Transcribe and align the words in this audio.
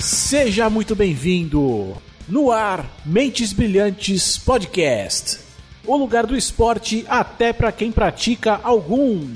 Seja 0.00 0.70
muito 0.70 0.96
bem-vindo 0.96 1.94
no 2.26 2.50
ar 2.50 2.86
Mentes 3.04 3.52
Brilhantes 3.52 4.38
Podcast. 4.38 5.40
O 5.86 5.94
lugar 5.94 6.26
do 6.26 6.34
esporte 6.34 7.04
até 7.06 7.52
para 7.52 7.70
quem 7.70 7.92
pratica 7.92 8.58
algum. 8.62 9.28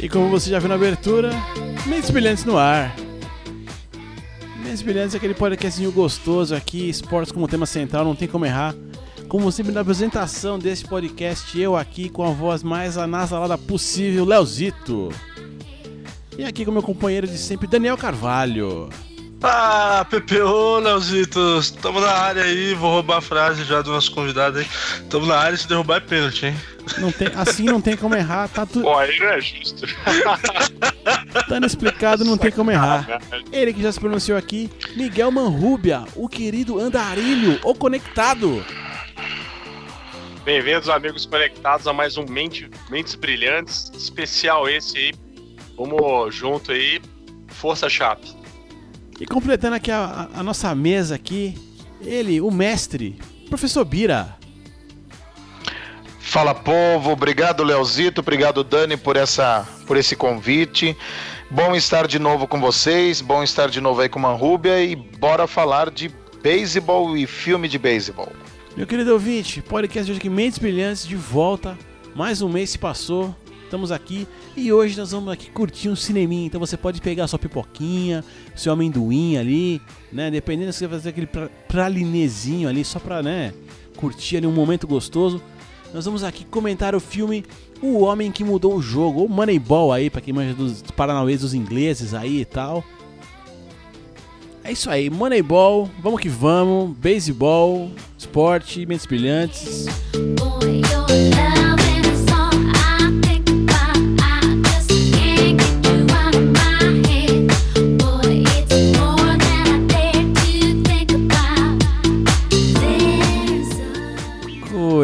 E 0.00 0.08
como 0.08 0.28
você 0.28 0.48
já 0.48 0.60
viu 0.60 0.68
na 0.68 0.76
abertura, 0.76 1.32
Mentes 1.86 2.10
Brilhantes 2.10 2.44
no 2.44 2.56
ar. 2.56 3.01
É 4.72 5.16
aquele 5.18 5.34
podcastinho 5.34 5.92
gostoso 5.92 6.54
aqui, 6.54 6.88
esportes 6.88 7.30
como 7.30 7.46
tema 7.46 7.66
central, 7.66 8.06
não 8.06 8.16
tem 8.16 8.26
como 8.26 8.46
errar. 8.46 8.74
Como 9.28 9.52
sempre 9.52 9.70
na 9.70 9.82
apresentação 9.82 10.58
desse 10.58 10.82
podcast, 10.82 11.60
eu 11.60 11.76
aqui 11.76 12.08
com 12.08 12.24
a 12.24 12.30
voz 12.30 12.62
mais 12.62 12.96
anasalada 12.96 13.58
possível, 13.58 14.24
Leozito. 14.24 15.10
E 16.38 16.44
aqui 16.44 16.64
com 16.64 16.72
meu 16.72 16.82
companheiro 16.82 17.26
de 17.26 17.36
sempre, 17.36 17.66
Daniel 17.66 17.98
Carvalho. 17.98 18.88
Ah, 19.44 20.06
PPO, 20.08 20.78
Leozito, 20.78 21.60
tamo 21.80 22.00
na 22.00 22.12
área 22.12 22.44
aí, 22.44 22.74
vou 22.74 22.92
roubar 22.92 23.16
a 23.16 23.20
frase 23.20 23.64
já 23.64 23.82
do 23.82 23.90
nosso 23.90 24.12
convidado 24.12 24.58
aí. 24.58 24.66
Tamo 25.10 25.26
na 25.26 25.36
área, 25.36 25.56
se 25.58 25.66
derrubar 25.66 25.96
é 25.96 26.00
pênalti, 26.00 26.46
hein? 26.46 26.56
Não 26.98 27.10
tem, 27.10 27.28
assim 27.34 27.64
não 27.64 27.80
tem 27.80 27.96
como 27.96 28.14
errar, 28.14 28.48
tá 28.48 28.64
tudo. 28.64 28.82
Pô, 28.82 28.96
aí 28.96 29.18
não 29.18 29.26
é 29.26 29.40
justo. 29.40 29.84
Dando 31.48 31.66
explicado, 31.66 32.24
não 32.24 32.38
tem 32.38 32.52
como 32.52 32.70
errar. 32.70 33.20
Ele 33.50 33.72
que 33.72 33.82
já 33.82 33.90
se 33.90 33.98
pronunciou 33.98 34.38
aqui, 34.38 34.70
Miguel 34.94 35.32
Manrubia, 35.32 36.04
o 36.14 36.28
querido 36.28 36.78
andarilho, 36.78 37.58
o 37.64 37.74
conectado. 37.74 38.64
Bem-vindos, 40.44 40.88
amigos 40.88 41.26
conectados, 41.26 41.88
a 41.88 41.92
mais 41.92 42.16
um 42.16 42.24
Mente, 42.26 42.70
Mentes 42.90 43.16
Brilhantes, 43.16 43.90
especial 43.96 44.68
esse 44.68 44.96
aí. 44.98 45.14
Vamos 45.76 46.32
junto 46.32 46.70
aí, 46.70 47.00
Força 47.48 47.88
Chape. 47.88 48.41
E 49.20 49.26
completando 49.26 49.76
aqui 49.76 49.90
a, 49.90 50.28
a, 50.34 50.42
nossa 50.42 50.74
mesa 50.74 51.14
aqui, 51.14 51.54
ele, 52.00 52.40
o 52.40 52.50
mestre, 52.50 53.18
professor 53.48 53.84
Bira. 53.84 54.36
Fala 56.18 56.54
povo, 56.54 57.10
obrigado 57.10 57.62
Leozito, 57.62 58.20
obrigado 58.22 58.64
Dani 58.64 58.96
por 58.96 59.16
essa 59.16 59.68
por 59.86 59.96
esse 59.96 60.16
convite. 60.16 60.96
Bom 61.50 61.74
estar 61.74 62.06
de 62.06 62.18
novo 62.18 62.48
com 62.48 62.58
vocês, 62.58 63.20
bom 63.20 63.42
estar 63.42 63.68
de 63.68 63.80
novo 63.80 64.00
aí 64.00 64.08
com 64.08 64.18
Manrúbia 64.18 64.82
e 64.82 64.96
bora 64.96 65.46
falar 65.46 65.90
de 65.90 66.10
beisebol 66.42 67.16
e 67.16 67.26
filme 67.26 67.68
de 67.68 67.78
beisebol. 67.78 68.32
Meu 68.74 68.86
querido 68.86 69.12
ouvinte, 69.12 69.60
podcast 69.60 70.06
de 70.06 70.12
hoje 70.12 70.18
aqui, 70.18 70.30
Mentes 70.30 70.58
Brilhantes, 70.58 71.06
de 71.06 71.14
volta. 71.14 71.78
Mais 72.14 72.40
um 72.40 72.48
mês 72.48 72.70
se 72.70 72.78
passou, 72.78 73.34
estamos 73.72 73.90
aqui 73.90 74.28
e 74.54 74.70
hoje 74.70 74.98
nós 74.98 75.12
vamos 75.12 75.32
aqui 75.32 75.50
curtir 75.50 75.88
um 75.88 75.96
cineminha. 75.96 76.46
Então 76.46 76.60
você 76.60 76.76
pode 76.76 77.00
pegar 77.00 77.26
sua 77.26 77.38
pipoquinha, 77.38 78.22
seu 78.54 78.70
amendoim 78.70 79.38
ali, 79.38 79.80
né? 80.12 80.30
Dependendo 80.30 80.70
se 80.74 80.80
você 80.80 80.86
vai 80.86 80.98
fazer 80.98 81.08
aquele 81.08 81.26
pra, 81.26 81.48
pralinezinho 81.68 82.68
ali, 82.68 82.84
só 82.84 82.98
pra, 82.98 83.22
né, 83.22 83.54
curtir 83.96 84.36
ali 84.36 84.46
um 84.46 84.52
momento 84.52 84.86
gostoso. 84.86 85.40
Nós 85.94 86.04
vamos 86.04 86.22
aqui 86.22 86.44
comentar 86.44 86.94
o 86.94 87.00
filme 87.00 87.46
O 87.80 88.00
Homem 88.00 88.30
que 88.30 88.44
Mudou 88.44 88.76
o 88.76 88.82
Jogo, 88.82 89.20
ou 89.20 89.28
Moneyball 89.28 89.90
aí, 89.90 90.10
pra 90.10 90.20
quem 90.20 90.34
manja 90.34 90.52
dos 90.52 90.82
paranauês 90.94 91.40
dos 91.40 91.54
ingleses 91.54 92.12
aí 92.12 92.42
e 92.42 92.44
tal. 92.44 92.84
É 94.62 94.70
isso 94.70 94.90
aí, 94.90 95.08
Moneyball, 95.08 95.90
vamos 95.98 96.20
que 96.20 96.28
vamos, 96.28 96.94
beisebol, 96.98 97.90
esporte, 98.18 98.84
mentes 98.84 99.06
brilhantes. 99.06 99.86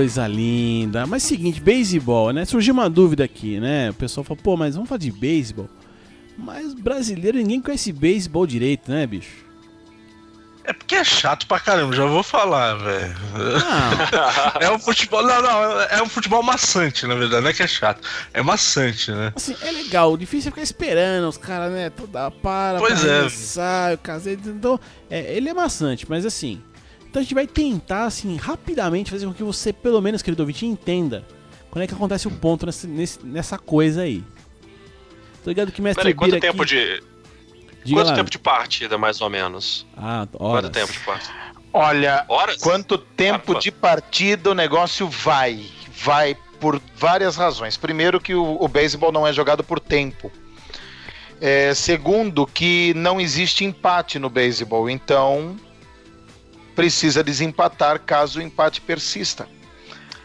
Coisa 0.08 0.26
linda. 0.26 1.06
Mas 1.06 1.22
seguinte, 1.22 1.60
beisebol, 1.60 2.32
né? 2.32 2.46
Surgiu 2.46 2.72
uma 2.72 2.88
dúvida 2.88 3.24
aqui, 3.24 3.60
né? 3.60 3.90
O 3.90 3.94
pessoal 3.94 4.24
falou, 4.24 4.42
pô, 4.42 4.56
mas 4.56 4.74
vamos 4.74 4.88
falar 4.88 5.00
de 5.00 5.12
beisebol. 5.12 5.68
Mas 6.34 6.72
brasileiro 6.72 7.36
ninguém 7.36 7.60
conhece 7.60 7.92
beisebol 7.92 8.46
direito, 8.46 8.90
né, 8.90 9.06
bicho? 9.06 9.44
É 10.64 10.72
porque 10.72 10.94
é 10.94 11.04
chato 11.04 11.46
pra 11.46 11.60
caramba, 11.60 11.94
já 11.94 12.06
vou 12.06 12.22
falar, 12.22 12.74
velho. 12.76 13.16
é 14.60 14.70
um 14.70 14.78
futebol. 14.78 15.22
Não, 15.22 15.42
não, 15.42 15.80
é 15.82 16.02
um 16.02 16.08
futebol 16.08 16.42
maçante, 16.42 17.06
na 17.06 17.14
verdade, 17.14 17.42
não 17.42 17.50
é 17.50 17.52
que 17.52 17.62
é 17.62 17.66
chato. 17.66 18.00
É 18.32 18.40
maçante, 18.40 19.10
né? 19.10 19.32
Assim, 19.36 19.54
é 19.60 19.70
legal, 19.70 20.16
difícil 20.16 20.48
é 20.48 20.52
ficar 20.52 20.62
esperando 20.62 21.28
os 21.28 21.36
caras, 21.36 21.70
né? 21.70 21.90
Toda 21.90 22.30
para, 22.30 22.78
Pois 22.78 23.00
para, 23.54 23.90
é. 23.90 23.94
o 23.94 23.98
caseiro. 23.98 24.40
Então, 24.46 24.80
é, 25.10 25.34
ele 25.34 25.50
é 25.50 25.54
maçante, 25.54 26.06
mas 26.08 26.24
assim. 26.24 26.62
Então 27.10 27.20
a 27.20 27.22
gente 27.22 27.34
vai 27.34 27.46
tentar, 27.46 28.04
assim, 28.04 28.36
rapidamente 28.36 29.10
fazer 29.10 29.26
com 29.26 29.32
que 29.32 29.42
você, 29.42 29.72
pelo 29.72 30.00
menos, 30.00 30.22
querido 30.22 30.42
ouvinte, 30.42 30.66
entenda 30.66 31.24
quando 31.70 31.84
é 31.84 31.86
que 31.86 31.94
acontece 31.94 32.26
o 32.26 32.30
ponto 32.30 32.66
nessa, 32.66 32.86
nessa 33.24 33.58
coisa 33.58 34.02
aí. 34.02 34.22
Tô 35.42 35.50
ligado 35.50 35.72
que 35.72 35.80
mestre 35.80 36.02
Peraí, 36.02 36.14
quanto 36.14 36.30
Bira 36.32 36.40
tempo 36.40 36.62
aqui... 36.62 36.74
de. 36.74 37.02
Diga 37.84 38.00
Quanto 38.00 38.08
lá. 38.08 38.14
tempo 38.16 38.30
de 38.30 38.38
partida, 38.38 38.98
mais 38.98 39.20
ou 39.20 39.30
menos? 39.30 39.86
Ah, 39.96 40.26
horas. 40.34 40.62
Quanto 40.64 40.72
tempo 40.72 40.92
de 40.92 40.98
partida? 41.00 41.34
Olha, 41.72 42.24
Horas? 42.28 42.56
quanto 42.60 42.98
tempo 42.98 43.58
de 43.58 43.70
partida 43.70 44.50
o 44.50 44.54
negócio 44.54 45.08
vai? 45.08 45.64
Vai 46.04 46.36
por 46.58 46.80
várias 46.96 47.36
razões. 47.36 47.76
Primeiro 47.76 48.20
que 48.20 48.34
o, 48.34 48.56
o 48.60 48.66
beisebol 48.68 49.12
não 49.12 49.26
é 49.26 49.32
jogado 49.32 49.62
por 49.62 49.78
tempo. 49.78 50.30
É, 51.40 51.72
segundo 51.74 52.46
que 52.46 52.92
não 52.94 53.20
existe 53.20 53.64
empate 53.64 54.18
no 54.18 54.28
beisebol, 54.28 54.90
então 54.90 55.56
precisa 56.78 57.24
desempatar 57.24 57.98
caso 58.00 58.38
o 58.38 58.42
empate 58.42 58.80
persista. 58.80 59.48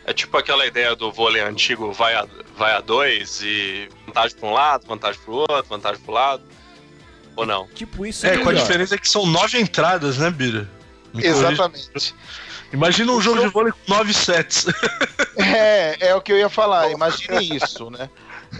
É 0.05 0.13
tipo 0.13 0.37
aquela 0.37 0.67
ideia 0.67 0.95
do 0.95 1.11
vôlei 1.11 1.41
antigo, 1.41 1.91
vai 1.91 2.13
a, 2.13 2.27
vai 2.55 2.73
a 2.75 2.79
dois 2.79 3.41
e 3.41 3.89
vantagem 4.05 4.37
pra 4.37 4.47
um 4.49 4.53
lado, 4.53 4.85
vantagem 4.85 5.19
pro 5.21 5.33
outro, 5.33 5.65
vantagem 5.67 5.99
pro 6.03 6.13
lado. 6.13 6.43
Ou 7.35 7.43
não? 7.43 7.67
Tipo 7.69 8.05
isso 8.05 8.27
É, 8.27 8.37
com 8.37 8.49
a 8.49 8.53
diferença 8.53 8.95
que 8.99 9.09
são 9.09 9.25
nove 9.25 9.59
entradas, 9.59 10.19
né, 10.19 10.29
Bira? 10.29 10.69
Me 11.11 11.23
corrija. 11.23 11.51
Exatamente. 11.53 12.13
Imagina 12.71 13.11
um 13.13 13.19
jogo 13.21 13.41
de 13.41 13.47
vôlei 13.47 13.71
com 13.71 13.91
nove 13.93 14.13
sets. 14.13 14.67
É, 15.35 16.09
é 16.09 16.15
o 16.15 16.21
que 16.21 16.31
eu 16.31 16.37
ia 16.37 16.47
falar, 16.49 16.91
imagine 16.91 17.55
isso, 17.57 17.89
né? 17.89 18.07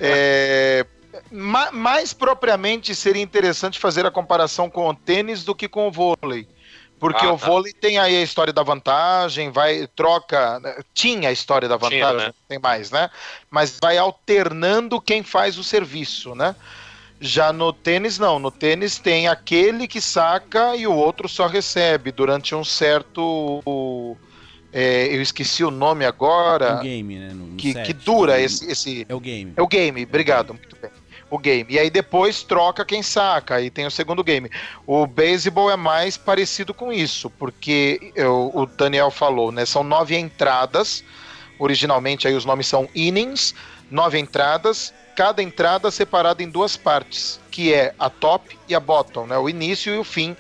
É, 0.01 0.83
ma- 1.31 1.71
mais 1.71 2.11
propriamente 2.11 2.95
seria 2.95 3.21
interessante 3.21 3.77
fazer 3.77 4.07
a 4.07 4.11
comparação 4.11 4.71
com 4.71 4.89
o 4.89 4.95
tênis 4.95 5.43
do 5.43 5.53
que 5.53 5.67
com 5.69 5.87
o 5.87 5.91
vôlei. 5.91 6.47
Porque 7.03 7.25
Ah, 7.25 7.33
o 7.33 7.37
tá. 7.37 7.45
vôlei 7.47 7.73
tem 7.73 7.97
aí 7.99 8.15
a 8.15 8.21
história 8.21 8.53
da 8.53 8.63
vantagem, 8.63 9.51
vai, 9.51 9.85
troca. 9.93 10.57
né? 10.61 10.73
Tinha 10.93 11.27
a 11.27 11.31
história 11.33 11.67
da 11.67 11.77
Tinha, 11.77 11.89
vantagem, 12.05 12.27
né? 12.27 12.33
tem 12.47 12.57
mais, 12.59 12.91
né? 12.91 13.09
Mas 13.51 13.77
vai 13.81 13.97
alternando 13.97 15.01
quem 15.01 15.21
faz 15.21 15.57
o 15.57 15.65
serviço, 15.65 16.33
né? 16.33 16.55
Já 17.19 17.51
no 17.51 17.73
tênis, 17.73 18.17
não. 18.17 18.39
No 18.39 18.49
tênis 18.49 18.99
tem 18.99 19.27
aquele 19.27 19.85
que 19.85 19.99
saca 19.99 20.77
e 20.77 20.87
o 20.87 20.93
outro 20.93 21.27
só 21.27 21.45
recebe 21.45 22.09
durante 22.09 22.55
um 22.55 22.63
certo. 22.63 23.61
é, 24.71 25.07
eu 25.13 25.21
esqueci 25.21 25.63
o 25.63 25.69
nome 25.69 26.05
agora 26.05 26.77
Um 26.77 26.83
game, 26.83 27.19
né? 27.19 27.29
no- 27.33 27.47
no 27.47 27.57
que, 27.57 27.73
set. 27.73 27.85
que 27.85 27.93
dura 27.93 28.39
esse, 28.39 28.65
esse. 28.71 29.05
É 29.09 29.13
o 29.13 29.19
game. 29.19 29.53
É 29.57 29.61
o 29.61 29.67
game, 29.67 30.03
obrigado, 30.03 30.53
muito 30.53 30.75
bem. 30.81 30.89
O 31.33 31.39
game. 31.39 31.65
E 31.67 31.79
aí 31.79 31.89
depois 31.89 32.43
troca 32.43 32.85
quem 32.85 33.01
saca, 33.01 33.55
aí 33.55 33.71
tem 33.71 33.87
o 33.87 33.91
segundo 33.91 34.23
game. 34.23 34.51
O 34.85 35.07
beisebol 35.07 35.71
é 35.71 35.75
mais 35.75 36.15
parecido 36.15 36.75
com 36.75 36.93
isso, 36.93 37.27
porque 37.27 38.11
eu- 38.13 38.51
o 38.53 38.67
Daniel 38.67 39.09
falou, 39.09 39.51
né? 39.51 39.65
São 39.65 39.83
nove 39.83 40.15
entradas. 40.15 41.03
Originalmente 41.57 42.27
aí 42.27 42.35
os 42.35 42.45
nomes 42.45 42.67
são 42.67 42.87
innings, 42.93 43.55
nove 43.89 44.19
entradas, 44.19 44.93
cada 45.15 45.41
entrada 45.41 45.89
separada 45.89 46.43
em 46.43 46.49
duas 46.51 46.77
partes, 46.77 47.39
que 47.49 47.73
é 47.73 47.95
a 47.97 48.11
top 48.11 48.55
e 48.67 48.75
a 48.75 48.79
bottom, 48.79 49.25
né? 49.25 49.35
O 49.35 49.49
início 49.49 49.91
e 49.91 49.97
o 49.97 50.03
fim 50.03 50.37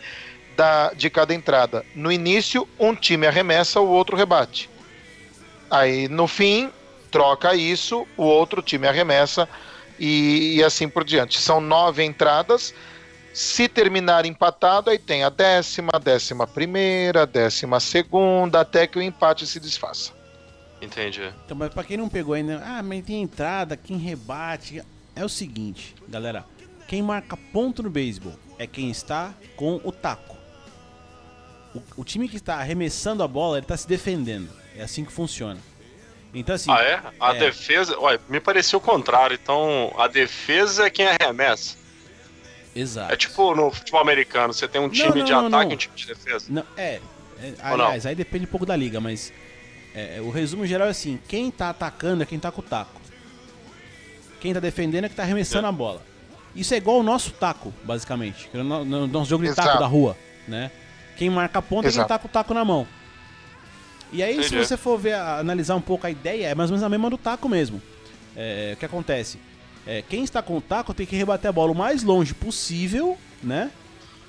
da, 0.55 0.93
de 0.93 1.09
cada 1.09 1.33
entrada. 1.33 1.83
No 1.95 2.11
início, 2.11 2.67
um 2.79 2.93
time 2.93 3.25
arremessa, 3.25 3.79
o 3.79 3.89
outro 3.89 4.15
rebate. 4.15 4.69
Aí 5.71 6.07
no 6.07 6.27
fim, 6.27 6.71
troca 7.09 7.55
isso, 7.55 8.07
o 8.15 8.25
outro 8.25 8.61
time 8.61 8.87
arremessa 8.87 9.49
e, 9.99 10.55
e 10.55 10.63
assim 10.63 10.87
por 10.87 11.03
diante. 11.03 11.39
São 11.39 11.61
nove 11.61 12.03
entradas. 12.03 12.73
Se 13.33 13.67
terminar 13.67 14.25
empatado, 14.25 14.89
aí 14.89 14.99
tem 14.99 15.23
a 15.23 15.29
décima, 15.29 15.99
décima 16.01 16.45
primeira, 16.45 17.25
décima 17.25 17.79
segunda, 17.79 18.61
até 18.61 18.85
que 18.85 18.97
o 18.97 19.01
empate 19.01 19.47
se 19.47 19.59
desfaça. 19.59 20.11
Entendi. 20.81 21.33
Então, 21.45 21.57
mas 21.57 21.73
pra 21.73 21.83
quem 21.83 21.97
não 21.97 22.09
pegou 22.09 22.35
ainda, 22.35 22.61
ah, 22.63 22.83
mas 22.83 23.03
tem 23.03 23.21
entrada, 23.21 23.75
quem 23.75 23.97
rebate. 23.97 24.81
É 25.15 25.23
o 25.23 25.29
seguinte, 25.29 25.95
galera. 26.07 26.43
Quem 26.87 27.01
marca 27.01 27.37
ponto 27.51 27.81
no 27.81 27.89
beisebol 27.89 28.33
é 28.33 28.43
é 28.63 28.67
quem 28.67 28.89
está 28.89 29.33
com 29.55 29.79
o 29.83 29.91
taco. 29.91 30.37
O, 31.75 32.01
o 32.01 32.03
time 32.03 32.29
que 32.29 32.37
está 32.37 32.55
arremessando 32.55 33.23
a 33.23 33.27
bola, 33.27 33.57
ele 33.57 33.65
está 33.65 33.75
se 33.75 33.87
defendendo. 33.87 34.49
É 34.75 34.83
assim 34.83 35.03
que 35.03 35.11
funciona. 35.11 35.59
Então, 36.33 36.55
assim. 36.55 36.71
Ah, 36.71 36.81
é? 36.81 37.01
A 37.19 37.35
é. 37.35 37.39
defesa. 37.39 37.97
Olha, 37.99 38.19
me 38.27 38.39
pareceu 38.39 38.79
o 38.79 38.81
contrário. 38.81 39.37
Então, 39.41 39.93
a 39.97 40.07
defesa 40.07 40.87
é 40.87 40.89
quem 40.89 41.05
arremessa. 41.07 41.77
Exato. 42.75 43.13
É 43.13 43.15
tipo 43.15 43.53
no 43.55 43.71
futebol 43.71 44.01
americano: 44.01 44.53
você 44.53 44.67
tem 44.67 44.81
um 44.81 44.89
time 44.89 45.19
não, 45.19 45.25
de 45.25 45.31
não, 45.31 45.47
ataque 45.47 45.65
não. 45.65 45.71
e 45.71 45.75
um 45.75 45.77
time 45.77 45.95
de 45.95 46.07
defesa. 46.07 46.45
Não, 46.49 46.63
é. 46.75 46.99
é 47.41 47.53
não? 47.61 47.73
aliás, 47.73 48.05
aí 48.05 48.15
depende 48.15 48.45
um 48.45 48.49
pouco 48.49 48.65
da 48.65 48.75
liga, 48.75 48.99
mas 48.99 49.31
é, 49.93 50.19
o 50.21 50.31
resumo 50.31 50.65
geral 50.65 50.87
é 50.87 50.91
assim: 50.91 51.19
quem 51.27 51.51
tá 51.51 51.69
atacando 51.69 52.23
é 52.23 52.25
quem 52.25 52.39
tá 52.39 52.51
com 52.51 52.61
o 52.61 52.63
taco. 52.63 52.99
Quem 54.39 54.53
tá 54.53 54.59
defendendo 54.59 55.05
é 55.05 55.09
que 55.09 55.15
tá 55.15 55.23
arremessando 55.23 55.67
É. 55.67 55.69
a 55.69 55.71
bola. 55.71 56.01
Isso 56.55 56.73
é 56.73 56.77
igual 56.77 56.99
o 56.99 57.03
nosso 57.03 57.31
taco, 57.31 57.73
basicamente. 57.83 58.49
que 58.49 58.57
é 58.57 58.63
no- 58.63 58.83
no- 58.83 59.07
nosso 59.07 59.29
jogo 59.29 59.43
de 59.43 59.49
Exato. 59.49 59.67
taco 59.67 59.79
da 59.79 59.87
rua, 59.87 60.17
né? 60.47 60.69
Quem 61.15 61.29
marca 61.29 61.59
a 61.59 61.61
ponta 61.61 61.87
é 61.87 61.91
quem 61.91 62.05
tá 62.05 62.19
com 62.19 62.27
o 62.27 62.31
taco 62.31 62.53
na 62.53 62.65
mão. 62.65 62.87
E 64.13 64.21
aí, 64.23 64.35
se 64.43 64.47
Entendi. 64.49 64.65
você 64.67 64.77
for 64.77 64.97
ver, 64.97 65.13
a- 65.13 65.39
analisar 65.39 65.75
um 65.75 65.81
pouco 65.81 66.05
a 66.07 66.11
ideia, 66.11 66.47
é 66.47 66.55
mais 66.55 66.69
ou 66.69 66.75
menos 66.75 66.83
a 66.85 66.89
mesma 66.89 67.09
do 67.09 67.17
taco 67.17 67.49
mesmo. 67.49 67.81
É, 68.35 68.73
o 68.75 68.77
que 68.77 68.85
acontece? 68.85 69.39
É, 69.85 70.01
quem 70.07 70.23
está 70.23 70.41
com 70.41 70.55
o 70.55 70.61
taco 70.61 70.93
tem 70.93 71.05
que 71.05 71.15
rebater 71.15 71.49
a 71.49 71.51
bola 71.51 71.71
o 71.71 71.75
mais 71.75 72.03
longe 72.03 72.33
possível, 72.33 73.17
né? 73.41 73.69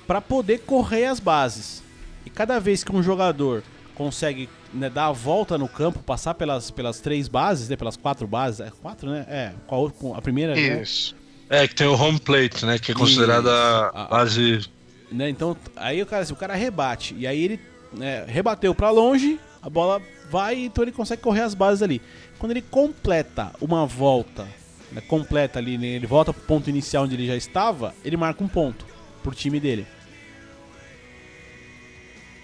Pra 0.05 0.19
poder 0.19 0.59
correr 0.59 1.05
as 1.05 1.19
bases. 1.19 1.81
E 2.25 2.29
cada 2.29 2.59
vez 2.59 2.83
que 2.83 2.93
um 2.95 3.01
jogador 3.01 3.63
consegue 3.95 4.49
né, 4.73 4.89
dar 4.89 5.05
a 5.07 5.11
volta 5.11 5.57
no 5.57 5.67
campo, 5.69 5.99
passar 5.99 6.33
pelas, 6.33 6.69
pelas 6.69 6.99
três 6.99 7.27
bases, 7.29 7.69
né, 7.69 7.75
pelas 7.77 7.95
quatro 7.95 8.27
bases, 8.27 8.59
é 8.59 8.71
quatro, 8.81 9.09
né? 9.09 9.25
É, 9.29 9.51
qual 9.65 9.91
a 10.15 10.21
primeira, 10.21 10.53
né? 10.55 10.81
Isso. 10.81 11.15
É, 11.49 11.67
que 11.67 11.73
tem 11.75 11.87
o 11.87 11.93
home 11.93 12.19
plate, 12.19 12.65
né? 12.65 12.77
Que 12.77 12.91
é 12.91 12.95
considerada 12.95 13.49
a 13.93 14.05
base. 14.05 14.67
né? 15.11 15.29
Então, 15.29 15.55
aí 15.75 16.01
o 16.01 16.05
cara, 16.05 16.23
assim, 16.23 16.33
o 16.33 16.35
cara 16.35 16.55
rebate. 16.55 17.15
E 17.17 17.25
aí 17.25 17.41
ele 17.41 17.59
né, 17.93 18.25
rebateu 18.27 18.75
pra 18.75 18.89
longe, 18.89 19.39
a 19.65 19.69
bola 19.69 19.99
vai, 20.29 20.65
então 20.65 20.83
ele 20.83 20.91
consegue 20.91 21.21
correr 21.23 21.41
as 21.41 21.55
bases 21.55 21.81
ali. 21.81 21.99
Quando 22.37 22.51
ele 22.51 22.61
completa 22.61 23.51
uma 23.59 23.83
volta, 23.85 24.47
né, 24.91 25.01
completa 25.07 25.57
ali, 25.57 25.75
né, 25.77 25.87
ele 25.87 26.05
volta 26.05 26.31
pro 26.31 26.43
ponto 26.43 26.69
inicial 26.69 27.05
onde 27.05 27.15
ele 27.15 27.25
já 27.25 27.35
estava, 27.35 27.95
ele 28.03 28.15
marca 28.15 28.43
um 28.43 28.47
ponto 28.47 28.85
pro 29.23 29.33
time 29.33 29.59
dele. 29.59 29.87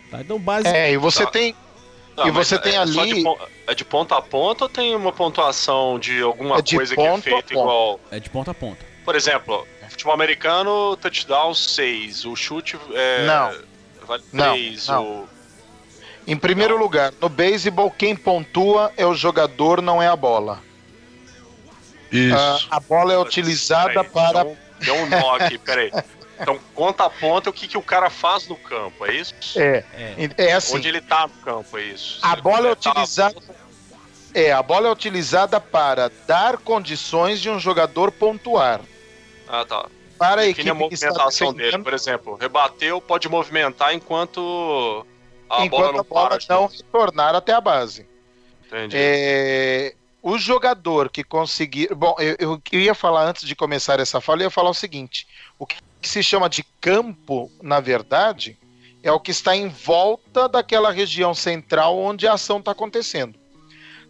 Tá? 0.09 0.21
Então, 0.21 0.39
base. 0.39 0.67
É, 0.67 0.91
e 0.91 0.97
você 0.97 1.23
Tá. 1.25 1.31
tem. 1.31 1.55
Tá, 2.15 2.27
E 2.27 2.31
você 2.31 2.55
é 2.55 2.57
tem 2.57 2.75
ali- 2.77 3.23
de 3.23 3.23
é 3.67 3.73
de 3.75 3.85
ponta 3.85 4.17
a 4.17 4.21
ponta 4.21 4.65
ou 4.65 4.69
tem 4.69 4.93
uma 4.95 5.13
pontuação 5.13 5.97
de 5.97 6.21
alguma 6.21 6.57
É 6.57 6.61
de 6.61 6.75
coisa 6.75 6.93
que 6.95 7.01
é 7.01 7.17
feita 7.21 7.53
igual. 7.53 7.99
É 8.11 8.19
de 8.19 8.29
ponta 8.29 8.51
a 8.51 8.53
ponta. 8.53 8.85
Por 9.05 9.15
exemplo, 9.15 9.65
futebol 9.89 10.13
americano, 10.13 10.97
touchdown 10.97 11.53
6. 11.53 12.25
O 12.25 12.35
chute 12.35 12.77
é. 12.93 13.25
Não. 13.25 13.55
Vale 14.05 14.23
Não, 14.33 14.53
3. 14.53 14.87
não. 14.87 15.05
O... 15.05 15.27
Em 16.27 16.37
primeiro 16.37 16.77
lugar, 16.77 17.11
no 17.19 17.27
beisebol, 17.29 17.89
quem 17.91 18.15
pontua 18.15 18.91
é 18.95 19.05
o 19.05 19.13
jogador, 19.13 19.81
não 19.81 20.01
é 20.01 20.07
a 20.07 20.15
bola. 20.15 20.59
Isso. 22.11 22.35
Ah, 22.37 22.59
a 22.77 22.79
bola 22.79 23.13
é 23.13 23.17
utilizada 23.17 24.03
Peraí, 24.03 24.09
para. 24.09 24.43
Deu, 24.43 24.57
deu 24.81 24.95
um 24.95 25.05
nó 25.07 25.35
aqui, 25.35 25.57
peraí. 25.57 25.91
Então, 26.39 26.59
conta 26.73 27.05
a 27.05 27.09
ponta, 27.09 27.49
o 27.49 27.53
que, 27.53 27.67
que 27.67 27.77
o 27.77 27.81
cara 27.81 28.09
faz 28.09 28.47
no 28.47 28.55
campo, 28.55 29.05
é 29.05 29.13
isso? 29.13 29.33
É, 29.55 29.83
É. 29.93 30.29
é 30.37 30.53
assim. 30.53 30.77
Onde 30.77 30.87
ele 30.87 31.01
tá 31.01 31.27
no 31.27 31.33
campo, 31.43 31.77
é 31.77 31.83
isso. 31.83 32.19
Se 32.19 32.25
A 32.25 32.35
bola 32.35 32.67
é 32.67 32.69
a 32.69 32.73
utilizada- 32.73 33.41
É, 34.33 34.51
a 34.51 34.63
bola 34.63 34.87
é 34.87 34.91
utilizada 34.91 35.59
para 35.59 36.09
dar 36.25 36.57
condições 36.57 37.39
de 37.41 37.49
um 37.49 37.59
jogador 37.59 38.11
pontuar. 38.11 38.81
Ah, 39.47 39.65
tá. 39.65 39.85
Para 40.17 40.41
a 40.41 40.45
Define 40.45 40.69
equipe 40.69 40.69
a 40.85 40.87
que 40.87 40.93
está 40.95 41.07
movimentação 41.09 41.53
dele, 41.53 41.77
por 41.79 41.93
exemplo. 41.93 42.35
Rebateu, 42.39 43.01
pode 43.01 43.27
movimentar 43.27 43.93
enquanto 43.93 45.05
a 45.53 45.65
bola 45.65 45.65
enquanto 45.65 45.93
não 45.93 45.99
a 45.99 46.03
bola 46.03 46.29
para. 46.29 46.55
não 46.55 46.67
retornar 46.67 47.35
até 47.35 47.53
a 47.53 47.61
base. 47.61 48.07
Entendi. 48.67 48.95
É, 48.97 49.95
o 50.21 50.37
jogador 50.37 51.09
que 51.09 51.23
conseguir. 51.23 51.93
Bom, 51.93 52.15
eu, 52.19 52.35
eu- 52.39 52.61
eu 52.71 52.79
ia 52.79 52.93
falar 52.95 53.25
antes 53.25 53.45
de 53.47 53.55
começar 53.55 53.99
essa 53.99 54.21
fala, 54.21 54.41
eu 54.41 54.45
ia 54.45 54.49
falar 54.49 54.69
o 54.69 54.73
seguinte: 54.73 55.27
o 55.59 55.65
que 55.65 55.77
se 56.01 56.23
chama 56.23 56.49
de 56.49 56.63
campo, 56.79 57.51
na 57.61 57.79
verdade, 57.79 58.57
é 59.03 59.11
o 59.11 59.19
que 59.19 59.31
está 59.31 59.55
em 59.55 59.67
volta 59.67 60.47
daquela 60.47 60.91
região 60.91 61.33
central 61.33 61.97
onde 61.97 62.27
a 62.27 62.33
ação 62.33 62.59
está 62.59 62.71
acontecendo. 62.71 63.37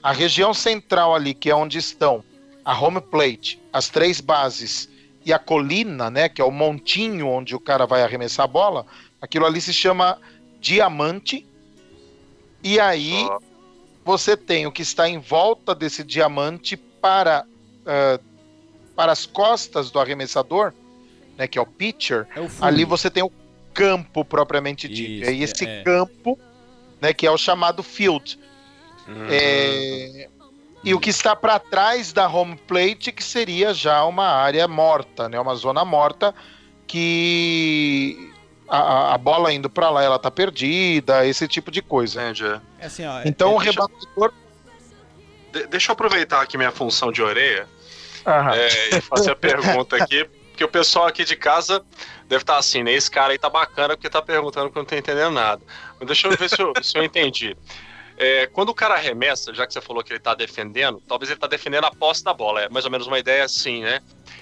A 0.04 0.12
região 0.12 0.54
central 0.54 1.14
ali, 1.16 1.34
que 1.34 1.50
é 1.50 1.56
onde 1.56 1.78
estão 1.78 2.24
a 2.66 2.78
home 2.80 3.02
plate, 3.02 3.60
as 3.74 3.88
três 3.90 4.20
bases 4.22 4.90
e 5.26 5.32
a 5.32 5.40
colina, 5.40 6.10
né, 6.10 6.28
que 6.30 6.42
é 6.42 6.46
o 6.46 6.52
montinho 6.52 7.28
onde 7.28 7.56
o 7.56 7.60
cara 7.60 7.86
vai 7.86 8.02
arremessar 8.04 8.44
a 8.44 8.48
bola, 8.48 8.86
aquilo 9.22 9.46
ali 9.46 9.62
se 9.62 9.72
chama 9.74 10.18
diamante. 10.62 11.46
E 12.64 12.80
aí 12.80 13.28
você 14.06 14.38
tem 14.38 14.68
o 14.68 14.72
que 14.72 14.84
está 14.84 15.10
em 15.10 15.18
volta 15.18 15.74
desse 15.74 16.04
diamante 16.04 16.78
para, 16.78 17.44
ah, 17.86 18.20
para 18.96 19.12
as 19.12 19.26
costas 19.26 19.90
do 19.90 20.00
arremessador, 20.00 20.72
né, 21.38 21.48
que 21.48 21.58
é 21.58 21.62
o 21.62 21.66
pitcher. 21.66 22.28
É 22.36 22.40
o. 22.40 22.50
Ali 22.62 22.86
você 22.86 23.10
tem 23.10 23.24
o 23.24 23.32
campo 23.74 24.24
propriamente 24.24 24.88
dito. 24.88 25.24
Isso, 25.24 25.32
e 25.32 25.44
esse 25.44 25.66
é. 25.66 25.84
campo, 25.84 26.38
né, 27.02 27.14
que 27.14 27.26
é 27.26 27.32
o 27.32 27.38
chamado 27.38 27.82
field. 27.82 28.40
hum, 29.08 29.26
É, 29.30 30.28
E 30.84 30.94
o 30.94 31.00
que 31.00 31.10
está 31.10 31.36
para 31.36 31.60
trás 31.60 32.12
da 32.14 32.28
home 32.28 32.56
plate, 32.68 33.12
que 33.12 33.24
seria 33.24 33.74
já 33.74 34.04
uma 34.06 34.28
área 34.28 34.68
morta, 34.68 35.30
né, 35.30 35.40
uma 35.40 35.56
zona 35.56 35.86
morta 35.86 36.34
que 36.88 38.32
a, 38.78 39.14
a- 39.14 39.18
bola 39.18 39.52
indo 39.54 39.70
para 39.70 39.90
lá 39.90 40.02
ela 40.04 40.18
tá 40.20 40.32
perdida, 40.32 41.26
esse 41.26 41.48
tipo 41.48 41.70
de 41.72 41.82
coisa. 41.82 42.22
Entendi. 42.24 42.62
É 42.80 42.86
assim, 42.86 43.06
ó, 43.06 43.20
é- 43.20 43.28
Então 43.28 43.56
o 43.56 43.60
deixa- 43.62 43.72
rebatedor 43.82 44.34
De- 45.52 45.68
deixa 45.68 45.92
eu 45.92 45.94
aproveitar 45.94 46.42
aqui 46.42 46.58
minha 46.58 46.72
função 46.72 47.12
de 47.12 47.22
orelha 47.22 47.68
é, 48.56 48.98
e 48.98 49.02
fazer 49.02 49.32
a 49.32 49.36
pergunta 49.36 49.96
aqui, 49.98 50.24
porque 50.24 50.64
o 50.64 50.68
pessoal 50.68 51.08
aqui 51.08 51.26
de 51.26 51.36
casa 51.36 51.84
deve 52.28 52.44
estar 52.44 52.58
assim, 52.58 52.84
né? 52.84 52.94
Esse 52.94 53.12
cara 53.12 53.34
aí 53.34 53.38
tá 53.38 53.50
bacana 53.50 53.96
porque 53.98 54.10
tá 54.10 54.22
perguntando 54.22 54.70
que 54.72 54.78
eu 54.78 54.82
não 54.82 54.88
tô 54.88 54.96
entendendo 54.96 55.32
nada. 55.32 55.62
Mas 56.00 56.08
deixa 56.08 56.28
eu 56.28 56.38
ver 56.38 56.50
se 56.50 56.62
eu, 56.62 56.72
se 56.82 56.98
eu 56.98 57.04
entendi. 57.04 57.58
É, 58.18 58.46
quando 58.48 58.70
o 58.70 58.74
cara 58.76 58.94
arremessa, 58.94 59.54
já 59.54 59.66
que 59.66 59.74
você 59.74 59.82
falou 59.82 60.04
que 60.04 60.14
ele 60.14 60.20
tá 60.20 60.34
defendendo, 60.36 61.02
talvez 61.08 61.30
ele 61.32 61.40
tá 61.40 61.48
defendendo 61.48 61.86
a 61.86 61.92
posse 61.92 62.24
da 62.24 62.34
bola. 62.34 62.62
É 62.62 62.70
mais 62.70 62.86
ou 62.86 62.92
menos 62.92 63.08
uma 63.08 63.18
ideia 63.18 63.44
assim, 63.44 63.82
né? 63.82 64.00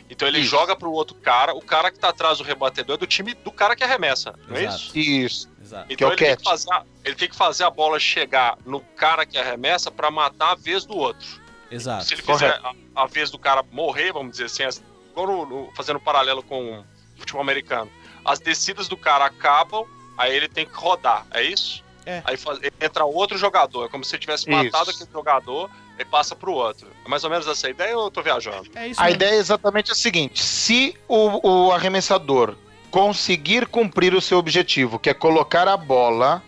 Então 0.09 0.27
ele 0.27 0.39
Isso. 0.39 0.49
joga 0.49 0.75
pro 0.75 0.91
outro 0.91 1.15
cara, 1.15 1.53
o 1.53 1.61
cara 1.61 1.91
que 1.91 1.99
tá 1.99 2.09
atrás 2.09 2.39
do 2.39 2.43
rebatedor 2.43 2.95
é 2.95 2.97
do 2.97 3.05
time 3.07 3.33
do 3.35 3.51
cara 3.51 3.75
que 3.75 3.83
arremessa, 3.83 4.33
não 4.47 4.57
é 4.57 4.65
isso? 4.65 4.97
Isso. 4.97 5.49
Exato. 5.61 5.85
Que 5.87 5.93
é 5.93 5.95
Então 5.95 6.09
o 6.09 6.11
ele, 6.13 6.17
tem 6.35 6.37
fazer, 6.43 6.73
a- 6.73 6.83
ele 7.05 7.15
tem 7.15 7.29
que 7.29 7.35
fazer 7.35 7.63
a 7.63 7.69
bola 7.69 7.99
chegar 7.99 8.57
no 8.65 8.79
cara 8.79 9.25
que 9.25 9.37
arremessa 9.37 9.91
pra 9.91 10.09
matar 10.09 10.51
a 10.53 10.55
vez 10.55 10.83
do 10.85 10.97
outro. 10.97 11.27
Exato. 11.69 12.05
Se 12.05 12.15
ele 12.15 12.23
fizer 12.23 12.59
a, 12.63 12.73
a 12.95 13.05
vez 13.05 13.29
do 13.29 13.37
cara 13.37 13.63
morrer, 13.71 14.11
vamos 14.11 14.31
dizer 14.31 14.45
assim, 14.45 14.63
as- 14.63 14.81
igual 15.11 15.27
no- 15.27 15.45
no- 15.45 15.71
fazendo 15.75 15.97
um 15.97 16.03
paralelo 16.03 16.41
com 16.41 16.79
o 16.79 16.85
futebol 17.15 17.41
americano, 17.41 17.91
as 18.25 18.39
descidas 18.39 18.87
do 18.87 18.97
cara 18.97 19.25
acabam, 19.25 19.85
aí 20.17 20.35
ele 20.35 20.47
tem 20.49 20.65
que 20.65 20.73
rodar, 20.73 21.27
é 21.31 21.43
isso? 21.43 21.83
É. 22.05 22.23
Aí 22.25 22.35
faz- 22.35 22.59
entra 22.81 23.05
outro 23.05 23.37
jogador, 23.37 23.85
é 23.85 23.89
como 23.89 24.03
se 24.03 24.15
ele 24.15 24.21
tivesse 24.21 24.49
matado 24.49 24.89
Isso. 24.89 25.01
aquele 25.03 25.11
jogador 25.13 25.69
e 25.99 26.05
passa 26.05 26.35
pro 26.35 26.51
outro. 26.53 26.87
É 27.05 27.09
mais 27.09 27.23
ou 27.23 27.29
menos 27.29 27.45
essa 27.47 27.69
ideia 27.69 27.97
ou 27.97 28.05
eu 28.05 28.11
tô 28.11 28.21
viajando? 28.21 28.69
É 28.75 28.87
isso 28.87 28.99
A 28.99 29.05
mesmo. 29.05 29.15
ideia 29.15 29.31
é 29.35 29.39
exatamente 29.39 29.91
a 29.91 29.95
seguinte: 29.95 30.43
se 30.43 30.95
o, 31.07 31.67
o 31.67 31.71
arremessador 31.71 32.55
conseguir 32.89 33.67
cumprir 33.67 34.13
o 34.15 34.21
seu 34.21 34.37
objetivo, 34.37 34.97
que 34.97 35.09
é 35.09 35.13
colocar 35.13 35.67
a 35.67 35.77
bola 35.77 36.41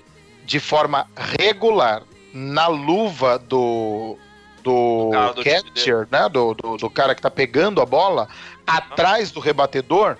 de 0.45 0.59
forma 0.59 1.07
regular 1.15 2.03
na 2.33 2.67
luva 2.67 3.37
do, 3.37 4.17
do, 4.63 5.05
Do 5.07 5.11
cara 5.11 5.33
do 5.33 5.43
time 5.43 5.61
catcher, 5.63 6.07
né? 6.09 6.27
Do, 6.29 6.53
do, 6.53 6.77
do 6.77 6.89
cara 6.89 7.13
que 7.13 7.21
tá 7.21 7.29
pegando 7.29 7.81
a 7.81 7.85
bola, 7.85 8.27
atrás 8.65 9.31
do 9.31 9.39
rebatedor, 9.39 10.17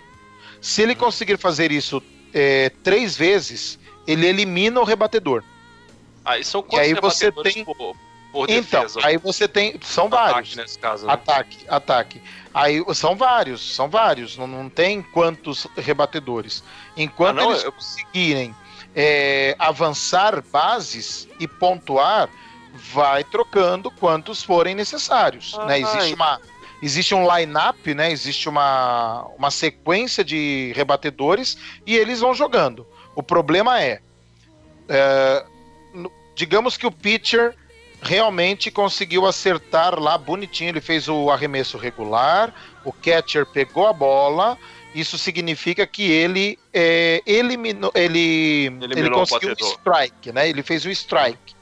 se 0.60 0.82
ele 0.82 0.94
conseguir 0.94 1.38
fazer 1.38 1.72
isso 1.72 2.04
é, 2.34 2.70
três 2.84 3.16
vezes, 3.18 3.80
ele 4.06 4.28
elimina 4.28 4.80
o 4.80 4.84
rebatedor. 4.84 5.44
São 6.44 6.62
E 6.62 6.64
quantos 6.64 6.80
aí 6.80 6.94
você 6.94 7.32
tem- 7.32 7.66
por, 7.66 7.96
por 8.32 8.50
Então, 8.50 8.82
defesa? 8.84 9.00
aí 9.06 9.18
você 9.18 9.48
tem. 9.48 9.80
São 9.82 10.08
Ataque 10.08 10.32
vários. 10.34 10.56
nesse 10.56 10.80
caso, 10.80 11.06
né? 11.06 11.14
Ataque, 11.14 11.58
ataque. 11.68 12.22
Aí 12.54 12.84
são 12.94 13.16
vários, 13.16 13.76
são 13.76 13.90
vários. 13.90 14.38
Não, 14.38 14.48
não 14.48 14.70
tem 14.70 15.02
quantos 15.02 15.68
rebatedores. 15.78 16.64
Enquanto 16.98 17.40
Ah, 17.40 17.44
não, 17.44 17.52
eles 17.52 17.64
eu- 17.64 17.72
conseguirem 17.72 18.56
é, 18.96 19.56
avançar 19.58 20.42
bases 20.52 21.28
e 21.40 21.48
pontuar, 21.48 22.30
vai 22.94 23.24
trocando 23.24 23.90
quantos 23.92 24.44
forem 24.44 24.76
necessários. 24.76 25.56
Ah, 25.58 25.66
né? 25.66 25.80
Existe 25.80 26.14
uma 26.14 26.40
existe 26.84 27.14
um 27.14 27.24
line-up, 27.38 27.94
né? 27.94 28.12
Existe 28.12 28.50
uma, 28.50 29.28
uma 29.38 29.52
sequência 29.52 30.24
de 30.24 30.74
rebatedores 30.76 31.58
e 31.86 31.96
eles 31.96 32.20
vão 32.22 32.34
jogando. 32.34 32.88
O 33.16 33.22
problema 33.22 33.80
é, 33.82 34.02
é, 34.90 35.46
digamos 36.36 36.78
que 36.78 36.88
o 36.88 36.92
pitcher 36.92 37.56
realmente 38.02 38.72
conseguiu 38.72 39.26
acertar 39.26 40.00
lá 40.00 40.18
bonitinho. 40.18 40.70
Ele 40.70 40.82
fez 40.82 41.08
o 41.08 41.30
arremesso 41.30 41.78
regular, 41.78 42.54
o 42.84 42.92
catcher 42.92 43.46
pegou 43.46 43.88
a 43.88 43.94
bola 43.94 44.58
isso 44.94 45.18
significa 45.18 45.88
que 45.88 46.12
ele 46.12 46.60
é, 46.74 47.22
eliminou, 47.26 47.92
ele, 47.96 48.66
eliminou 48.66 48.98
ele 48.98 49.10
conseguiu 49.10 49.52
um 49.52 49.68
strike, 49.68 50.32
né? 50.32 50.50
Ele 50.50 50.62
fez 50.62 50.86
um 50.86 50.90
strike. 50.90 51.56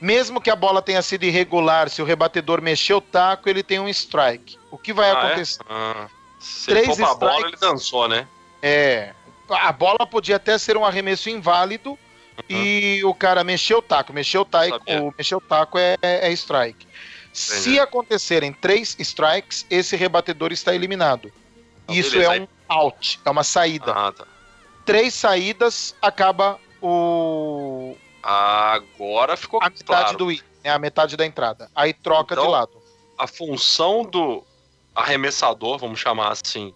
Mesmo 0.00 0.40
que 0.40 0.50
a 0.50 0.56
bola 0.56 0.80
tenha 0.80 1.02
sido 1.02 1.24
irregular, 1.24 1.88
se 1.88 2.00
o 2.00 2.04
rebatedor 2.04 2.62
mexer 2.62 2.94
o 2.94 3.00
taco, 3.00 3.48
ele 3.48 3.62
tem 3.62 3.78
um 3.78 3.88
strike. 3.88 4.58
O 4.70 4.78
que 4.78 4.92
vai 4.92 5.10
ah, 5.10 5.12
é? 5.12 5.16
acontecer? 5.16 5.60
É? 5.62 5.66
Ah, 5.68 6.08
se 6.38 6.66
Três 6.66 6.84
ele 6.84 6.92
strikes, 6.92 7.14
a 7.14 7.18
bola, 7.18 7.46
ele 7.48 7.56
dançou, 7.56 8.08
né? 8.08 8.28
É. 8.62 9.12
A 9.48 9.72
bola 9.72 10.06
podia 10.06 10.36
até 10.36 10.56
ser 10.56 10.76
um 10.76 10.84
arremesso 10.84 11.28
inválido. 11.28 11.98
E 12.48 13.02
o 13.04 13.14
cara 13.14 13.44
mexeu 13.44 13.78
o 13.78 13.82
taco. 13.82 14.12
Mexeu 14.12 14.42
o 14.42 14.44
taco, 14.44 14.80
o, 14.86 15.14
mexeu 15.16 15.38
o 15.38 15.40
taco 15.40 15.78
é, 15.78 15.96
é 16.02 16.32
strike. 16.32 16.86
Entendi. 16.86 17.34
Se 17.34 17.80
acontecerem 17.80 18.52
três 18.52 18.96
strikes, 18.98 19.66
esse 19.68 19.96
rebatedor 19.96 20.52
está 20.52 20.74
eliminado. 20.74 21.32
Então, 21.84 21.96
Isso 21.96 22.12
beleza, 22.12 22.36
é 22.36 22.40
um 22.40 22.48
out, 22.68 23.20
é 23.24 23.30
uma 23.30 23.42
saída. 23.42 23.92
Ah, 23.92 24.12
tá. 24.12 24.26
Três 24.84 25.14
saídas, 25.14 25.96
acaba 26.00 26.60
o. 26.80 27.96
Agora 28.22 29.36
ficou 29.36 29.60
a 29.62 29.68
metade 29.68 29.84
claro. 29.84 30.16
do 30.16 30.32
item, 30.32 30.46
né, 30.62 30.70
a 30.70 30.78
metade 30.78 31.16
da 31.16 31.26
entrada. 31.26 31.70
Aí 31.74 31.92
troca 31.92 32.34
então, 32.34 32.46
de 32.46 32.50
lado. 32.50 32.82
A 33.18 33.26
função 33.26 34.02
do 34.02 34.44
arremessador, 34.94 35.78
vamos 35.78 35.98
chamar 35.98 36.32
assim, 36.32 36.72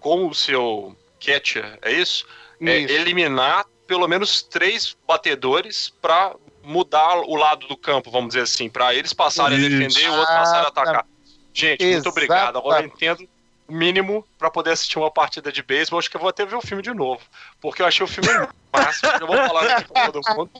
com 0.00 0.26
o 0.26 0.34
seu 0.34 0.96
catcher, 1.20 1.78
é 1.82 1.92
isso? 1.92 2.26
É 2.60 2.78
isso. 2.78 2.92
É 2.92 2.96
eliminar 2.96 3.66
pelo 3.88 4.06
menos 4.06 4.42
três 4.42 4.96
batedores 5.06 5.88
para 6.00 6.36
mudar 6.62 7.16
o 7.20 7.34
lado 7.34 7.66
do 7.66 7.76
campo, 7.76 8.10
vamos 8.10 8.28
dizer 8.28 8.42
assim, 8.42 8.68
para 8.68 8.94
eles 8.94 9.14
passarem 9.14 9.56
a 9.56 9.60
defender 9.68 10.04
e 10.04 10.08
o 10.10 10.12
outro 10.12 10.34
passarem 10.34 10.66
a 10.66 10.68
atacar. 10.68 11.06
Gente, 11.54 11.82
Exatamente. 11.82 11.94
muito 11.94 12.08
obrigado. 12.10 12.58
Agora 12.58 12.82
eu 12.82 12.86
entendo 12.86 13.28
o 13.66 13.72
mínimo 13.72 14.24
para 14.38 14.50
poder 14.50 14.72
assistir 14.72 14.98
uma 14.98 15.10
partida 15.10 15.50
de 15.50 15.62
beisebol. 15.62 15.98
Acho 15.98 16.10
que 16.10 16.16
eu 16.16 16.20
vou 16.20 16.28
até 16.28 16.44
ver 16.44 16.54
o 16.54 16.60
filme 16.60 16.82
de 16.82 16.92
novo, 16.92 17.22
porque 17.60 17.80
eu 17.80 17.86
achei 17.86 18.04
o 18.04 18.08
filme 18.08 18.28
máximo. 18.70 19.10
eu 19.18 19.26
vou 19.26 19.36
falar 19.36 19.72
aqui 19.72 19.92
pra 19.92 20.12
todo 20.12 20.20
mundo. 20.36 20.50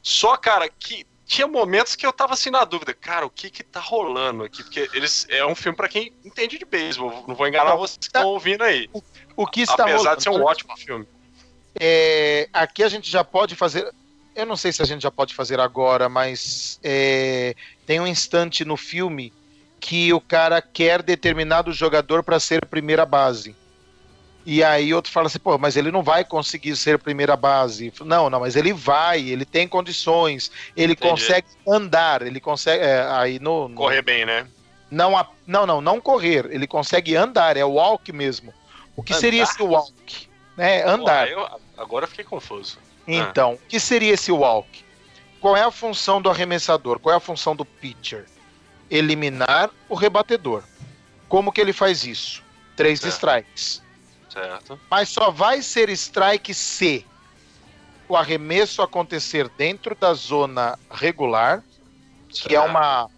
Só, 0.00 0.36
cara, 0.36 0.68
que 0.68 1.04
tinha 1.26 1.48
momentos 1.48 1.96
que 1.96 2.06
eu 2.06 2.12
tava 2.12 2.34
assim 2.34 2.50
na 2.50 2.64
dúvida, 2.64 2.94
cara, 2.94 3.26
o 3.26 3.30
que 3.30 3.50
que 3.50 3.64
tá 3.64 3.80
rolando 3.80 4.44
aqui? 4.44 4.62
Porque 4.62 4.88
eles 4.94 5.26
é 5.28 5.44
um 5.44 5.56
filme 5.56 5.76
para 5.76 5.88
quem 5.88 6.12
entende 6.24 6.56
de 6.56 6.64
beisebol. 6.64 7.24
Não 7.26 7.34
vou 7.34 7.48
enganar 7.48 7.74
vocês 7.74 7.98
que 7.98 8.06
estão 8.06 8.26
ouvindo 8.26 8.62
aí. 8.62 8.88
O, 8.92 9.02
o 9.36 9.46
que 9.48 9.62
está 9.62 9.82
Apesar 9.82 9.96
rolando, 9.96 10.16
de 10.16 10.22
ser 10.22 10.30
um 10.30 10.44
ótimo 10.44 10.76
filme. 10.76 11.06
É, 11.78 12.48
aqui 12.52 12.82
a 12.82 12.88
gente 12.88 13.10
já 13.10 13.22
pode 13.22 13.54
fazer 13.54 13.92
eu 14.34 14.46
não 14.46 14.56
sei 14.56 14.72
se 14.72 14.82
a 14.82 14.86
gente 14.86 15.02
já 15.02 15.10
pode 15.10 15.34
fazer 15.34 15.60
agora, 15.60 16.08
mas 16.08 16.78
é, 16.82 17.54
tem 17.86 18.00
um 18.00 18.06
instante 18.06 18.64
no 18.64 18.76
filme 18.76 19.32
que 19.78 20.12
o 20.12 20.20
cara 20.20 20.60
quer 20.62 21.02
determinado 21.02 21.72
jogador 21.72 22.22
para 22.22 22.38
ser 22.38 22.64
primeira 22.66 23.04
base. 23.04 23.56
E 24.46 24.64
aí 24.64 24.94
outro 24.94 25.12
fala 25.12 25.26
assim, 25.26 25.38
pô, 25.38 25.58
mas 25.58 25.76
ele 25.76 25.90
não 25.90 26.02
vai 26.02 26.24
conseguir 26.24 26.74
ser 26.76 26.98
primeira 26.98 27.36
base. 27.36 27.92
Não, 28.00 28.30
não, 28.30 28.40
mas 28.40 28.56
ele 28.56 28.72
vai, 28.72 29.20
ele 29.20 29.44
tem 29.44 29.68
condições, 29.68 30.50
ele 30.76 30.92
Entendi. 30.92 31.10
consegue 31.10 31.46
andar, 31.66 32.22
ele 32.22 32.40
consegue. 32.40 32.82
É, 32.82 33.06
aí 33.10 33.38
no, 33.38 33.68
no, 33.68 33.74
Correr 33.74 34.02
bem, 34.02 34.24
né? 34.24 34.46
Não, 34.90 35.12
não, 35.46 35.66
não, 35.66 35.80
não 35.80 36.00
correr, 36.00 36.46
ele 36.50 36.66
consegue 36.66 37.14
andar, 37.14 37.56
é 37.56 37.64
o 37.64 37.72
walk 37.72 38.10
mesmo. 38.12 38.52
O 38.96 39.02
que 39.02 39.12
andar? 39.12 39.20
seria 39.20 39.42
esse 39.42 39.62
walk? 39.62 40.29
Né? 40.56 40.82
Andar. 40.82 41.28
Eu, 41.28 41.46
agora 41.76 42.06
fiquei 42.06 42.24
confuso. 42.24 42.78
Então, 43.06 43.52
o 43.52 43.54
ah. 43.54 43.66
que 43.68 43.80
seria 43.80 44.14
esse 44.14 44.30
walk? 44.30 44.84
Qual 45.40 45.56
é 45.56 45.62
a 45.62 45.70
função 45.70 46.20
do 46.20 46.28
arremessador? 46.28 46.98
Qual 46.98 47.12
é 47.12 47.16
a 47.16 47.20
função 47.20 47.56
do 47.56 47.64
pitcher? 47.64 48.26
Eliminar 48.90 49.70
o 49.88 49.94
rebatedor. 49.94 50.62
Como 51.28 51.50
que 51.50 51.60
ele 51.60 51.72
faz 51.72 52.04
isso? 52.04 52.42
Três 52.76 53.00
certo. 53.00 53.14
strikes. 53.14 53.82
Certo. 54.28 54.78
Mas 54.90 55.08
só 55.08 55.30
vai 55.30 55.62
ser 55.62 55.88
strike 55.90 56.52
se 56.52 57.06
o 58.08 58.16
arremesso 58.16 58.82
acontecer 58.82 59.48
dentro 59.50 59.94
da 59.94 60.12
zona 60.12 60.78
regular, 60.90 61.62
certo. 62.28 62.48
que 62.48 62.56
é 62.56 62.60
uma 62.60 63.08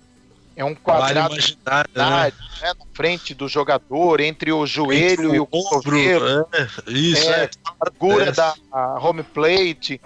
é 0.56 0.64
um 0.64 0.74
quadrado 0.74 1.34
né? 1.34 1.42
né? 1.64 1.84
na 1.94 2.32
frente 2.94 3.34
do 3.34 3.48
jogador, 3.48 4.20
entre 4.20 4.52
o 4.52 4.66
joelho 4.66 5.24
entre 5.24 5.36
e 5.36 5.40
o 5.40 5.46
cotovelo. 5.46 6.46
É, 6.52 6.68
isso, 6.90 7.30
é, 7.30 7.44
é. 7.44 7.50
A 7.64 7.74
largura 7.84 8.26
é. 8.26 8.32
da 8.32 8.54
home 9.00 9.22
plate. 9.22 10.00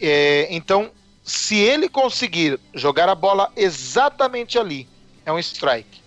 É, 0.00 0.48
então, 0.50 0.90
se 1.22 1.56
ele 1.56 1.88
conseguir 1.88 2.60
jogar 2.74 3.08
a 3.08 3.14
bola 3.14 3.50
exatamente 3.56 4.58
ali, 4.58 4.88
é 5.24 5.32
um 5.32 5.38
strike. 5.38 6.02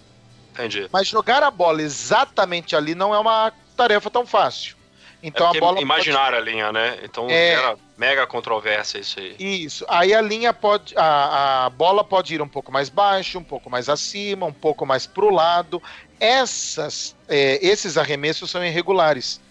Entendi. 0.53 0.87
Mas 0.91 1.07
jogar 1.07 1.43
a 1.43 1.51
bola 1.51 1.81
exatamente 1.81 2.75
ali 2.75 2.95
não 2.95 3.13
é 3.13 3.19
uma 3.19 3.51
tarefa 3.75 4.09
tão 4.09 4.25
fácil. 4.25 4.75
Então 5.21 5.47
é 5.47 5.57
a 5.57 5.59
bola. 5.59 5.81
Imaginar 5.81 6.31
pode... 6.31 6.37
a 6.37 6.39
linha, 6.39 6.71
né? 6.71 6.99
Então 7.03 7.27
é... 7.29 7.49
era 7.53 7.77
mega 7.97 8.27
controvérsia 8.27 8.99
isso 8.99 9.19
aí. 9.19 9.35
Isso. 9.39 9.85
Aí 9.89 10.13
a 10.13 10.21
linha 10.21 10.53
pode. 10.53 10.93
A, 10.95 11.65
a 11.65 11.69
bola 11.69 12.03
pode 12.03 12.35
ir 12.35 12.41
um 12.41 12.47
pouco 12.47 12.71
mais 12.71 12.89
baixo, 12.89 13.39
um 13.39 13.43
pouco 13.43 13.69
mais 13.69 13.89
acima, 13.89 14.45
um 14.45 14.53
pouco 14.53 14.85
mais 14.85 15.07
pro 15.07 15.29
lado. 15.29 15.81
Essas, 16.19 17.15
é, 17.27 17.59
esses 17.65 17.97
arremessos 17.97 18.49
são 18.49 18.63
irregulares. 18.63 19.41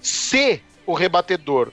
Se 0.00 0.62
o 0.86 0.94
rebatedor 0.94 1.72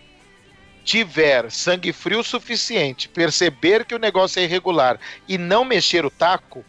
tiver 0.84 1.52
sangue 1.52 1.94
frio 1.94 2.24
suficiente, 2.24 3.08
perceber 3.08 3.86
que 3.86 3.94
o 3.94 4.00
negócio 4.00 4.40
é 4.40 4.44
irregular 4.44 5.00
e 5.28 5.38
não 5.38 5.64
mexer 5.64 6.06
o 6.06 6.10
taco, 6.10 6.66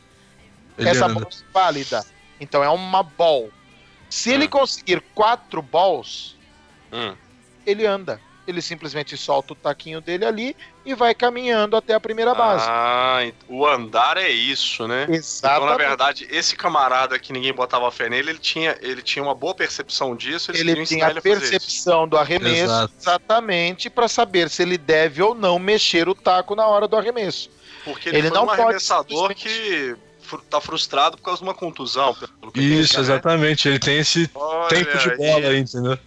ele 0.76 0.88
essa 0.88 1.06
anda. 1.06 1.14
bola 1.14 1.28
é 1.30 1.52
válida. 1.52 2.04
Então 2.40 2.62
é 2.62 2.68
uma 2.68 3.02
ball. 3.02 3.50
Se 4.10 4.30
hum. 4.30 4.34
ele 4.34 4.48
conseguir 4.48 5.00
quatro 5.14 5.62
balls, 5.62 6.36
hum. 6.92 7.14
ele 7.64 7.86
anda. 7.86 8.20
Ele 8.46 8.60
simplesmente 8.60 9.16
solta 9.16 9.52
o 9.52 9.56
taquinho 9.56 10.00
dele 10.00 10.24
ali 10.24 10.56
e 10.84 10.94
vai 10.94 11.14
caminhando 11.14 11.76
até 11.76 11.94
a 11.94 12.00
primeira 12.00 12.34
base. 12.34 12.64
Ah, 12.68 13.20
o 13.48 13.64
andar 13.66 14.16
é 14.16 14.28
isso, 14.28 14.88
né? 14.88 15.06
Exatamente. 15.08 15.64
Então, 15.64 15.66
na 15.66 15.76
verdade, 15.76 16.26
esse 16.28 16.56
camarada 16.56 17.18
que 17.18 17.32
ninguém 17.32 17.52
botava 17.52 17.90
fé 17.92 18.08
nele, 18.08 18.30
ele 18.30 18.38
tinha, 18.38 18.76
ele 18.80 19.00
tinha 19.00 19.22
uma 19.22 19.34
boa 19.34 19.54
percepção 19.54 20.16
disso. 20.16 20.50
Ele 20.52 20.84
tinha 20.84 21.06
a 21.06 21.20
percepção 21.20 22.08
do 22.08 22.16
arremesso, 22.18 22.64
Exato. 22.64 22.94
exatamente, 22.98 23.88
para 23.88 24.08
saber 24.08 24.50
se 24.50 24.62
ele 24.62 24.76
deve 24.76 25.22
ou 25.22 25.34
não 25.34 25.58
mexer 25.58 26.08
o 26.08 26.14
taco 26.14 26.56
na 26.56 26.66
hora 26.66 26.88
do 26.88 26.96
arremesso. 26.96 27.48
Porque 27.84 28.08
ele, 28.08 28.18
ele 28.18 28.30
não 28.30 28.46
um 28.46 28.50
arremessador 28.50 29.34
que 29.34 29.96
tá 30.38 30.60
frustrado 30.60 31.16
por 31.16 31.24
causa 31.24 31.38
de 31.38 31.44
uma 31.44 31.54
contusão. 31.54 32.10
Isso, 32.10 32.52
pensa, 32.52 33.00
exatamente. 33.00 33.68
Né? 33.68 33.74
Ele 33.74 33.80
tem 33.80 33.98
esse 33.98 34.30
Olha 34.34 34.68
tempo 34.68 34.98
de 34.98 35.16
bola 35.16 35.48
aí, 35.48 35.58
entendeu? 35.58 35.98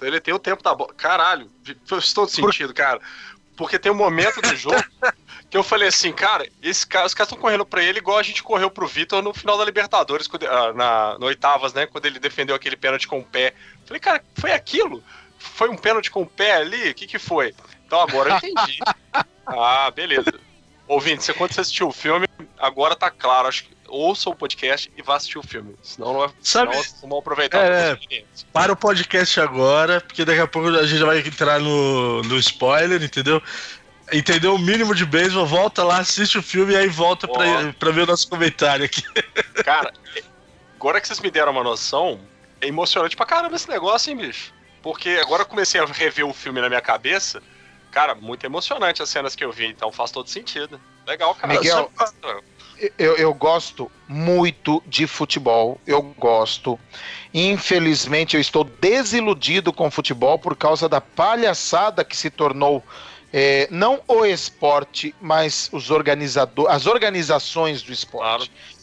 Ele 0.00 0.20
tem 0.20 0.34
o 0.34 0.38
tempo 0.38 0.62
da 0.62 0.74
bola. 0.74 0.92
Caralho, 0.94 1.50
faz 1.86 2.12
todo 2.12 2.30
sentido, 2.30 2.72
cara. 2.72 3.00
Porque 3.56 3.78
tem 3.78 3.90
um 3.90 3.96
momento 3.96 4.40
do 4.40 4.54
jogo 4.54 4.82
que 5.50 5.56
eu 5.56 5.62
falei 5.62 5.88
assim, 5.88 6.12
cara, 6.12 6.48
esse 6.62 6.86
cara, 6.86 7.06
os 7.06 7.14
caras 7.14 7.28
estão 7.28 7.42
correndo 7.42 7.66
pra 7.66 7.82
ele 7.82 7.98
igual 7.98 8.18
a 8.18 8.22
gente 8.22 8.42
correu 8.42 8.70
pro 8.70 8.86
Vitor 8.86 9.22
no 9.22 9.34
final 9.34 9.58
da 9.58 9.64
Libertadores, 9.64 10.28
quando, 10.28 10.46
ah, 10.46 10.72
na, 10.72 11.18
no 11.18 11.26
oitavas, 11.26 11.72
né? 11.72 11.86
Quando 11.86 12.06
ele 12.06 12.18
defendeu 12.18 12.54
aquele 12.54 12.76
pênalti 12.76 13.08
com 13.08 13.18
o 13.18 13.24
pé. 13.24 13.54
Falei, 13.84 14.00
cara, 14.00 14.22
foi 14.34 14.52
aquilo? 14.52 15.02
Foi 15.38 15.68
um 15.68 15.76
pênalti 15.76 16.10
com 16.10 16.22
o 16.22 16.26
pé 16.26 16.56
ali? 16.56 16.90
O 16.90 16.94
que 16.94 17.06
que 17.06 17.18
foi? 17.18 17.54
Então 17.86 18.00
agora 18.00 18.30
eu 18.30 18.36
entendi. 18.36 18.78
ah, 19.46 19.90
beleza. 19.90 20.47
Ouvinte, 20.88 21.22
você 21.22 21.34
quando 21.34 21.52
você 21.52 21.60
assistiu 21.60 21.88
o 21.88 21.92
filme, 21.92 22.26
agora 22.58 22.96
tá 22.96 23.10
claro. 23.10 23.46
Acho 23.46 23.64
que 23.64 23.76
ouça 23.86 24.30
o 24.30 24.34
podcast 24.34 24.90
e 24.96 25.02
vá 25.02 25.16
assistir 25.16 25.38
o 25.38 25.42
filme. 25.42 25.74
Senão 25.82 26.14
não 26.14 26.24
é 26.24 26.30
Sabe, 26.42 26.74
senão 26.76 27.02
não 27.02 27.08
vão 27.10 27.18
aproveitar 27.18 27.58
é, 27.58 27.98
Para 28.52 28.72
o 28.72 28.76
podcast 28.76 29.38
agora, 29.40 30.00
porque 30.00 30.24
daqui 30.24 30.40
a 30.40 30.46
pouco 30.46 30.68
a 30.68 30.86
gente 30.86 31.04
vai 31.04 31.18
entrar 31.18 31.60
no, 31.60 32.22
no 32.22 32.38
spoiler, 32.38 33.02
entendeu? 33.02 33.42
Entendeu 34.10 34.54
o 34.54 34.58
mínimo 34.58 34.94
de 34.94 35.04
beisebol, 35.04 35.44
volta 35.44 35.84
lá, 35.84 35.98
assiste 35.98 36.38
o 36.38 36.42
filme 36.42 36.72
e 36.72 36.76
aí 36.76 36.88
volta 36.88 37.26
oh. 37.28 37.32
pra, 37.34 37.72
pra 37.78 37.90
ver 37.90 38.02
o 38.02 38.06
nosso 38.06 38.28
comentário 38.28 38.86
aqui. 38.86 39.02
Cara, 39.62 39.92
agora 40.76 41.00
que 41.00 41.06
vocês 41.06 41.20
me 41.20 41.30
deram 41.30 41.52
uma 41.52 41.62
noção, 41.62 42.18
é 42.60 42.66
emocionante 42.66 43.14
pra 43.14 43.26
caramba 43.26 43.56
esse 43.56 43.68
negócio, 43.68 44.10
hein, 44.10 44.16
bicho? 44.16 44.54
Porque 44.82 45.20
agora 45.20 45.42
eu 45.42 45.46
comecei 45.46 45.78
a 45.78 45.84
rever 45.84 46.26
o 46.26 46.32
filme 46.32 46.60
na 46.60 46.68
minha 46.68 46.80
cabeça. 46.80 47.42
Cara, 47.90 48.14
muito 48.14 48.44
emocionante 48.44 49.02
as 49.02 49.08
cenas 49.08 49.34
que 49.34 49.44
eu 49.44 49.50
vi, 49.50 49.66
então 49.66 49.90
faz 49.90 50.10
todo 50.10 50.28
sentido. 50.28 50.80
Legal, 51.06 51.34
cara. 51.34 51.54
Miguel, 51.54 51.90
eu, 52.98 53.16
eu 53.16 53.34
gosto 53.34 53.90
muito 54.06 54.82
de 54.86 55.06
futebol, 55.06 55.80
eu 55.86 56.02
gosto. 56.02 56.78
Infelizmente, 57.32 58.36
eu 58.36 58.40
estou 58.40 58.62
desiludido 58.62 59.72
com 59.72 59.88
o 59.88 59.90
futebol 59.90 60.38
por 60.38 60.54
causa 60.54 60.88
da 60.88 61.00
palhaçada 61.00 62.04
que 62.04 62.16
se 62.16 62.30
tornou 62.30 62.84
é, 63.32 63.68
não 63.70 64.00
o 64.06 64.24
esporte, 64.24 65.14
mas 65.20 65.68
os 65.72 65.90
organizadores, 65.90 66.72
as 66.72 66.86
organizações 66.86 67.82
do 67.82 67.92
esporte. 67.92 68.50
Claro. 68.50 68.78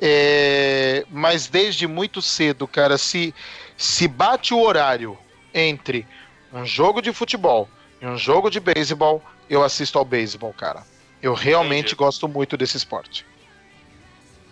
É, 0.00 1.04
mas 1.10 1.48
desde 1.48 1.86
muito 1.86 2.22
cedo, 2.22 2.68
cara, 2.68 2.96
se, 2.98 3.34
se 3.76 4.06
bate 4.06 4.54
o 4.54 4.60
horário 4.60 5.18
entre 5.52 6.06
um 6.52 6.64
jogo 6.64 7.00
de 7.00 7.12
futebol 7.12 7.68
e 8.00 8.06
um 8.06 8.16
jogo 8.16 8.50
de 8.50 8.60
beisebol, 8.60 9.22
eu 9.48 9.62
assisto 9.62 9.98
ao 9.98 10.04
beisebol, 10.04 10.52
cara. 10.52 10.84
Eu 11.20 11.34
realmente 11.34 11.86
entendi. 11.86 11.96
gosto 11.96 12.28
muito 12.28 12.56
desse 12.56 12.76
esporte. 12.76 13.26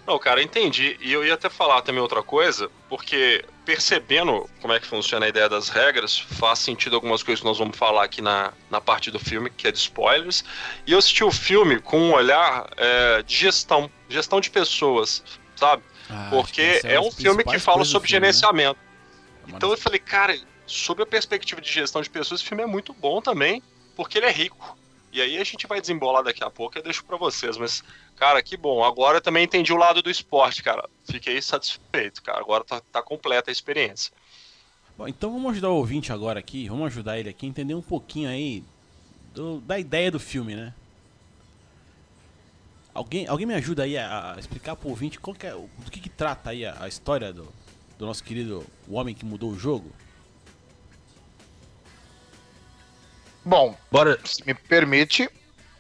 Não, 0.07 0.19
cara, 0.21 0.41
entendi. 0.41 0.97
E 1.01 1.13
eu 1.13 1.27
ia 1.27 1.35
até 1.35 1.51
falar 1.51 1.83
também 1.83 2.01
outra 2.01 2.23
coisa, 2.23 2.71
porque 2.89 3.45
percebendo 3.65 4.49
como 4.61 4.73
é 4.73 4.79
que 4.79 4.87
funciona 4.87 5.27
a 5.27 5.29
ideia 5.29 5.49
das 5.49 5.69
regras, 5.69 6.17
faz 6.17 6.61
sentido 6.61 6.95
algumas 6.95 7.25
coisas 7.25 7.41
que 7.41 7.47
nós 7.47 7.59
vamos 7.59 7.77
falar 7.77 8.05
aqui 8.05 8.23
na, 8.23 8.53
na 8.71 8.81
parte 8.81 9.11
do 9.11 9.19
filme, 9.19 9.51
que 9.51 9.67
é 9.67 9.73
de 9.73 9.79
spoilers. 9.79 10.45
E 10.87 10.93
eu 10.93 10.99
assisti 10.99 11.25
o 11.25 11.33
filme 11.33 11.81
com 11.81 11.99
um 11.99 12.13
olhar 12.13 12.69
é, 12.77 13.23
de 13.25 13.35
gestão, 13.35 13.91
gestão 14.09 14.41
de 14.41 14.49
pessoas, 14.49 15.25
sabe? 15.57 15.83
Ah, 16.09 16.29
Porque 16.31 16.81
é 16.85 17.01
um 17.01 17.11
filme 17.11 17.43
que 17.43 17.59
fala 17.59 17.85
sobre 17.85 18.09
filme, 18.09 18.27
né? 18.27 18.33
gerenciamento. 18.33 18.79
Né? 19.45 19.55
Então 19.57 19.71
eu 19.71 19.77
falei, 19.77 19.99
cara, 19.99 20.39
sob 20.67 21.03
a 21.03 21.07
perspectiva 21.07 21.61
de 21.61 21.71
gestão 21.71 22.03
de 22.03 22.11
pessoas, 22.11 22.41
esse 22.41 22.49
filme 22.49 22.63
é 22.63 22.67
muito 22.67 22.93
bom 22.93 23.21
também, 23.21 23.63
porque 23.95 24.19
ele 24.19 24.27
é 24.27 24.33
rico. 24.33 24.77
E 25.13 25.23
aí 25.23 25.39
a 25.39 25.45
gente 25.45 25.67
vai 25.67 25.81
desembolar 25.81 26.23
daqui 26.23 26.45
a 26.45 26.51
pouco, 26.51 26.77
eu 26.77 26.83
deixo 26.83 27.05
para 27.05 27.17
vocês, 27.17 27.57
mas 27.57 27.83
cara, 28.17 28.43
que 28.43 28.57
bom. 28.57 28.85
Agora 28.85 29.19
eu 29.19 29.23
também 29.23 29.45
entendi 29.45 29.73
o 29.73 29.77
lado 29.77 30.03
do 30.03 30.11
esporte, 30.11 30.63
cara. 30.63 30.89
Fiquei 31.05 31.41
satisfeito, 31.41 32.23
cara. 32.23 32.41
Agora 32.41 32.65
tá, 32.65 32.81
tá 32.93 33.03
completa 33.03 33.51
a 33.51 33.53
experiência. 33.53 34.13
Bom, 34.99 35.07
então 35.07 35.33
vamos 35.33 35.53
ajudar 35.53 35.71
o 35.71 35.77
ouvinte 35.77 36.13
agora 36.13 36.41
aqui, 36.41 36.69
vamos 36.69 36.87
ajudar 36.87 37.19
ele 37.19 37.29
aqui 37.29 37.47
a 37.47 37.49
entender 37.49 37.75
um 37.75 37.83
pouquinho 37.83 38.29
aí 38.29 38.65
do, 39.35 39.61
da 39.61 39.79
ideia 39.79 40.11
do 40.11 40.19
filme, 40.19 40.57
né? 40.57 40.75
Alguém, 42.95 43.27
alguém 43.27 43.47
me 43.47 43.55
ajuda 43.55 43.83
aí 43.83 43.99
a, 43.99 44.35
a 44.35 44.39
explicar 44.39 44.75
pro 44.75 44.89
ouvinte 44.89 45.21
qual 45.21 45.37
que 45.37 45.47
é, 45.47 45.53
do 45.53 45.91
que, 45.91 46.01
que 46.01 46.09
trata 46.09 46.49
aí 46.49 46.65
a, 46.65 46.83
a 46.83 46.89
história 46.89 47.31
do, 47.31 47.47
do 47.99 48.07
nosso 48.07 48.25
querido 48.25 48.67
O 48.89 48.95
Homem 48.95 49.15
que 49.15 49.25
Mudou 49.25 49.51
o 49.51 49.59
Jogo? 49.59 49.91
Bom, 53.47 53.77
bora. 53.93 54.19
Se 54.25 54.45
me 54.45 54.55
permite. 54.55 55.31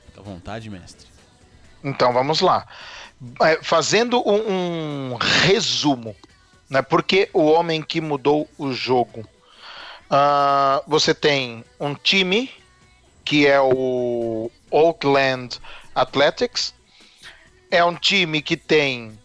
Fica 0.06 0.20
à 0.20 0.22
vontade, 0.22 0.70
mestre. 0.70 1.08
Então 1.82 2.12
vamos 2.12 2.40
lá. 2.40 2.64
É, 3.42 3.60
fazendo 3.60 4.22
um, 4.24 5.10
um 5.10 5.16
resumo, 5.16 6.14
né? 6.70 6.80
Porque 6.80 7.28
o 7.32 7.44
homem 7.46 7.82
que 7.82 8.00
mudou 8.00 8.48
o 8.56 8.72
jogo. 8.72 9.28
Uh, 10.08 10.80
você 10.86 11.12
tem 11.12 11.64
um 11.80 11.92
time 11.92 12.48
que 13.24 13.48
é 13.48 13.60
o 13.60 14.48
Oakland 14.70 15.58
Athletics. 15.92 16.72
É 17.68 17.84
um 17.84 17.96
time 17.96 18.40
que 18.42 18.56
tem 18.56 19.18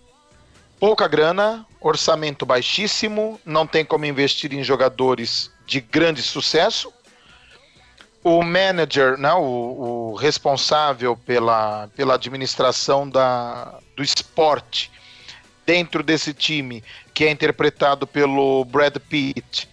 pouca 0.80 1.08
grana, 1.08 1.64
orçamento 1.80 2.44
baixíssimo, 2.44 3.40
não 3.46 3.68
tem 3.68 3.86
como 3.86 4.04
investir 4.04 4.52
em 4.52 4.64
jogadores 4.64 5.52
de 5.68 5.80
grande 5.80 6.24
sucesso 6.24 6.92
o 8.24 8.44
manager, 8.44 9.18
né, 9.18 9.34
o, 9.34 10.12
o, 10.12 10.16
responsável 10.16 11.18
pela, 11.18 11.88
pela 11.96 12.16
administração 12.16 13.10
da, 13.10 13.80
do 13.96 14.04
esporte 14.04 14.92
dentro 15.66 16.04
desse 16.04 16.34
time, 16.34 16.84
que 17.14 17.26
é 17.26 17.32
interpretado 17.32 18.06
pelo 18.06 18.64
Brad 18.66 18.98
Pitt, 18.98 19.68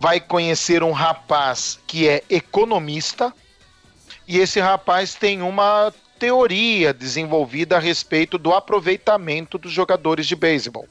vai 0.00 0.20
conhecer 0.20 0.82
um 0.82 0.92
rapaz 0.92 1.78
que 1.86 2.08
é 2.08 2.22
economista, 2.28 3.32
e 4.26 4.38
esse 4.38 4.58
rapaz 4.60 5.14
tem 5.14 5.42
uma 5.42 5.92
teoria 6.18 6.92
desenvolvida 6.92 7.76
a 7.76 7.80
respeito 7.80 8.38
do 8.38 8.52
aproveitamento 8.52 9.58
dos 9.58 9.72
jogadores 9.72 10.26
de 10.26 10.34
beisebol. 10.34 10.88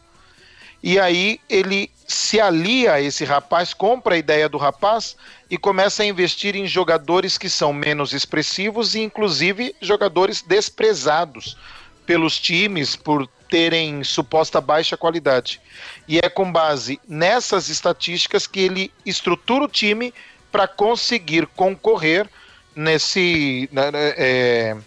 E 0.83 0.99
aí 0.99 1.39
ele 1.49 1.89
se 2.05 2.41
alia 2.41 2.93
a 2.93 3.01
esse 3.01 3.23
rapaz, 3.23 3.73
compra 3.73 4.15
a 4.15 4.17
ideia 4.17 4.49
do 4.49 4.57
rapaz 4.57 5.15
e 5.49 5.57
começa 5.57 6.03
a 6.03 6.05
investir 6.05 6.57
em 6.57 6.67
jogadores 6.67 7.37
que 7.37 7.49
são 7.49 7.71
menos 7.71 8.11
expressivos 8.11 8.93
e, 8.93 8.99
inclusive, 8.99 9.73
jogadores 9.81 10.41
desprezados 10.41 11.57
pelos 12.05 12.37
times 12.37 12.97
por 12.97 13.25
terem 13.49 14.03
suposta 14.03 14.59
baixa 14.59 14.97
qualidade. 14.97 15.61
E 16.05 16.19
é 16.19 16.27
com 16.27 16.51
base 16.51 16.99
nessas 17.07 17.69
estatísticas 17.69 18.45
que 18.45 18.59
ele 18.59 18.91
estrutura 19.05 19.63
o 19.63 19.69
time 19.69 20.13
para 20.51 20.67
conseguir 20.67 21.47
concorrer 21.47 22.29
nesse. 22.75 23.69
Né, 23.71 23.89
né 23.89 24.13
é, 24.17 24.77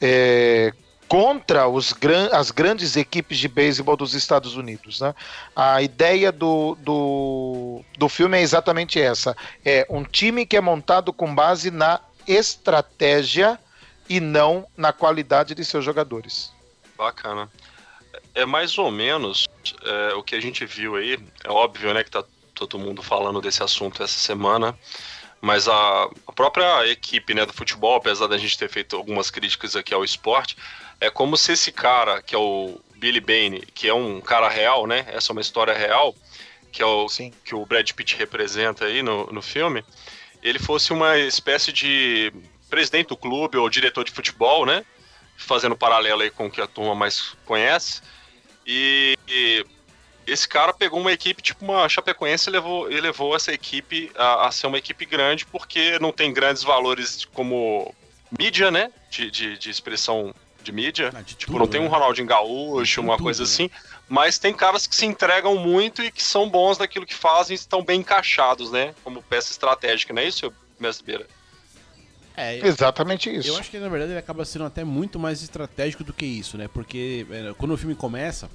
é, 0.00 0.72
contra 1.08 1.66
os 1.66 1.92
gran 1.92 2.28
as 2.32 2.50
grandes 2.50 2.96
equipes 2.96 3.38
de 3.38 3.48
beisebol 3.48 3.96
dos 3.96 4.14
Estados 4.14 4.54
Unidos. 4.54 5.00
Né? 5.00 5.14
A 5.56 5.82
ideia 5.82 6.30
do, 6.30 6.76
do, 6.80 7.82
do 7.96 8.08
filme 8.08 8.38
é 8.38 8.42
exatamente 8.42 9.00
essa: 9.00 9.36
é 9.64 9.86
um 9.88 10.04
time 10.04 10.44
que 10.46 10.56
é 10.56 10.60
montado 10.60 11.12
com 11.12 11.34
base 11.34 11.70
na 11.70 12.00
estratégia 12.26 13.58
e 14.08 14.20
não 14.20 14.66
na 14.76 14.92
qualidade 14.92 15.54
de 15.54 15.64
seus 15.64 15.84
jogadores. 15.84 16.52
Bacana. 16.96 17.50
É 18.34 18.44
mais 18.44 18.76
ou 18.78 18.90
menos 18.90 19.48
é, 19.82 20.14
o 20.14 20.22
que 20.22 20.34
a 20.34 20.40
gente 20.40 20.64
viu 20.66 20.96
aí. 20.96 21.18
É 21.42 21.50
óbvio, 21.50 21.92
né, 21.94 22.04
que 22.04 22.10
tá 22.10 22.22
todo 22.54 22.78
mundo 22.78 23.02
falando 23.02 23.40
desse 23.40 23.62
assunto 23.62 24.02
essa 24.02 24.18
semana 24.18 24.76
mas 25.40 25.68
a, 25.68 26.10
própria 26.34 26.86
equipe 26.88 27.34
né, 27.34 27.46
do 27.46 27.52
futebol, 27.52 27.96
apesar 27.96 28.26
da 28.26 28.38
gente 28.38 28.58
ter 28.58 28.68
feito 28.68 28.96
algumas 28.96 29.30
críticas 29.30 29.76
aqui 29.76 29.94
ao 29.94 30.04
esporte, 30.04 30.56
é 31.00 31.10
como 31.10 31.36
se 31.36 31.52
esse 31.52 31.70
cara, 31.70 32.22
que 32.22 32.34
é 32.34 32.38
o 32.38 32.80
Billy 32.96 33.20
Bane, 33.20 33.60
que 33.74 33.88
é 33.88 33.94
um 33.94 34.20
cara 34.20 34.48
real, 34.48 34.86
né? 34.86 35.06
Essa 35.08 35.30
é 35.30 35.32
uma 35.32 35.40
história 35.40 35.72
real, 35.72 36.14
que 36.72 36.82
é 36.82 36.86
o 36.86 37.08
Sim. 37.08 37.32
que 37.44 37.54
o 37.54 37.64
Brad 37.64 37.90
Pitt 37.92 38.16
representa 38.16 38.84
aí 38.84 39.02
no, 39.02 39.26
no 39.26 39.40
filme, 39.40 39.84
ele 40.42 40.58
fosse 40.58 40.92
uma 40.92 41.16
espécie 41.18 41.72
de 41.72 42.32
presidente 42.68 43.08
do 43.08 43.16
clube 43.16 43.56
ou 43.56 43.68
diretor 43.70 44.04
de 44.04 44.10
futebol, 44.10 44.66
né? 44.66 44.84
Fazendo 45.36 45.76
paralelo 45.76 46.22
aí 46.22 46.30
com 46.30 46.46
o 46.46 46.50
que 46.50 46.60
a 46.60 46.66
turma 46.66 46.94
mais 46.94 47.36
conhece. 47.44 48.02
E, 48.66 49.16
e 49.26 49.64
esse 50.26 50.46
cara 50.46 50.74
pegou 50.74 51.00
uma 51.00 51.12
equipe 51.12 51.40
tipo 51.40 51.64
uma 51.64 51.88
Chapecoense 51.88 52.48
e 52.48 52.52
levou, 52.52 52.90
e 52.90 53.00
levou 53.00 53.34
essa 53.34 53.52
equipe 53.52 54.10
a, 54.16 54.48
a, 54.48 54.50
ser 54.50 54.66
uma 54.66 54.78
equipe 54.78 55.06
grande 55.06 55.46
porque 55.46 55.98
não 55.98 56.12
tem 56.12 56.32
grandes 56.32 56.62
valores 56.62 57.24
como 57.32 57.94
mídia, 58.38 58.70
né? 58.70 58.92
De, 59.10 59.30
de, 59.30 59.56
de 59.56 59.70
expressão 59.70 60.34
de 60.62 60.72
mídia. 60.72 61.10
Ah, 61.14 61.22
de 61.22 61.34
tipo, 61.34 61.52
tudo, 61.52 61.60
não 61.60 61.66
tem 61.66 61.80
um 61.80 61.84
né? 61.84 61.90
Ronaldinho 61.90 62.26
Gaúcho, 62.26 63.00
uma 63.00 63.14
tudo, 63.14 63.24
coisa 63.24 63.42
né? 63.42 63.44
assim. 63.44 63.70
Mas 64.08 64.38
tem 64.38 64.54
caras 64.54 64.86
que 64.86 64.94
se 64.94 65.06
entregam 65.06 65.56
muito 65.56 66.02
e 66.02 66.10
que 66.10 66.22
são 66.22 66.48
bons 66.48 66.78
naquilo 66.78 67.06
que 67.06 67.14
fazem 67.14 67.54
e 67.54 67.58
estão 67.58 67.82
bem 67.82 68.00
encaixados, 68.00 68.70
né? 68.70 68.94
Como 69.04 69.22
peça 69.22 69.52
estratégica, 69.52 70.12
não 70.12 70.22
é 70.22 70.26
isso, 70.26 70.52
Mestre 70.78 71.04
Beira? 71.04 71.26
É, 72.36 72.64
Exatamente 72.64 73.28
isso. 73.34 73.48
Eu 73.48 73.58
acho 73.58 73.68
que 73.68 73.78
na 73.78 73.88
verdade 73.88 74.12
ele 74.12 74.18
acaba 74.18 74.44
sendo 74.44 74.64
até 74.64 74.84
muito 74.84 75.18
mais 75.18 75.42
estratégico 75.42 76.04
do 76.04 76.12
que 76.12 76.24
isso, 76.24 76.56
né? 76.56 76.68
Porque 76.68 77.26
é, 77.30 77.52
quando 77.58 77.72
o 77.72 77.76
filme 77.76 77.96
começa, 77.96 78.48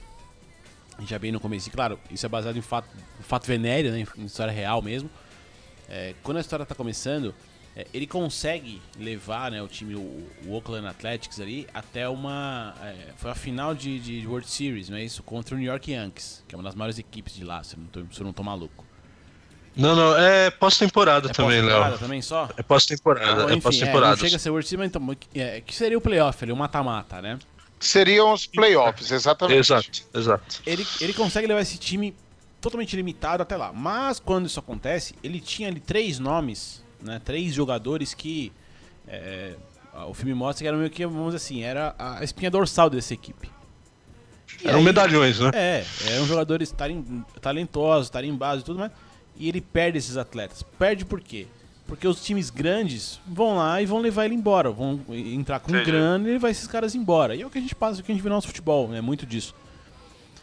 já 1.01 1.19
bem 1.19 1.31
no 1.31 1.39
começo, 1.39 1.69
claro, 1.69 1.99
isso 2.09 2.25
é 2.25 2.29
baseado 2.29 2.57
em 2.57 2.61
fato, 2.61 2.87
fato 3.21 3.45
venéreo, 3.45 3.91
né? 3.91 4.05
Em 4.17 4.25
história 4.25 4.53
real 4.53 4.81
mesmo. 4.81 5.09
É, 5.89 6.15
quando 6.23 6.37
a 6.37 6.41
história 6.41 6.63
está 6.63 6.73
começando, 6.73 7.35
é, 7.75 7.87
ele 7.93 8.05
consegue 8.05 8.81
levar 8.99 9.49
né, 9.49 9.61
o 9.61 9.67
time, 9.67 9.95
o, 9.95 9.99
o, 10.45 10.53
Oakland 10.53 10.87
Athletics 10.87 11.39
ali, 11.39 11.67
até 11.73 12.07
uma. 12.07 12.75
É, 12.83 13.13
foi 13.17 13.31
a 13.31 13.35
final 13.35 13.73
de, 13.73 13.99
de, 13.99 14.27
World 14.27 14.47
Series, 14.47 14.89
não 14.89 14.97
é 14.97 15.03
isso? 15.03 15.23
Contra 15.23 15.55
o 15.55 15.57
New 15.57 15.67
York 15.67 15.91
Yankees, 15.91 16.43
que 16.47 16.53
é 16.53 16.57
uma 16.57 16.63
das 16.63 16.75
maiores 16.75 16.99
equipes 16.99 17.33
de 17.33 17.43
lá, 17.43 17.63
se 17.63 17.75
eu 17.75 17.79
não 17.79 17.87
tô, 17.87 18.13
se 18.13 18.21
eu 18.21 18.25
não 18.25 18.33
tô 18.33 18.43
maluco. 18.43 18.85
Não, 19.75 19.95
não, 19.95 20.15
é 20.15 20.51
pós-temporada 20.51 21.29
é 21.29 21.33
também, 21.33 21.61
Léo. 21.61 21.69
Pós-temporada 21.69 21.97
também 21.97 22.21
só? 22.21 22.47
É 22.55 22.61
pós-temporada, 22.61 23.51
é 23.51 23.59
pós-temporada. 23.59 24.13
É, 24.13 24.17
chega 24.17 24.35
a 24.35 24.39
ser 24.39 24.51
World 24.51 24.67
Series, 24.67 24.79
mas 24.79 24.89
então, 24.89 25.17
é, 25.33 25.61
que 25.61 25.73
seria 25.73 25.97
o 25.97 26.01
playoff 26.01 26.43
ali, 26.43 26.51
o 26.51 26.55
mata-mata, 26.55 27.23
né? 27.23 27.39
Seriam 27.79 28.31
os 28.31 28.45
playoffs, 28.45 29.11
exatamente. 29.11 29.57
Exato, 29.57 30.03
exato. 30.13 30.61
Ele, 30.63 30.85
ele 31.01 31.13
consegue 31.13 31.47
levar 31.47 31.61
esse 31.61 31.79
time 31.79 32.15
totalmente 32.61 32.95
limitado 32.95 33.41
até 33.41 33.57
lá. 33.57 33.73
Mas 33.73 34.19
quando 34.19 34.45
isso 34.45 34.59
acontece, 34.59 35.15
ele 35.23 35.41
tinha 35.41 35.69
ali 35.69 35.79
três 35.79 36.19
nomes 36.19 36.82
né? 37.03 37.21
Três 37.23 37.53
jogadores 37.53 38.13
que 38.13 38.51
é, 39.07 39.55
o 40.07 40.13
filme 40.13 40.33
mostra 40.33 40.63
que 40.63 40.67
eram 40.67 40.79
meio 40.79 40.89
que, 40.89 41.05
vamos 41.05 41.33
dizer 41.33 41.37
assim, 41.37 41.63
era 41.63 41.95
a 41.97 42.23
espinha 42.23 42.49
dorsal 42.49 42.89
dessa 42.89 43.13
equipe. 43.13 43.49
E 44.63 44.67
eram 44.67 44.79
aí, 44.79 44.85
medalhões, 44.85 45.39
né? 45.39 45.51
É, 45.53 45.85
eram 46.07 46.25
jogadores 46.25 46.73
talentosos, 47.41 48.09
tarimbados 48.09 48.63
e 48.63 48.65
tudo 48.65 48.79
mais. 48.79 48.91
E 49.35 49.49
ele 49.49 49.61
perde 49.61 49.97
esses 49.97 50.17
atletas. 50.17 50.63
Perde 50.77 51.05
por 51.05 51.19
quê? 51.19 51.47
Porque 51.85 52.07
os 52.07 52.23
times 52.23 52.49
grandes 52.49 53.19
vão 53.27 53.57
lá 53.57 53.81
e 53.81 53.85
vão 53.85 53.99
levar 53.99 54.25
ele 54.25 54.35
embora. 54.35 54.71
Vão 54.71 54.99
entrar 55.09 55.59
com 55.59 55.71
Entendi. 55.71 55.91
grana 55.91 56.27
e 56.27 56.33
levar 56.33 56.49
esses 56.49 56.67
caras 56.67 56.95
embora. 56.95 57.35
E 57.35 57.41
é 57.41 57.45
o 57.45 57.49
que 57.49 57.57
a 57.57 57.61
gente 57.61 57.75
passa, 57.75 57.99
o 57.99 58.03
que 58.03 58.11
a 58.11 58.15
gente 58.15 58.23
vê 58.23 58.29
no 58.29 58.35
nosso 58.35 58.47
futebol, 58.47 58.87
né? 58.87 59.01
Muito 59.01 59.25
disso. 59.25 59.53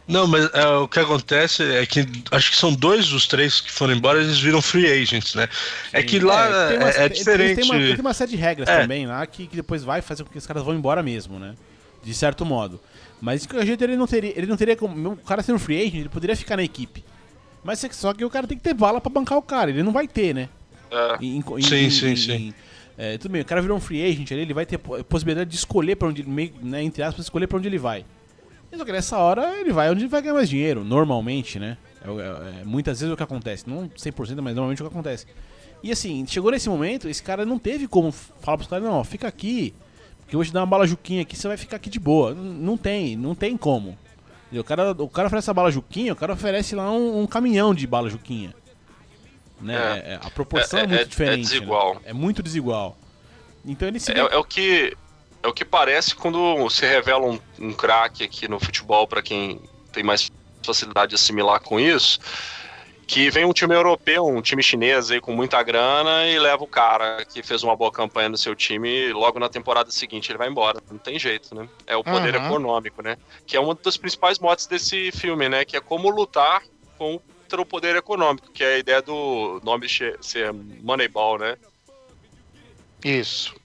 Não, 0.06 0.26
mas 0.26 0.50
é, 0.52 0.66
o 0.66 0.88
que 0.88 0.98
acontece 0.98 1.62
é 1.62 1.86
que 1.86 2.04
acho 2.32 2.50
que 2.50 2.56
são 2.56 2.74
dois 2.74 3.08
dos 3.08 3.26
três 3.26 3.60
que 3.60 3.70
foram 3.70 3.94
embora, 3.94 4.20
eles 4.20 4.38
viram 4.38 4.60
free 4.60 4.90
agents, 4.90 5.34
né? 5.34 5.46
Sim. 5.46 5.88
É 5.92 6.02
que 6.02 6.18
lá 6.18 6.46
é, 6.46 6.78
uma, 6.78 6.90
é, 6.90 7.04
é 7.04 7.08
diferente. 7.08 7.60
Tem 7.60 7.64
uma, 7.64 7.78
tem 7.78 8.00
uma, 8.00 8.14
série 8.14 8.30
de 8.32 8.36
regras 8.36 8.68
é. 8.68 8.80
também 8.80 9.06
lá 9.06 9.24
que, 9.26 9.46
que, 9.46 9.54
depois 9.56 9.84
vai 9.84 10.02
fazer 10.02 10.24
com 10.24 10.30
que 10.30 10.38
os 10.38 10.46
caras 10.46 10.64
vão 10.64 10.74
embora 10.74 11.02
mesmo, 11.02 11.38
né? 11.38 11.54
De 12.02 12.12
certo 12.12 12.44
modo. 12.44 12.80
Mas 13.20 13.42
de 13.42 13.48
qualquer 13.48 13.66
jeito 13.66 13.84
ele 13.84 13.96
não 13.96 14.06
teria, 14.06 14.32
ele 14.36 14.46
não 14.46 14.56
teria 14.56 14.74
como. 14.74 15.12
O 15.12 15.16
cara 15.18 15.42
sendo 15.42 15.58
free 15.58 15.80
agent, 15.80 16.00
ele 16.00 16.08
poderia 16.08 16.34
ficar 16.34 16.56
na 16.56 16.64
equipe. 16.64 17.04
Mas 17.62 17.84
só 17.92 18.12
que 18.12 18.24
o 18.24 18.30
cara 18.30 18.46
tem 18.46 18.56
que 18.56 18.64
ter 18.64 18.74
bala 18.74 19.00
para 19.00 19.12
bancar 19.12 19.38
o 19.38 19.42
cara, 19.42 19.70
ele 19.70 19.82
não 19.82 19.92
vai 19.92 20.08
ter, 20.08 20.34
né? 20.34 20.48
É. 20.90 21.18
Em, 21.20 21.38
em, 21.38 21.62
sim, 21.62 21.76
em, 21.76 21.90
sim, 21.90 22.16
sim. 22.16 22.54
É, 22.96 23.16
tudo 23.16 23.32
bem, 23.32 23.42
o 23.42 23.44
cara 23.44 23.62
virou 23.62 23.76
um 23.76 23.80
free 23.80 24.04
agent 24.04 24.30
ali, 24.32 24.42
ele 24.42 24.52
vai 24.52 24.66
ter 24.66 24.76
possibilidade 24.76 25.48
de 25.48 25.56
escolher 25.56 25.96
para 25.96 26.08
onde, 26.08 26.22
meio, 26.22 26.52
né, 26.60 26.82
entre 26.82 27.02
aspas, 27.02 27.24
escolher 27.24 27.46
para 27.46 27.56
onde 27.56 27.68
ele 27.68 27.78
vai. 27.78 28.04
Só 28.76 28.84
que 28.84 28.92
nessa 28.92 29.18
hora 29.18 29.58
ele 29.58 29.72
vai 29.72 29.90
onde 29.90 30.02
ele 30.02 30.08
vai 30.08 30.22
ganhar 30.22 30.34
mais 30.34 30.48
dinheiro, 30.48 30.84
normalmente, 30.84 31.58
né? 31.58 31.76
É, 32.02 32.08
é, 32.08 32.60
é, 32.60 32.64
muitas 32.64 33.00
vezes 33.00 33.10
é 33.10 33.14
o 33.14 33.16
que 33.16 33.22
acontece. 33.22 33.68
Não 33.68 33.88
100%, 33.88 34.40
mas 34.40 34.54
normalmente 34.54 34.80
é 34.80 34.84
o 34.84 34.88
que 34.88 34.94
acontece. 34.94 35.26
E 35.82 35.90
assim, 35.90 36.26
chegou 36.26 36.50
nesse 36.50 36.68
momento, 36.68 37.08
esse 37.08 37.22
cara 37.22 37.44
não 37.44 37.58
teve 37.58 37.88
como 37.88 38.12
falar 38.12 38.58
pros 38.58 38.68
caras, 38.68 38.84
não, 38.84 38.94
ó, 38.94 39.04
fica 39.04 39.26
aqui, 39.26 39.74
porque 40.20 40.36
eu 40.36 40.38
vou 40.38 40.44
te 40.44 40.52
dar 40.52 40.60
uma 40.60 40.66
bala 40.66 40.86
juquinha 40.86 41.22
aqui, 41.22 41.36
você 41.36 41.48
vai 41.48 41.56
ficar 41.56 41.76
aqui 41.76 41.90
de 41.90 41.98
boa. 41.98 42.34
Não, 42.34 42.44
não 42.44 42.76
tem, 42.76 43.16
não 43.16 43.34
tem 43.34 43.56
como. 43.56 43.98
O 44.52 44.64
cara, 44.64 44.92
o 44.92 45.08
cara 45.08 45.26
oferece 45.26 45.50
a 45.50 45.54
bala 45.54 45.70
juquinha, 45.70 46.12
o 46.12 46.16
cara 46.16 46.32
oferece 46.32 46.74
lá 46.74 46.90
um, 46.90 47.22
um 47.22 47.26
caminhão 47.26 47.74
de 47.74 47.86
bala 47.86 48.10
juquinha. 48.10 48.54
Né? 49.60 49.74
É. 49.74 50.12
é 50.12 50.20
a 50.22 50.30
proporção 50.30 50.80
é, 50.80 50.84
é 50.84 50.86
muito 50.86 51.08
diferente. 51.08 51.40
É 51.40 51.42
desigual. 51.42 51.94
Né? 51.96 52.00
É 52.04 52.12
muito 52.12 52.42
desigual. 52.42 52.96
Então 53.64 53.86
ele 53.86 54.00
se... 54.00 54.12
é 54.12 54.36
o 54.36 54.44
que 54.44 54.96
é 55.42 55.48
o 55.48 55.52
que 55.52 55.64
parece 55.64 56.14
quando 56.14 56.68
se 56.70 56.86
revela 56.86 57.26
um, 57.26 57.38
um 57.58 57.72
craque 57.72 58.24
aqui 58.24 58.48
no 58.48 58.60
futebol 58.60 59.06
para 59.06 59.22
quem 59.22 59.60
tem 59.92 60.02
mais 60.02 60.30
facilidade 60.62 61.10
de 61.10 61.14
assimilar 61.14 61.60
com 61.60 61.80
isso 61.80 62.20
que 63.10 63.28
vem 63.28 63.44
um 63.44 63.52
time 63.52 63.74
europeu, 63.74 64.24
um 64.24 64.40
time 64.40 64.62
chinês 64.62 65.10
aí 65.10 65.20
com 65.20 65.32
muita 65.32 65.60
grana 65.64 66.28
e 66.28 66.38
leva 66.38 66.62
o 66.62 66.66
cara 66.66 67.24
que 67.24 67.42
fez 67.42 67.64
uma 67.64 67.74
boa 67.74 67.90
campanha 67.90 68.28
no 68.28 68.38
seu 68.38 68.54
time 68.54 68.88
e 68.88 69.12
logo 69.12 69.40
na 69.40 69.48
temporada 69.48 69.90
seguinte 69.90 70.30
ele 70.30 70.38
vai 70.38 70.48
embora. 70.48 70.80
Não 70.88 70.96
tem 70.96 71.18
jeito, 71.18 71.52
né? 71.52 71.68
É 71.88 71.96
o 71.96 72.04
poder 72.04 72.36
uhum. 72.36 72.46
econômico, 72.46 73.02
né? 73.02 73.16
Que 73.44 73.56
é 73.56 73.60
uma 73.60 73.74
das 73.74 73.96
principais 73.96 74.38
motes 74.38 74.68
desse 74.68 75.10
filme, 75.10 75.48
né? 75.48 75.64
Que 75.64 75.76
é 75.76 75.80
como 75.80 76.08
lutar 76.08 76.62
contra 76.96 77.60
o 77.60 77.66
poder 77.66 77.96
econômico, 77.96 78.52
que 78.52 78.62
é 78.62 78.74
a 78.74 78.78
ideia 78.78 79.02
do 79.02 79.60
nome 79.64 79.88
ser 79.88 80.52
Moneyball, 80.52 81.36
né? 81.36 81.56
Isso. 83.04 83.59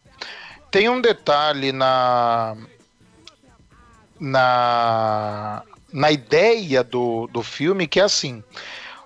Tem 0.75 0.89
um 0.89 0.99
detalhe 0.99 1.71
na 1.71 2.57
na 4.19 5.63
na 5.93 6.11
ideia 6.11 6.83
do, 6.83 7.27
do 7.27 7.41
filme 7.41 7.87
que 7.87 7.97
é 7.97 8.03
assim 8.03 8.43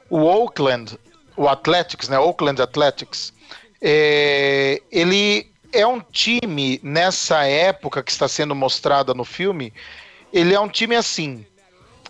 o 0.09 0.23
Oakland, 0.23 0.97
o 1.37 1.47
Athletics, 1.47 2.09
né? 2.09 2.17
Oakland 2.17 2.59
Athletics, 2.59 3.31
é, 3.79 4.81
ele 4.91 5.51
é 5.71 5.85
um 5.85 5.99
time 5.99 6.79
nessa 6.81 7.45
época 7.45 8.01
que 8.01 8.09
está 8.09 8.27
sendo 8.27 8.55
mostrada 8.55 9.13
no 9.13 9.23
filme. 9.23 9.71
Ele 10.33 10.55
é 10.55 10.59
um 10.59 10.69
time 10.69 10.95
assim 10.95 11.45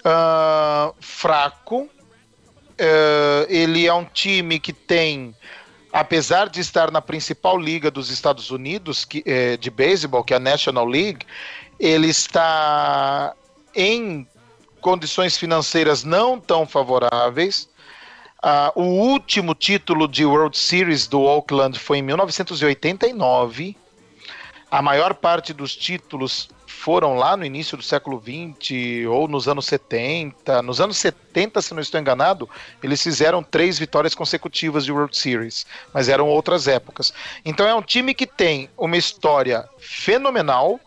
uh, 0.05 0.95
fraco. 1.01 1.81
Uh, 1.81 3.43
ele 3.49 3.85
é 3.85 3.93
um 3.93 4.05
time 4.05 4.57
que 4.57 4.71
tem, 4.71 5.35
apesar 5.91 6.49
de 6.49 6.59
estar 6.59 6.91
na 6.91 7.01
principal 7.01 7.57
liga 7.57 7.89
dos 7.89 8.09
Estados 8.09 8.51
Unidos 8.51 9.05
que, 9.05 9.23
é, 9.25 9.57
de 9.57 9.69
beisebol, 9.69 10.23
que 10.23 10.33
é 10.33 10.37
a 10.37 10.39
National 10.39 10.85
League, 10.85 11.25
ele 11.79 12.07
está 12.07 13.33
em 13.75 14.27
condições 14.81 15.37
financeiras 15.37 16.03
não 16.03 16.39
tão 16.39 16.65
favoráveis. 16.65 17.69
Uh, 18.41 18.81
o 18.81 18.83
último 18.83 19.53
título 19.53 20.07
de 20.07 20.25
World 20.25 20.57
Series 20.57 21.07
do 21.07 21.21
Oakland 21.21 21.77
foi 21.77 21.97
em 21.97 22.01
1989. 22.01 23.75
A 24.71 24.81
maior 24.81 25.13
parte 25.13 25.51
dos 25.53 25.75
títulos 25.75 26.49
foram 26.79 27.15
lá 27.15 27.35
no 27.35 27.45
início 27.45 27.75
do 27.75 27.83
século 27.83 28.23
XX 28.23 29.05
ou 29.09 29.27
nos 29.27 29.49
anos 29.49 29.65
70. 29.65 30.61
Nos 30.61 30.79
anos 30.79 30.95
70, 30.95 31.61
se 31.61 31.73
não 31.73 31.81
estou 31.81 31.99
enganado, 31.99 32.49
eles 32.81 33.03
fizeram 33.03 33.43
três 33.43 33.77
vitórias 33.77 34.15
consecutivas 34.15 34.85
de 34.85 34.91
World 34.91 35.15
Series, 35.17 35.65
mas 35.93 36.07
eram 36.07 36.29
outras 36.29 36.69
épocas. 36.69 37.13
Então 37.43 37.67
é 37.67 37.75
um 37.75 37.81
time 37.81 38.13
que 38.13 38.25
tem 38.25 38.69
uma 38.77 38.95
história 38.95 39.67
fenomenal 39.77 40.79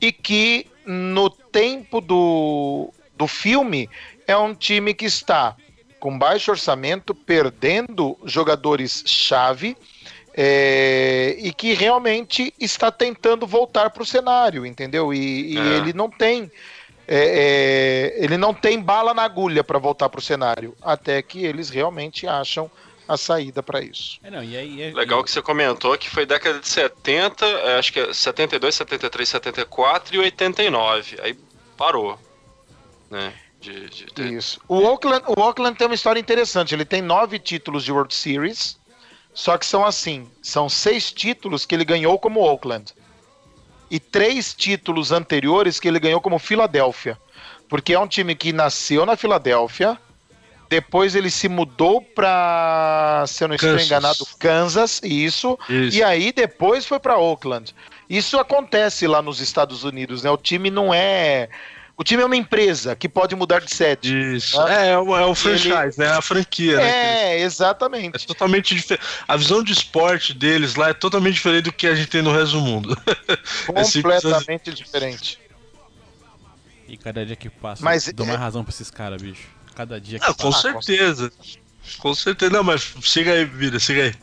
e 0.00 0.10
que 0.10 0.66
no 0.84 1.30
tempo 1.30 2.00
do, 2.00 2.92
do 3.16 3.28
filme 3.28 3.88
é 4.26 4.36
um 4.36 4.52
time 4.52 4.92
que 4.92 5.04
está 5.04 5.54
com 6.00 6.18
baixo 6.18 6.50
orçamento, 6.50 7.14
perdendo 7.14 8.18
jogadores-chave. 8.24 9.76
É, 10.40 11.34
e 11.36 11.52
que 11.52 11.74
realmente 11.74 12.54
está 12.60 12.92
tentando 12.92 13.44
voltar 13.44 13.90
para 13.90 14.04
o 14.04 14.06
cenário, 14.06 14.64
entendeu? 14.64 15.12
E, 15.12 15.54
e 15.54 15.58
é. 15.58 15.78
ele 15.78 15.92
não 15.92 16.08
tem 16.08 16.48
é, 17.08 18.14
é 18.16 18.24
ele 18.24 18.36
não 18.36 18.54
tem 18.54 18.80
bala 18.80 19.12
na 19.12 19.24
agulha 19.24 19.64
para 19.64 19.80
voltar 19.80 20.08
para 20.08 20.20
o 20.20 20.22
cenário, 20.22 20.76
até 20.80 21.20
que 21.22 21.44
eles 21.44 21.70
realmente 21.70 22.24
acham 22.24 22.70
a 23.08 23.16
saída 23.16 23.64
para 23.64 23.80
isso. 23.80 24.20
É, 24.22 24.30
não, 24.30 24.44
e 24.44 24.56
aí, 24.56 24.82
e, 24.82 24.92
Legal 24.92 25.24
que 25.24 25.30
você 25.32 25.42
comentou 25.42 25.98
que 25.98 26.08
foi 26.08 26.24
década 26.24 26.60
de 26.60 26.68
70, 26.68 27.44
é, 27.44 27.78
acho 27.78 27.92
que 27.92 27.98
é 27.98 28.12
72, 28.12 28.74
73, 28.76 29.28
74 29.28 30.14
e 30.14 30.18
89. 30.18 31.18
Aí 31.20 31.36
parou, 31.76 32.16
né? 33.10 33.32
De, 33.60 33.88
de, 33.88 34.06
de... 34.14 34.36
Isso. 34.36 34.60
O 34.68 34.76
Oakland, 34.76 35.24
o 35.26 35.40
Oakland 35.40 35.76
tem 35.76 35.88
uma 35.88 35.94
história 35.94 36.20
interessante. 36.20 36.74
Ele 36.74 36.84
tem 36.84 37.02
nove 37.02 37.40
títulos 37.40 37.82
de 37.82 37.90
World 37.90 38.14
Series, 38.14 38.78
só 39.38 39.56
que 39.56 39.64
são 39.64 39.84
assim: 39.84 40.28
são 40.42 40.68
seis 40.68 41.12
títulos 41.12 41.64
que 41.64 41.72
ele 41.72 41.84
ganhou 41.84 42.18
como 42.18 42.40
Oakland 42.40 42.92
e 43.88 44.00
três 44.00 44.52
títulos 44.52 45.12
anteriores 45.12 45.78
que 45.78 45.86
ele 45.86 46.00
ganhou 46.00 46.20
como 46.20 46.40
Filadélfia, 46.40 47.16
porque 47.68 47.94
é 47.94 48.00
um 48.00 48.08
time 48.08 48.34
que 48.34 48.52
nasceu 48.52 49.06
na 49.06 49.16
Filadélfia. 49.16 49.96
Depois 50.68 51.14
ele 51.14 51.30
se 51.30 51.48
mudou 51.48 52.02
para, 52.02 53.24
se 53.28 53.44
eu 53.44 53.48
não 53.48 53.54
estou 53.54 53.78
enganado, 53.78 54.26
Kansas, 54.40 55.00
isso, 55.04 55.56
isso. 55.68 55.96
E 55.96 56.02
aí 56.02 56.32
depois 56.32 56.84
foi 56.84 56.98
para 56.98 57.16
Oakland. 57.16 57.72
Isso 58.10 58.40
acontece 58.40 59.06
lá 59.06 59.22
nos 59.22 59.40
Estados 59.40 59.84
Unidos, 59.84 60.24
né? 60.24 60.30
O 60.32 60.36
time 60.36 60.68
não 60.68 60.92
é 60.92 61.48
o 61.98 62.04
time 62.04 62.22
é 62.22 62.26
uma 62.26 62.36
empresa 62.36 62.94
que 62.94 63.08
pode 63.08 63.34
mudar 63.34 63.60
de 63.60 63.74
sede. 63.74 64.36
Isso. 64.36 64.56
Né? 64.66 64.86
É, 64.86 64.90
é, 64.90 64.98
o, 64.98 65.16
é 65.16 65.26
o 65.26 65.34
franchise, 65.34 66.00
Ele... 66.00 66.08
é 66.08 66.12
a 66.12 66.22
franquia. 66.22 66.76
Né, 66.76 66.88
é, 66.88 66.92
né? 66.92 67.40
exatamente. 67.40 68.22
É 68.22 68.26
totalmente 68.26 68.72
diferente. 68.72 69.04
A 69.26 69.36
visão 69.36 69.64
de 69.64 69.72
esporte 69.72 70.32
deles 70.32 70.76
lá 70.76 70.90
é 70.90 70.94
totalmente 70.94 71.34
diferente 71.34 71.64
do 71.64 71.72
que 71.72 71.88
a 71.88 71.96
gente 71.96 72.08
tem 72.08 72.22
no 72.22 72.32
resto 72.32 72.52
do 72.52 72.60
mundo. 72.60 72.96
É 73.74 73.82
Completamente 73.82 74.72
diferente. 74.72 75.38
E 76.86 76.96
cada 76.96 77.24
dia 77.26 77.36
que 77.36 77.50
passa, 77.50 77.84
mas, 77.84 78.10
dou 78.12 78.24
mais 78.24 78.38
é... 78.38 78.42
razão 78.42 78.64
pra 78.64 78.70
esses 78.70 78.90
caras, 78.90 79.20
bicho. 79.20 79.48
Cada 79.74 80.00
dia 80.00 80.18
que 80.18 80.24
ah, 80.24 80.34
passa. 80.34 80.72
Com 80.72 80.80
certeza. 80.82 81.32
Com 81.98 82.14
certeza. 82.14 82.52
Não, 82.52 82.62
mas 82.62 82.94
siga 83.02 83.32
aí, 83.32 83.44
vida, 83.44 83.78
siga 83.78 84.04
aí. 84.04 84.14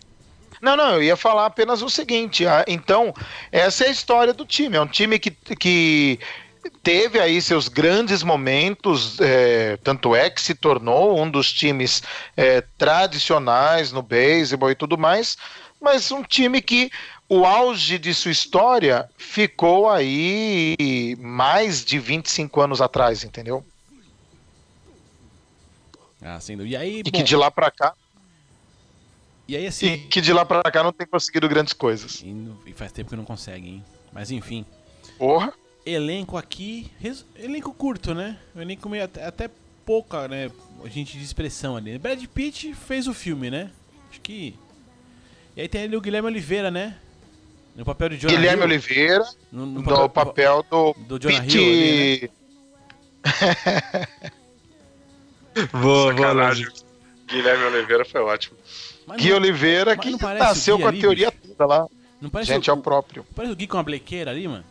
Não, 0.61 0.75
não, 0.75 0.93
eu 0.93 1.03
ia 1.03 1.15
falar 1.15 1.45
apenas 1.45 1.81
o 1.81 1.89
seguinte. 1.89 2.47
Ah, 2.47 2.63
então, 2.67 3.13
essa 3.51 3.83
é 3.83 3.87
a 3.87 3.91
história 3.91 4.33
do 4.33 4.45
time. 4.45 4.77
É 4.77 4.81
um 4.81 4.87
time 4.87 5.19
que, 5.19 5.31
que 5.31 6.19
teve 6.69 7.19
aí 7.19 7.41
seus 7.41 7.67
grandes 7.67 8.23
momentos, 8.23 9.19
é, 9.19 9.77
tanto 9.77 10.15
é 10.15 10.29
que 10.29 10.41
se 10.41 10.55
tornou 10.55 11.21
um 11.21 11.29
dos 11.29 11.51
times 11.51 12.01
é, 12.35 12.61
tradicionais 12.77 13.91
no 13.91 14.01
beisebol 14.01 14.71
e 14.71 14.75
tudo 14.75 14.97
mais, 14.97 15.37
mas 15.79 16.11
um 16.11 16.23
time 16.23 16.61
que 16.61 16.91
o 17.27 17.45
auge 17.45 17.97
de 17.97 18.13
sua 18.13 18.31
história 18.31 19.09
ficou 19.17 19.89
aí 19.89 21.15
mais 21.19 21.83
de 21.83 21.99
25 21.99 22.61
anos 22.61 22.81
atrás, 22.81 23.23
entendeu? 23.23 23.65
Ah, 26.21 26.39
sim. 26.39 26.59
E 26.61 26.75
aí, 26.75 26.99
e 26.99 27.03
bom... 27.03 27.11
que 27.11 27.23
de 27.23 27.35
lá 27.35 27.51
para 27.51 27.69
cá 27.69 27.93
e 29.47 29.55
aí 29.55 29.67
assim. 29.67 29.93
E 29.93 29.97
que 29.99 30.21
de 30.21 30.33
lá 30.33 30.43
para 30.43 30.71
cá 30.71 30.83
não 30.83 30.91
tem 30.91 31.05
conseguido 31.05 31.47
grandes 31.47 31.73
coisas. 31.73 32.23
E 32.65 32.73
faz 32.73 32.91
tempo 32.91 33.11
que 33.11 33.15
não 33.15 33.25
consegue, 33.25 33.67
hein? 33.67 33.85
Mas 34.11 34.31
enfim. 34.31 34.65
Porra 35.19 35.53
elenco 35.85 36.37
aqui, 36.37 36.89
elenco 37.37 37.73
curto, 37.73 38.13
né? 38.13 38.37
Elenco 38.55 38.89
meio 38.89 39.03
até, 39.03 39.25
até 39.25 39.49
pouca, 39.85 40.27
né? 40.27 40.51
A 40.83 40.87
gente 40.89 41.17
de 41.17 41.23
expressão 41.23 41.77
ali. 41.77 41.97
Brad 41.99 42.23
Pitt 42.25 42.73
fez 42.73 43.07
o 43.07 43.13
filme, 43.13 43.51
né? 43.51 43.69
Acho 44.09 44.19
que. 44.21 44.55
E 45.55 45.61
aí 45.61 45.67
tem 45.67 45.83
ali 45.83 45.95
o 45.95 46.01
Guilherme 46.01 46.27
Oliveira, 46.27 46.71
né? 46.71 46.97
No 47.75 47.85
papel 47.85 48.09
de 48.09 48.17
Jonah 48.17 48.35
Guilherme 48.35 48.61
Hill. 48.61 48.69
Oliveira, 48.69 49.25
no, 49.51 49.65
no 49.65 49.83
papel, 49.83 50.09
papel 50.09 50.65
do, 50.69 50.93
do 51.07 51.19
Jonah 51.19 51.41
Pitt... 51.41 51.57
Hill. 51.57 51.65
Ali, 51.65 52.21
né? 52.21 52.29
boa, 55.71 56.13
boa, 56.13 56.53
Guilherme 57.27 57.63
Oliveira 57.65 58.05
foi 58.05 58.21
ótimo. 58.21 58.57
Mas 59.05 59.21
Gui 59.21 59.29
não, 59.29 59.37
Oliveira, 59.37 59.95
que 59.97 60.11
nasceu 60.11 60.79
com 60.79 60.85
a 60.85 60.89
ali, 60.89 60.99
teoria 60.99 61.31
bicho? 61.31 61.53
toda 61.55 61.65
lá. 61.65 61.87
Não 62.19 62.29
parece 62.29 62.53
Gente, 62.53 62.69
o, 62.69 62.71
é 62.71 62.73
o 62.73 62.77
próprio. 62.77 63.25
Parece 63.35 63.53
o 63.53 63.55
Gui 63.55 63.67
com 63.67 63.77
uma 63.77 63.83
blequeira 63.83 64.31
ali, 64.31 64.47
mano. 64.47 64.63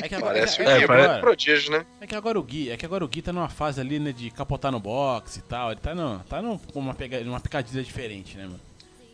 É 0.00 0.08
que 0.08 0.14
agora, 0.16 0.34
parece 0.34 0.62
é, 0.62 0.64
é, 0.64 0.80
é, 0.80 0.84
agora, 0.84 1.18
prodígio, 1.20 1.72
né? 1.72 1.86
É 2.00 2.06
que 2.06 2.14
agora 2.14 2.38
o 2.38 2.42
Gui, 2.42 2.70
é 2.70 2.76
que 2.76 2.84
agora 2.86 3.04
o 3.04 3.08
Gui 3.08 3.22
tá 3.22 3.32
numa 3.32 3.48
fase 3.48 3.80
ali, 3.80 3.98
né, 3.98 4.12
de 4.12 4.30
capotar 4.30 4.70
no 4.70 4.80
box 4.80 5.36
e 5.36 5.42
tal. 5.42 5.70
Ele 5.72 5.80
tá, 5.80 5.94
no, 5.94 6.18
tá 6.20 6.42
numa, 6.42 6.94
pega, 6.94 7.20
numa 7.20 7.40
picadilha 7.40 7.82
diferente, 7.82 8.36
né, 8.36 8.44
mano? 8.44 8.60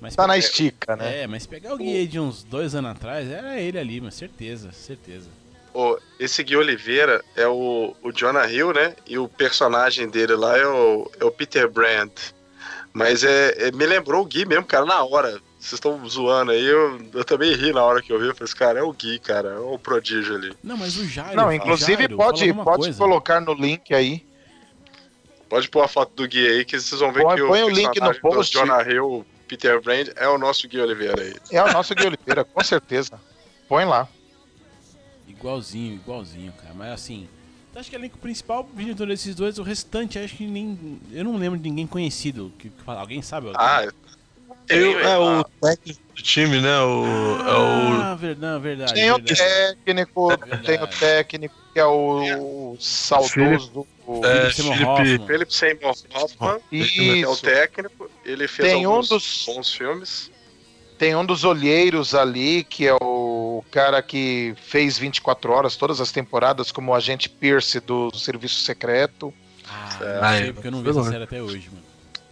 Mas 0.00 0.16
tá 0.16 0.26
na 0.26 0.38
estica, 0.38 0.96
né? 0.96 1.22
É, 1.22 1.26
mas 1.26 1.46
pegar 1.46 1.74
o 1.74 1.76
Gui 1.76 1.94
aí 1.94 2.06
de 2.06 2.18
uns 2.18 2.42
dois 2.42 2.74
anos 2.74 2.92
atrás, 2.92 3.30
era 3.30 3.60
ele 3.60 3.78
ali, 3.78 4.00
mano, 4.00 4.10
certeza, 4.10 4.72
certeza. 4.72 5.28
Oh, 5.72 5.96
esse 6.18 6.42
Gui 6.42 6.56
Oliveira 6.56 7.22
é 7.36 7.46
o, 7.46 7.94
o 8.02 8.10
Jonah 8.10 8.50
Hill, 8.50 8.72
né? 8.72 8.96
E 9.06 9.18
o 9.18 9.28
personagem 9.28 10.08
dele 10.08 10.34
lá 10.34 10.56
é 10.56 10.66
o, 10.66 11.10
é 11.20 11.24
o 11.24 11.30
Peter 11.30 11.70
Brand. 11.70 12.10
Mas 12.92 13.22
é, 13.22 13.68
é, 13.68 13.70
me 13.70 13.86
lembrou 13.86 14.22
o 14.22 14.26
Gui 14.26 14.44
mesmo, 14.44 14.64
cara, 14.64 14.84
na 14.84 15.04
hora. 15.04 15.40
Vocês 15.60 15.74
estão 15.74 16.08
zoando 16.08 16.52
aí, 16.52 16.64
eu, 16.64 16.98
eu 17.12 17.22
também 17.22 17.52
ri 17.54 17.70
na 17.70 17.84
hora 17.84 18.00
que 18.00 18.10
eu 18.10 18.18
vi. 18.18 18.28
Eu 18.28 18.34
falei, 18.34 18.52
cara, 18.54 18.78
é 18.80 18.82
o 18.82 18.92
Gui, 18.94 19.18
cara, 19.18 19.50
é 19.50 19.58
o 19.58 19.78
prodígio 19.78 20.34
ali. 20.34 20.54
Não, 20.64 20.74
mas 20.74 20.96
o 20.96 21.04
Jairo. 21.06 21.36
Não, 21.36 21.52
inclusive 21.52 21.98
Jairo, 22.04 22.16
pode, 22.16 22.54
pode 22.54 22.94
colocar 22.94 23.40
no 23.42 23.52
link 23.52 23.92
aí. 23.92 24.26
Pode 25.50 25.68
pôr 25.68 25.82
a 25.84 25.88
foto 25.88 26.14
do 26.14 26.26
Gui 26.26 26.46
aí, 26.48 26.64
que 26.64 26.80
vocês 26.80 26.98
vão 26.98 27.12
ver 27.12 27.22
Põe- 27.24 27.36
que 27.36 27.46
põe 27.46 27.62
o 27.62 27.66
o 27.66 27.68
link 27.68 28.00
no 28.00 28.20
post. 28.20 28.56
Jonah 28.56 28.82
Hill, 28.90 29.26
Peter 29.46 29.82
Brand, 29.82 30.08
é 30.16 30.26
o 30.28 30.38
nosso 30.38 30.66
Gui 30.66 30.80
Oliveira 30.80 31.20
aí. 31.20 31.34
É 31.50 31.62
o 31.62 31.70
nosso 31.72 31.94
Gui 31.94 32.06
Oliveira, 32.06 32.42
com 32.42 32.64
certeza. 32.64 33.20
Põe 33.68 33.84
lá. 33.84 34.08
Igualzinho, 35.28 35.94
igualzinho, 35.96 36.52
cara. 36.52 36.72
Mas 36.74 36.92
assim, 36.92 37.28
acho 37.76 37.90
que 37.90 37.96
o 37.96 37.98
elenco 37.98 38.16
principal, 38.18 38.66
vindo 38.74 39.04
desses 39.06 39.34
dois, 39.34 39.58
o 39.58 39.62
restante 39.62 40.18
acho 40.18 40.36
que 40.36 40.46
nem. 40.46 41.00
Eu 41.12 41.24
não 41.24 41.36
lembro 41.36 41.58
de 41.58 41.68
ninguém 41.68 41.86
conhecido. 41.86 42.50
Que, 42.58 42.70
que 42.70 42.82
fala. 42.82 43.00
Alguém 43.00 43.20
sabe? 43.20 43.48
Alguém? 43.48 43.60
Ah, 43.62 43.86
Eu, 44.70 45.00
é 45.00 45.18
o 45.18 45.40
ah, 45.40 45.44
técnico 45.61 46.00
do 46.14 46.22
time, 46.22 46.61
né? 46.61 46.78
O, 46.80 47.04
é 47.40 47.54
o. 47.56 48.02
Ah, 48.02 48.14
verdade, 48.14 48.62
verdade. 48.62 48.94
Tem 48.94 49.11
o 49.11 49.18
técnico, 49.18 50.28
Verdade. 50.28 50.62
tem 50.64 50.83
o 50.83 50.87
técnico 50.87 51.54
que 51.72 51.78
é 51.80 51.85
o 51.87 52.76
saudoso. 52.78 53.87
o- 54.06 54.24
É, 54.24 54.50
Seymour 54.52 54.96
Felipe- 55.26 55.52
Seymour 55.52 55.94
Hoffman, 56.14 56.50
é 56.72 57.26
o 57.26 57.33
Isso. 57.33 57.42
técnico, 57.42 58.11
ele 58.24 58.48
fez 58.48 58.68
Tem 58.68 58.87
um 58.87 58.90
alguns 58.90 59.09
dos- 59.09 59.44
bons 59.46 59.72
filmes. 59.72 60.30
Tem 60.98 61.14
um 61.16 61.24
dos 61.24 61.44
olheiros 61.44 62.14
ali, 62.14 62.62
que 62.64 62.87
é 62.87 62.94
o 62.94 63.64
cara 63.70 64.02
que 64.02 64.54
fez 64.62 64.98
24 64.98 65.50
horas, 65.52 65.74
todas 65.76 66.00
as 66.00 66.12
temporadas, 66.12 66.70
como 66.70 66.92
o 66.92 66.94
agente 66.94 67.28
Pierce 67.28 67.80
do 67.80 68.14
Serviço 68.14 68.61
Secreto. 68.62 69.33
Ah, 69.66 69.88
É. 69.88 69.88
não 69.88 69.98
sei, 69.98 70.20
Ai, 70.46 70.52
porque 70.52 70.68
eu 70.68 70.72
não 70.72 70.83
vi 70.83 70.90
essa 70.90 71.04
série 71.04 71.24
até 71.24 71.40
hoje, 71.42 71.68
mano. 71.72 71.83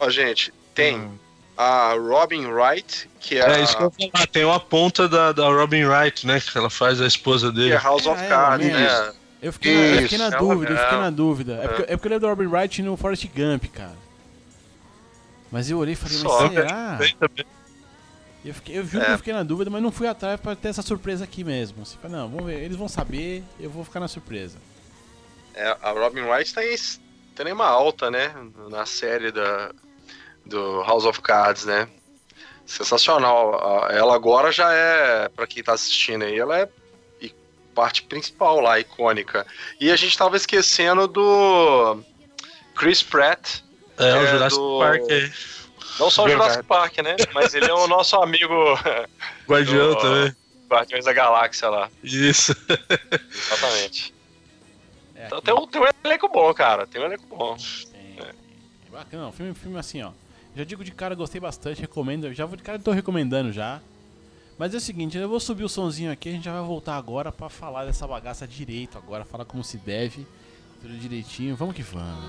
Ó, 0.00 0.10
gente, 0.10 0.52
tem 0.74 0.96
Hum. 0.98 1.18
A 1.60 1.94
Robin 1.94 2.46
Wright, 2.46 3.10
que 3.18 3.34
é, 3.36 3.40
É 3.40 3.54
a, 3.56 3.60
isso 3.60 3.76
que 3.76 3.82
eu 3.82 3.90
falar. 4.12 4.26
Tem 4.28 4.44
uma 4.44 4.60
ponta 4.60 5.08
da, 5.08 5.32
da 5.32 5.48
Robin 5.48 5.84
Wright, 5.84 6.24
né? 6.24 6.40
Que 6.40 6.56
ela 6.56 6.70
faz 6.70 7.00
a 7.00 7.06
esposa 7.06 7.48
que 7.50 7.56
dele. 7.56 7.72
é 7.72 7.78
House 7.78 8.06
of 8.06 8.16
ela 8.22 8.28
Cards, 8.28 8.66
mesmo. 8.66 8.78
né? 8.80 9.12
Eu 9.42 9.52
fiquei, 9.52 9.74
na, 9.74 9.80
eu 9.96 10.02
fiquei 10.02 10.18
na 10.18 10.28
Isso. 10.28 10.38
dúvida, 10.38 10.72
eu 10.72 10.76
fiquei 10.78 10.98
É. 10.98 11.00
na 11.00 11.10
dúvida. 11.10 11.54
É 11.62 11.68
porque, 11.68 11.82
é 11.82 11.96
porque 11.96 12.06
eu 12.06 12.10
lembro 12.10 12.20
do 12.20 12.28
Robin 12.28 12.46
Wright 12.46 12.82
no 12.82 12.96
Forrest 12.96 13.24
Gump, 13.34 13.64
cara. 13.72 13.96
Mas 15.50 15.68
eu 15.70 15.78
olhei 15.78 15.94
e 15.94 15.96
falei, 15.96 16.18
mas 16.18 16.22
Só. 16.32 16.48
será? 16.48 16.96
Tem 16.98 17.14
também. 17.16 17.44
Eu, 18.44 18.54
fiquei, 18.54 18.78
eu 18.78 18.84
juro 18.86 19.02
É. 19.02 19.06
que 19.06 19.12
eu 19.12 19.18
fiquei 19.18 19.32
na 19.32 19.42
dúvida, 19.42 19.68
mas 19.70 19.82
não 19.82 19.90
fui 19.90 20.06
atrás 20.06 20.38
pra 20.40 20.54
ter 20.54 20.68
essa 20.68 20.82
surpresa 20.82 21.24
aqui 21.24 21.42
mesmo. 21.42 21.82
Assim, 21.82 21.96
falei, 22.00 22.16
não, 22.16 22.28
vamos 22.28 22.46
ver, 22.46 22.62
eles 22.62 22.76
vão 22.76 22.88
saber, 22.88 23.42
eu 23.58 23.68
vou 23.68 23.84
ficar 23.84 23.98
na 24.00 24.06
surpresa. 24.08 24.58
É, 25.54 25.76
a 25.82 25.90
Robin 25.90 26.20
Wright 26.22 26.54
tá 26.54 26.64
em 26.64 26.72
extrema 26.72 27.64
alta, 27.66 28.10
né? 28.10 28.32
Na 28.70 28.86
série 28.86 29.32
da, 29.32 29.72
do 30.48 30.82
House 30.82 31.04
of 31.04 31.20
Cards, 31.20 31.64
né? 31.64 31.88
Sensacional. 32.66 33.88
Ela 33.90 34.14
agora 34.14 34.50
já 34.52 34.72
é, 34.72 35.28
pra 35.28 35.46
quem 35.46 35.62
tá 35.62 35.72
assistindo 35.72 36.24
aí, 36.24 36.38
ela 36.38 36.58
é 36.58 36.68
parte 37.74 38.02
principal 38.02 38.58
lá, 38.60 38.80
icônica. 38.80 39.46
E 39.80 39.90
a 39.92 39.94
gente 39.96 40.18
tava 40.18 40.36
esquecendo 40.36 41.06
do 41.06 42.02
Chris 42.74 43.02
Pratt. 43.04 43.60
É, 43.96 44.14
o 44.14 44.16
É, 44.16 44.26
Jurassic 44.32 44.60
do- 44.60 44.78
Park 44.80 45.02
aí. 45.10 45.32
Não 46.00 46.10
só 46.10 46.24
o. 46.24 46.28
Jurassic 46.28 46.64
Park, 46.64 46.98
né? 46.98 47.14
Mas 47.32 47.54
ele 47.54 47.66
é 47.70 47.72
o 47.74 47.86
nosso 47.86 48.16
amigo 48.16 48.52
Guardião 49.48 49.90
do- 49.90 49.96
também. 49.96 50.36
Guardiões 50.68 51.04
da 51.04 51.12
Galáxia 51.12 51.68
lá. 51.68 51.88
Isso. 52.02 52.52
Exatamente. 53.30 54.12
É, 55.14 55.26
Então 55.26 55.40
tem 55.40 55.54
um, 55.54 55.66
tem 55.66 55.80
um 55.80 55.86
elenco 56.04 56.28
bom, 56.28 56.52
cara. 56.52 56.86
Tem 56.86 57.00
um 57.00 57.04
elenco 57.06 57.24
bom. 57.26 57.56
tem- 57.56 58.16
tem- 58.16 58.26
é 58.28 58.90
bacana, 58.90 59.22
não, 59.24 59.32
filme, 59.32 59.54
filme 59.54 59.78
assim, 59.78 60.02
ó. 60.02 60.10
Já 60.58 60.64
digo 60.64 60.82
de 60.82 60.90
cara, 60.90 61.14
gostei 61.14 61.40
bastante, 61.40 61.80
recomendo. 61.80 62.34
Já 62.34 62.44
vou 62.44 62.56
de 62.56 62.64
cara, 62.64 62.80
tô 62.80 62.90
recomendando 62.90 63.52
já. 63.52 63.80
Mas 64.58 64.74
é 64.74 64.78
o 64.78 64.80
seguinte, 64.80 65.16
eu 65.16 65.28
vou 65.28 65.38
subir 65.38 65.62
o 65.62 65.68
sonzinho 65.68 66.10
aqui, 66.10 66.30
a 66.30 66.32
gente 66.32 66.46
já 66.46 66.52
vai 66.52 66.66
voltar 66.66 66.96
agora 66.96 67.30
pra 67.30 67.48
falar 67.48 67.84
dessa 67.84 68.08
bagaça 68.08 68.44
direito 68.44 68.98
agora, 68.98 69.24
falar 69.24 69.44
como 69.44 69.62
se 69.62 69.78
deve, 69.78 70.26
tudo 70.82 70.98
direitinho. 70.98 71.54
Vamos 71.54 71.76
que 71.76 71.82
vamos. 71.84 72.24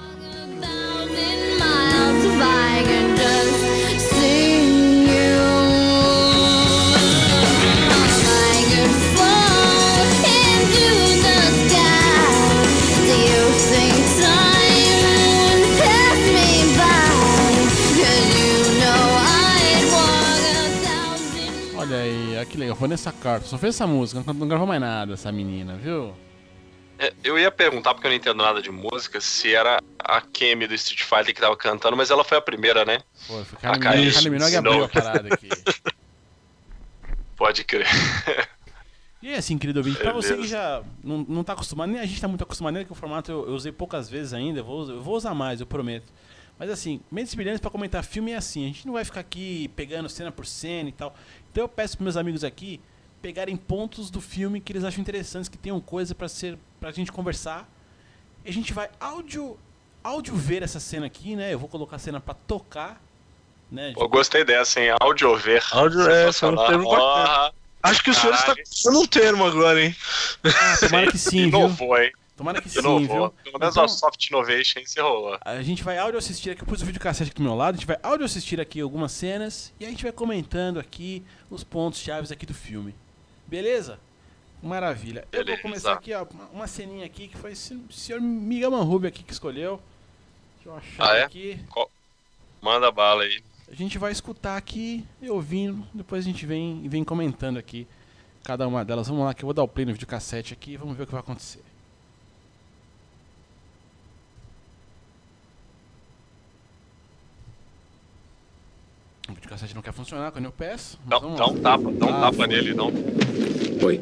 Olha 21.90 22.04
aí, 22.04 22.36
olha 22.38 22.46
que 22.46 22.56
legal, 22.56 22.76
Vanessa 22.76 23.12
Carter, 23.12 23.50
só 23.50 23.58
fez 23.58 23.74
essa 23.74 23.88
música, 23.88 24.24
não, 24.32 24.48
gravou 24.48 24.68
mais 24.68 24.80
nada 24.80 25.14
essa 25.14 25.32
menina, 25.32 25.76
viu? 25.76 26.14
É, 27.00 27.12
Eu 27.24 27.40
ia 27.40 27.50
perguntar, 27.50 27.96
porque 27.96 28.06
eu 28.06 28.12
não 28.12 28.18
entendo 28.18 28.38
nada 28.38 28.62
de 28.62 28.70
música, 28.70 29.20
se 29.20 29.56
era 29.56 29.82
a 29.98 30.22
Kemi 30.22 30.68
do 30.68 30.76
Street 30.76 31.02
Fighter 31.02 31.34
que 31.34 31.42
tava 31.42 31.58
cantando, 31.58 31.98
mas 31.98 32.12
ela 32.12 32.24
foi 32.24 32.38
a 32.38 32.42
primeira, 32.42 32.86
né? 32.86 33.00
Pô, 33.26 33.44
foi 33.44 33.58
Ah, 33.64 33.80
Kylie 33.80 34.30
Minogue 34.30 34.56
abriu 34.56 34.84
a 34.84 34.88
parada 34.88 35.34
aqui. 35.34 35.50
Pode 37.36 37.64
crer. 37.64 37.88
E 39.20 39.34
assim, 39.34 39.58
querido 39.58 39.80
ouvinte, 39.80 39.98
pra 39.98 40.14
você 40.14 40.38
que 40.38 40.46
já 40.46 40.84
não, 41.04 41.26
não 41.28 41.44
tá 41.44 41.54
acostumado, 41.54 41.92
nem 41.92 42.00
a 42.00 42.06
gente 42.06 42.22
tá 42.22 42.28
muito 42.28 42.44
acostumado, 42.44 42.76
nem 42.76 42.86
que 42.86 42.92
o 42.92 42.96
formato 42.96 43.32
eu, 43.32 43.48
eu 43.48 43.56
usei 43.56 43.72
poucas 43.72 44.08
vezes 44.08 44.32
ainda, 44.32 44.60
eu 44.60 44.64
vou, 44.64 44.88
eu 44.88 45.02
vou 45.02 45.16
usar 45.16 45.34
mais, 45.34 45.60
eu 45.60 45.66
prometo. 45.66 46.14
Mas 46.60 46.70
assim, 46.70 47.00
Mentes 47.10 47.34
Brilhantes 47.34 47.62
pra 47.62 47.72
comentar 47.72 48.04
filme 48.04 48.32
é 48.34 48.36
assim, 48.36 48.66
a 48.66 48.68
gente 48.68 48.86
não 48.86 48.94
vai 48.94 49.06
ficar 49.06 49.22
aqui 49.22 49.70
pegando 49.78 50.10
cena 50.10 50.30
por 50.30 50.46
cena 50.46 50.90
e 50.90 50.92
tal. 50.92 51.16
Então 51.60 51.66
eu 51.66 51.70
peço 51.70 51.98
pros 51.98 52.06
meus 52.06 52.16
amigos 52.16 52.46
aqui 52.46 52.80
pegarem 53.22 53.58
pontos 53.58 54.10
do 54.10 54.22
filme 54.22 54.62
que 54.62 54.72
eles 54.72 54.86
acham 54.86 55.02
interessantes, 55.02 55.50
que 55.50 55.58
tenham 55.58 55.78
coisa 55.82 56.16
pra 56.16 56.30
ser 56.30 56.58
pra 56.80 56.90
gente 56.90 57.12
conversar. 57.12 57.70
E 58.46 58.50
a 58.50 58.54
gente 58.54 58.72
vai 58.72 58.90
áudio 58.98 59.60
áudio 60.02 60.34
ver 60.36 60.64
essa 60.64 60.80
cena 60.80 61.06
aqui, 61.08 61.36
né? 61.36 61.54
Eu 61.54 61.60
vou 61.60 61.68
colocar 61.68 61.98
a 61.98 62.00
cena 62.00 62.22
pra 62.22 62.34
tocar, 62.34 63.02
né? 63.70 63.94
Eu 63.98 64.08
gostei 64.08 64.46
dessa, 64.46 64.80
hein? 64.80 64.96
Audiover. 65.02 65.62
Áudio 65.74 66.00
é, 66.00 66.06
foi 66.06 66.14
um 66.14 66.32
Sensacional. 66.32 66.68
termo 66.68 66.90
bacana. 66.90 67.28
Ah, 67.28 67.52
Acho 67.84 68.04
que 68.06 68.10
o 68.10 68.14
senhor 68.14 68.34
está 68.34 68.56
usando 68.72 69.00
um 69.02 69.06
termo 69.06 69.46
agora, 69.46 69.84
hein? 69.84 69.94
Ah, 70.46 70.78
tomara 70.80 71.12
que 71.12 71.18
sim, 71.18 71.50
viu? 71.52 71.60
Inovou, 71.60 71.98
hein? 71.98 72.14
Tomara 72.40 72.62
que 72.62 72.70
sim, 72.70 72.80
Inovou. 72.80 73.00
viu? 73.08 73.30
Pelo 73.44 73.60
menos 73.60 73.74
Então- 73.76 73.84
a 73.84 73.88
Soft 73.90 74.30
Innovation 74.30 74.80
rolou. 74.98 75.38
A 75.42 75.62
gente 75.62 75.84
vai 75.84 75.98
áudio 75.98 76.18
assistir 76.18 76.52
aqui, 76.52 76.62
eu 76.62 76.66
pus 76.66 76.82
o 76.82 76.86
vídeo 76.86 77.00
cassete 77.02 77.32
aqui 77.32 77.38
do 77.42 77.44
meu 77.44 77.54
lado, 77.54 77.76
a 77.76 77.78
gente 77.78 77.86
vai 77.86 77.98
áudio 78.02 78.26
assistir 78.26 78.62
aqui 78.62 78.80
algumas 78.80 79.12
cenas 79.12 79.74
e 79.78 79.86
a 79.86 79.90
gente 79.90 80.04
vai 80.04 80.12
comentando 80.14 80.80
aqui 80.80 81.22
os 81.50 81.66
pontos 81.66 82.00
chaves 82.00 82.32
aqui 82.32 82.46
do 82.46 82.54
filme. 82.54 82.96
Beleza? 83.46 84.00
Maravilha. 84.64 85.28
Eu 85.34 85.40
vou 85.40 85.46
Beleza. 85.46 85.62
começar 85.62 85.94
aqui, 85.94 86.14
ó, 86.14 86.26
uma- 86.54 86.66
ceninha 86.68 87.06
aqui 87.06 87.28
que 87.28 87.38
foi 87.38 87.52
o 87.52 87.92
senhor 87.92 88.22
Miguel 88.22 88.72
Manrubio 88.72 89.10
aqui 89.10 89.22
que 89.22 89.34
escolheu. 89.34 89.82
Deixa 90.56 90.70
eu 90.70 90.76
achar 90.78 91.12
Ah, 91.12 91.18
é? 91.18 91.24
aqui. 91.24 91.60
Manda 92.62 92.90
bala 92.92 93.24
aí. 93.24 93.44
A 93.70 93.76
gente 93.76 93.98
vai 93.98 94.12
escutar 94.14 94.56
aqui, 94.58 95.06
e 95.22 95.30
ouvindo, 95.30 95.86
depois 95.94 96.26
a 96.26 96.28
gente 96.28 96.46
vem 96.46 96.88
vem 96.88 97.04
comentando 97.04 97.58
aqui 97.58 97.86
cada 98.44 98.68
uma 98.68 98.84
delas. 98.84 99.08
Vamos 99.10 99.26
lá 99.26 99.34
que 99.34 99.44
eu 99.44 99.48
vou 99.48 99.54
dar 99.54 99.64
o 99.64 99.68
play 99.68 99.86
no 99.86 99.92
vídeo 99.92 100.08
cassete 100.08 100.54
aqui 100.54 100.72
e 100.72 100.78
vamos 100.78 100.96
ver 100.98 101.04
o 101.04 101.06
que 101.06 101.12
vai 101.12 101.22
acontecer. 101.22 101.62
O 109.30 109.34
videocassete 109.34 109.76
não 109.76 109.82
quer 109.82 109.94
funcionar 109.94 110.32
quando 110.32 110.46
eu 110.46 110.52
peço. 110.52 110.98
mas 111.06 111.22
Dá, 111.22 111.28
um 111.28 111.56
tapa, 111.56 111.92
dá 111.92 112.06
um 112.06 112.10
Ah, 112.10 112.20
tapa 112.22 112.34
foi. 112.34 112.48
nele, 112.48 112.74
não. 112.74 112.88
Oi. 113.84 114.00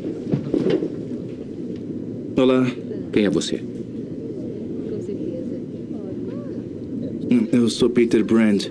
Olá, 2.37 2.65
quem 3.11 3.25
é 3.25 3.29
você? 3.29 3.61
Hum, 7.29 7.47
Eu 7.51 7.69
sou 7.69 7.89
Peter 7.89 8.23
Brand. 8.23 8.67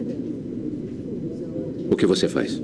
O 1.91 1.97
que 1.97 2.07
você 2.07 2.29
faz? 2.29 2.61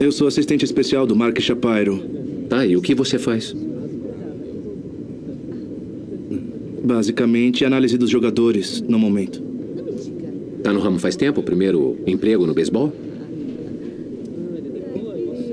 Eu 0.00 0.10
sou 0.10 0.26
assistente 0.26 0.64
especial 0.64 1.06
do 1.06 1.14
Mark 1.14 1.38
Shapiro. 1.38 2.02
Tá, 2.48 2.64
e 2.66 2.76
o 2.76 2.82
que 2.82 2.94
você 2.94 3.18
faz? 3.18 3.54
Basicamente, 6.84 7.64
análise 7.64 7.96
dos 7.96 8.10
jogadores 8.10 8.80
no 8.80 8.98
momento. 8.98 9.51
Tá 10.62 10.72
no 10.72 10.80
ramo 10.80 10.98
faz 10.98 11.16
tempo? 11.16 11.42
Primeiro 11.42 11.98
emprego 12.06 12.46
no 12.46 12.54
beisebol? 12.54 12.92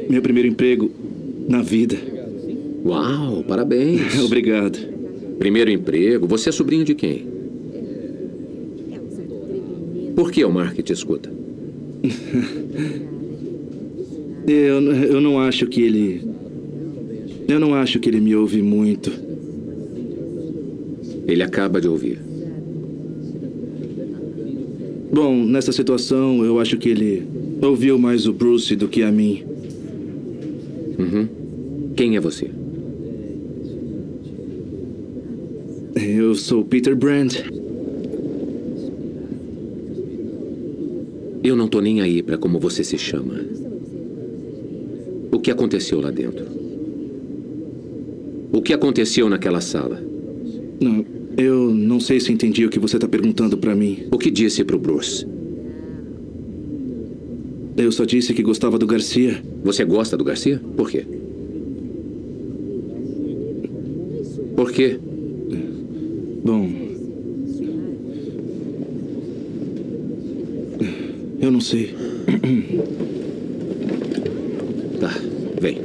Meu 0.10 0.22
primeiro 0.22 0.48
emprego 0.48 0.91
na 1.48 1.62
vida. 1.62 1.98
Uau, 2.86 3.43
parabéns. 3.43 4.19
Obrigado. 4.24 4.78
Primeiro 5.38 5.72
emprego. 5.72 6.28
Você 6.28 6.50
é 6.50 6.52
sobrinho 6.52 6.86
de 6.86 6.95
quem? 6.95 7.28
Por 10.15 10.32
que 10.32 10.43
o 10.43 10.52
Mark 10.52 10.78
te 10.82 10.93
escuta? 10.93 11.32
Eu, 14.48 14.82
eu 14.82 15.22
não 15.22 15.39
acho 15.39 15.67
que 15.67 15.84
ele. 15.84 16.28
Eu 17.48 17.60
não 17.60 17.76
acho 17.76 18.00
que 18.00 18.10
ele 18.10 18.19
me 18.19 18.36
ouve 18.36 18.63
muito. 18.63 19.12
Ele 21.28 21.43
acaba 21.43 21.80
de 21.80 21.88
ouvir. 21.88 22.19
Bom, 25.12 25.43
nessa 25.43 25.72
situação, 25.72 26.45
eu 26.45 26.60
acho 26.60 26.78
que 26.78 26.89
ele 26.89 27.28
ouviu 27.62 27.98
mais 27.98 28.28
o 28.28 28.34
Bruce 28.34 28.76
do 28.76 28.88
que 28.88 29.02
a 29.02 29.12
mim. 29.12 29.43
Uhum. 31.00 31.28
Quem 31.95 32.15
é 32.15 32.19
você? 32.19 32.50
Eu 35.95 36.36
sou 36.36 36.63
Peter 36.63 36.95
Brandt. 36.95 37.43
Eu 41.43 41.56
não 41.56 41.67
tô 41.67 41.82
nem 41.82 42.02
aí 42.02 42.22
pra 42.22 42.38
como 42.38 42.60
você 42.60 42.84
se 42.84 42.98
chama. 42.98 43.39
O 45.32 45.39
que 45.39 45.50
aconteceu 45.50 46.00
lá 46.00 46.12
dentro? 46.12 46.45
O 48.52 48.62
que 48.62 48.74
aconteceu 48.74 49.28
naquela 49.30 49.62
sala? 49.62 50.02
Não, 50.80 51.06
eu 51.39 51.73
não 51.73 52.02
sei 52.02 52.19
se 52.19 52.34
entendi 52.34 52.65
o 52.65 52.69
que 52.69 52.78
você 52.78 52.97
está 52.97 53.08
perguntando 53.08 53.58
para 53.58 53.73
mim. 53.73 54.08
O 54.12 54.17
que 54.17 54.30
disse 54.30 54.62
pro 54.63 54.78
Bruce? 54.78 55.25
Eu 57.78 57.93
só 57.93 58.04
disse 58.04 58.34
que 58.34 58.43
gostava 58.43 58.78
do 58.78 58.86
Garcia. 58.86 59.41
Você 59.63 59.86
gosta 59.86 60.17
do 60.17 60.23
Garcia? 60.25 60.62
Por 60.75 60.91
quê? 60.91 61.06
Por 64.54 64.71
quê? 64.73 64.99
Bom. 66.43 66.69
Eu 71.39 71.52
não 71.52 71.62
sei. 71.62 71.95
Tá, 74.99 75.15
vem. 75.62 75.78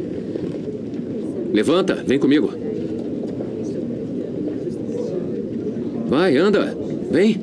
Levanta, 1.52 2.02
vem 2.04 2.18
comigo. 2.18 2.50
Vai, 6.14 6.36
anda, 6.36 6.76
vem. 7.10 7.40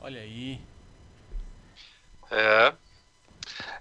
Olha 0.00 0.20
aí. 0.20 0.60
É. 2.32 2.74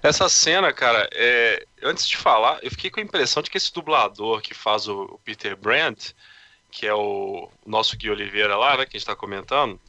Essa 0.03 0.29
cena, 0.29 0.71
cara, 0.71 1.09
é, 1.11 1.65
antes 1.81 2.07
de 2.07 2.15
falar, 2.15 2.59
eu 2.61 2.69
fiquei 2.69 2.91
com 2.91 2.99
a 2.99 3.03
impressão 3.03 3.41
de 3.41 3.49
que 3.49 3.57
esse 3.57 3.73
dublador 3.73 4.41
que 4.41 4.53
faz 4.53 4.87
o, 4.87 5.19
Peter 5.25 5.57
Brandt, 5.57 6.15
que 6.69 6.85
é 6.85 6.93
o, 6.93 7.49
o 7.65 7.69
nosso 7.69 7.97
Gui 7.97 8.11
Oliveira 8.11 8.55
lá, 8.55 8.77
né, 8.77 8.85
que 8.85 8.95
a 8.95 8.99
gente 8.99 9.07
tá 9.07 9.15
comentando, 9.15 9.81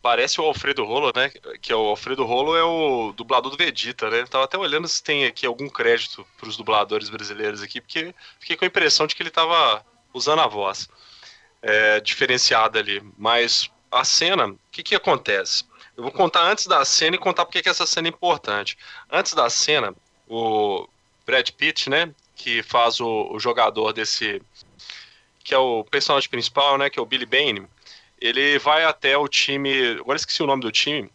parece 0.00 0.40
o 0.40 0.44
Alfredo 0.44 0.84
Rolo, 0.84 1.12
né? 1.16 1.32
Que 1.60 1.72
é 1.72 1.76
o 1.76 1.88
Alfredo 1.88 2.24
Rolo 2.24 2.56
é 2.56 2.62
o 2.62 3.12
dublador 3.12 3.50
do 3.50 3.56
Vegeta, 3.56 4.08
né? 4.08 4.20
Eu 4.20 4.28
tava 4.28 4.44
até 4.44 4.56
olhando 4.56 4.86
se 4.86 5.02
tem 5.02 5.26
aqui 5.26 5.44
algum 5.44 5.68
crédito 5.68 6.24
pros 6.36 6.56
dubladores 6.56 7.10
brasileiros 7.10 7.60
aqui, 7.60 7.80
porque 7.80 8.14
fiquei 8.38 8.56
com 8.56 8.64
a 8.64 8.68
impressão 8.68 9.08
de 9.08 9.16
que 9.16 9.22
ele 9.24 9.30
tava 9.30 9.84
usando 10.16 10.40
a 10.40 10.46
voz 10.46 10.88
é, 11.62 12.00
diferenciada 12.00 12.78
ali. 12.78 13.02
Mas 13.16 13.70
a 13.90 14.04
cena, 14.04 14.48
o 14.48 14.58
que 14.70 14.82
que 14.82 14.94
acontece? 14.94 15.64
Eu 15.96 16.02
vou 16.02 16.12
contar 16.12 16.42
antes 16.42 16.66
da 16.66 16.84
cena 16.84 17.16
e 17.16 17.18
contar 17.18 17.44
porque 17.44 17.62
que 17.62 17.68
essa 17.68 17.86
cena 17.86 18.08
é 18.08 18.10
importante. 18.10 18.76
Antes 19.10 19.32
da 19.34 19.48
cena, 19.48 19.94
o 20.28 20.86
Brad 21.24 21.48
Pitt, 21.50 21.88
né? 21.88 22.12
Que 22.34 22.62
faz 22.62 23.00
o, 23.00 23.28
o 23.32 23.40
jogador 23.40 23.92
desse. 23.92 24.42
Que 25.42 25.54
é 25.54 25.58
o 25.58 25.84
personagem 25.84 26.28
principal, 26.28 26.76
né? 26.76 26.90
Que 26.90 26.98
é 26.98 27.02
o 27.02 27.06
Billy 27.06 27.24
Bane 27.24 27.66
ele 28.20 28.58
vai 28.58 28.84
até 28.84 29.16
o 29.16 29.28
time. 29.28 29.98
Agora 30.00 30.16
esqueci 30.16 30.42
o 30.42 30.46
nome 30.46 30.62
do 30.62 30.72
time. 30.72 31.10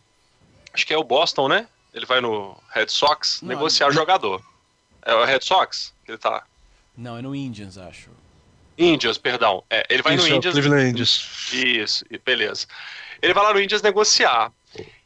Acho 0.73 0.85
que 0.85 0.93
é 0.93 0.97
o 0.97 1.03
Boston, 1.03 1.47
né? 1.47 1.67
Ele 1.93 2.05
vai 2.05 2.21
no 2.21 2.57
Red 2.69 2.87
Sox 2.87 3.41
Não, 3.41 3.49
negociar 3.49 3.87
não. 3.87 3.93
jogador. 3.93 4.41
É 5.01 5.13
o 5.13 5.25
Red 5.25 5.41
Sox 5.41 5.93
que 6.05 6.11
ele 6.11 6.17
tá. 6.17 6.45
Não, 6.95 7.17
é 7.17 7.21
no 7.21 7.35
Indians, 7.35 7.77
acho. 7.77 8.09
Indians, 8.81 9.17
perdão. 9.17 9.63
É, 9.69 9.85
ele 9.89 10.01
vai 10.01 10.15
Isso, 10.15 10.27
no 10.27 10.33
é 10.33 10.35
Indians. 10.37 10.53
Cleveland 10.53 10.89
Indians. 10.89 11.49
Isso, 11.53 12.05
beleza. 12.25 12.67
Ele 13.21 13.33
vai 13.33 13.43
lá 13.43 13.53
no 13.53 13.61
Indians 13.61 13.81
negociar. 13.81 14.51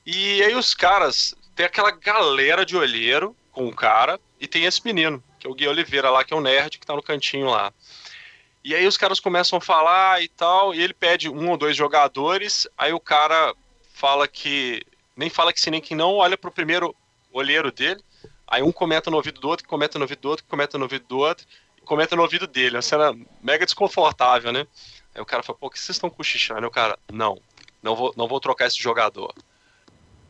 E 0.05 0.41
aí 0.43 0.55
os 0.55 0.73
caras, 0.73 1.35
tem 1.55 1.65
aquela 1.65 1.91
galera 1.91 2.65
de 2.65 2.77
olheiro 2.77 3.35
com 3.51 3.67
o 3.67 3.75
cara, 3.75 4.19
e 4.39 4.47
tem 4.47 4.65
esse 4.65 4.81
menino, 4.85 5.23
que 5.39 5.47
é 5.47 5.49
o 5.49 5.53
Gui 5.53 5.67
Oliveira 5.67 6.09
lá, 6.09 6.23
que 6.23 6.33
é 6.33 6.38
um 6.38 6.41
nerd 6.41 6.77
que 6.77 6.85
tá 6.85 6.95
no 6.95 7.01
cantinho 7.01 7.47
lá. 7.47 7.73
E 8.63 8.73
aí 8.75 8.85
os 8.85 8.97
caras 8.97 9.19
começam 9.19 9.57
a 9.57 9.61
falar 9.61 10.21
e 10.21 10.27
tal, 10.27 10.73
e 10.73 10.81
ele 10.81 10.93
pede 10.93 11.29
um 11.29 11.49
ou 11.49 11.57
dois 11.57 11.75
jogadores, 11.75 12.67
aí 12.77 12.93
o 12.93 12.99
cara 12.99 13.53
fala 13.93 14.27
que. 14.27 14.81
Nem 15.15 15.29
fala 15.29 15.53
que 15.53 15.61
sim, 15.61 15.69
nem 15.69 15.79
que 15.79 15.95
não, 15.95 16.15
olha 16.15 16.38
pro 16.38 16.51
primeiro 16.51 16.93
olheiro 17.31 17.71
dele, 17.71 18.01
aí 18.47 18.61
um 18.61 18.71
comenta 18.71 19.09
no 19.09 19.17
ouvido 19.17 19.39
do 19.39 19.47
outro, 19.47 19.63
que 19.63 19.69
comenta 19.69 19.97
no 19.97 20.03
ouvido 20.03 20.19
do 20.19 20.29
outro, 20.29 20.43
que 20.43 20.49
comenta 20.49 20.77
no 20.77 20.83
ouvido 20.83 21.05
do 21.07 21.17
outro, 21.19 21.45
comenta 21.86 22.15
no 22.15 22.21
ouvido 22.21 22.48
dele. 22.48 22.76
Uma 22.76 22.82
cena 22.82 23.15
mega 23.41 23.65
desconfortável, 23.65 24.52
né? 24.52 24.67
Aí 25.13 25.21
o 25.21 25.26
cara 25.26 25.43
fala, 25.43 25.58
pô, 25.58 25.67
o 25.67 25.69
que 25.69 25.80
vocês 25.80 25.95
estão 25.95 26.10
cochichando? 26.10 26.62
Aí 26.62 26.65
o 26.65 26.71
cara, 26.71 27.00
não, 27.12 27.39
não 27.82 27.95
vou, 27.95 28.13
não 28.17 28.28
vou 28.28 28.39
trocar 28.39 28.67
esse 28.67 28.82
jogador. 28.82 29.34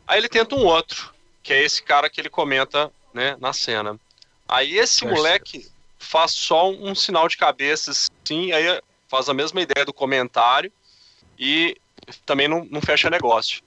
Aí 0.07 0.19
ele 0.19 0.29
tenta 0.29 0.55
um 0.55 0.65
outro, 0.65 1.13
que 1.41 1.53
é 1.53 1.63
esse 1.63 1.81
cara 1.81 2.09
que 2.09 2.21
ele 2.21 2.29
comenta, 2.29 2.91
né, 3.13 3.35
na 3.39 3.53
cena. 3.53 3.99
Aí 4.47 4.77
esse 4.77 5.05
moleque 5.05 5.67
faz 5.97 6.31
só 6.31 6.69
um, 6.69 6.93
sinal 6.93 7.27
de 7.27 7.37
cabeça, 7.37 7.91
assim, 7.91 8.51
aí 8.51 8.79
faz 9.07 9.27
a 9.27 9.33
mesma 9.33 9.61
ideia 9.61 9.85
do 9.85 9.93
comentário 9.93 10.71
e 11.37 11.75
também 12.25 12.47
não, 12.47 12.63
não 12.65 12.81
fecha 12.81 13.09
negócio. 13.09 13.63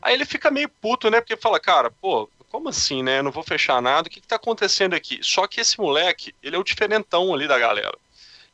Aí 0.00 0.14
ele 0.14 0.24
fica 0.24 0.50
meio 0.50 0.68
puto, 0.68 1.10
né, 1.10 1.20
porque 1.20 1.36
fala, 1.36 1.58
cara, 1.58 1.90
pô, 1.90 2.30
como 2.50 2.68
assim, 2.68 3.02
né, 3.02 3.22
não 3.22 3.30
vou 3.30 3.42
fechar 3.42 3.80
nada, 3.82 4.08
o 4.08 4.10
que 4.10 4.20
que 4.20 4.26
tá 4.26 4.36
acontecendo 4.36 4.94
aqui? 4.94 5.20
Só 5.22 5.46
que 5.46 5.60
esse 5.60 5.78
moleque, 5.78 6.34
ele 6.42 6.56
é 6.56 6.58
o 6.58 6.64
diferentão 6.64 7.32
ali 7.34 7.46
da 7.46 7.58
galera. 7.58 7.96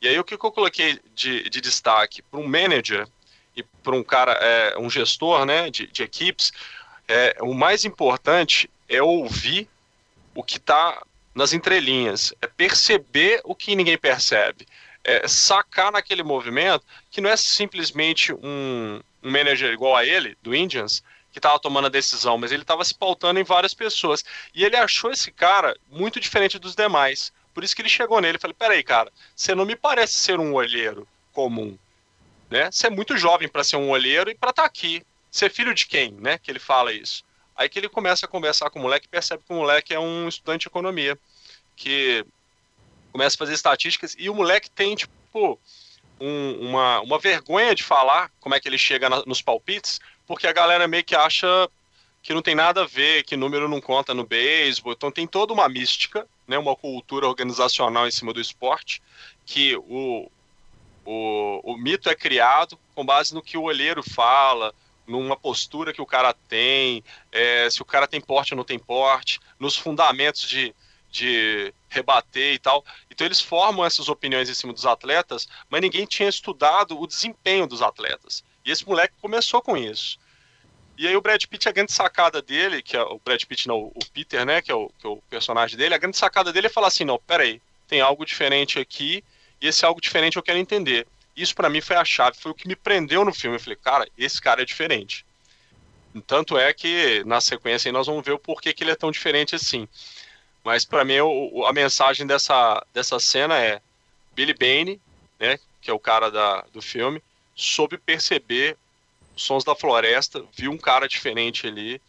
E 0.00 0.09
aí 0.09 0.18
o 0.18 0.24
que, 0.24 0.37
que 0.37 0.44
eu 0.44 0.52
coloquei 0.52 1.00
de, 1.14 1.48
de 1.48 1.61
destaque 1.61 2.20
para 2.22 2.40
um 2.40 2.46
manager 2.46 3.07
e 3.57 3.62
para 3.62 3.94
um 3.94 4.02
cara, 4.02 4.33
é, 4.33 4.78
um 4.78 4.90
gestor, 4.90 5.46
né, 5.46 5.70
de, 5.70 5.87
de 5.87 6.02
equipes, 6.02 6.52
é, 7.07 7.37
o 7.40 7.54
mais 7.54 7.85
importante 7.85 8.68
é 8.88 9.02
ouvir 9.02 9.68
o 10.35 10.42
que 10.42 10.57
está 10.57 11.02
nas 11.35 11.52
entrelinhas, 11.52 12.33
é 12.40 12.46
perceber 12.46 13.40
o 13.44 13.54
que 13.54 13.74
ninguém 13.74 13.98
percebe, 13.98 14.66
é 15.02 15.26
sacar 15.28 15.92
naquele 15.92 16.22
movimento 16.22 16.85
que 17.11 17.20
não 17.20 17.30
é 17.30 17.37
simplesmente 17.37 18.33
um, 18.33 19.00
um 19.22 19.30
manager 19.30 19.72
igual 19.72 19.96
a 19.96 20.04
ele, 20.04 20.37
do 20.42 20.54
Indians, 20.54 21.02
que 21.35 21.40
estava 21.40 21.59
tomando 21.59 21.87
a 21.87 21.90
decisão, 21.90 22.38
mas 22.38 22.53
ele 22.53 22.62
estava 22.62 22.85
se 22.85 22.94
pautando 22.94 23.40
em 23.40 23.42
várias 23.42 23.75
pessoas. 23.75 24.25
E 24.55 24.64
ele 24.64 24.77
achou 24.77 25.11
esse 25.11 25.33
cara 25.33 25.77
muito 25.90 26.20
diferente 26.20 26.61
dos 26.61 26.77
demais. 26.77 27.33
Por 27.53 27.64
isso 27.64 27.75
que 27.75 27.83
ele 27.83 27.88
chegou 27.88 28.20
nele 28.20 28.38
e 28.38 28.40
falou: 28.40 28.55
peraí, 28.55 28.85
cara, 28.85 29.12
você 29.35 29.53
não 29.53 29.66
me 29.66 29.75
parece 29.75 30.14
ser 30.14 30.38
um 30.38 30.55
olheiro 30.55 31.09
comum. 31.33 31.77
Né? 32.49 32.70
Você 32.70 32.87
é 32.87 32.90
muito 32.90 33.16
jovem 33.16 33.49
para 33.49 33.64
ser 33.64 33.75
um 33.75 33.90
olheiro 33.90 34.31
e 34.31 34.35
para 34.37 34.51
estar 34.51 34.64
aqui. 34.64 35.05
Você 35.29 35.47
é 35.47 35.51
filho 35.51 35.75
de 35.75 35.87
quem, 35.87 36.12
né? 36.12 36.38
Que 36.38 36.53
ele 36.53 36.61
fala 36.61 36.92
isso. 36.92 37.25
Aí 37.57 37.68
que 37.68 37.81
ele 37.81 37.88
começa 37.88 38.27
a 38.27 38.29
conversar 38.29 38.70
com 38.70 38.79
o 38.79 38.83
moleque 38.83 39.07
e 39.07 39.11
percebe 39.11 39.42
que 39.44 39.53
o 39.53 39.57
moleque 39.57 39.92
é 39.92 39.99
um 39.99 40.29
estudante 40.29 40.62
de 40.62 40.68
economia. 40.68 41.18
Que 41.75 42.25
começa 43.11 43.35
a 43.35 43.38
fazer 43.38 43.55
estatísticas 43.55 44.14
e 44.16 44.31
o 44.31 44.35
moleque 44.35 44.70
tem, 44.70 44.94
tipo, 44.94 45.59
um- 46.20 46.68
uma, 46.68 47.00
uma 47.00 47.18
vergonha 47.18 47.74
de 47.74 47.83
falar 47.83 48.31
como 48.40 48.55
é 48.55 48.61
que 48.61 48.68
ele 48.68 48.79
chega 48.79 49.09
na- 49.09 49.24
nos 49.27 49.42
palpites, 49.42 50.00
porque 50.27 50.46
a 50.46 50.53
galera 50.53 50.88
meio 50.88 51.05
que 51.05 51.14
acha 51.14 51.46
que 52.22 52.33
não 52.33 52.40
tem 52.40 52.55
nada 52.55 52.83
a 52.83 52.87
ver, 52.87 53.22
que 53.24 53.37
número 53.37 53.68
não 53.68 53.81
conta 53.81 54.14
no 54.14 54.24
beisebol. 54.27 54.92
Então 54.92 55.11
tem 55.11 55.27
toda 55.27 55.53
uma 55.53 55.68
mística, 55.68 56.27
né, 56.48 56.57
uma 56.57 56.74
cultura 56.74 57.29
organizacional 57.29 58.09
em 58.09 58.11
cima 58.11 58.33
do 58.33 58.40
esporte, 58.40 59.03
que 59.44 59.77
o, 59.77 60.31
o, 61.05 61.61
o 61.72 61.77
mito 61.77 62.09
é 62.09 62.14
criado 62.14 62.79
com 62.94 63.05
base 63.05 63.35
no 63.35 63.42
que 63.42 63.59
o 63.59 63.62
olheiro 63.62 64.03
fala, 64.03 64.74
numa 65.07 65.37
postura 65.37 65.92
que 65.92 66.00
o 66.00 66.07
cara 66.07 66.33
tem, 66.48 67.05
é, 67.31 67.68
se 67.68 67.83
o 67.83 67.85
cara 67.85 68.07
tem 68.07 68.20
porte 68.20 68.55
ou 68.55 68.57
não 68.57 68.64
tem 68.64 68.79
porte, 68.79 69.38
nos 69.59 69.77
fundamentos 69.77 70.48
de, 70.48 70.74
de 71.11 71.74
rebater 71.94 72.54
e 72.54 72.59
tal. 72.59 72.85
Então 73.11 73.26
eles 73.26 73.40
formam 73.40 73.85
essas 73.85 74.09
opiniões 74.09 74.50
em 74.50 74.54
cima 74.54 74.72
dos 74.72 74.85
atletas, 74.85 75.48
mas 75.70 75.80
ninguém 75.80 76.04
tinha 76.04 76.28
estudado 76.28 77.00
o 77.00 77.07
desempenho 77.07 77.66
dos 77.66 77.80
atletas. 77.80 78.44
E 78.64 78.70
esse 78.70 78.87
moleque 78.87 79.14
começou 79.20 79.62
com 79.62 79.76
isso. 79.76 80.18
E 80.96 81.09
aí 81.09 81.16
o 81.16 81.20
Brad 81.20 81.42
Pitt, 81.44 81.68
a 81.68 81.72
grande 81.72 81.92
sacada 81.92 82.40
dele, 82.40 82.80
que 82.80 82.96
é 82.96 83.02
o 83.02 83.20
Brad 83.24 83.42
Pitt, 83.44 83.66
não, 83.66 83.92
o 83.94 84.04
Peter, 84.12 84.46
né, 84.46 84.62
que 84.62 84.70
é 84.70 84.74
o, 84.74 84.88
que 84.98 85.07
é 85.07 85.11
o 85.11 85.16
personagem 85.28 85.77
dele, 85.77 85.94
a 85.94 85.98
grande 85.98 86.16
sacada 86.16 86.52
dele 86.52 86.69
é 86.69 86.71
falar 86.71 86.87
assim, 86.87 87.04
não, 87.04 87.19
peraí, 87.19 87.60
tem 87.88 88.00
algo 88.00 88.25
diferente 88.25 88.79
aqui, 88.79 89.25
e 89.60 89.66
esse 89.66 89.85
algo 89.85 90.00
diferente 90.00 90.37
eu 90.37 90.42
quero 90.42 90.58
entender. 90.58 91.06
Isso 91.37 91.54
pra 91.54 91.69
mim 91.69 91.81
foi 91.81 91.96
a 91.96 92.04
chave, 92.04 92.37
foi 92.38 92.52
o 92.52 92.54
que 92.54 92.69
me 92.69 92.77
prendeu 92.77 93.25
no 93.25 93.35
filme. 93.35 93.56
Eu 93.56 93.60
falei, 93.60 93.77
cara, 93.77 94.08
esse 94.16 94.40
cara 94.40 94.62
é 94.62 94.64
diferente. 94.64 95.27
Tanto 96.29 96.56
é 96.56 96.73
que 96.73 97.25
na 97.27 97.40
sequência 97.40 97.90
nós 97.90 98.06
vamos 98.06 98.25
ver 98.25 98.33
o 98.33 98.38
porquê 98.38 98.73
que 98.73 98.85
ele 98.85 98.92
é 98.92 98.94
tão 98.94 99.10
diferente 99.10 99.54
assim. 99.54 99.88
Mas 100.65 100.85
pra 100.85 101.04
mim 101.04 101.21
o- 101.21 101.65
a 101.67 101.73
mensagem 101.73 102.27
dessa, 102.27 102.85
dessa 102.92 103.21
cena 103.21 103.58
é 103.58 103.81
Billy 104.35 104.54
Bane, 104.54 105.00
né, 105.38 105.58
que 105.81 105.90
é 105.90 105.94
o 105.94 105.98
cara 105.98 106.31
da, 106.31 106.62
do 106.73 106.81
filme, 106.81 107.23
soube 107.54 107.98
perceber 107.98 108.77
os 109.37 109.42
sons 109.42 109.62
da 109.62 109.75
floresta, 109.75 110.44
viu 110.56 110.73
um 110.73 110.79
cara 110.79 111.06
diferente 111.06 111.67
ali 111.67 112.00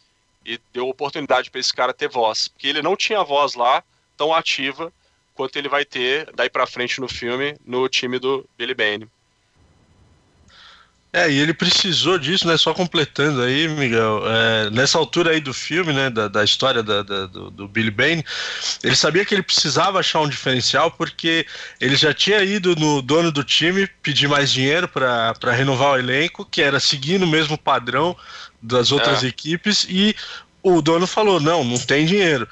e 0.44 0.58
deu 0.72 0.88
oportunidade 0.88 1.50
para 1.50 1.60
esse 1.60 1.74
cara 1.74 1.92
ter 1.92 2.08
voz, 2.08 2.48
porque 2.48 2.68
ele 2.68 2.80
não 2.82 2.96
tinha 2.96 3.22
voz 3.22 3.54
lá 3.54 3.84
tão 4.16 4.32
ativa 4.32 4.92
quanto 5.34 5.56
ele 5.56 5.68
vai 5.68 5.84
ter 5.84 6.32
daí 6.34 6.48
pra 6.48 6.66
frente 6.66 7.00
no 7.00 7.08
filme 7.08 7.56
no 7.64 7.86
time 7.88 8.18
do 8.18 8.48
Billy 8.56 8.74
Bane. 8.74 9.10
É, 11.16 11.30
e 11.30 11.38
ele 11.38 11.54
precisou 11.54 12.18
disso, 12.18 12.46
né? 12.46 12.58
Só 12.58 12.74
completando 12.74 13.40
aí, 13.40 13.66
Miguel. 13.68 14.22
é, 14.26 14.68
nessa 14.68 14.98
altura 14.98 15.30
aí 15.30 15.40
do 15.40 15.54
filme, 15.54 15.90
né? 15.90 16.10
Da, 16.10 16.28
da 16.28 16.44
história 16.44 16.82
da- 16.82 17.02
da- 17.02 17.24
do, 17.24 17.50
do 17.50 17.66
Billy 17.66 17.90
Bane, 17.90 18.22
ele 18.82 18.94
sabia 18.94 19.24
que 19.24 19.34
ele 19.34 19.42
precisava 19.42 19.98
achar 19.98 20.20
um 20.20 20.28
diferencial 20.28 20.90
porque 20.90 21.46
ele 21.80 21.96
já 21.96 22.12
tinha 22.12 22.42
ido 22.44 22.76
no 22.76 23.00
dono 23.00 23.32
do 23.32 23.42
time 23.42 23.86
pedir 24.02 24.28
mais 24.28 24.52
dinheiro 24.52 24.86
para 24.88 25.32
renovar 25.52 25.92
o 25.92 25.98
elenco, 25.98 26.44
que 26.44 26.60
era 26.60 26.78
seguindo 26.78 27.22
o 27.22 27.26
mesmo 27.26 27.56
padrão 27.56 28.14
das 28.60 28.92
outras 28.92 29.24
É. 29.24 29.28
equipes, 29.28 29.86
e 29.88 30.14
o 30.62 30.82
dono 30.82 31.06
falou: 31.06 31.40
não, 31.40 31.64
não 31.64 31.78
tem 31.78 32.04
dinheiro. 32.04 32.46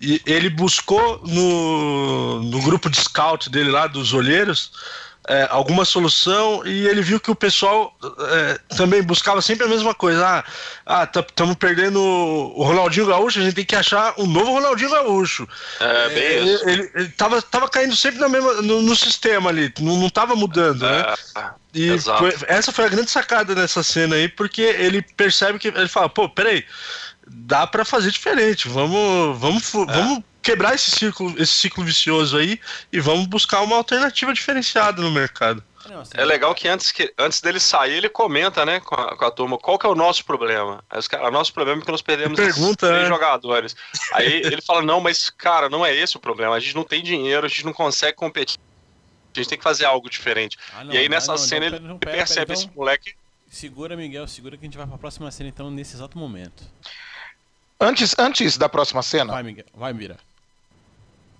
E 0.00 0.22
ele 0.24 0.48
buscou 0.48 1.20
no, 1.26 2.42
no 2.44 2.62
grupo 2.62 2.88
de 2.88 3.00
scout 3.00 3.50
dele 3.50 3.70
lá, 3.72 3.88
dos 3.88 4.12
olheiros, 4.12 4.70
é, 5.28 5.46
alguma 5.50 5.84
solução 5.84 6.66
e 6.66 6.86
ele 6.88 7.00
viu 7.00 7.20
que 7.20 7.30
o 7.30 7.34
pessoal 7.34 7.96
é, 8.18 8.58
também 8.76 9.02
buscava 9.02 9.40
sempre 9.40 9.64
a 9.64 9.68
mesma 9.68 9.94
coisa. 9.94 10.44
Ah, 10.84 11.08
estamos 11.14 11.54
perdendo 11.56 12.00
o 12.00 12.62
Ronaldinho 12.64 13.06
Gaúcho, 13.06 13.38
a 13.38 13.42
gente 13.42 13.54
tem 13.54 13.64
que 13.64 13.76
achar 13.76 14.14
um 14.18 14.26
novo 14.26 14.52
Ronaldinho 14.52 14.90
Gaúcho. 14.90 15.48
É, 15.78 16.08
bem 16.08 16.22
ele, 16.24 16.54
isso. 16.54 16.68
ele, 16.68 16.90
ele 16.94 17.08
tava, 17.10 17.40
tava 17.40 17.68
caindo 17.68 17.94
sempre 17.94 18.20
na 18.20 18.28
mesma, 18.28 18.54
no, 18.62 18.82
no 18.82 18.96
sistema 18.96 19.50
ali, 19.50 19.72
não, 19.80 19.96
não 19.96 20.10
tava 20.10 20.34
mudando, 20.34 20.82
né? 20.82 21.14
É, 21.36 21.50
E 21.72 21.98
foi- 22.00 22.36
essa 22.48 22.72
foi 22.72 22.86
a 22.86 22.88
grande 22.88 23.10
sacada 23.10 23.54
nessa 23.54 23.82
cena 23.82 24.16
aí, 24.16 24.28
porque 24.28 24.62
ele 24.62 25.02
percebe 25.02 25.58
que 25.58 25.68
ele 25.68 25.88
fala, 25.88 26.08
pô, 26.08 26.28
peraí, 26.28 26.64
dá 27.28 27.64
pra 27.66 27.84
fazer 27.84 28.10
diferente, 28.10 28.68
vamos, 28.68 29.38
vamos, 29.38 29.72
É. 29.72 29.92
vamos 29.92 30.22
quebrar 30.42 30.74
esse 30.74 30.90
ciclo, 30.90 31.32
esse 31.40 31.52
ciclo 31.52 31.84
vicioso 31.84 32.36
aí 32.36 32.60
e 32.92 33.00
vamos 33.00 33.26
buscar 33.26 33.60
uma 33.62 33.76
alternativa 33.76 34.32
diferenciada 34.32 35.00
no 35.00 35.10
mercado. 35.10 35.62
É 36.14 36.24
legal 36.24 36.54
que 36.54 36.68
antes, 36.68 36.92
que 36.92 37.12
antes 37.18 37.40
dele 37.40 37.58
sair, 37.58 37.94
ele 37.94 38.08
comenta, 38.08 38.64
né, 38.64 38.78
com 38.80 38.94
a, 38.94 39.16
com 39.16 39.24
a 39.24 39.30
turma, 39.30 39.58
qual 39.58 39.78
que 39.78 39.84
é 39.84 39.88
o 39.88 39.94
nosso 39.94 40.24
problema? 40.24 40.82
Aí 40.88 40.98
os 40.98 41.08
caras, 41.08 41.26
o 41.26 41.30
nosso 41.30 41.52
problema 41.52 41.80
é 41.80 41.84
que 41.84 41.90
nós 41.90 42.02
perdemos 42.02 42.36
pergunta, 42.36 42.86
três 42.86 43.02
né? 43.02 43.08
jogadores. 43.08 43.74
Aí 44.12 44.42
ele 44.44 44.62
fala, 44.62 44.82
não, 44.82 45.00
mas, 45.00 45.28
cara, 45.30 45.68
não 45.68 45.84
é 45.84 45.94
esse 45.94 46.16
o 46.16 46.20
problema. 46.20 46.54
A 46.54 46.60
gente 46.60 46.76
não 46.76 46.84
tem 46.84 47.02
dinheiro, 47.02 47.44
a 47.44 47.48
gente 47.48 47.64
não 47.64 47.72
consegue 47.72 48.16
competir. 48.16 48.58
A 49.34 49.38
gente 49.38 49.48
tem 49.48 49.58
que 49.58 49.64
fazer 49.64 49.84
algo 49.84 50.08
diferente. 50.08 50.56
Ah, 50.74 50.84
não, 50.84 50.94
e 50.94 50.98
aí 50.98 51.06
ah, 51.06 51.08
nessa 51.08 51.32
não, 51.32 51.38
cena 51.38 51.70
não, 51.70 51.76
ele 51.76 51.88
não, 51.88 51.98
pera, 51.98 52.16
percebe 52.16 52.46
pera, 52.46 52.52
esse 52.52 52.64
então- 52.64 52.76
moleque. 52.76 53.14
Segura, 53.48 53.96
Miguel, 53.96 54.26
segura 54.28 54.56
que 54.56 54.64
a 54.64 54.66
gente 54.66 54.78
vai 54.78 54.86
pra 54.86 54.96
próxima 54.96 55.30
cena 55.30 55.48
então 55.48 55.70
nesse 55.70 55.94
exato 55.96 56.16
momento. 56.16 56.62
Antes, 57.80 58.14
antes 58.18 58.56
da 58.56 58.68
próxima 58.68 59.02
cena, 59.02 59.32
Vai, 59.32 59.42
Miguel. 59.42 59.66
Vai, 59.74 59.92
Mira. 59.92 60.16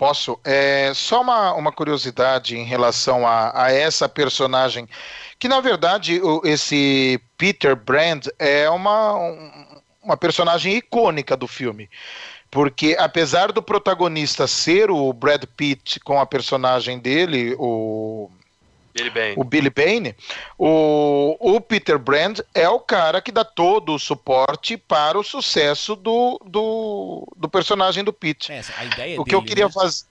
Posso? 0.02 0.36
É, 0.42 0.92
só 0.94 1.20
uma, 1.20 1.54
uma 1.54 1.70
curiosidade 1.70 2.56
em 2.56 2.64
relação 2.64 3.24
a, 3.24 3.66
a 3.66 3.70
essa 3.72 4.08
personagem, 4.08 4.88
que 5.38 5.46
na 5.46 5.60
verdade 5.60 6.20
o- 6.20 6.40
esse 6.44 7.20
Peter 7.38 7.76
Brand 7.76 8.26
é 8.36 8.68
uma, 8.68 9.14
um- 9.16 9.80
uma 10.02 10.16
personagem 10.16 10.74
icônica 10.76 11.36
do 11.36 11.46
filme. 11.46 11.88
Porque 12.50 12.96
apesar 12.98 13.52
do 13.52 13.62
protagonista 13.62 14.48
ser 14.48 14.90
o 14.90 15.12
Brad 15.12 15.44
Pitt 15.56 16.00
com 16.00 16.18
a 16.18 16.26
personagem 16.26 16.98
dele, 16.98 17.54
o, 17.56 18.28
Ele 18.94 19.10
bem. 19.10 19.34
o 19.36 19.44
Billy 19.44 19.70
Bane, 19.70 20.14
o, 20.58 21.36
o 21.40 21.60
Peter 21.60 21.98
Brand 21.98 22.40
é 22.54 22.68
o 22.68 22.78
cara 22.78 23.20
que 23.22 23.32
dá 23.32 23.44
todo 23.44 23.94
o 23.94 23.98
suporte 23.98 24.76
para 24.76 25.18
o 25.18 25.22
sucesso 25.24 25.96
do, 25.96 26.38
do, 26.44 27.26
do 27.36 27.48
personagem 27.48 28.04
do 28.04 28.12
Pitt. 28.12 28.52
É, 28.52 28.62
a 28.76 28.84
ideia 28.84 29.20
O 29.20 29.24
que 29.24 29.34
eu 29.34 29.40
dele, 29.40 29.48
queria 29.48 29.66
né? 29.66 29.72
fazer. 29.72 30.04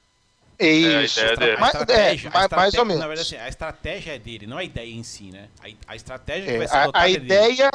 É 0.59 0.65
a 0.65 1.03
isso. 1.03 1.19
ideia 1.19 1.37
dele. 1.37 1.51
A 1.53 1.59
Mas- 1.59 1.69
estratégia, 1.73 2.27
é, 2.27 2.31
a 2.37 2.55
mais, 2.55 2.73
ou 2.75 2.85
menos. 2.85 3.01
Na 3.01 3.07
verdade, 3.07 3.35
assim, 3.35 3.43
a 3.43 3.47
estratégia 3.49 4.15
é 4.15 4.19
dele, 4.19 4.45
não 4.47 4.57
a 4.57 4.63
ideia 4.63 4.91
em 4.93 5.03
si, 5.03 5.23
né? 5.31 5.47
A, 5.63 5.91
a 5.93 5.95
estratégia 5.95 6.45
que 6.45 6.51
É, 6.53 6.57
vai 6.57 6.67
ser 6.67 6.75
a, 6.75 6.83
adotada 6.83 7.03
a 7.05 7.09
é 7.09 7.13
dele. 7.13 7.25
ideia, 7.25 7.71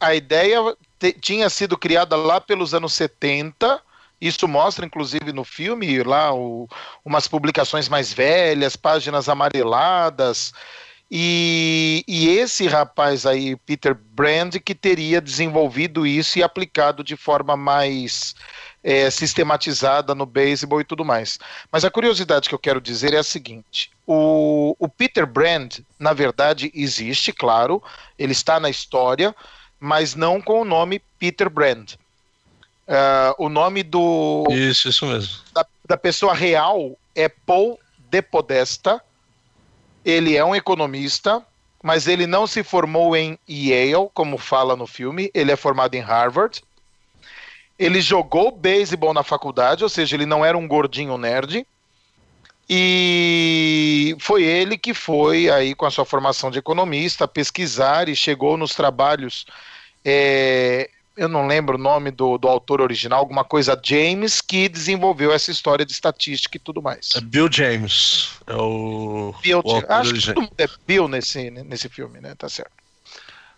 a 0.00 0.14
ideia 0.14 0.76
te- 0.98 1.12
tinha 1.12 1.48
sido 1.50 1.76
criada 1.76 2.16
lá 2.16 2.40
pelos 2.40 2.72
anos 2.74 2.92
70. 2.94 3.80
Isso 4.20 4.46
mostra, 4.46 4.84
inclusive, 4.84 5.32
no 5.32 5.44
filme, 5.44 6.02
lá 6.02 6.34
o- 6.34 6.68
umas 7.04 7.26
publicações 7.26 7.88
mais 7.88 8.12
velhas, 8.12 8.76
páginas 8.76 9.28
amareladas. 9.28 10.52
E, 11.10 12.04
e 12.06 12.28
esse 12.28 12.68
rapaz 12.68 13.26
aí, 13.26 13.56
Peter 13.56 13.94
Brand, 13.94 14.54
que 14.64 14.74
teria 14.76 15.20
desenvolvido 15.20 16.06
isso 16.06 16.38
e 16.38 16.42
aplicado 16.42 17.02
de 17.02 17.16
forma 17.16 17.56
mais 17.56 18.34
é, 18.82 19.10
sistematizada 19.10 20.14
no 20.14 20.24
beisebol 20.24 20.80
e 20.80 20.84
tudo 20.84 21.04
mais. 21.04 21.38
Mas 21.70 21.84
a 21.84 21.90
curiosidade 21.90 22.48
que 22.48 22.54
eu 22.54 22.58
quero 22.58 22.80
dizer 22.80 23.12
é 23.12 23.18
a 23.18 23.24
seguinte: 23.24 23.90
o, 24.06 24.76
o 24.78 24.88
Peter 24.88 25.26
Brand, 25.26 25.78
na 25.98 26.12
verdade, 26.12 26.70
existe, 26.74 27.32
claro, 27.32 27.82
ele 28.18 28.32
está 28.32 28.60
na 28.60 28.70
história, 28.70 29.34
mas 29.80 30.14
não 30.14 30.40
com 30.40 30.60
o 30.60 30.64
nome 30.64 31.02
Peter 31.18 31.50
Brand. 31.50 31.94
Ah, 32.92 33.36
o 33.38 33.48
nome 33.48 33.84
do, 33.84 34.44
Isso, 34.50 34.88
isso 34.88 35.06
mesmo. 35.06 35.32
da, 35.54 35.64
da 35.86 35.96
pessoa 35.96 36.34
real 36.34 36.98
é 37.14 37.28
Paul 37.28 37.78
De 38.10 38.20
Podesta. 38.20 39.00
Ele 40.04 40.36
é 40.36 40.44
um 40.44 40.56
economista, 40.56 41.40
mas 41.80 42.08
ele 42.08 42.26
não 42.26 42.48
se 42.48 42.64
formou 42.64 43.14
em 43.16 43.38
Yale, 43.48 44.10
como 44.12 44.36
fala 44.36 44.74
no 44.74 44.88
filme. 44.88 45.30
Ele 45.32 45.52
é 45.52 45.56
formado 45.56 45.94
em 45.94 46.00
Harvard. 46.00 46.64
Ele 47.78 48.00
jogou 48.00 48.50
beisebol 48.50 49.14
na 49.14 49.22
faculdade, 49.22 49.84
ou 49.84 49.88
seja, 49.88 50.16
ele 50.16 50.26
não 50.26 50.44
era 50.44 50.58
um 50.58 50.66
gordinho 50.66 51.16
nerd. 51.16 51.64
E 52.68 54.16
foi 54.18 54.42
ele 54.42 54.76
que 54.76 54.94
foi 54.94 55.48
aí 55.48 55.76
com 55.76 55.86
a 55.86 55.90
sua 55.90 56.04
formação 56.04 56.50
de 56.50 56.58
economista 56.58 57.28
pesquisar 57.28 58.08
e 58.08 58.16
chegou 58.16 58.56
nos 58.56 58.74
trabalhos. 58.74 59.46
é, 60.04 60.90
eu 61.20 61.28
não 61.28 61.46
lembro 61.46 61.76
o 61.76 61.78
nome 61.78 62.10
do, 62.10 62.38
do 62.38 62.48
autor 62.48 62.80
original, 62.80 63.18
alguma 63.18 63.44
coisa 63.44 63.78
James, 63.84 64.40
que 64.40 64.70
desenvolveu 64.70 65.30
essa 65.30 65.50
história 65.50 65.84
de 65.84 65.92
estatística 65.92 66.56
e 66.56 66.58
tudo 66.58 66.80
mais. 66.80 67.10
É 67.14 67.20
Bill 67.20 67.46
James. 67.52 68.30
É 68.46 68.54
o. 68.54 69.34
Bill, 69.42 69.60
o 69.62 69.70
autor 69.70 69.92
acho 69.92 70.14
que 70.14 70.26
todo 70.28 70.40
mundo 70.40 70.54
é 70.56 70.66
Bill 70.86 71.08
nesse, 71.08 71.50
nesse 71.50 71.90
filme, 71.90 72.22
né? 72.22 72.34
Tá 72.34 72.48
certo. 72.48 72.72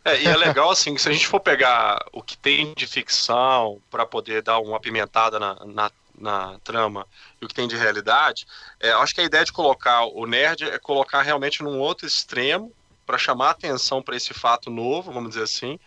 É, 0.05 0.21
e 0.21 0.27
é 0.27 0.37
legal 0.37 0.73
assim, 0.73 0.93
que 0.93 1.01
se 1.01 1.09
a 1.09 1.13
gente 1.13 1.29
for 1.29 1.39
pegar 1.39 2.05
o 2.13 2.21
que 2.21 2.37
tem 2.37 2.75
de 2.75 2.85
ficção 2.85 3.81
para 3.89 4.05
poder 4.05 4.43
dar 4.43 4.59
uma 4.59 4.77
apimentada 4.77 5.39
na, 5.39 5.55
na, 5.65 5.91
na 6.19 6.59
trama 6.65 7.07
e 7.41 7.45
o 7.45 7.49
que 7.49 7.55
tem 7.55 7.69
de 7.69 7.77
realidade, 7.77 8.45
é, 8.81 8.91
eu 8.91 8.99
acho 8.99 9.15
que 9.15 9.21
a 9.21 9.25
ideia 9.25 9.45
de 9.45 9.53
colocar 9.53 10.05
o 10.07 10.27
nerd 10.27 10.65
é 10.65 10.81
colocar 10.81 11.23
realmente 11.23 11.63
num 11.63 11.79
outro 11.79 12.09
extremo 12.09 12.73
para 13.07 13.19
chamar 13.19 13.51
atenção 13.51 14.03
para 14.03 14.17
esse 14.17 14.35
fato 14.35 14.69
novo, 14.69 15.13
vamos 15.13 15.31
dizer 15.31 15.45
assim. 15.45 15.79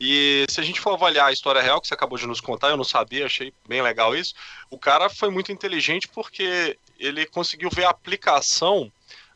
E 0.00 0.46
se 0.48 0.58
a 0.58 0.64
gente 0.64 0.80
for 0.80 0.94
avaliar 0.94 1.28
a 1.28 1.32
história 1.32 1.60
real 1.60 1.78
que 1.78 1.86
você 1.86 1.92
acabou 1.92 2.16
de 2.16 2.26
nos 2.26 2.40
contar, 2.40 2.70
eu 2.70 2.76
não 2.76 2.84
sabia, 2.84 3.26
achei 3.26 3.52
bem 3.68 3.82
legal 3.82 4.16
isso. 4.16 4.34
O 4.70 4.78
cara 4.78 5.10
foi 5.10 5.28
muito 5.28 5.52
inteligente 5.52 6.08
porque 6.08 6.78
ele 6.98 7.26
conseguiu 7.26 7.68
ver 7.70 7.84
a 7.84 7.90
aplicação 7.90 8.90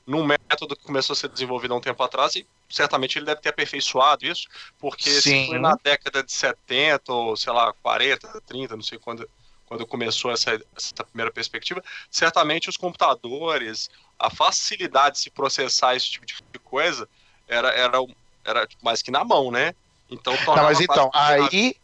num 0.07 0.25
método 0.25 0.75
que 0.75 0.83
começou 0.83 1.13
a 1.13 1.17
ser 1.17 1.29
desenvolvido 1.29 1.75
há 1.75 1.77
um 1.77 1.83
tempo 1.83 2.03
atrás 2.03 2.35
e 2.35 2.47
certamente 2.69 3.19
ele 3.19 3.27
deve 3.27 3.43
ter 3.43 3.51
aperfeiçoado 3.51 4.27
isso, 4.27 4.49
porque 4.79 5.11
se 5.11 5.23
Sim. 5.23 5.47
foi 5.49 5.59
na 5.59 5.77
década 5.83 6.23
de 6.23 6.33
70 6.33 7.13
ou 7.13 7.37
sei 7.37 7.53
lá, 7.53 7.73
40, 7.83 8.41
30, 8.47 8.77
não 8.77 8.83
sei 8.83 8.99
quando, 8.99 9.29
quando 9.67 9.87
começou 9.87 10.31
essa, 10.31 10.59
essa 10.75 11.05
primeira 11.05 11.31
perspectiva, 11.31 11.83
certamente 12.11 12.71
os 12.71 12.77
computadores, 12.77 13.91
a 14.19 14.31
facilidade 14.31 15.17
de 15.17 15.23
se 15.23 15.31
processar 15.31 15.95
esse 15.95 16.11
tipo 16.11 16.27
de 16.27 16.59
coisa 16.59 17.09
era, 17.47 17.69
era, 17.69 17.99
era 18.45 18.69
mais 18.83 19.03
que 19.03 19.11
na 19.11 19.25
mão, 19.25 19.51
né? 19.51 19.75
Então, 20.15 20.33
Não, 20.35 20.45
tornava 20.45 20.69
mas 20.69 20.81
então, 20.81 21.11
aí, 21.13 21.77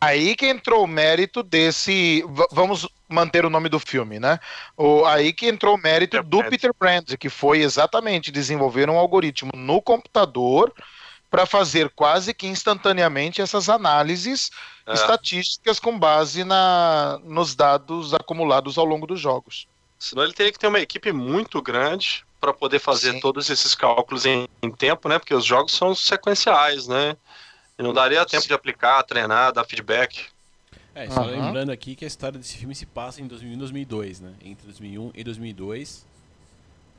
aí 0.00 0.36
que 0.36 0.46
entrou 0.46 0.84
o 0.84 0.88
mérito 0.88 1.42
desse. 1.42 2.24
Vamos 2.50 2.88
manter 3.08 3.44
o 3.44 3.50
nome 3.50 3.68
do 3.68 3.78
filme, 3.78 4.18
né? 4.18 4.38
O, 4.76 5.04
aí 5.04 5.32
que 5.32 5.46
entrou 5.46 5.74
o 5.76 5.78
mérito 5.78 6.16
Peter 6.16 6.28
do 6.28 6.38
Brand. 6.38 6.50
Peter 6.50 6.70
Brand, 6.78 7.16
que 7.18 7.28
foi 7.28 7.60
exatamente 7.60 8.30
desenvolver 8.30 8.88
um 8.90 8.98
algoritmo 8.98 9.52
no 9.54 9.80
computador 9.80 10.72
para 11.30 11.46
fazer 11.46 11.90
quase 11.96 12.34
que 12.34 12.46
instantaneamente 12.46 13.40
essas 13.40 13.68
análises 13.70 14.50
É. 14.86 14.92
estatísticas 14.94 15.78
com 15.78 15.98
base 15.98 16.44
na, 16.44 17.18
nos 17.24 17.54
dados 17.54 18.12
acumulados 18.12 18.76
ao 18.76 18.84
longo 18.84 19.06
dos 19.06 19.20
jogos. 19.20 19.66
Senão 19.98 20.24
ele 20.24 20.32
teria 20.32 20.52
que 20.52 20.58
ter 20.58 20.66
uma 20.66 20.80
equipe 20.80 21.12
muito 21.12 21.62
grande 21.62 22.24
para 22.40 22.52
poder 22.52 22.80
fazer 22.80 23.12
Sim. 23.12 23.20
todos 23.20 23.48
esses 23.48 23.74
cálculos 23.74 24.26
em, 24.26 24.48
em 24.60 24.70
tempo, 24.70 25.08
né? 25.08 25.18
Porque 25.18 25.32
os 25.32 25.44
jogos 25.44 25.72
são 25.72 25.94
sequenciais, 25.94 26.88
né? 26.88 27.16
E 27.78 27.82
não 27.82 27.92
daria 27.92 28.24
tempo 28.26 28.46
de 28.46 28.52
aplicar, 28.52 29.02
treinar, 29.02 29.52
dar 29.52 29.64
feedback. 29.64 30.26
É, 30.94 31.08
só 31.08 31.22
Aham. 31.22 31.30
lembrando 31.30 31.70
aqui 31.72 31.94
que 31.96 32.04
a 32.04 32.08
história 32.08 32.38
desse 32.38 32.56
filme 32.58 32.74
se 32.74 32.84
passa 32.84 33.20
em 33.22 33.26
2001 33.26 33.54
e 33.54 33.56
2002, 33.56 34.20
né? 34.20 34.34
Entre 34.44 34.66
2001 34.66 35.10
e 35.14 35.24
2002. 35.24 36.06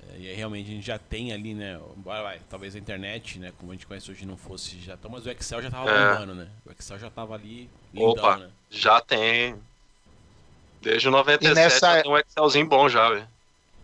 É, 0.09 0.17
e 0.19 0.27
aí 0.29 0.35
realmente 0.35 0.69
a 0.71 0.73
gente 0.73 0.85
já 0.85 0.97
tem 0.97 1.31
ali, 1.31 1.53
né? 1.53 1.79
Embora, 1.95 2.23
vai, 2.23 2.39
talvez 2.49 2.75
a 2.75 2.79
internet, 2.79 3.37
né? 3.37 3.53
Como 3.59 3.71
a 3.71 3.75
gente 3.75 3.85
conhece 3.85 4.09
hoje 4.09 4.25
não 4.25 4.35
fosse 4.35 4.79
já 4.79 4.97
tão, 4.97 5.11
mas 5.11 5.25
o 5.25 5.29
Excel 5.29 5.61
já 5.61 5.69
tava 5.69 5.89
É. 5.91 6.11
bombando, 6.13 6.33
né? 6.35 6.47
O 6.65 6.71
Excel 6.71 6.97
já 6.97 7.09
tava 7.11 7.35
ali 7.35 7.69
lindão, 7.93 8.09
Opa. 8.09 8.37
né? 8.37 8.49
Já 8.71 8.99
tem. 8.99 9.55
Desde 10.81 11.07
o 11.07 11.11
97 11.11 11.51
E 11.51 11.55
nessa- 11.55 11.95
já 11.97 12.01
tem 12.01 12.11
um 12.11 12.17
Excelzinho 12.17 12.67
bom 12.67 12.89
já, 12.89 13.09
velho. 13.09 13.27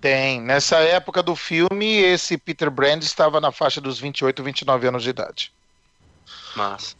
Tem. 0.02 0.42
Nessa 0.42 0.78
época 0.80 1.22
do 1.22 1.36
filme, 1.36 1.86
esse 1.98 2.38
Peter 2.38 2.72
Brand 2.72 3.04
estava 3.04 3.40
na 3.40 3.52
faixa 3.52 3.80
dos 3.80 4.00
28, 4.00 4.42
29 4.44 4.88
anos 4.88 5.04
de 5.04 5.10
idade. 5.12 5.54
Mas. 6.56 6.96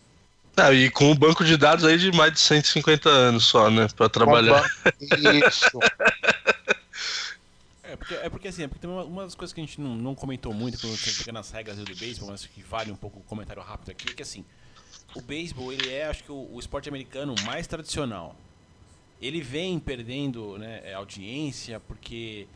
Ah, 0.58 0.74
e 0.74 0.90
com 0.90 1.12
um 1.12 1.16
banco 1.16 1.46
de 1.46 1.56
dados 1.56 1.86
aí 1.86 1.98
de 1.98 2.12
mais 2.12 2.34
de 2.34 2.40
150 2.40 3.10
anos 3.10 3.46
só, 3.46 3.70
né? 3.70 3.88
Pra 3.96 4.10
trabalhar. 4.10 4.64
Isso. 5.48 5.80
É 7.84 7.96
porque, 7.96 8.14
é 8.14 8.30
porque 8.30 8.48
assim, 8.50 8.64
é 8.64 8.68
porque 8.68 8.82
tem 8.82 8.90
uma, 8.90 9.04
uma 9.04 9.24
das 9.24 9.34
coisas 9.34 9.54
que 9.54 9.60
a 9.60 9.64
gente 9.64 9.82
não, 9.82 9.96
não 9.96 10.14
comentou 10.14 10.54
muito 10.54 10.80
quando 10.80 10.96
você 10.96 11.10
fica 11.12 11.32
nas 11.32 11.50
regras 11.50 11.78
do 11.78 11.96
beisebol, 11.96 12.30
mas 12.30 12.46
que 12.46 12.62
vale 12.62 12.92
um 12.92 12.96
pouco 12.96 13.20
o 13.20 13.24
comentário 13.24 13.64
rápido 13.64 13.90
aqui, 13.90 14.12
é 14.12 14.14
que 14.14 14.22
assim, 14.22 14.46
o 15.16 15.22
beisebol 15.22 15.74
ele 15.74 15.90
é, 15.90 16.06
acho 16.06 16.24
que, 16.24 16.32
o, 16.32 16.50
o 16.52 16.60
esporte 16.60 16.88
americano 16.88 17.34
mais 17.46 17.66
tradicional. 17.66 18.36
Ele 19.22 19.42
vem 19.42 19.80
perdendo 19.80 20.58
né, 20.58 20.82
é, 20.84 20.94
audiência 20.94 21.80
porque 21.80 22.48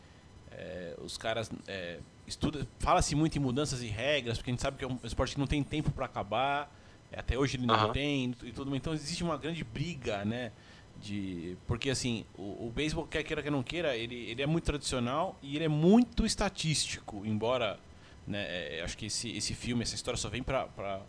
é, 0.52 0.94
os 1.02 1.18
caras 1.18 1.50
é, 1.66 1.98
estudam, 2.26 2.66
fala-se 2.78 3.14
muito 3.14 3.36
em 3.36 3.40
mudanças 3.40 3.82
e 3.82 3.86
regras, 3.86 4.38
porque 4.38 4.50
a 4.50 4.52
gente 4.52 4.62
sabe 4.62 4.78
que 4.78 4.84
é 4.84 4.88
um 4.88 4.98
esporte 5.02 5.34
que 5.34 5.40
não 5.40 5.46
tem 5.46 5.62
tempo 5.62 5.90
para 5.90 6.06
acabar, 6.06 6.72
até 7.16 7.38
hoje 7.38 7.56
ele 7.56 7.66
não 7.66 7.74
Aham. 7.74 7.92
tem 7.92 8.34
e 8.42 8.52
tudo, 8.52 8.74
então 8.74 8.92
existe 8.92 9.22
uma 9.22 9.36
grande 9.36 9.64
briga, 9.64 10.24
né? 10.24 10.52
De, 11.00 11.56
porque 11.66 11.90
assim, 11.90 12.24
o, 12.38 12.66
o 12.66 12.72
beisebol, 12.74 13.06
quer 13.06 13.22
queira 13.24 13.42
que 13.42 13.50
não 13.50 13.62
queira, 13.62 13.96
ele, 13.96 14.14
ele 14.14 14.42
é 14.42 14.46
muito 14.46 14.64
tradicional 14.64 15.36
e 15.42 15.56
ele 15.56 15.64
é 15.64 15.68
muito 15.68 16.24
estatístico, 16.24 17.22
embora 17.26 17.78
né, 18.26 18.78
é, 18.78 18.82
acho 18.82 18.96
que 18.96 19.06
esse, 19.06 19.30
esse 19.36 19.54
filme, 19.54 19.82
essa 19.82 19.94
história 19.94 20.16
só 20.16 20.28
vem 20.28 20.42
pra, 20.42 20.66
pra 20.66 21.00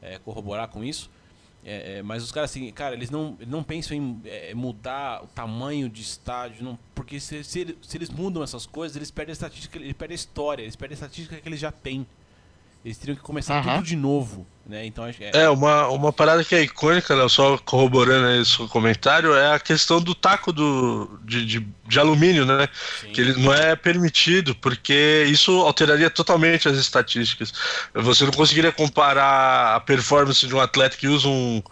é, 0.00 0.18
corroborar 0.18 0.68
com 0.68 0.84
isso. 0.84 1.10
É, 1.64 1.98
é, 1.98 2.02
mas 2.02 2.22
os 2.22 2.32
caras, 2.32 2.50
assim, 2.50 2.70
cara, 2.72 2.94
eles 2.94 3.10
não, 3.10 3.36
eles 3.38 3.50
não 3.50 3.62
pensam 3.62 3.94
em 3.96 4.20
é, 4.24 4.54
mudar 4.54 5.22
o 5.22 5.26
tamanho 5.26 5.90
de 5.90 6.00
estádio, 6.00 6.64
não, 6.64 6.78
porque 6.94 7.20
se, 7.20 7.44
se, 7.44 7.76
se 7.82 7.98
eles 7.98 8.08
mudam 8.08 8.42
essas 8.42 8.64
coisas, 8.64 8.96
eles 8.96 9.10
perdem 9.10 9.32
a 9.32 9.34
estatística, 9.34 9.78
eles 9.78 9.92
perdem 9.92 10.14
a 10.14 10.16
história, 10.16 10.62
eles 10.62 10.76
perdem 10.76 10.94
a 10.94 10.96
estatística 10.96 11.36
que 11.36 11.48
eles 11.48 11.60
já 11.60 11.70
têm. 11.70 12.06
Eles 12.84 12.96
teriam 12.96 13.14
que 13.14 13.22
começar 13.22 13.58
Aham. 13.58 13.76
tudo 13.76 13.86
de 13.86 13.94
novo, 13.96 14.46
né? 14.66 14.86
Então 14.86 15.04
é, 15.04 15.14
É, 15.34 15.50
uma, 15.50 15.88
uma 15.88 16.12
parada 16.12 16.42
que 16.42 16.54
é 16.54 16.62
icônica, 16.62 17.14
né, 17.14 17.28
só 17.28 17.58
corroborando 17.58 18.26
aí 18.26 18.38
o 18.38 18.44
seu 18.44 18.66
comentário, 18.68 19.34
é 19.34 19.54
a 19.54 19.58
questão 19.58 20.00
do 20.00 20.14
taco 20.14 20.50
do, 20.50 21.20
de, 21.22 21.44
de, 21.44 21.66
de 21.86 21.98
alumínio, 21.98 22.46
né? 22.46 22.68
sim. 23.00 23.12
Que 23.12 23.20
ele 23.20 23.34
não 23.42 23.52
é 23.52 23.76
permitido, 23.76 24.54
porque 24.54 25.26
isso 25.28 25.52
alteraria 25.60 26.08
totalmente 26.08 26.68
as 26.68 26.78
estatísticas. 26.78 27.52
Você 27.92 28.24
não 28.24 28.32
conseguiria 28.32 28.72
comparar 28.72 29.76
a 29.76 29.80
performance 29.80 30.46
de 30.46 30.54
um 30.54 30.60
atleta 30.60 30.96
que 30.96 31.06
usa 31.06 31.28
um, 31.28 31.62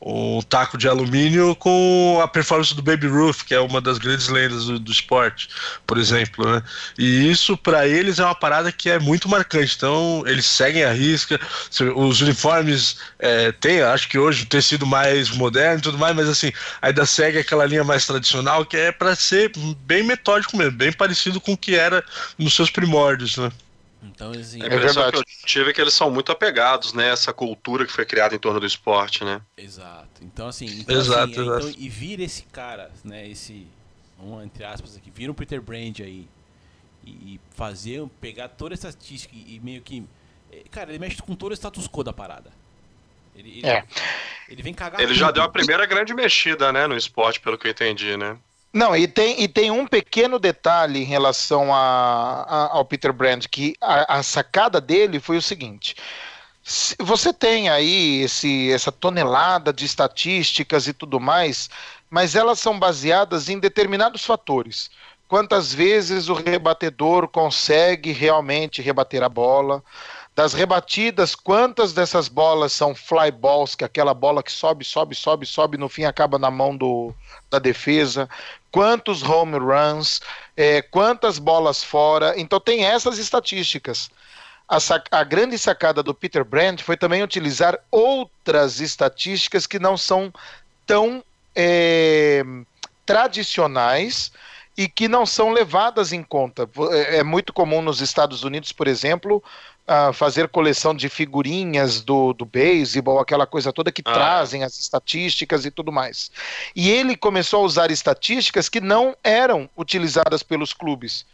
um 0.00 0.40
taco 0.42 0.76
de 0.76 0.88
alumínio 0.88 1.54
com 1.56 2.20
a 2.22 2.28
performance 2.28 2.74
do 2.74 2.82
Baby 2.82 3.06
Ruth, 3.06 3.42
que 3.44 3.54
é 3.54 3.60
uma 3.60 3.80
das 3.80 3.98
grandes 3.98 4.28
lendas 4.28 4.66
do, 4.66 4.78
do 4.78 4.92
esporte, 4.92 5.48
por 5.86 5.98
exemplo, 5.98 6.50
né? 6.50 6.62
E 6.98 7.30
isso 7.30 7.56
para 7.56 7.86
eles 7.86 8.18
é 8.18 8.24
uma 8.24 8.34
parada 8.34 8.70
que 8.70 8.90
é 8.90 8.98
muito 8.98 9.28
marcante. 9.28 9.74
Então 9.76 10.22
eles 10.26 10.46
seguem 10.46 10.84
a 10.84 10.92
risca. 10.92 11.40
Os 11.96 12.20
uniformes 12.20 12.98
é, 13.18 13.52
tem, 13.52 13.82
acho 13.82 14.08
que 14.08 14.18
hoje 14.18 14.44
tem 14.44 14.60
sido 14.60 14.86
mais 14.86 15.30
moderno 15.30 15.78
e 15.78 15.82
tudo 15.82 15.98
mais, 15.98 16.14
mas 16.14 16.28
assim 16.28 16.52
ainda 16.80 17.06
segue 17.06 17.38
aquela 17.38 17.66
linha 17.66 17.84
mais 17.84 18.06
tradicional 18.06 18.64
que 18.64 18.76
é 18.76 18.92
para 18.92 19.14
ser 19.14 19.52
bem 19.84 20.02
metódico 20.02 20.56
mesmo, 20.56 20.72
bem 20.72 20.92
parecido 20.92 21.40
com 21.40 21.52
o 21.52 21.56
que 21.56 21.74
era 21.74 22.04
nos 22.38 22.54
seus 22.54 22.70
primórdios, 22.70 23.36
né? 23.36 23.50
Então, 24.02 24.30
assim, 24.32 24.62
A 24.62 24.66
impressão 24.66 25.02
verdade. 25.02 25.12
que 25.12 25.18
eu 25.18 25.46
tive 25.46 25.70
é 25.70 25.72
que 25.72 25.80
eles 25.80 25.94
são 25.94 26.10
muito 26.10 26.30
apegados, 26.30 26.92
né? 26.92 27.08
Essa 27.08 27.32
cultura 27.32 27.84
que 27.86 27.92
foi 27.92 28.04
criada 28.06 28.34
em 28.34 28.38
torno 28.38 28.60
do 28.60 28.66
esporte, 28.66 29.24
né? 29.24 29.40
Exato. 29.56 30.22
Então, 30.22 30.48
assim, 30.48 30.66
então, 30.66 30.96
Exato, 30.96 31.22
assim, 31.32 31.40
é, 31.40 31.42
então, 31.42 31.58
exato. 31.68 31.74
e 31.78 31.88
vira 31.88 32.22
esse 32.22 32.42
cara, 32.44 32.90
né? 33.04 33.26
Esse, 33.28 33.66
um, 34.20 34.40
entre 34.42 34.64
aspas 34.64 34.96
aqui, 34.96 35.10
vira 35.10 35.32
um 35.32 35.34
Peter 35.34 35.60
Brand 35.60 36.00
aí 36.00 36.28
e, 37.04 37.10
e 37.10 37.40
fazer, 37.54 38.06
pegar 38.20 38.48
toda 38.50 38.74
essa 38.74 38.88
estatística 38.88 39.34
e, 39.34 39.56
e 39.56 39.60
meio 39.60 39.80
que. 39.82 40.04
é, 40.52 40.62
Cara, 40.70 40.90
ele 40.90 40.98
mexe 40.98 41.20
com 41.22 41.34
todo 41.34 41.50
o 41.52 41.54
status 41.56 41.88
quo 41.88 42.04
da 42.04 42.12
parada. 42.12 42.52
Ele, 43.34 43.58
ele, 43.58 43.66
É. 43.66 43.84
ele 44.48 44.62
vem 44.62 44.72
cagar 44.72 45.00
Ele 45.00 45.14
já 45.14 45.26
tudo. 45.26 45.34
deu 45.36 45.42
a 45.44 45.48
primeira 45.48 45.84
grande 45.86 46.14
mexida, 46.14 46.72
né? 46.72 46.86
No 46.86 46.96
esporte, 46.96 47.40
pelo 47.40 47.58
que 47.58 47.66
eu 47.66 47.70
entendi, 47.70 48.16
né? 48.16 48.38
Não, 48.72 48.94
e 48.94 49.08
tem, 49.08 49.40
e 49.42 49.48
tem 49.48 49.70
um 49.70 49.86
pequeno 49.86 50.38
detalhe 50.38 51.00
em 51.00 51.04
relação 51.04 51.72
a, 51.74 52.42
a- 52.42 52.68
ao 52.76 52.84
Peter 52.84 53.12
Brand, 53.12 53.46
que 53.50 53.74
a, 53.80 54.18
a 54.18 54.22
sacada 54.22 54.80
dele 54.80 55.18
foi 55.18 55.38
o 55.38 55.42
seguinte. 55.42 55.96
se- 56.62 56.96
Você 57.00 57.32
tem 57.32 57.68
aí 57.70 58.22
esse, 58.22 58.70
essa 58.72 58.92
tonelada 58.92 59.72
de 59.72 59.84
estatísticas 59.86 60.88
e 60.88 60.92
tudo 60.94 61.20
mais, 61.20 61.70
mas 62.10 62.34
elas 62.36 62.60
são 62.60 62.78
baseadas 62.78 63.48
em 63.48 63.58
determinados 63.60 64.24
fatores. 64.24 64.90
Quantas 65.28 65.72
vezes 65.74 66.28
o 66.28 66.34
rebatedor 66.34 67.28
consegue 67.28 68.12
realmente 68.12 68.82
rebater 68.82 69.22
a 69.22 69.28
bola? 69.28 69.82
Das 70.36 70.52
rebatidas, 70.52 71.34
quantas 71.34 71.94
dessas 71.94 72.28
bolas 72.28 72.70
são 72.70 72.94
fly 72.94 73.30
balls, 73.30 73.74
que 73.74 73.82
é 73.82 73.86
aquela 73.86 74.12
bola 74.12 74.42
que 74.42 74.52
sobe, 74.52 74.84
sobe, 74.84 75.14
sobe, 75.14 75.46
sobe, 75.46 75.78
no 75.78 75.88
fim 75.88 76.04
acaba 76.04 76.38
na 76.38 76.50
mão 76.50 76.76
do, 76.76 77.14
da 77.48 77.58
defesa? 77.58 78.28
Quantos 78.70 79.22
home 79.22 79.56
runs? 79.56 80.20
É, 80.54 80.82
quantas 80.82 81.38
bolas 81.38 81.82
fora? 81.82 82.34
Então 82.36 82.60
tem 82.60 82.84
essas 82.84 83.16
estatísticas. 83.16 84.10
A, 84.68 84.76
a 85.10 85.24
grande 85.24 85.56
sacada 85.56 86.02
do 86.02 86.12
Peter 86.12 86.44
Brand 86.44 86.82
foi 86.82 86.98
também 86.98 87.22
utilizar 87.22 87.78
outras 87.90 88.78
estatísticas 88.78 89.66
que 89.66 89.78
não 89.78 89.96
são 89.96 90.30
tão 90.84 91.24
é, 91.54 92.44
tradicionais 93.06 94.30
e 94.76 94.86
que 94.86 95.08
não 95.08 95.24
são 95.24 95.50
levadas 95.50 96.12
em 96.12 96.22
conta. 96.22 96.68
É 96.92 97.20
é 97.20 97.22
muito 97.22 97.54
comum 97.54 97.80
nos 97.80 98.02
Estados 98.02 98.44
Unidos, 98.44 98.72
por 98.72 98.86
exemplo, 98.86 99.42
fazer 100.12 100.48
coleção 100.48 100.94
de 100.94 101.08
figurinhas 101.08 102.00
do, 102.00 102.32
do 102.32 102.44
beisebol, 102.44 103.20
aquela 103.20 103.46
coisa 103.46 103.72
toda 103.72 103.92
que 103.92 104.02
Ah, 104.04 104.12
trazem 104.12 104.64
as 104.64 104.78
estatísticas 104.78 105.64
e 105.64 105.70
tudo 105.70 105.92
mais. 105.92 106.30
E 106.74 106.90
ele 106.90 107.16
começou 107.16 107.62
a 107.62 107.64
usar 107.66 107.90
estatísticas 107.90 108.68
que 108.68 108.80
não 108.80 109.16
eram 109.22 109.70
utilizadas 109.76 110.42
pelos 110.42 110.72
clubes. 110.72 111.24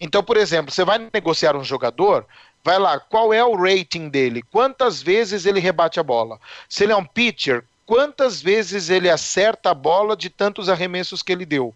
Então, 0.00 0.22
por 0.22 0.36
exemplo, 0.36 0.70
você 0.70 0.84
vai 0.84 1.08
negociar 1.12 1.56
um 1.56 1.64
jogador, 1.64 2.26
vai 2.62 2.78
lá, 2.78 3.00
qual 3.00 3.32
é 3.32 3.42
o 3.42 3.56
rating 3.56 4.08
dele? 4.08 4.42
Quantas 4.42 5.02
vezes 5.02 5.46
ele 5.46 5.58
rebate 5.58 5.98
a 5.98 6.02
bola? 6.02 6.38
Se 6.68 6.84
ele 6.84 6.92
é 6.92 6.96
um 6.96 7.04
pitcher, 7.04 7.64
quantas 7.86 8.40
vezes 8.40 8.90
ele 8.90 9.10
acerta 9.10 9.70
a 9.70 9.74
bola 9.74 10.16
de 10.16 10.30
tantos 10.30 10.68
arremessos 10.68 11.22
que 11.22 11.32
ele 11.32 11.44
deu? 11.46 11.74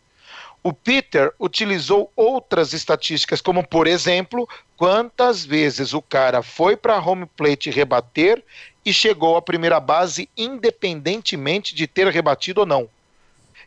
O 0.63 0.73
Peter 0.73 1.33
utilizou 1.39 2.11
outras 2.17 2.73
estatísticas, 2.73 3.41
como 3.41 3.67
por 3.67 3.87
exemplo, 3.87 4.49
quantas 4.77 5.45
vezes 5.45 5.95
o 5.95 6.03
cara 6.03 6.43
foi 6.43 6.77
para 6.77 6.99
home 6.99 7.27
plate 7.37 7.71
rebater 7.71 8.43
e 8.85 8.93
chegou 8.93 9.37
à 9.37 9.43
primeira 9.43 9.79
base 9.81 10.29
independentemente 10.37 11.75
de 11.75 11.87
ter 11.87 12.09
rebatido 12.09 12.61
ou 12.61 12.67
não. 12.67 12.89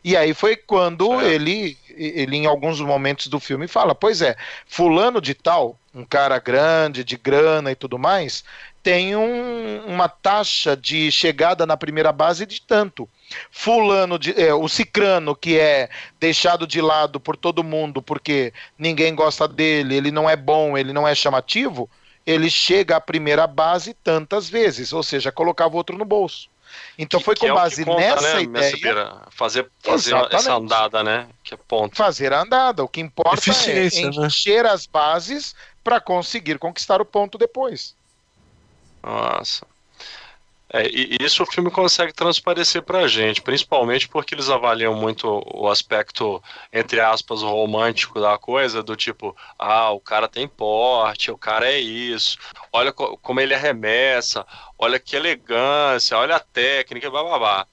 E 0.02 0.16
aí 0.16 0.32
foi 0.32 0.56
quando 0.56 1.20
É. 1.20 1.34
ele, 1.34 1.76
ele, 1.90 2.36
em 2.36 2.46
alguns 2.46 2.80
momentos 2.80 3.26
do 3.26 3.38
filme, 3.38 3.68
fala: 3.68 3.94
Pois 3.94 4.22
é, 4.22 4.34
Fulano 4.66 5.20
de 5.20 5.34
Tal, 5.34 5.78
um 5.94 6.04
cara 6.04 6.38
grande, 6.38 7.04
de 7.04 7.16
grana 7.16 7.70
e 7.70 7.74
tudo 7.74 7.98
mais, 7.98 8.42
tem 8.82 9.14
um- 9.14 9.84
uma 9.86 10.08
taxa 10.08 10.76
de 10.76 11.10
chegada 11.12 11.66
na 11.66 11.76
primeira 11.76 12.12
base 12.12 12.46
de 12.46 12.60
tanto. 12.62 13.08
Fulano, 13.50 14.18
de, 14.18 14.40
é, 14.40 14.52
o 14.54 14.68
Cicrano, 14.68 15.36
que 15.36 15.58
é 15.58 15.88
deixado 16.18 16.66
de 16.66 16.80
lado 16.80 17.20
por 17.20 17.36
todo 17.36 17.62
mundo 17.62 18.00
porque 18.02 18.52
ninguém 18.78 19.14
gosta 19.14 19.46
dele, 19.46 19.96
ele 19.96 20.10
não 20.10 20.28
é 20.28 20.36
bom, 20.36 20.76
ele 20.76 20.92
não 20.92 21.06
é 21.06 21.14
chamativo, 21.14 21.88
ele 22.26 22.50
chega 22.50 22.96
à 22.96 23.00
primeira 23.00 23.46
base 23.46 23.94
tantas 23.94 24.48
vezes, 24.48 24.92
ou 24.92 25.02
seja, 25.02 25.30
colocava 25.30 25.76
outro 25.76 25.96
no 25.96 26.04
bolso. 26.04 26.48
Então 26.96 27.18
Que- 27.18 27.24
foi 27.24 27.34
com 27.36 27.46
é 27.48 27.52
base 27.52 27.84
conta, 27.84 28.00
nessa 28.00 28.22
né, 28.36 28.42
ideia 28.42 28.48
Messebeira? 28.48 29.22
Fazer, 29.30 29.68
fazer 29.82 30.10
Exatamente. 30.14 30.34
essa 30.36 30.54
andada, 30.54 31.02
né? 31.02 31.26
Que 31.42 31.54
é 31.54 31.56
ponto. 31.56 31.96
fazer 31.96 32.32
a 32.32 32.42
andada. 32.42 32.84
O 32.84 32.88
que 32.88 33.00
importa 33.00 33.34
é 33.34 33.38
Eficiência, 33.38 34.08
né? 34.10 34.26
encher 34.26 34.64
as 34.64 34.86
bases 34.86 35.54
para 35.82 36.00
conseguir 36.00 36.58
conquistar 36.58 37.00
o 37.00 37.04
ponto 37.04 37.36
depois. 37.36 37.96
Nossa. 39.02 39.66
É, 40.72 40.86
e 40.88 41.16
isso 41.20 41.42
o 41.42 41.46
filme 41.46 41.68
consegue 41.68 42.12
transparecer 42.12 42.82
pra 42.82 43.08
gente, 43.08 43.42
principalmente 43.42 44.08
porque 44.08 44.34
eles 44.36 44.48
avaliam 44.48 44.94
muito 44.94 45.42
o 45.52 45.68
aspecto, 45.68 46.40
entre 46.72 47.00
aspas, 47.00 47.42
romântico 47.42 48.20
da 48.20 48.38
coisa, 48.38 48.80
do 48.80 48.94
tipo, 48.94 49.36
ah, 49.58 49.90
o 49.90 49.98
cara 50.00 50.28
tem 50.28 50.46
porte, 50.46 51.28
o 51.32 51.36
cara 51.36 51.66
é 51.68 51.80
isso, 51.80 52.38
olha 52.72 52.92
co- 52.92 53.18
como 53.18 53.40
ele 53.40 53.52
arremessa, 53.52 54.46
olha 54.78 55.00
que 55.00 55.16
elegância, 55.16 56.16
olha 56.16 56.36
a 56.36 56.40
técnica, 56.40 57.10
blá. 57.10 57.66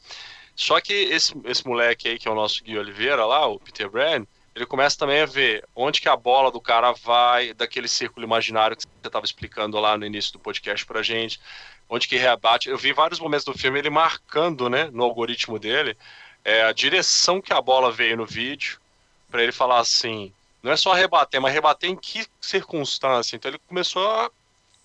Só 0.56 0.82
que 0.82 0.92
esse, 0.94 1.36
esse 1.46 1.68
moleque 1.68 2.08
aí, 2.10 2.18
que 2.18 2.28
é 2.28 2.32
o 2.32 2.36
nosso 2.36 2.64
Gui 2.64 2.78
Oliveira 2.80 3.26
lá, 3.26 3.46
o 3.46 3.60
Peter 3.60 3.90
Brand, 3.90 4.26
ele 4.58 4.66
começa 4.66 4.98
também 4.98 5.22
a 5.22 5.26
ver 5.26 5.64
onde 5.76 6.02
que 6.02 6.10
a 6.10 6.16
bola 6.16 6.52
do 6.52 6.60
cara 6.60 6.92
vai, 6.92 7.54
daquele 7.54 7.88
círculo 7.88 8.26
imaginário 8.26 8.76
que 8.76 8.84
você 8.84 9.08
estava 9.08 9.24
explicando 9.24 9.80
lá 9.80 9.96
no 9.96 10.04
início 10.04 10.34
do 10.34 10.40
podcast 10.40 10.84
pra 10.84 11.04
gente, 11.04 11.40
onde 11.88 12.08
que 12.08 12.18
rebate. 12.18 12.68
Eu 12.68 12.78
vi 12.78 12.92
vários 12.92 13.20
momentos 13.20 13.46
do 13.46 13.56
filme 13.56 13.78
ele 13.78 13.92
marcando, 13.92 14.68
né, 14.68 14.90
no 14.92 15.04
algoritmo 15.04 15.60
dele, 15.60 15.96
é, 16.44 16.64
a 16.64 16.72
direção 16.72 17.40
que 17.40 17.54
a 17.54 17.62
bola 17.62 17.92
veio 17.92 18.18
no 18.18 18.26
vídeo, 18.26 18.80
para 19.30 19.44
ele 19.44 19.52
falar 19.52 19.80
assim, 19.80 20.34
não 20.64 20.72
é 20.72 20.76
só 20.76 20.92
rebater, 20.92 21.40
mas 21.40 21.54
rebater 21.54 21.92
em 21.92 21.96
que 21.96 22.26
circunstância. 22.42 23.36
Então 23.36 23.52
ele 23.52 23.62
começou 23.68 24.10
a 24.10 24.32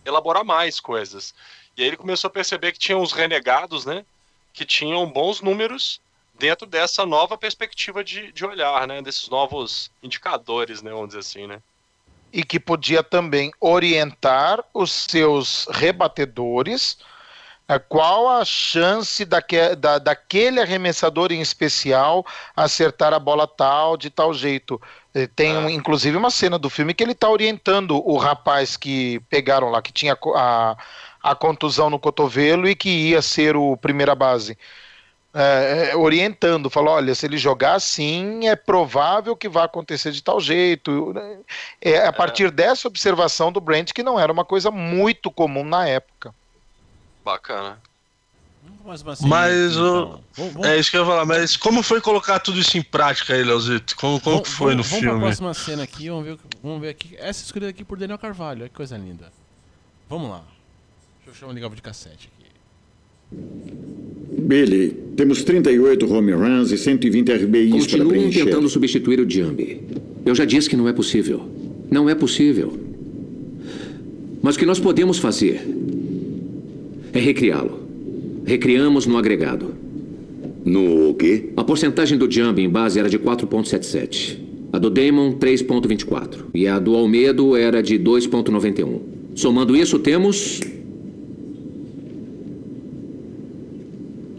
elaborar 0.04 0.44
mais 0.44 0.80
coisas. 0.80 1.34
E 1.78 1.82
aí 1.82 1.88
ele 1.88 1.96
começou 1.96 2.28
a 2.28 2.32
perceber 2.32 2.72
que 2.72 2.78
tinha 2.78 2.98
os 2.98 3.12
renegados, 3.12 3.86
né? 3.86 4.04
Que 4.52 4.66
tinham 4.66 5.06
bons 5.06 5.40
números 5.40 5.98
dentro 6.42 6.66
dessa 6.66 7.06
nova 7.06 7.38
perspectiva 7.38 8.02
de, 8.02 8.32
de 8.32 8.44
olhar, 8.44 8.84
né? 8.88 9.00
Desses 9.00 9.28
novos 9.28 9.92
indicadores, 10.02 10.82
né? 10.82 10.90
Vamos 10.90 11.06
dizer 11.10 11.20
assim, 11.20 11.46
né? 11.46 11.60
E 12.32 12.42
que 12.42 12.58
podia 12.58 13.00
também 13.00 13.52
orientar 13.60 14.58
os 14.74 14.90
seus 14.90 15.68
rebatedores 15.70 16.98
a 17.68 17.78
qual 17.78 18.28
a 18.28 18.44
chance 18.44 19.24
daque, 19.24 19.76
da, 19.76 19.98
daquele 19.98 20.60
arremessador 20.60 21.30
em 21.30 21.40
especial 21.40 22.26
acertar 22.56 23.14
a 23.14 23.20
bola 23.20 23.46
tal, 23.46 23.96
de 23.96 24.10
tal 24.10 24.34
jeito. 24.34 24.82
Eh, 25.14 25.28
Tem 25.28 25.56
um- 25.56 25.70
inclusive 25.70 26.16
uma 26.16 26.30
cena 26.30 26.58
do 26.58 26.68
filme 26.68 26.92
que 26.92 27.04
ele 27.04 27.12
está 27.12 27.30
orientando 27.30 27.96
o 28.04 28.16
rapaz 28.16 28.76
que 28.76 29.20
pegaram 29.30 29.70
lá, 29.70 29.80
que 29.80 29.92
tinha 29.92 30.18
a, 30.34 30.76
a 31.22 31.34
contusão 31.36 31.88
no 31.88 32.00
cotovelo 32.00 32.68
e 32.68 32.74
que 32.74 32.88
ia 32.88 33.22
ser 33.22 33.56
o 33.56 33.76
primeira 33.76 34.16
base. 34.16 34.58
É, 35.34 35.90
é, 35.92 35.96
orientando, 35.96 36.68
falou: 36.68 36.94
olha, 36.94 37.14
se 37.14 37.24
ele 37.24 37.38
jogar 37.38 37.74
assim, 37.74 38.46
é 38.46 38.54
provável 38.54 39.34
que 39.34 39.48
vai 39.48 39.64
acontecer 39.64 40.12
de 40.12 40.22
tal 40.22 40.38
jeito. 40.40 41.14
É 41.80 42.06
a 42.06 42.12
partir 42.12 42.50
dessa 42.50 42.86
observação 42.86 43.50
do 43.50 43.60
Brent, 43.60 43.92
que 43.92 44.02
não 44.02 44.20
era 44.20 44.30
uma 44.30 44.44
coisa 44.44 44.70
muito 44.70 45.30
comum 45.30 45.64
na 45.64 45.86
época. 45.88 46.34
Bacana. 47.24 47.78
Mas 48.84 49.76
o. 49.76 49.80
então. 49.80 50.24
Vamos- 50.34 50.52
vamos- 50.54 50.68
É 50.68 50.76
isso 50.78 50.90
que 50.90 50.96
eu 50.96 51.00
ia 51.02 51.06
falar, 51.06 51.24
mas 51.24 51.56
como 51.56 51.82
foi 51.82 52.00
colocar 52.00 52.38
tudo 52.40 52.58
isso 52.58 52.76
em 52.76 52.82
prática 52.82 53.32
aí, 53.32 53.42
Leozito? 53.42 53.96
Como, 53.96 54.20
como 54.20 54.36
vamos- 54.36 54.48
que 54.50 54.54
foi 54.54 54.74
no 54.74 54.82
vamos, 54.82 54.90
Vamos 54.90 55.00
pra 55.02 55.10
filme? 55.10 55.24
próxima 55.24 55.54
cena 55.54 55.82
aqui, 55.84 56.08
vamos 56.10 56.24
ver, 56.24 56.38
vamos 56.62 56.80
ver 56.80 56.88
aqui. 56.90 57.16
Essa 57.16 57.42
é 57.42 57.44
escolhida 57.44 57.70
aqui 57.70 57.84
por 57.84 57.96
Daniel 57.98 58.18
Carvalho, 58.18 58.60
olha 58.60 58.68
que 58.68 58.74
coisa 58.74 58.96
linda. 58.98 59.32
Vamos 60.08 60.30
lá. 60.30 60.42
Deixa 61.24 61.30
eu 61.30 61.34
chamar 61.34 61.52
ligar 61.54 61.68
o 61.68 61.70
videocassete 61.70 62.28
aqui. 62.34 62.41
Billy, 64.38 64.96
temos 65.16 65.42
38 65.44 66.12
home 66.12 66.32
runs 66.32 66.72
e 66.72 66.78
120 66.78 67.32
RBIs 67.32 67.70
para 67.70 67.78
Continuam 67.80 68.08
preencher. 68.08 68.44
tentando 68.46 68.68
substituir 68.68 69.20
o 69.20 69.28
Jambi. 69.28 69.80
Eu 70.24 70.34
já 70.34 70.44
disse 70.44 70.68
que 70.68 70.76
não 70.76 70.88
é 70.88 70.92
possível. 70.92 71.42
Não 71.90 72.08
é 72.08 72.14
possível. 72.14 72.72
Mas 74.40 74.56
o 74.56 74.58
que 74.58 74.66
nós 74.66 74.80
podemos 74.80 75.18
fazer 75.18 75.60
é 77.12 77.18
recriá-lo. 77.18 77.80
Recriamos 78.44 79.06
no 79.06 79.16
agregado. 79.16 79.74
No 80.64 81.14
quê? 81.14 81.50
A 81.56 81.62
porcentagem 81.62 82.16
do 82.16 82.30
Jambi 82.30 82.62
em 82.62 82.68
base 82.68 82.98
era 82.98 83.08
de 83.08 83.18
4,77. 83.18 84.38
A 84.72 84.78
do 84.78 84.88
Damon, 84.88 85.34
3,24. 85.34 86.46
E 86.54 86.66
a 86.66 86.78
do 86.78 86.94
Almedo 86.94 87.54
era 87.56 87.82
de 87.82 87.98
2,91. 87.98 89.00
Somando 89.34 89.76
isso, 89.76 89.98
temos. 89.98 90.60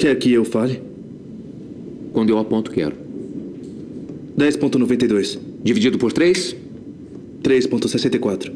Quer 0.03 0.15
que 0.17 0.33
eu 0.33 0.43
fale? 0.43 0.81
Quando 2.11 2.29
eu 2.29 2.37
aponto, 2.37 2.69
quero. 2.71 2.93
10.92. 4.37 5.39
Dividido 5.63 5.97
por 5.97 6.11
3? 6.11 6.57
3.64. 7.41 8.51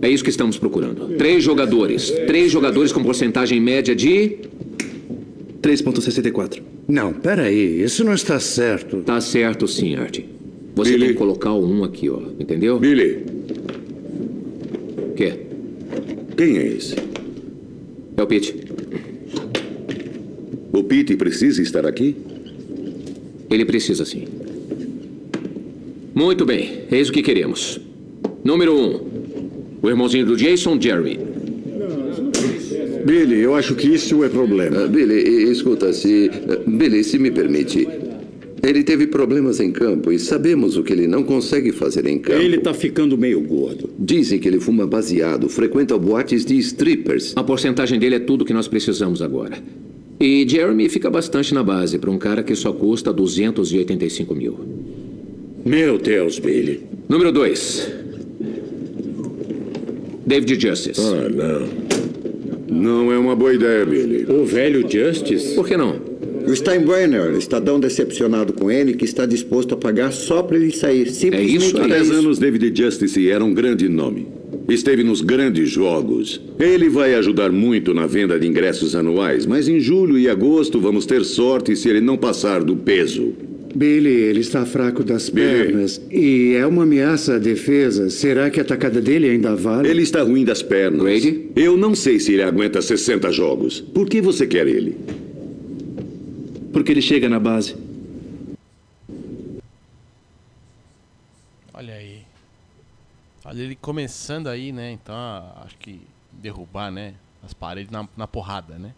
É 0.00 0.08
isso 0.08 0.22
que 0.22 0.30
estamos 0.30 0.56
procurando. 0.56 1.16
Três 1.16 1.42
jogadores. 1.42 2.12
Três 2.28 2.52
jogadores 2.52 2.92
com 2.92 3.02
porcentagem 3.02 3.60
média 3.60 3.92
de. 3.92 4.36
3.64. 5.60 6.62
Não, 6.86 7.12
peraí, 7.12 7.82
isso 7.82 8.04
não 8.04 8.14
está 8.14 8.38
certo. 8.38 8.98
Tá 8.98 9.20
certo 9.20 9.66
sim, 9.66 9.96
Art. 9.96 10.20
Você 10.76 10.92
Billy. 10.92 11.06
tem 11.06 11.12
que 11.14 11.18
colocar 11.18 11.54
o 11.54 11.66
1 11.68 11.82
aqui, 11.82 12.08
ó. 12.08 12.20
Entendeu? 12.38 12.78
Billy, 12.78 13.18
Quê? 15.16 15.40
quem 16.36 16.56
é 16.56 16.66
esse? 16.68 16.94
É 18.16 18.22
o 18.22 18.26
Pete. 18.28 18.63
O 20.74 20.82
Pete 20.82 21.14
precisa 21.16 21.62
estar 21.62 21.86
aqui? 21.86 22.16
Ele 23.48 23.64
precisa 23.64 24.04
sim. 24.04 24.24
Muito 26.12 26.44
bem, 26.44 26.80
eis 26.90 27.08
o 27.08 27.12
que 27.12 27.22
queremos. 27.22 27.80
Número 28.42 28.74
1. 28.74 29.00
O 29.82 29.88
irmãozinho 29.88 30.26
do 30.26 30.36
Jason, 30.36 30.80
Jeremy. 30.80 31.20
Billy, 33.06 33.38
eu 33.38 33.54
acho 33.54 33.76
que 33.76 33.86
isso 33.86 34.24
é 34.24 34.28
problema. 34.28 34.82
Ah, 34.84 34.88
Billy, 34.88 35.48
escuta, 35.48 35.92
se. 35.92 36.28
ah, 36.48 36.58
Billy, 36.68 37.04
se 37.04 37.20
me 37.20 37.30
permite. 37.30 37.86
Ele 38.60 38.82
teve 38.82 39.06
problemas 39.06 39.60
em 39.60 39.70
campo 39.70 40.10
e 40.10 40.18
sabemos 40.18 40.76
o 40.76 40.82
que 40.82 40.92
ele 40.92 41.06
não 41.06 41.22
consegue 41.22 41.70
fazer 41.70 42.04
em 42.06 42.18
campo. 42.18 42.40
Ele 42.40 42.58
tá 42.58 42.74
ficando 42.74 43.16
meio 43.16 43.40
gordo. 43.42 43.90
Dizem 43.96 44.40
que 44.40 44.48
ele 44.48 44.58
fuma 44.58 44.86
baseado, 44.88 45.48
frequenta 45.48 45.96
boates 45.96 46.44
de 46.44 46.58
strippers. 46.58 47.32
A 47.36 47.44
porcentagem 47.44 47.96
dele 48.00 48.16
é 48.16 48.20
tudo 48.20 48.44
que 48.44 48.52
nós 48.52 48.66
precisamos 48.66 49.22
agora. 49.22 49.62
E 50.24 50.48
Jeremy 50.48 50.88
fica 50.88 51.10
bastante 51.10 51.52
na 51.52 51.62
base 51.62 51.98
para 51.98 52.10
um 52.10 52.16
cara 52.16 52.42
que 52.42 52.54
só 52.54 52.72
custa 52.72 53.12
285 53.12 54.34
mil. 54.34 54.58
Meu 55.62 55.98
Deus, 55.98 56.38
Billy. 56.38 56.80
Número 57.06 57.30
2. 57.30 57.92
David 60.26 60.58
Justice. 60.58 60.98
Ah, 60.98 61.28
não. 61.28 63.04
Não 63.04 63.12
é 63.12 63.18
uma 63.18 63.36
boa 63.36 63.52
ideia, 63.52 63.84
Billy. 63.84 64.24
O 64.26 64.46
velho 64.46 64.90
Justice? 64.90 65.54
Por 65.54 65.68
que 65.68 65.76
não? 65.76 66.00
O 66.46 66.56
Steinbrenner 66.56 67.34
está 67.34 67.60
tão 67.60 67.78
decepcionado 67.78 68.54
com 68.54 68.70
ele 68.70 68.94
que 68.94 69.04
está 69.04 69.26
disposto 69.26 69.74
a 69.74 69.76
pagar 69.76 70.10
só 70.10 70.42
para 70.42 70.56
ele 70.56 70.70
sair. 70.72 71.10
Simplesmente 71.10 71.78
Há 71.78 71.84
é 71.84 71.88
10 71.88 72.02
isso. 72.06 72.12
anos, 72.14 72.38
David 72.38 72.82
Justice 72.82 73.28
era 73.28 73.44
um 73.44 73.52
grande 73.52 73.90
nome. 73.90 74.26
Esteve 74.68 75.02
nos 75.04 75.20
grandes 75.20 75.68
jogos. 75.68 76.40
Ele 76.58 76.88
vai 76.88 77.14
ajudar 77.14 77.52
muito 77.52 77.92
na 77.92 78.06
venda 78.06 78.38
de 78.38 78.46
ingressos 78.46 78.94
anuais, 78.94 79.44
mas 79.44 79.68
em 79.68 79.78
julho 79.78 80.18
e 80.18 80.28
agosto 80.28 80.80
vamos 80.80 81.04
ter 81.04 81.22
sorte 81.24 81.76
se 81.76 81.88
ele 81.88 82.00
não 82.00 82.16
passar 82.16 82.64
do 82.64 82.74
peso. 82.74 83.34
Billy, 83.74 84.08
ele 84.08 84.40
está 84.40 84.64
fraco 84.64 85.02
das 85.02 85.28
Billy. 85.28 85.64
pernas 85.64 86.00
e 86.10 86.54
é 86.54 86.64
uma 86.64 86.84
ameaça 86.84 87.34
à 87.34 87.38
defesa. 87.38 88.08
Será 88.08 88.48
que 88.48 88.60
a 88.60 88.64
tacada 88.64 89.00
dele 89.00 89.28
ainda 89.28 89.54
vale? 89.56 89.88
Ele 89.88 90.02
está 90.02 90.22
ruim 90.22 90.44
das 90.44 90.62
pernas. 90.62 91.02
Grady? 91.02 91.50
Eu 91.56 91.76
não 91.76 91.94
sei 91.94 92.20
se 92.20 92.32
ele 92.32 92.42
aguenta 92.42 92.80
60 92.80 93.32
jogos. 93.32 93.80
Por 93.80 94.08
que 94.08 94.20
você 94.22 94.46
quer 94.46 94.68
ele? 94.68 94.96
Porque 96.72 96.92
ele 96.92 97.02
chega 97.02 97.28
na 97.28 97.40
base. 97.40 97.74
Olha 101.72 101.94
aí. 101.94 102.18
Olha 103.43 103.43
ele 103.58 103.76
começando 103.76 104.48
aí, 104.48 104.72
né? 104.72 104.90
Então, 104.92 105.14
acho 105.64 105.76
que 105.76 106.00
derrubar, 106.32 106.90
né? 106.90 107.14
As 107.42 107.52
paredes 107.52 107.90
na, 107.90 108.08
na 108.16 108.26
porrada, 108.26 108.78
né? 108.78 108.94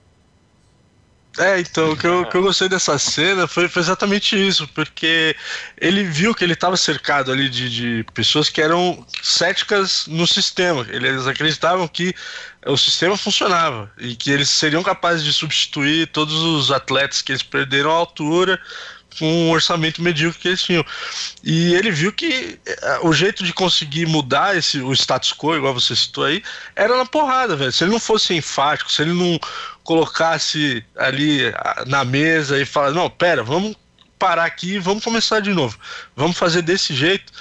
É, 1.38 1.60
então, 1.60 1.92
o 1.92 1.96
que 1.96 2.06
eu, 2.06 2.24
que 2.24 2.34
eu 2.34 2.42
gostei 2.42 2.66
dessa 2.66 2.98
cena 2.98 3.46
foi, 3.46 3.68
foi 3.68 3.82
exatamente 3.82 4.34
isso, 4.34 4.66
porque 4.68 5.36
ele 5.78 6.02
viu 6.02 6.34
que 6.34 6.42
ele 6.42 6.54
estava 6.54 6.78
cercado 6.78 7.30
ali 7.30 7.50
de, 7.50 7.68
de 7.68 8.06
pessoas 8.14 8.48
que 8.48 8.62
eram 8.62 9.06
céticas 9.22 10.06
no 10.06 10.26
sistema. 10.26 10.86
Eles 10.88 11.26
acreditavam 11.26 11.86
que 11.86 12.14
o 12.64 12.76
sistema 12.76 13.18
funcionava 13.18 13.92
e 13.98 14.16
que 14.16 14.30
eles 14.30 14.48
seriam 14.48 14.82
capazes 14.82 15.22
de 15.22 15.32
substituir 15.32 16.06
todos 16.06 16.34
os 16.34 16.70
atletas 16.70 17.20
que 17.20 17.32
eles 17.32 17.42
perderam 17.42 17.90
a 17.90 17.94
altura 17.94 18.58
com 19.18 19.48
o 19.48 19.50
orçamento 19.50 20.02
medíocre 20.02 20.40
que 20.40 20.48
eles 20.48 20.62
tinham. 20.62 20.84
E 21.42 21.74
ele 21.74 21.90
viu 21.90 22.12
que 22.12 22.58
eh, 22.66 23.00
o 23.02 23.12
jeito 23.12 23.44
de 23.44 23.52
conseguir 23.52 24.06
mudar 24.06 24.56
esse, 24.56 24.80
o 24.80 24.92
status 24.92 25.32
quo, 25.32 25.56
igual 25.56 25.74
você 25.74 25.94
citou 25.94 26.24
aí, 26.24 26.42
era 26.74 26.96
na 26.96 27.06
porrada, 27.06 27.56
velho. 27.56 27.72
Se 27.72 27.84
ele 27.84 27.92
não 27.92 28.00
fosse 28.00 28.34
enfático, 28.34 28.90
se 28.90 29.02
ele 29.02 29.12
não 29.12 29.38
colocasse 29.84 30.84
ali 30.96 31.40
na 31.86 32.04
mesa 32.04 32.60
e 32.60 32.64
falar, 32.64 32.90
não, 32.90 33.08
pera, 33.08 33.42
vamos 33.42 33.76
parar 34.18 34.44
aqui 34.44 34.74
e 34.74 34.78
vamos 34.78 35.04
começar 35.04 35.40
de 35.40 35.52
novo. 35.52 35.78
Vamos 36.14 36.36
fazer 36.36 36.62
desse 36.62 36.94
jeito. 36.94 37.32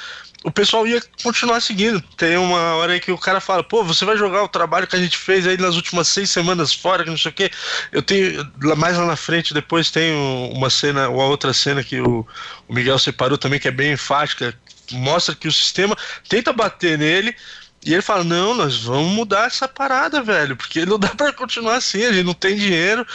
O 0.46 0.52
pessoal 0.52 0.86
ia 0.86 1.02
continuar 1.24 1.60
seguindo. 1.60 2.00
Tem 2.16 2.38
uma 2.38 2.76
hora 2.76 2.94
aí 2.94 3.00
que 3.00 3.12
o 3.12 3.18
cara 3.18 3.42
fala, 3.42 3.64
pô, 3.64 3.84
você 3.84 4.06
vai 4.06 4.16
jogar 4.16 4.44
o 4.44 4.48
trabalho 4.48 4.86
que 4.86 4.96
a 4.96 5.00
gente 5.00 5.18
fez 5.18 5.48
aí 5.48 5.58
nas 5.58 5.76
últimas 5.76 6.08
seis 6.08 6.30
semanas 6.30 6.72
fora, 6.72 7.04
que 7.04 7.10
não 7.10 7.18
sei 7.18 7.32
o 7.32 7.34
quê. 7.34 7.50
Eu 7.92 8.04
tenho, 8.04 8.48
mais 8.78 8.96
lá 8.96 9.08
na 9.08 9.16
frente, 9.16 9.56
depois 9.56 9.90
tem 9.90 10.14
um- 10.14 10.52
uma 10.54 10.70
cena, 10.70 11.10
uma 11.10 11.26
outra 11.26 11.52
cena 11.52 11.84
que 11.84 12.00
o, 12.00 12.26
o 12.68 12.74
Miguel 12.74 13.00
separou 13.00 13.40
também, 13.40 13.60
que 13.60 13.68
é 13.68 13.72
bem 13.72 13.94
enfática, 13.94 14.54
mostra 14.92 15.34
que 15.34 15.48
o 15.48 15.52
sistema 15.52 15.98
tenta 16.30 16.54
bater 16.54 16.96
nele, 16.98 17.36
e 17.84 17.92
ele 17.94 18.02
fala: 18.04 18.24
Não, 18.24 18.54
nós 18.54 18.84
vamos 18.84 19.12
mudar 19.14 19.48
essa 19.48 19.68
parada, 19.68 20.22
velho, 20.22 20.56
porque 20.56 20.86
não 20.86 21.00
dá 21.00 21.10
pra 21.10 21.34
continuar 21.34 21.76
assim, 21.78 22.04
a 22.06 22.14
gente 22.14 22.26
não 22.26 22.34
tem 22.36 22.56
dinheiro. 22.56 23.06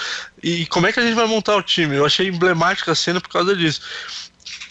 E 0.43 0.66
como 0.66 0.87
é 0.87 0.93
que 0.93 0.99
a 0.99 1.03
gente 1.03 1.14
vai 1.14 1.26
montar 1.26 1.57
o 1.57 1.62
time? 1.62 1.97
Eu 1.97 2.05
achei 2.07 2.28
emblemática 2.28 2.91
a 2.93 2.95
cena 2.95 3.20
por 3.20 3.28
causa 3.31 3.55
disso. 3.55 3.81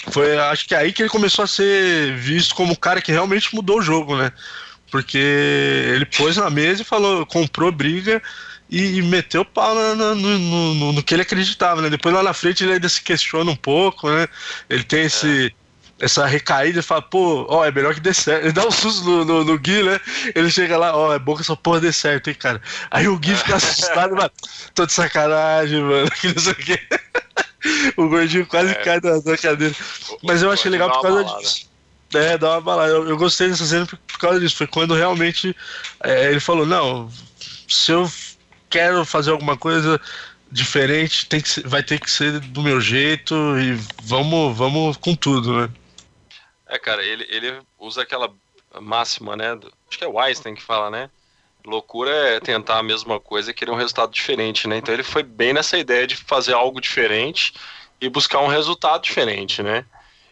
Foi, 0.08 0.38
acho 0.38 0.68
que 0.68 0.74
é 0.74 0.78
aí 0.80 0.94
que 0.94 1.02
ele 1.02 1.10
começou 1.10 1.44
a 1.44 1.48
ser 1.48 2.16
visto 2.16 2.56
como 2.56 2.74
o 2.74 2.78
cara 2.80 3.02
que 3.02 3.12
realmente 3.12 3.54
mudou 3.54 3.80
o 3.80 3.82
jogo, 3.82 4.16
né? 4.18 4.32
Porque 4.92 5.18
ele 5.18 6.06
pôs 6.06 6.38
na 6.38 6.50
mesa 6.50 6.82
e 6.82 6.86
falou, 6.86 7.26
comprou 7.26 7.72
briga 7.72 8.22
e, 8.70 8.98
e 8.98 9.02
meteu 9.02 9.42
o 9.42 9.46
pau 9.46 9.76
na- 9.76 9.96
na- 9.96 10.16
no, 10.16 10.40
no- 10.40 10.94
no- 10.94 11.04
que 11.04 11.14
ele 11.14 11.22
acreditava, 11.22 11.82
né? 11.82 11.90
Depois 11.90 12.14
lá 12.16 12.24
na 12.24 12.34
frente 12.34 12.64
ele 12.64 12.74
ainda 12.74 12.90
se 12.90 13.02
questiona 13.02 13.52
um 13.52 13.56
pouco, 13.56 14.10
né? 14.10 14.28
Ele 14.70 14.84
tem 14.84 15.04
esse 15.06 15.54
essa 16.02 16.26
recaída, 16.26 16.78
ele 16.78 16.82
fala, 16.82 17.02
pô, 17.02 17.46
ó, 17.50 17.66
é 17.66 17.72
melhor 17.74 17.94
que 17.94 18.00
dê 18.00 18.14
certo. 18.14 18.46
Ele 18.46 18.54
dá 18.54 18.66
um 18.66 18.72
susto 18.72 19.04
no, 19.04 19.26
no, 19.26 19.44
no 19.44 19.60
Gui, 19.60 19.84
né? 19.84 20.00
Ele 20.34 20.50
chega 20.50 20.78
lá, 20.78 20.96
ó, 20.96 21.14
é 21.14 21.20
bom 21.20 21.36
que 21.36 21.42
essa 21.42 21.58
porra 21.58 21.82
dê 21.82 21.92
certo, 21.92 22.30
hein, 22.30 22.36
cara. 22.40 22.62
Aí 22.90 23.06
o 23.10 23.18
Gui 23.20 23.36
fica 23.36 23.58
assustado, 23.58 24.16
mano, 24.16 24.32
tô 24.74 24.86
de 24.86 24.94
sacanagem, 24.94 25.82
mano, 25.82 26.10
que 26.22 26.28
não 26.34 26.42
sei 26.42 26.54
o 26.54 26.56
quê. 26.56 26.80
O 27.98 28.08
gordinho 28.08 28.46
quase 28.46 28.72
É. 28.72 28.76
cai 28.76 29.02
da, 29.02 29.20
da 29.20 29.38
cadeira. 29.38 29.76
Mas 30.24 30.42
eu 30.42 30.52
achei 30.52 30.72
legal 30.72 30.90
por 30.92 31.02
causa 31.02 31.24
disso. 31.40 31.70
É, 32.14 32.38
dá 32.38 32.52
uma 32.52 32.62
balada. 32.62 32.92
Eu, 32.92 33.08
eu 33.08 33.18
gostei 33.18 33.50
dessa 33.50 33.66
cena 33.66 33.86
por, 33.86 33.98
por 34.00 34.18
causa 34.20 34.40
disso. 34.40 34.56
Foi 34.56 34.66
quando 34.68 34.94
realmente 34.96 35.56
é, 36.04 36.32
ele 36.32 36.40
falou: 36.40 36.66
não, 36.66 37.12
se 37.68 37.92
eu 37.92 38.10
quero 38.70 39.04
fazer 39.06 39.32
alguma 39.32 39.58
coisa 39.58 40.00
diferente, 40.52 41.28
tem 41.28 41.40
que 41.42 41.50
ser- 41.50 41.68
vai 41.68 41.84
ter 41.84 42.00
que 42.00 42.10
ser 42.10 42.40
do 42.40 42.62
meu 42.64 42.82
jeito 42.82 43.36
e 43.60 43.74
vamos, 44.04 44.58
vamos 44.58 44.98
com 44.98 45.16
tudo, 45.16 45.62
né? 45.62 45.70
É, 46.68 46.80
cara, 46.80 47.04
ele, 47.04 47.26
ele 47.30 47.60
usa 47.78 48.02
aquela 48.02 48.32
máxima, 48.82 49.36
né? 49.36 49.56
do- 49.56 49.72
acho 49.88 49.98
que 49.98 50.04
é 50.04 50.08
o 50.08 50.20
Einstein 50.20 50.56
que 50.56 50.64
fala, 50.64 50.90
né? 50.90 51.10
Loucura 51.66 52.12
é 52.12 52.40
tentar 52.40 52.80
a 52.80 52.84
mesma 52.84 53.20
coisa 53.20 53.52
e 53.52 53.54
querer 53.54 53.72
um 53.72 53.76
resultado 53.76 54.12
diferente, 54.12 54.68
né? 54.68 54.78
Então 54.78 54.94
ele 54.94 55.04
foi 55.04 55.24
bem 55.24 55.54
nessa 55.54 55.78
ideia 55.78 56.08
de 56.08 56.16
fazer 56.16 56.54
algo 56.54 56.80
diferente 56.80 57.54
e 58.00 58.10
buscar 58.10 58.40
um 58.40 58.48
resultado 58.48 59.04
diferente, 59.04 59.62
né? 59.62 59.86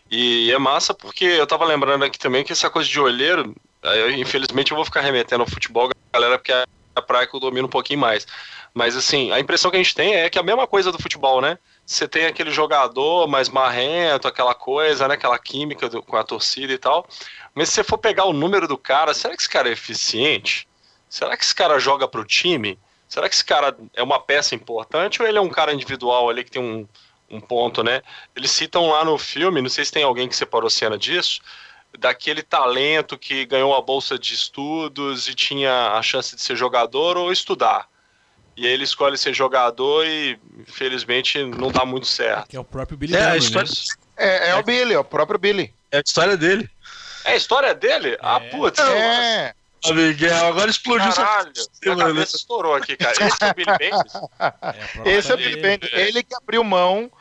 E 0.10 0.52
é 0.52 0.58
massa 0.58 0.94
porque 0.94 1.26
eu 1.26 1.46
tava 1.46 1.66
lembrando 1.66 2.06
aqui 2.06 2.18
também 2.18 2.44
que 2.44 2.54
essa 2.54 2.70
coisa 2.70 2.90
de 2.90 3.00
olheiro, 3.00 3.54
eu, 3.84 4.12
infelizmente 4.12 4.72
eu 4.72 4.76
vou 4.76 4.86
ficar 4.86 5.02
remetendo 5.02 5.44
ao 5.44 5.50
futebol, 5.50 5.90
galera, 6.14 6.38
porque 6.38 6.54
é 6.54 6.64
a 6.96 7.02
praia 7.02 7.28
que 7.28 7.36
eu 7.36 7.40
domino 7.40 7.68
um 7.68 7.70
pouquinho 7.70 8.00
mais. 8.00 8.26
Mas 8.74 8.96
assim, 8.96 9.32
a 9.32 9.40
impressão 9.40 9.70
que 9.70 9.78
a 9.78 9.84
gente 9.84 9.96
tem 9.96 10.16
é 10.16 10.30
que 10.30 10.38
é 10.38 10.42
a 10.42 10.46
mesma 10.46 10.66
coisa 10.66 10.92
do 10.92 11.02
futebol, 11.02 11.42
né? 11.42 11.58
Você 11.86 12.08
tem 12.08 12.26
aquele 12.26 12.52
jogador 12.52 13.28
mais 13.28 13.50
marrento, 13.50 14.28
aquela 14.28 14.54
coisa, 14.54 15.08
né? 15.08 15.16
Aquela 15.16 15.38
química 15.38 15.90
do- 15.90 16.02
com 16.02 16.16
a 16.16 16.24
torcida 16.24 16.72
e 16.72 16.78
tal. 16.78 17.08
Mas 17.54 17.70
se 17.70 17.76
você 17.76 17.84
for 17.84 17.98
pegar 17.98 18.26
o 18.26 18.34
número 18.34 18.68
do 18.68 18.78
cara, 18.78 19.14
será 19.14 19.36
que 19.36 19.42
esse 19.42 19.50
cara 19.50 19.68
é 19.70 19.74
eficiente? 19.74 20.67
Será 21.10 21.36
que 21.38 21.44
esse 21.44 21.56
cara 21.56 21.80
joga 21.80 22.08
pro 22.08 22.26
time? 22.26 22.78
Será 23.08 23.30
que 23.30 23.36
esse 23.36 23.44
cara 23.46 23.76
é 23.94 24.04
uma 24.04 24.20
peça 24.20 24.54
importante 24.54 25.22
ou 25.22 25.28
ele 25.28 25.38
é 25.38 25.42
um 25.42 25.50
cara 25.50 25.74
individual 25.74 26.30
ali 26.30 26.44
que 26.44 26.52
tem 26.52 26.62
um, 26.62 26.88
um 27.30 27.40
ponto, 27.40 27.84
né? 27.84 28.02
Eles 28.36 28.52
citam 28.52 28.90
lá 28.90 29.06
no 29.06 29.18
filme, 29.18 29.62
não 29.62 29.70
sei 29.70 29.86
se 29.86 29.92
tem 29.92 30.04
alguém 30.04 30.28
que 30.28 30.36
separou 30.36 30.70
cena 30.70 30.98
disso, 30.98 31.40
daquele 31.98 32.44
talento 32.44 33.18
que 33.18 33.46
ganhou 33.46 33.76
a 33.76 33.82
bolsa 33.82 34.20
de 34.20 34.34
estudos 34.34 35.28
e 35.28 35.34
tinha 35.34 35.94
a 35.94 36.02
chance 36.02 36.36
de 36.36 36.42
ser 36.42 36.56
jogador 36.56 37.18
ou 37.18 37.32
estudar. 37.32 37.88
E 38.58 38.66
aí 38.66 38.74
ele 38.74 38.84
escolhe 38.84 39.18
ser 39.18 39.34
jogador 39.34 40.06
e, 40.06 40.38
infelizmente, 40.60 41.44
não 41.44 41.72
dá 41.72 41.86
muito 41.86 42.08
certo. 42.08 42.50
Que 42.50 42.58
é 42.58 42.60
o 42.60 42.64
próprio 42.64 42.98
Billy 42.98 43.16
É, 43.16 43.20
a 43.20 43.26
Dunham, 43.28 43.38
história, 43.38 43.70
né? 43.70 43.96
É, 44.18 44.50
é 44.50 44.56
o 44.56 44.64
Billy, 44.64 44.94
é 44.94 45.00
o 45.00 45.04
próprio 45.04 45.38
Billy. 45.38 45.74
é 45.92 45.98
a 45.98 46.02
história 46.02 46.36
dele. 46.36 46.68
É 47.24 47.34
a 47.34 47.36
história 47.36 47.76
dele? 47.76 48.18
Ah, 48.20 48.40
putz, 48.40 48.80
É. 48.80 49.54
Ah, 49.86 49.94
Miguel, 49.94 50.46
agora 50.48 50.70
explodiu 50.70 51.08
essa 51.10 51.24
caralho. 51.24 51.52
Cabeça 51.98 52.36
estourou 52.36 52.76
aqui, 52.76 52.96
cara. 52.98 53.14
Esse 53.26 53.44
é 53.44 53.52
o 53.52 53.54
Billy 53.56 53.78
Bendis? 53.78 54.14
É 55.06 55.12
Esse 55.12 55.32
é 55.32 55.34
o 55.34 55.38
dele. 55.38 55.50
Billy 55.50 55.62
Bendis. 55.62 55.90
Ele 55.94 56.24
que 56.24 56.36
abriu 56.36 56.64
mão 56.64 57.12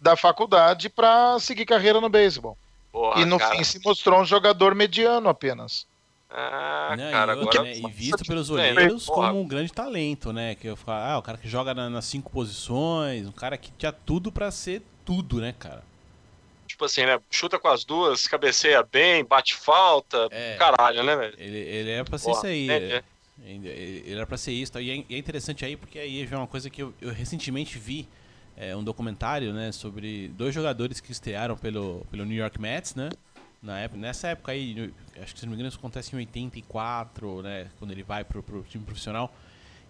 da 0.00 0.16
faculdade 0.16 0.88
pra 0.88 1.38
seguir 1.40 1.64
carreira 1.66 2.00
no 2.00 2.08
beisebol. 2.08 2.56
Porra, 2.92 3.20
E 3.20 3.24
no 3.24 3.38
cara. 3.38 3.56
fim 3.56 3.64
se 3.64 3.80
mostrou 3.84 4.20
um 4.20 4.24
jogador 4.24 4.74
mediano 4.74 5.28
apenas. 5.28 5.86
Ah, 6.30 6.94
Né, 6.96 7.10
cara, 7.12 7.34
e, 7.36 7.62
né, 7.62 7.76
e 7.78 7.90
visto 7.90 8.24
pelos 8.24 8.50
olheiros 8.50 9.06
porra. 9.06 9.28
como 9.28 9.40
um 9.40 9.46
grande 9.46 9.72
talento, 9.72 10.32
né? 10.32 10.54
Que 10.56 10.66
eu 10.68 10.76
falo, 10.76 10.98
ah, 11.04 11.18
o 11.18 11.22
cara 11.22 11.38
que 11.38 11.48
joga 11.48 11.72
na- 11.74 11.88
nas 11.88 12.04
cinco 12.06 12.30
posições, 12.30 13.26
um 13.26 13.32
cara 13.32 13.56
que 13.56 13.70
tinha 13.78 13.92
tudo 13.92 14.32
pra 14.32 14.50
ser 14.50 14.82
tudo, 15.04 15.40
né, 15.40 15.54
cara? 15.58 15.82
Tipo 16.74 16.86
assim, 16.86 17.06
né? 17.06 17.20
Chuta 17.30 17.56
com 17.56 17.68
as 17.68 17.84
duas, 17.84 18.26
cabeceia 18.26 18.82
bem, 18.82 19.24
bate 19.24 19.54
falta. 19.54 20.26
É. 20.32 20.56
Caralho, 20.56 21.04
né, 21.04 21.14
velho? 21.14 21.34
Ele, 21.38 21.56
ele 21.56 21.90
era 21.90 22.04
pra 22.04 22.18
ser 22.18 22.24
Porra, 22.24 22.38
isso 22.38 22.46
aí. 22.48 22.68
é, 22.68 22.74
é. 22.74 22.96
é. 22.96 23.04
Ele 23.46 24.14
era 24.14 24.26
pra 24.26 24.36
ser 24.36 24.50
isso. 24.50 24.76
E 24.80 24.90
é, 24.90 25.04
e 25.08 25.14
é 25.14 25.16
interessante 25.18 25.64
aí, 25.64 25.76
porque 25.76 26.00
aí 26.00 26.26
já 26.26 26.34
é 26.34 26.38
uma 26.40 26.48
coisa 26.48 26.68
que 26.68 26.82
eu, 26.82 26.92
eu 27.00 27.12
recentemente 27.12 27.78
vi 27.78 28.08
é, 28.56 28.74
um 28.74 28.82
documentário, 28.82 29.52
né, 29.52 29.70
sobre 29.70 30.26
dois 30.36 30.52
jogadores 30.52 30.98
que 30.98 31.12
estrearam 31.12 31.56
pelo, 31.56 32.04
pelo 32.10 32.24
New 32.24 32.36
York 32.36 32.60
Mets, 32.60 32.96
né? 32.96 33.08
Na 33.62 33.78
época, 33.78 34.00
nessa 34.00 34.26
época 34.26 34.50
aí, 34.50 34.92
acho 35.22 35.32
que 35.32 35.38
se 35.38 35.46
não 35.46 35.50
me 35.50 35.54
engano 35.54 35.68
isso 35.68 35.78
acontece 35.78 36.12
em 36.12 36.18
84, 36.18 37.40
né? 37.42 37.70
Quando 37.78 37.92
ele 37.92 38.02
vai 38.02 38.24
pro, 38.24 38.42
pro 38.42 38.64
time 38.64 38.84
profissional. 38.84 39.32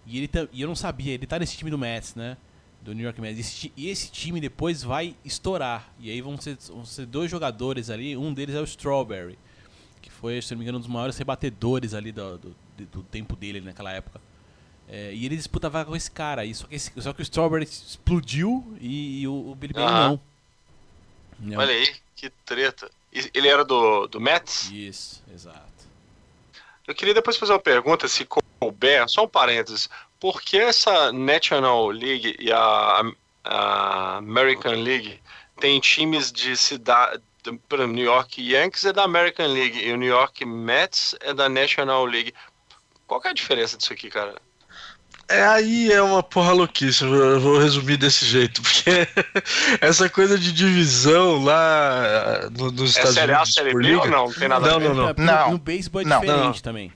E, 0.05 0.19
ele 0.19 0.27
tá- 0.27 0.47
e 0.53 0.61
eu 0.61 0.67
não 0.67 0.75
sabia, 0.75 1.15
ele 1.15 1.25
tá 1.25 1.39
nesse 1.39 1.57
time 1.57 1.71
do 1.71 1.79
Mets, 1.79 2.13
né? 2.13 2.37
Do 2.85 2.93
New 2.93 3.03
York 3.03 3.19
Mets. 3.19 3.69
E 3.75 3.89
esse 3.89 4.11
time 4.11 4.39
depois 4.39 4.83
vai 4.83 5.15
estourar. 5.25 5.91
E 5.99 6.09
aí 6.11 6.21
vão 6.21 6.39
ser, 6.39 6.55
vão 6.69 6.85
ser 6.85 7.05
dois 7.07 7.29
jogadores 7.31 7.89
ali, 7.89 8.15
um 8.15 8.33
deles 8.33 8.55
é 8.55 8.61
o 8.61 8.63
Strawberry 8.63 9.37
que 10.01 10.11
foi, 10.11 10.39
se 10.39 10.51
não 10.51 10.59
me 10.59 10.63
engano, 10.65 10.77
um 10.77 10.81
dos 10.81 10.89
maiores 10.89 11.17
rebatedores 11.17 11.95
ali 11.95 12.11
do, 12.11 12.37
do, 12.37 12.55
do 12.91 13.01
tempo 13.03 13.35
dele 13.35 13.59
naquela 13.59 13.91
época. 13.91 14.21
É, 14.87 15.11
e 15.11 15.25
ele 15.25 15.35
disputava 15.35 15.83
com 15.83 15.95
esse 15.95 16.11
cara 16.11 16.43
aí, 16.43 16.53
só 16.53 16.67
que, 16.67 16.75
esse- 16.75 16.91
só 17.01 17.11
que 17.11 17.21
o 17.21 17.23
Strawberry 17.23 17.63
explodiu 17.63 18.77
e, 18.79 19.21
e 19.21 19.27
o, 19.27 19.49
o 19.49 19.55
Billy 19.55 19.73
Bang 19.73 19.87
Aham. 19.87 20.09
não. 20.09 20.19
Não. 21.39 21.59
Olha 21.59 21.73
aí, 21.73 21.91
que 22.15 22.29
treta. 22.45 22.89
Ele 23.33 23.47
era 23.47 23.65
do, 23.65 24.05
do 24.05 24.21
Mets? 24.21 24.69
Isso, 24.71 25.23
exato. 25.33 25.65
Eu 26.85 26.93
queria 26.93 27.15
depois 27.15 27.35
fazer 27.35 27.53
uma 27.53 27.59
pergunta, 27.59 28.07
se 28.07 28.27
couber, 28.59 29.09
só 29.09 29.25
um 29.25 29.27
parênteses. 29.27 29.89
Por 30.19 30.41
que 30.41 30.57
essa 30.57 31.11
National 31.11 31.87
League 31.89 32.35
e 32.39 32.51
a, 32.51 33.01
a 33.43 34.17
American 34.17 34.73
League 34.81 35.19
tem 35.59 35.79
times 35.79 36.31
de 36.31 36.55
cidade. 36.57 37.21
Exemplo, 37.45 37.85
New 37.85 38.03
York 38.05 38.41
Yankees 38.41 38.85
é 38.85 38.93
da 38.93 39.03
American 39.03 39.45
League 39.47 39.79
e 39.79 39.91
o 39.93 39.97
New 39.97 40.09
York 40.09 40.43
Mets 40.45 41.15
é 41.19 41.31
da 41.31 41.47
National 41.47 42.03
League. 42.05 42.33
Qual 43.05 43.21
que 43.21 43.27
é 43.27 43.31
a 43.31 43.33
diferença 43.35 43.77
disso 43.77 43.93
aqui, 43.93 44.09
cara? 44.09 44.33
É, 45.27 45.43
aí 45.45 45.91
é 45.91 46.01
uma 46.01 46.21
porra 46.23 46.53
louquice, 46.53 47.03
eu 47.03 47.39
vou- 47.39 47.57
resumir 47.59 47.97
desse 47.97 48.25
jeito, 48.25 48.61
porque 48.63 49.07
essa 49.81 50.07
coisa 50.09 50.37
de 50.39 50.51
divisão 50.51 51.43
lá 51.43 52.47
no- 52.51 52.71
nos 52.71 52.95
É 52.95 52.99
Estados 52.99 53.13
Série 53.13 53.31
A, 53.31 53.35
Unidos 53.37 53.53
Série 53.53 53.71
por 53.71 53.81
B 53.83 53.95
ou 53.95 54.07
não? 54.07 54.25
Não 54.27 54.33
tem 54.33 54.47
nada 54.47 54.67
a 54.67 54.71
não, 54.71 54.79
ver? 54.79 54.89
não, 54.89 54.95
não. 54.95 55.09
É, 55.09 55.45
no, 55.45 55.51
no 55.51 55.57
beisebol 55.59 56.01
é 56.01 56.05
Não. 56.05 56.19
diferente 56.21 56.43
Não. 56.45 56.53
também. 56.61 56.93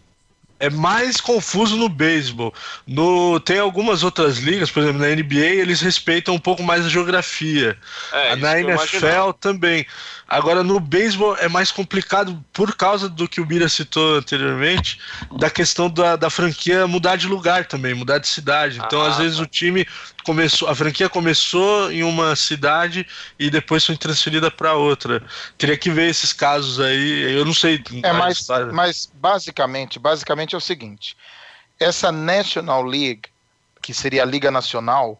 É 0.59 0.69
mais 0.69 1.21
confuso 1.21 1.77
no 1.77 1.87
beisebol. 1.87 2.53
No, 2.85 3.39
tem 3.39 3.59
algumas 3.59 4.03
outras 4.03 4.39
ligas, 4.39 4.69
por 4.69 4.83
exemplo, 4.83 4.99
na 4.99 5.07
NBA, 5.07 5.45
eles 5.45 5.79
respeitam 5.79 6.35
um 6.35 6.39
pouco 6.39 6.61
mais 6.61 6.85
a 6.85 6.89
geografia. 6.89 7.77
É, 8.11 8.35
na 8.35 8.59
NFL 8.59 9.31
também. 9.39 9.85
Agora, 10.29 10.63
no 10.63 10.79
beisebol 10.79 11.35
é 11.37 11.47
mais 11.47 11.71
complicado 11.71 12.43
por 12.53 12.75
causa 12.75 13.09
do 13.09 13.27
que 13.27 13.41
o 13.41 13.45
Bira 13.45 13.67
citou 13.67 14.17
anteriormente, 14.17 14.99
da 15.39 15.49
questão 15.49 15.89
da, 15.89 16.15
da 16.15 16.29
franquia 16.29 16.85
mudar 16.85 17.15
de 17.15 17.27
lugar 17.27 17.65
também, 17.65 17.95
mudar 17.95 18.19
de 18.19 18.27
cidade. 18.27 18.77
Então, 18.77 19.01
Ah, 19.01 19.09
às 19.09 19.17
vezes, 19.17 19.37
tá. 19.37 19.43
o 19.43 19.47
time 19.47 19.87
começou, 20.23 20.69
a 20.69 20.75
franquia 20.75 21.09
começou 21.09 21.91
em 21.91 22.03
uma 22.03 22.35
cidade 22.35 23.07
e 23.39 23.49
depois 23.49 23.83
foi 23.83 23.97
transferida 23.97 24.51
para 24.51 24.75
outra. 24.75 25.23
Teria 25.57 25.75
que 25.75 25.89
ver 25.89 26.09
esses 26.09 26.31
casos 26.31 26.79
aí. 26.79 27.33
Eu 27.35 27.43
não 27.43 27.53
sei. 27.53 27.83
É, 28.03 28.13
mas, 28.13 28.47
mas 28.71 29.11
basicamente, 29.15 29.97
basicamente 29.97 30.53
é 30.53 30.57
o 30.59 30.61
seguinte: 30.61 31.17
essa 31.79 32.11
National 32.11 32.83
League, 32.83 33.23
que 33.81 33.95
seria 33.95 34.21
a 34.21 34.25
Liga 34.27 34.51
Nacional, 34.51 35.19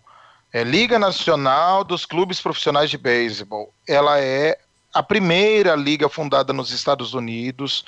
é 0.53 0.63
Liga 0.63 0.99
Nacional 0.99 1.83
dos 1.83 2.05
Clubes 2.05 2.39
Profissionais 2.39 2.91
de 2.91 2.97
Beisebol. 2.97 3.73
Ela 3.87 4.19
é 4.19 4.57
a 4.93 5.03
primeira 5.03 5.75
liga 5.75 6.09
fundada 6.09 6.51
nos 6.53 6.71
Estados 6.71 7.13
Unidos 7.13 7.85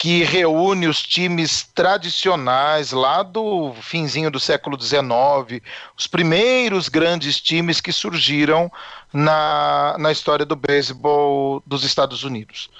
que 0.00 0.24
reúne 0.24 0.86
os 0.86 1.02
times 1.02 1.62
tradicionais 1.74 2.90
lá 2.90 3.22
do 3.22 3.74
finzinho 3.82 4.30
do 4.30 4.40
século 4.40 4.80
XIX, 4.80 5.62
os 5.94 6.06
primeiros 6.06 6.88
grandes 6.88 7.38
times 7.38 7.82
que 7.82 7.92
surgiram 7.92 8.72
na, 9.12 9.96
na 9.98 10.10
história 10.10 10.46
do 10.46 10.56
beisebol 10.56 11.62
dos 11.66 11.84
Estados 11.84 12.24
Unidos. 12.24 12.70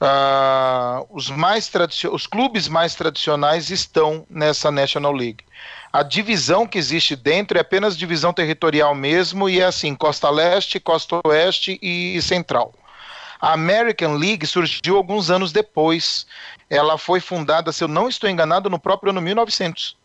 Ah, 0.00 1.04
os, 1.10 1.30
mais 1.30 1.70
os 2.10 2.26
clubes 2.26 2.66
mais 2.66 2.96
tradicionais 2.96 3.70
estão 3.70 4.26
nessa 4.28 4.68
National 4.68 5.12
League. 5.12 5.44
A 5.92 6.02
divisão 6.02 6.66
que 6.66 6.76
existe 6.76 7.14
dentro 7.14 7.56
é 7.56 7.60
apenas 7.60 7.96
divisão 7.96 8.32
territorial 8.32 8.96
mesmo, 8.96 9.48
e 9.48 9.60
é 9.60 9.64
assim: 9.64 9.94
Costa 9.94 10.28
Leste, 10.28 10.80
Costa 10.80 11.20
Oeste 11.24 11.78
e 11.80 12.20
Central. 12.20 12.74
A 13.44 13.52
American 13.52 14.14
League 14.14 14.46
surgiu 14.46 14.96
alguns 14.96 15.30
anos 15.30 15.52
depois. 15.52 16.26
Ela 16.70 16.96
foi 16.96 17.20
fundada, 17.20 17.72
se 17.72 17.84
eu 17.84 17.88
não 17.88 18.08
estou 18.08 18.30
enganado, 18.30 18.70
no 18.70 18.78
próprio 18.78 19.10
ano 19.10 19.20
1900. 19.20 19.98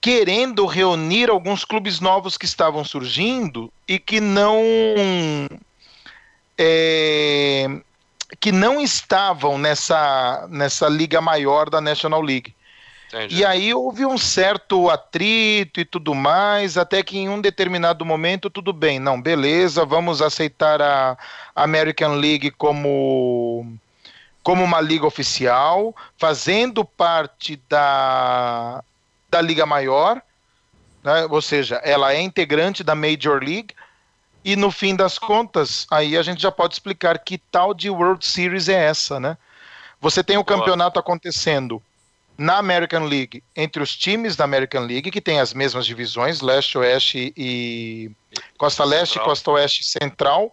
Querendo 0.00 0.64
reunir 0.64 1.28
alguns 1.28 1.62
clubes 1.62 2.00
novos 2.00 2.38
que 2.38 2.46
estavam 2.46 2.82
surgindo 2.84 3.70
e 3.86 3.98
que 3.98 4.18
não. 4.18 4.62
é, 6.56 7.66
que 8.40 8.50
não 8.50 8.80
estavam 8.80 9.58
nessa, 9.58 10.48
nessa 10.48 10.88
liga 10.88 11.20
maior 11.20 11.68
da 11.68 11.82
National 11.82 12.22
League. 12.22 12.54
E 13.30 13.44
aí 13.44 13.72
houve 13.72 14.04
um 14.04 14.18
certo 14.18 14.90
atrito 14.90 15.80
e 15.80 15.84
tudo 15.84 16.14
mais, 16.14 16.76
até 16.76 17.02
que 17.02 17.16
em 17.18 17.28
um 17.28 17.40
determinado 17.40 18.04
momento 18.04 18.50
tudo 18.50 18.72
bem, 18.72 18.98
não, 18.98 19.20
beleza, 19.20 19.84
vamos 19.84 20.20
aceitar 20.20 20.80
a 20.82 21.16
American 21.54 22.14
League 22.16 22.50
como 22.50 23.66
como 24.42 24.64
uma 24.64 24.80
liga 24.80 25.06
oficial, 25.06 25.94
fazendo 26.16 26.84
parte 26.84 27.60
da 27.68 28.82
da 29.30 29.40
liga 29.40 29.66
maior, 29.66 30.22
né? 31.02 31.26
ou 31.30 31.42
seja, 31.42 31.76
ela 31.76 32.12
é 32.12 32.20
integrante 32.20 32.82
da 32.82 32.94
Major 32.94 33.42
League. 33.42 33.74
E 34.44 34.56
no 34.56 34.70
fim 34.70 34.94
das 34.94 35.18
contas, 35.18 35.86
aí 35.90 36.16
a 36.16 36.22
gente 36.22 36.40
já 36.40 36.50
pode 36.50 36.72
explicar 36.72 37.18
que 37.18 37.36
tal 37.36 37.74
de 37.74 37.90
World 37.90 38.24
Series 38.24 38.68
é 38.68 38.84
essa, 38.86 39.18
né? 39.20 39.36
Você 40.00 40.22
tem 40.22 40.38
o 40.38 40.44
campeonato 40.44 40.98
acontecendo 40.98 41.82
na 42.38 42.58
American 42.58 43.04
League 43.04 43.42
entre 43.56 43.82
os 43.82 43.96
times 43.96 44.36
da 44.36 44.44
American 44.44 44.82
League, 44.82 45.10
que 45.10 45.20
tem 45.20 45.40
as 45.40 45.52
mesmas 45.52 45.84
divisões, 45.84 46.40
leste, 46.40 46.78
oeste 46.78 47.32
e 47.36 48.12
costa 48.56 48.84
leste, 48.84 49.14
Central. 49.14 49.26
costa 49.26 49.50
oeste 49.50 49.80
e 49.80 49.84
central. 49.84 50.52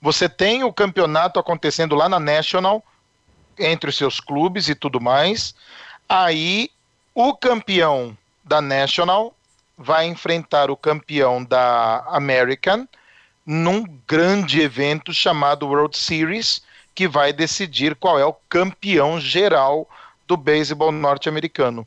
Você 0.00 0.28
tem 0.28 0.64
o 0.64 0.72
campeonato 0.72 1.38
acontecendo 1.38 1.94
lá 1.94 2.08
na 2.08 2.18
National, 2.18 2.82
entre 3.56 3.88
os 3.88 3.96
seus 3.96 4.18
clubes 4.18 4.68
e 4.68 4.74
tudo 4.74 5.00
mais. 5.00 5.54
Aí 6.08 6.68
o 7.14 7.32
campeão 7.34 8.18
da 8.42 8.60
National 8.60 9.32
vai 9.78 10.06
enfrentar 10.06 10.72
o 10.72 10.76
campeão 10.76 11.44
da 11.44 12.04
American 12.08 12.88
num 13.46 13.84
grande 14.08 14.60
evento 14.60 15.14
chamado 15.14 15.68
World 15.68 15.96
Series, 15.96 16.62
que 16.94 17.06
vai 17.06 17.32
decidir 17.32 17.94
qual 17.94 18.18
é 18.18 18.24
o 18.24 18.36
campeão 18.48 19.20
geral 19.20 19.88
do 20.26 20.36
beisebol 20.36 20.92
norte-americano. 20.92 21.86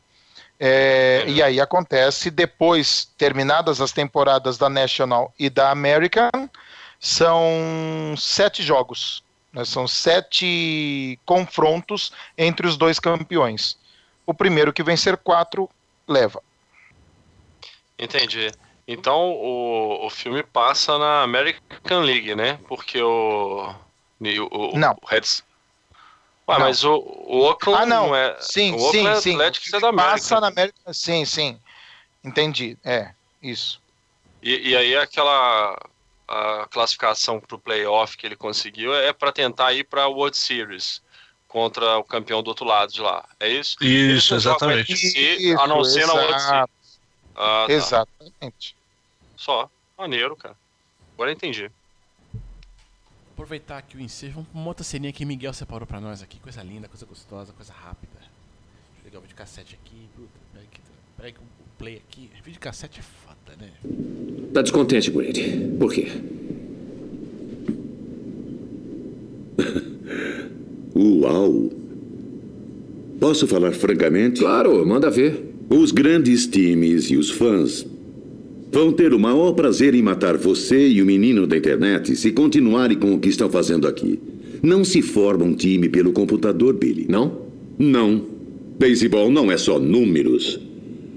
É, 0.59 1.25
E 1.27 1.43
aí 1.43 1.59
acontece, 1.59 2.29
depois, 2.31 3.09
terminadas 3.17 3.81
as 3.81 3.91
temporadas 3.91 4.57
da 4.57 4.69
National 4.69 5.33
e 5.37 5.49
da 5.49 5.69
American, 5.69 6.29
são 6.99 8.15
sete 8.17 8.63
jogos. 8.63 9.23
né? 9.51 9.65
São 9.65 9.87
sete 9.87 11.19
confrontos 11.25 12.11
entre 12.37 12.65
os 12.67 12.77
dois 12.77 12.99
campeões. 12.99 13.77
O 14.25 14.33
primeiro 14.33 14.73
que 14.73 14.81
vencer 14.81 15.17
quatro 15.17 15.69
leva. 16.07 16.41
Entendi. 17.97 18.51
Então 18.87 19.31
o, 19.31 20.05
o 20.05 20.09
filme 20.09 20.43
passa 20.43 20.97
na 20.97 21.23
American 21.23 22.01
League, 22.01 22.35
né? 22.35 22.59
Porque 22.67 23.01
o. 23.01 23.73
o, 24.19 24.73
o 24.73 24.77
Não. 24.77 24.95
O 25.01 25.05
Reds. 25.07 25.43
Ué, 26.47 26.57
Não. 26.59 26.65
mas 26.65 26.83
o, 26.83 26.93
o 26.95 27.39
Oakland 27.41 27.81
Ah, 27.81 27.85
não. 27.85 28.15
é. 28.15 28.37
Sim, 28.39 28.73
o 28.75 28.79
sim, 28.91 28.99
Oakland 28.99 29.21
sim. 29.21 29.33
Athletics 29.33 29.73
é 29.73 29.79
da 29.79 29.89
América. 29.89 30.11
Passa 30.11 30.39
na 30.39 30.47
América. 30.47 30.93
Sim, 30.93 31.25
sim. 31.25 31.59
Entendi. 32.23 32.77
É, 32.83 33.11
isso. 33.41 33.81
E, 34.43 34.69
e 34.69 34.77
aí 34.77 34.95
aquela 34.95 35.77
a 36.27 36.67
classificação 36.71 37.39
para 37.39 37.55
o 37.55 37.59
playoff 37.59 38.17
que 38.17 38.25
ele 38.25 38.35
conseguiu 38.35 38.93
é 38.95 39.13
para 39.13 39.31
tentar 39.31 39.73
ir 39.73 39.83
para 39.83 40.03
a 40.03 40.07
World 40.07 40.35
Series 40.35 41.01
contra 41.47 41.97
o 41.97 42.03
campeão 42.03 42.41
do 42.43 42.47
outro 42.47 42.65
lado 42.65 42.91
de 42.91 43.01
lá. 43.01 43.23
É 43.39 43.47
isso? 43.47 43.77
Isso, 43.81 44.35
exatamente. 44.35 44.91
Isso, 44.91 45.59
a 45.61 45.67
não 45.67 45.83
ser 45.83 46.05
na 46.07 46.13
World. 46.13 46.41
Series. 46.41 46.69
Ah, 47.35 47.65
tá. 47.67 47.73
Exatamente. 47.73 48.75
Só. 49.37 49.69
Maneiro, 49.97 50.35
cara. 50.35 50.55
Agora 51.13 51.29
eu 51.31 51.33
entendi. 51.33 51.71
Aproveitar 53.35 53.77
aqui 53.79 53.97
o 53.97 53.99
ensejo, 53.99 54.35
vamos 54.35 54.47
pra 54.49 54.57
uma 54.57 54.67
outra 54.69 54.85
ceninha 54.85 55.11
que 55.11 55.25
Miguel 55.25 55.51
separou 55.53 55.85
pra 55.85 55.99
nós 55.99 56.21
aqui. 56.21 56.39
Coisa 56.39 56.63
linda, 56.63 56.87
coisa 56.87 57.05
gostosa, 57.05 57.51
coisa 57.51 57.73
rápida. 57.73 58.13
Deixa 58.13 58.29
eu 58.99 59.03
pegar 59.03 59.19
o 59.19 59.21
videocassete 59.21 59.77
aqui. 59.83 60.07
Puta, 60.15 60.29
peraí 60.53 60.67
que, 60.71 60.79
peraí 61.17 61.33
que 61.33 61.39
o 61.39 61.43
play 61.77 61.97
aqui. 61.97 62.29
Videocassete 62.45 63.01
é 63.01 63.03
foda, 63.03 63.57
né? 63.59 63.73
Tá 64.53 64.61
descontente, 64.61 65.11
Brady. 65.11 65.75
Por 65.77 65.91
quê? 65.91 66.07
Uau! 70.95 71.69
Posso 73.19 73.45
falar 73.47 73.73
francamente? 73.73 74.39
Claro, 74.39 74.87
manda 74.87 75.11
ver. 75.11 75.53
Os 75.69 75.91
grandes 75.91 76.47
times 76.47 77.11
e 77.11 77.17
os 77.17 77.31
fãs 77.31 77.85
vão 78.75 78.91
ter 78.91 79.13
o 79.13 79.19
maior 79.19 79.53
prazer 79.53 79.95
em 79.95 80.01
matar 80.01 80.35
você 80.35 80.89
e 80.89 81.01
o 81.01 81.05
menino 81.05 81.47
da 81.47 81.55
internet 81.55 82.13
se 82.13 82.33
continuarem 82.33 82.97
com 82.97 83.13
o 83.13 83.19
que 83.19 83.29
estão 83.29 83.49
fazendo 83.49 83.87
aqui. 83.87 84.19
Não 84.61 84.83
se 84.83 85.01
forma 85.01 85.45
um 85.45 85.53
time 85.53 85.87
pelo 85.87 86.11
computador, 86.11 86.73
Billy. 86.73 87.05
Não? 87.07 87.39
Não. 87.79 88.21
Beisebol 88.77 89.31
não 89.31 89.49
é 89.49 89.55
só 89.55 89.79
números. 89.79 90.59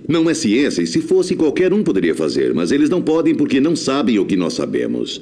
Não 0.06 0.30
é 0.30 0.34
ciência, 0.34 0.82
e 0.82 0.86
se 0.86 1.00
fosse 1.00 1.34
qualquer 1.34 1.72
um 1.72 1.82
poderia 1.82 2.14
fazer, 2.14 2.54
mas 2.54 2.70
eles 2.70 2.88
não 2.88 3.02
podem 3.02 3.34
porque 3.34 3.60
não 3.60 3.74
sabem 3.74 4.20
o 4.20 4.24
que 4.24 4.36
nós 4.36 4.52
sabemos. 4.52 5.20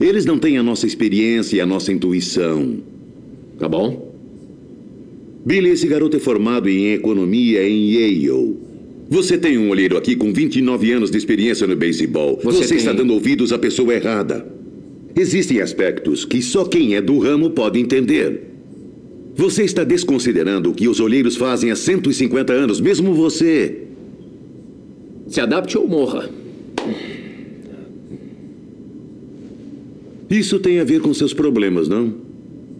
Eles 0.00 0.24
não 0.24 0.38
têm 0.38 0.56
a 0.56 0.62
nossa 0.62 0.86
experiência 0.86 1.58
e 1.58 1.60
a 1.60 1.66
nossa 1.66 1.92
intuição. 1.92 2.78
Tá 3.58 3.68
bom? 3.68 4.14
Billy, 5.44 5.68
esse 5.68 5.86
garoto 5.86 6.16
é 6.16 6.20
formado 6.20 6.70
em 6.70 6.94
economia 6.94 7.68
em 7.68 7.90
Yale. 7.90 8.65
Você 9.08 9.38
tem 9.38 9.56
um 9.56 9.68
olheiro 9.70 9.96
aqui 9.96 10.16
com 10.16 10.32
29 10.32 10.90
anos 10.92 11.10
de 11.10 11.16
experiência 11.18 11.66
no 11.66 11.76
beisebol. 11.76 12.40
Você 12.42 12.58
Você, 12.58 12.68
tem- 12.70 12.76
está 12.78 12.92
dando 12.92 13.12
ouvidos 13.12 13.52
à 13.52 13.58
pessoa 13.58 13.94
errada. 13.94 14.46
Existem 15.14 15.60
aspectos 15.60 16.24
que 16.24 16.42
só 16.42 16.64
quem 16.64 16.94
é 16.96 17.00
do 17.00 17.18
ramo 17.18 17.50
pode 17.50 17.78
entender. 17.78 18.42
Você 19.34 19.62
está 19.64 19.84
desconsiderando 19.84 20.70
o 20.70 20.74
que 20.74 20.88
os 20.88 20.98
olheiros 20.98 21.36
fazem 21.36 21.70
há 21.70 21.76
150 21.76 22.52
anos, 22.52 22.80
mesmo 22.80 23.14
você. 23.14 23.82
Se 25.28 25.40
adapte 25.40 25.76
ou 25.78 25.86
morra. 25.86 26.28
Isso 30.28 30.58
tem 30.58 30.80
a 30.80 30.84
ver 30.84 31.00
com 31.00 31.14
seus 31.14 31.32
problemas, 31.32 31.88
não? 31.88 32.12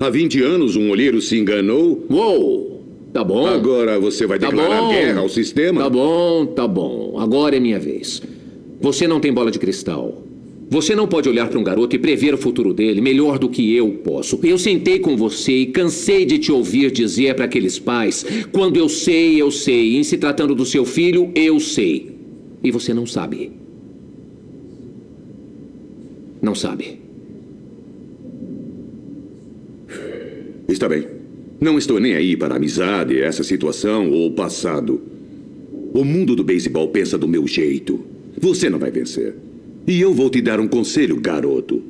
Há 0.01 0.11
20 0.11 0.43
anos 0.43 0.77
um 0.77 0.91
olheiro 0.91 1.21
se 1.21 1.37
enganou. 1.39 2.05
Uou! 2.11 2.76
Tá 3.17 3.25
bom. 3.25 3.47
Agora 3.47 3.99
você 3.99 4.27
vai 4.27 4.39
Tá 4.39 4.51
declarar 4.51 4.79
bom. 4.83 4.91
guerra 4.91 5.21
ao 5.21 5.29
sistema? 5.31 5.81
Tá 5.85 5.89
bom, 5.89 6.45
tá 6.45 6.69
bom. 6.69 7.17
Agora 7.19 7.57
é 7.57 7.61
minha 7.61 7.79
vez. 7.79 8.21
Você 8.79 9.09
não 9.09 9.21
tem 9.21 9.33
bola 9.33 9.51
de 9.51 9.59
cristal. 9.59 10.23
Você 10.69 10.95
não 10.95 11.09
pode 11.09 11.27
olhar 11.27 11.49
para 11.49 11.59
um 11.59 11.65
garoto 11.65 11.97
e 11.97 11.99
prever 11.99 12.35
o 12.35 12.37
futuro 12.37 12.75
dele 12.75 13.01
melhor 13.01 13.39
do 13.39 13.49
que 13.49 13.75
eu 13.75 13.89
posso. 14.05 14.39
Eu 14.43 14.59
sentei 14.59 14.99
com 14.99 15.17
você 15.17 15.61
e 15.61 15.67
cansei 15.67 16.27
de 16.27 16.39
te 16.39 16.53
ouvir 16.53 16.91
dizer 16.91 17.35
para 17.35 17.47
aqueles 17.47 17.79
pais: 17.79 18.23
quando 18.53 18.77
eu 18.77 18.87
sei, 18.87 19.41
eu 19.41 19.51
sei. 19.51 19.97
Em 19.97 20.03
se 20.03 20.19
tratando 20.19 20.55
do 20.55 20.67
seu 20.67 20.85
filho, 20.85 21.33
eu 21.35 21.59
sei. 21.59 22.19
E 22.63 22.71
você 22.71 22.93
não 22.93 23.07
sabe. 23.07 23.51
Não 26.43 26.55
sabe. 26.55 26.99
Está 30.69 30.87
bem. 30.87 31.16
Não 31.61 31.79
estou 31.79 31.99
nem 31.99 32.15
aí 32.15 32.37
para 32.37 32.57
amizade, 32.57 33.21
essa 33.21 33.43
situação 33.43 34.11
ou 34.11 34.31
passado. 34.33 35.01
O 35.95 36.05
mundo 36.05 36.37
do 36.37 36.45
beisebol 36.45 36.89
pensa 36.89 37.17
do 37.17 37.27
meu 37.27 37.47
jeito. 37.47 38.05
Você 38.39 38.69
não 38.69 38.79
vai 38.79 38.91
vencer. 38.91 39.35
E 39.87 40.01
eu 40.01 40.13
vou 40.13 40.29
te 40.29 40.43
dar 40.43 40.61
um 40.61 40.69
conselho, 40.69 41.19
garoto. 41.19 41.83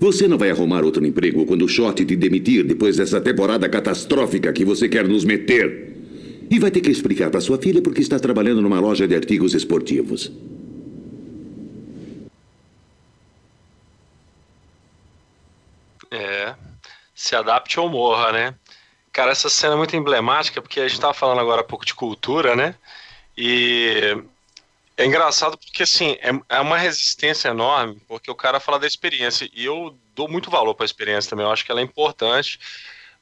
Você 0.00 0.26
não 0.26 0.38
vai 0.38 0.50
arrumar 0.50 0.82
outro 0.82 1.04
emprego 1.04 1.44
quando 1.44 1.64
o 1.64 1.68
Short 1.68 2.04
te 2.04 2.16
demitir 2.16 2.64
depois 2.64 2.96
dessa 2.96 3.20
temporada 3.20 3.68
catastrófica 3.68 4.52
que 4.52 4.64
você 4.64 4.88
quer 4.88 5.06
nos 5.06 5.24
meter. 5.24 5.92
E 6.50 6.58
vai 6.58 6.70
ter 6.70 6.80
que 6.80 6.90
explicar 6.90 7.30
para 7.30 7.40
sua 7.40 7.58
filha 7.58 7.82
porque 7.82 8.00
está 8.00 8.18
trabalhando 8.18 8.62
numa 8.62 8.80
loja 8.80 9.06
de 9.06 9.14
artigos 9.14 9.54
esportivos. 9.54 10.32
É. 16.10 16.54
Se 17.14 17.36
adapte 17.36 17.78
ou 17.78 17.88
morra, 17.88 18.32
né? 18.32 18.54
Cara, 19.12 19.32
essa 19.32 19.50
cena 19.50 19.74
é 19.74 19.76
muito 19.76 19.94
emblemática 19.94 20.62
porque 20.62 20.80
a 20.80 20.88
gente 20.88 21.00
tava 21.00 21.12
falando 21.12 21.40
agora 21.40 21.60
há 21.60 21.64
pouco 21.64 21.84
de 21.84 21.94
cultura, 21.94 22.56
né? 22.56 22.74
E 23.36 24.16
é 24.96 25.04
engraçado 25.04 25.58
porque, 25.58 25.82
assim, 25.82 26.16
é, 26.20 26.30
é 26.56 26.60
uma 26.60 26.78
resistência 26.78 27.48
enorme, 27.48 28.00
porque 28.08 28.30
o 28.30 28.34
cara 28.34 28.58
fala 28.60 28.78
da 28.78 28.86
experiência. 28.86 29.50
E 29.52 29.64
eu 29.64 29.96
dou 30.14 30.28
muito 30.28 30.50
valor 30.50 30.74
para 30.74 30.84
a 30.84 30.86
experiência 30.86 31.28
também, 31.30 31.44
eu 31.44 31.52
acho 31.52 31.64
que 31.64 31.70
ela 31.70 31.80
é 31.80 31.84
importante, 31.84 32.58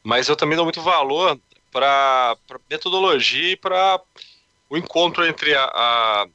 mas 0.03 0.29
eu 0.29 0.37
também 0.37 0.57
dou 0.57 0.65
muito 0.65 0.81
valor 0.81 1.39
para 1.73 2.37
metodologia 2.69 3.53
e 3.53 3.57
para 3.57 4.01
o 4.69 4.77
encontro 4.77 5.27
entre 5.27 5.55
a, 5.55 5.65
a, 5.65 6.27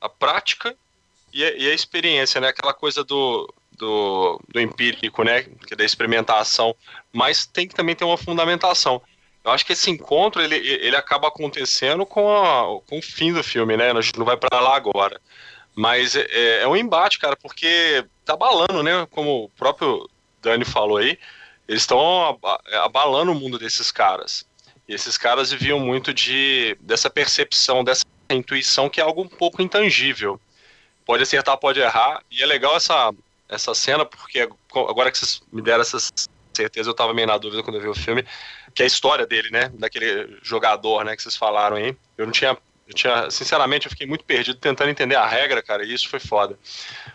a 0.00 0.08
prática 0.08 0.74
e 1.32 1.44
a, 1.44 1.52
e 1.56 1.70
a 1.70 1.74
experiência, 1.74 2.40
né? 2.40 2.48
Aquela 2.48 2.72
coisa 2.72 3.04
do, 3.04 3.52
do, 3.78 4.40
do 4.48 4.60
empírico, 4.60 5.22
né? 5.22 5.42
Que 5.42 5.74
é 5.74 5.76
da 5.76 5.84
experimentação, 5.84 6.74
mas 7.12 7.46
tem 7.46 7.66
que 7.66 7.74
também 7.74 7.94
ter 7.94 8.04
uma 8.04 8.18
fundamentação. 8.18 9.00
Eu 9.44 9.52
acho 9.52 9.64
que 9.64 9.72
esse 9.72 9.90
encontro 9.90 10.42
ele, 10.42 10.56
ele 10.56 10.96
acaba 10.96 11.28
acontecendo 11.28 12.04
com, 12.04 12.30
a, 12.36 12.80
com 12.86 12.98
o 12.98 13.02
fim 13.02 13.32
do 13.32 13.42
filme, 13.42 13.76
né? 13.76 13.90
A 13.90 14.00
gente 14.00 14.18
não 14.18 14.26
vai 14.26 14.36
para 14.36 14.60
lá 14.60 14.76
agora. 14.76 15.20
Mas 15.74 16.16
é, 16.16 16.62
é 16.62 16.68
um 16.68 16.76
embate, 16.76 17.18
cara, 17.18 17.36
porque 17.36 18.04
tá 18.24 18.34
abalando, 18.34 18.82
né? 18.82 19.06
Como 19.10 19.44
o 19.44 19.48
próprio 19.50 20.08
Dani 20.42 20.64
falou 20.64 20.98
aí, 20.98 21.18
eles 21.66 21.82
estão 21.82 22.26
aba- 22.26 22.60
abalando 22.82 23.32
o 23.32 23.34
mundo 23.34 23.58
desses 23.58 23.92
caras. 23.92 24.46
E 24.88 24.94
esses 24.94 25.16
caras 25.16 25.52
viviam 25.52 25.78
muito 25.78 26.12
de 26.12 26.76
dessa 26.80 27.08
percepção, 27.08 27.84
dessa 27.84 28.04
intuição 28.30 28.88
que 28.88 29.00
é 29.00 29.04
algo 29.04 29.22
um 29.22 29.28
pouco 29.28 29.62
intangível. 29.62 30.40
Pode 31.06 31.22
acertar, 31.22 31.56
pode 31.56 31.80
errar. 31.80 32.22
E 32.30 32.42
é 32.42 32.46
legal 32.46 32.76
essa, 32.76 33.12
essa 33.48 33.74
cena, 33.74 34.04
porque 34.04 34.48
agora 34.72 35.10
que 35.10 35.18
vocês 35.18 35.42
me 35.52 35.62
deram 35.62 35.82
essa 35.82 35.98
certeza, 36.54 36.90
eu 36.90 36.94
tava 36.94 37.14
meio 37.14 37.26
na 37.26 37.38
dúvida 37.38 37.62
quando 37.62 37.76
eu 37.76 37.82
vi 37.82 37.88
o 37.88 37.94
filme, 37.94 38.24
que 38.74 38.82
é 38.82 38.84
a 38.84 38.86
história 38.86 39.26
dele, 39.26 39.50
né? 39.50 39.70
Daquele 39.74 40.38
jogador, 40.42 41.04
né, 41.04 41.16
que 41.16 41.22
vocês 41.22 41.36
falaram 41.36 41.76
aí. 41.76 41.96
Eu 42.16 42.26
não 42.26 42.32
tinha. 42.32 42.56
Eu 42.86 42.94
tinha, 42.94 43.30
sinceramente, 43.30 43.86
eu 43.86 43.90
fiquei 43.90 44.06
muito 44.06 44.24
perdido 44.24 44.58
tentando 44.58 44.88
entender 44.88 45.14
a 45.14 45.26
regra, 45.26 45.62
cara, 45.62 45.84
e 45.84 45.92
isso 45.92 46.08
foi 46.08 46.18
foda. 46.18 46.58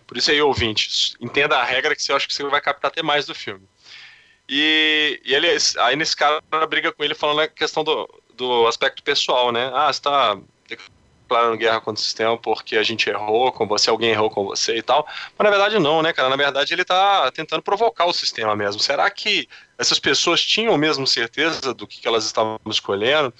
Por 0.05 0.15
isso 0.15 0.29
aí, 0.29 0.39
ouvintes, 0.39 1.15
entenda 1.19 1.57
a 1.57 1.63
regra 1.63 1.95
que 1.95 2.03
você 2.03 2.13
acha 2.13 2.27
que 2.27 2.33
você 2.33 2.43
vai 2.43 2.61
captar 2.61 2.91
até 2.91 3.01
mais 3.01 3.25
do 3.25 3.33
filme. 3.33 3.67
E, 4.47 5.19
e 5.25 5.33
ele, 5.33 5.47
aí 5.79 5.95
nesse 5.95 6.15
cara 6.15 6.43
briga 6.69 6.91
com 6.91 7.03
ele 7.03 7.15
falando 7.15 7.41
a 7.41 7.47
questão 7.47 7.83
do, 7.83 8.07
do 8.35 8.67
aspecto 8.67 9.01
pessoal, 9.01 9.51
né? 9.51 9.71
Ah, 9.73 9.91
você 9.91 10.01
tá 10.01 10.37
declarando 11.33 11.57
guerra 11.57 11.81
contra 11.81 11.99
o 11.99 12.03
sistema 12.03 12.37
porque 12.37 12.77
a 12.77 12.83
gente 12.83 13.09
errou 13.09 13.51
com 13.51 13.67
você, 13.67 13.89
alguém 13.89 14.11
errou 14.11 14.29
com 14.29 14.45
você 14.45 14.77
e 14.77 14.81
tal. 14.81 15.05
Mas 15.37 15.43
na 15.43 15.49
verdade 15.49 15.79
não, 15.79 16.01
né, 16.01 16.13
cara? 16.13 16.29
Na 16.29 16.35
verdade 16.35 16.73
ele 16.73 16.85
tá 16.85 17.31
tentando 17.31 17.63
provocar 17.63 18.05
o 18.05 18.13
sistema 18.13 18.55
mesmo. 18.55 18.79
Será 18.79 19.09
que 19.09 19.49
essas 19.77 19.99
pessoas 19.99 20.43
tinham 20.43 20.77
mesmo 20.77 21.07
certeza 21.07 21.73
do 21.73 21.87
que, 21.87 21.99
que 21.99 22.07
elas 22.07 22.25
estavam 22.25 22.59
escolhendo? 22.67 23.33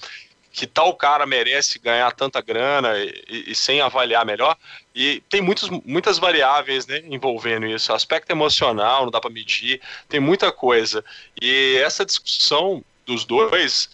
Que 0.52 0.68
tal 0.68 0.96
cara 0.96 1.26
merece 1.26 1.80
ganhar 1.80 2.12
tanta 2.12 2.40
grana 2.40 2.96
e, 3.00 3.52
e, 3.52 3.56
sem 3.56 3.82
avaliar 3.82 4.24
melhor? 4.24 4.56
E 4.94 5.22
tem 5.28 5.42
muitos, 5.42 5.68
muitas 5.84 6.20
variáveis 6.20 6.86
né, 6.86 7.02
envolvendo 7.06 7.66
isso. 7.66 7.92
Aspecto 7.92 8.32
emocional 8.32 9.04
não 9.04 9.12
dá 9.12 9.20
para 9.20 9.32
medir, 9.32 9.82
tem 10.08 10.20
muita 10.20 10.52
coisa. 10.52 11.04
E 11.42 11.78
essa 11.78 12.06
discussão 12.06 12.84
dos 13.04 13.26
dois 13.26 13.90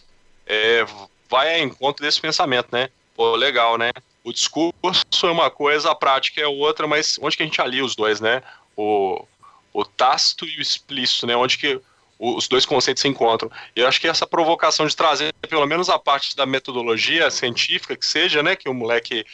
é, 0.45 0.86
vai 1.30 1.62
ao 1.62 1.66
encontro 1.66 2.04
desse 2.04 2.20
pensamento, 2.20 2.68
né? 2.74 2.89
Pô, 3.20 3.36
legal, 3.36 3.78
né? 3.78 3.91
O 4.24 4.32
discurso 4.32 5.28
é 5.28 5.30
uma 5.30 5.51
coisa, 5.51 5.91
a 5.91 5.95
prática 5.95 6.39
é 6.39 6.47
outra, 6.47 6.88
mas 6.88 7.20
onde 7.22 7.36
que 7.36 7.43
a 7.43 7.45
gente 7.45 7.59
alia 7.59 7.84
os 7.84 7.93
dois, 7.93 8.22
né? 8.22 8.41
O, 8.78 9.26
o 9.74 9.84
tácito 9.84 10.45
e 10.45 10.57
o 10.57 10.61
explícito, 10.61 11.28
né? 11.28 11.36
Onde 11.36 11.57
que 11.57 11.82
os 12.17 12.47
dois 12.47 12.65
conceitos 12.65 13.01
se 13.01 13.09
encontram. 13.09 13.51
Eu 13.76 13.89
acho 13.89 13.99
que 13.99 14.07
essa 14.07 14.26
provocação 14.26 14.88
de 14.88 14.95
trazer 14.95 15.34
pelo 15.49 15.65
menos 15.65 15.89
a 15.89 15.99
parte 15.99 16.34
da 16.34 16.45
metodologia 16.45 17.30
científica 17.30 17.93
que 17.93 18.05
seja, 18.05 18.41
né? 18.41 18.55
Que 18.55 18.70
o 18.70 18.74
moleque 18.74 19.26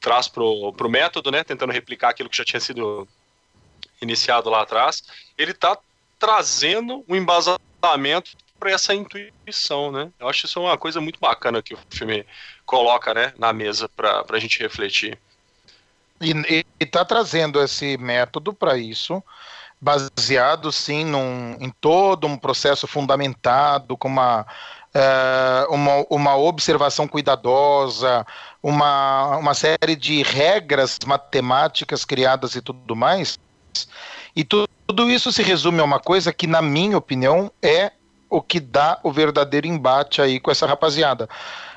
traz 0.00 0.28
pro, 0.28 0.72
pro 0.74 0.88
método, 0.88 1.32
né? 1.32 1.42
Tentando 1.42 1.72
replicar 1.72 2.10
aquilo 2.10 2.28
que 2.28 2.36
já 2.36 2.44
tinha 2.44 2.60
sido 2.60 3.08
iniciado 4.00 4.48
lá 4.48 4.62
atrás. 4.62 5.02
Ele 5.36 5.50
está 5.50 5.76
trazendo 6.16 7.04
um 7.08 7.16
embasamento 7.16 8.36
para 8.56 8.70
essa 8.70 8.94
intuição, 8.94 9.90
né? 9.90 10.12
Eu 10.18 10.28
acho 10.28 10.46
isso 10.46 10.60
uma 10.60 10.78
coisa 10.78 11.00
muito 11.00 11.18
bacana 11.18 11.60
que 11.60 11.74
o 11.74 11.78
filme 11.90 12.24
coloca, 12.64 13.12
né, 13.14 13.32
na 13.38 13.52
mesa 13.52 13.88
para 13.88 14.24
a 14.28 14.38
gente 14.38 14.58
refletir. 14.60 15.18
E 16.20 16.64
está 16.80 17.04
trazendo 17.04 17.60
esse 17.62 17.98
método 17.98 18.52
para 18.52 18.76
isso, 18.76 19.22
baseado 19.80 20.72
sim 20.72 21.04
num, 21.04 21.56
em 21.60 21.70
todo 21.80 22.26
um 22.26 22.36
processo 22.36 22.86
fundamentado, 22.86 23.96
com 23.96 24.08
uma, 24.08 24.46
é, 24.94 25.66
uma, 25.68 26.06
uma 26.08 26.36
observação 26.36 27.06
cuidadosa, 27.06 28.24
uma, 28.62 29.36
uma 29.36 29.54
série 29.54 29.96
de 29.96 30.22
regras 30.22 30.98
matemáticas 31.04 32.04
criadas 32.04 32.54
e 32.54 32.62
tudo 32.62 32.96
mais. 32.96 33.38
E 34.34 34.44
tu, 34.44 34.66
tudo 34.86 35.10
isso 35.10 35.30
se 35.32 35.42
resume 35.42 35.80
a 35.80 35.84
uma 35.84 36.00
coisa 36.00 36.32
que, 36.32 36.46
na 36.46 36.62
minha 36.62 36.96
opinião, 36.96 37.50
é 37.62 37.92
o 38.30 38.40
que 38.40 38.58
dá 38.58 38.98
o 39.02 39.12
verdadeiro 39.12 39.66
embate 39.66 40.22
aí 40.22 40.40
com 40.40 40.50
essa 40.50 40.66
rapaziada. 40.66 41.28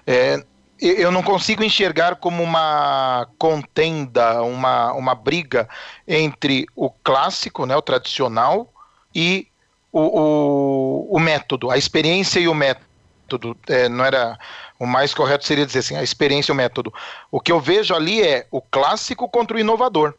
É, 0.06 0.44
eu 0.80 1.12
não 1.12 1.24
consigo 1.24 1.64
enxergar 1.64 2.16
como 2.18 2.44
uma 2.44 3.28
contenda, 3.38 4.42
uma, 4.44 4.94
uma 4.94 5.16
briga 5.16 5.68
entre 6.08 6.66
o 6.76 6.90
clássico, 6.90 7.66
né, 7.66 7.76
o 7.76 7.82
tradicional, 7.82 8.72
e 9.14 9.48
o, 9.92 10.02
o, 10.02 11.16
o 11.16 11.20
método, 11.20 11.72
a 11.72 11.78
experiência 11.78 12.40
e 12.40 12.48
o 12.48 12.54
método. 12.54 13.58
É, 13.68 13.90
não 13.90 14.06
era 14.06 14.38
o 14.80 14.86
mais 14.86 15.14
correto 15.14 15.46
seria 15.46 15.66
dizer 15.66 15.80
assim, 15.80 15.96
a 15.98 16.04
experiência 16.04 16.52
e 16.52 16.54
o 16.54 16.56
método. 16.56 16.94
O 17.32 17.40
que 17.40 17.52
eu 17.52 17.60
vejo 17.60 17.96
ali 17.96 18.22
é 18.22 18.48
o 18.52 18.62
clássico 18.62 19.28
contra 19.28 19.58
o 19.58 19.60
inovador. 19.60 20.14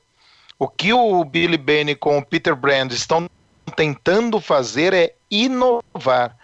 O 0.59 0.69
que 0.69 0.93
o 0.93 1.25
Billy 1.25 1.57
Bane 1.57 1.95
com 1.95 2.19
o 2.19 2.25
Peter 2.25 2.57
Brand 2.57 2.91
estão 2.93 3.31
tentando 3.77 4.41
fazer 4.41 4.93
é 4.93 5.15
inovar, 5.31 6.37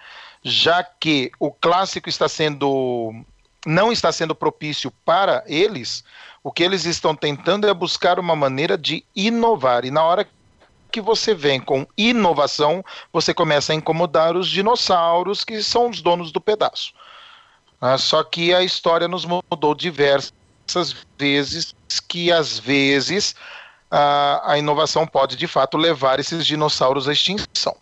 já 0.42 0.84
que 0.84 1.32
o 1.40 1.50
clássico 1.50 2.08
está 2.08 2.28
sendo 2.28 3.12
não 3.66 3.92
está 3.92 4.12
sendo 4.12 4.34
propício 4.34 4.90
para 5.04 5.42
eles, 5.46 6.04
o 6.42 6.52
que 6.52 6.62
eles 6.62 6.84
estão 6.84 7.14
tentando 7.14 7.66
é 7.66 7.72
buscar 7.72 8.18
uma 8.18 8.36
maneira 8.36 8.76
de 8.76 9.04
inovar. 9.16 9.84
E 9.84 9.90
na 9.90 10.02
hora 10.02 10.28
que 10.90 11.00
você 11.00 11.34
vem 11.34 11.60
com 11.60 11.86
inovação, 11.96 12.84
você 13.12 13.32
começa 13.32 13.72
a 13.72 13.76
incomodar 13.76 14.36
os 14.36 14.48
dinossauros, 14.48 15.44
que 15.44 15.62
são 15.62 15.88
os 15.88 16.02
donos 16.02 16.30
do 16.30 16.40
pedaço. 16.40 16.92
Ah, 17.80 17.98
só 17.98 18.22
que 18.22 18.54
a 18.54 18.62
história 18.62 19.08
nos 19.08 19.24
mudou 19.24 19.74
diversas 19.74 20.94
vezes, 21.18 21.74
que 22.08 22.30
às 22.30 22.58
vezes 22.58 23.34
a, 23.90 24.52
a 24.52 24.58
inovação 24.58 25.06
pode 25.06 25.36
de 25.36 25.46
fato 25.46 25.76
levar 25.76 26.20
esses 26.20 26.46
dinossauros 26.46 27.08
à 27.08 27.12
extinção. 27.12 27.76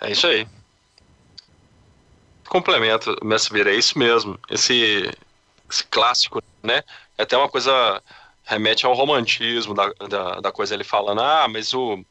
É 0.00 0.10
isso 0.10 0.26
aí 0.26 0.46
complemento, 2.52 3.16
Mestre 3.24 3.54
Vira, 3.54 3.72
é 3.72 3.78
isso 3.78 3.98
mesmo. 3.98 4.38
Esse, 4.50 5.10
esse 5.70 5.84
clássico, 5.84 6.42
né? 6.62 6.84
É 7.16 7.22
até 7.22 7.34
uma 7.34 7.48
coisa 7.48 8.02
remete 8.44 8.84
ao 8.84 8.92
romantismo 8.92 9.72
da, 9.72 9.90
da, 10.06 10.40
da, 10.40 10.52
coisa 10.52 10.74
ele 10.74 10.84
falando, 10.84 11.22
ah, 11.22 11.48
mas 11.48 11.72
o 11.72 12.04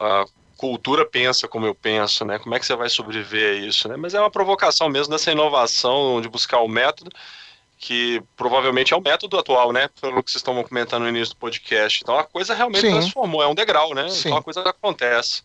a 0.00 0.24
cultura 0.56 1.06
pensa 1.06 1.46
como 1.46 1.64
eu 1.64 1.76
penso, 1.76 2.24
né? 2.24 2.40
Como 2.40 2.56
é 2.56 2.58
que 2.58 2.66
você 2.66 2.74
vai 2.74 2.88
sobreviver 2.88 3.54
a 3.54 3.66
isso, 3.66 3.88
né? 3.88 3.96
Mas 3.96 4.14
é 4.14 4.20
uma 4.20 4.30
provocação 4.32 4.88
mesmo 4.88 5.12
dessa 5.12 5.30
inovação 5.30 6.20
de 6.20 6.28
buscar 6.28 6.58
o 6.58 6.68
método 6.68 7.10
que 7.78 8.20
provavelmente 8.36 8.94
é 8.94 8.96
o 8.96 9.02
método 9.02 9.38
atual, 9.38 9.70
né? 9.72 9.88
Pelo 10.00 10.24
que 10.24 10.30
vocês 10.30 10.40
estão 10.40 10.60
comentando 10.64 11.02
no 11.02 11.08
início 11.08 11.34
do 11.34 11.38
podcast. 11.38 12.00
Então 12.02 12.18
a 12.18 12.24
coisa 12.24 12.52
realmente 12.52 12.80
Sim. 12.80 12.90
transformou, 12.90 13.42
é 13.42 13.46
um 13.46 13.54
degrau, 13.54 13.94
né? 13.94 14.08
Sim. 14.08 14.28
Então 14.28 14.38
a 14.38 14.42
coisa 14.42 14.62
acontece. 14.62 15.42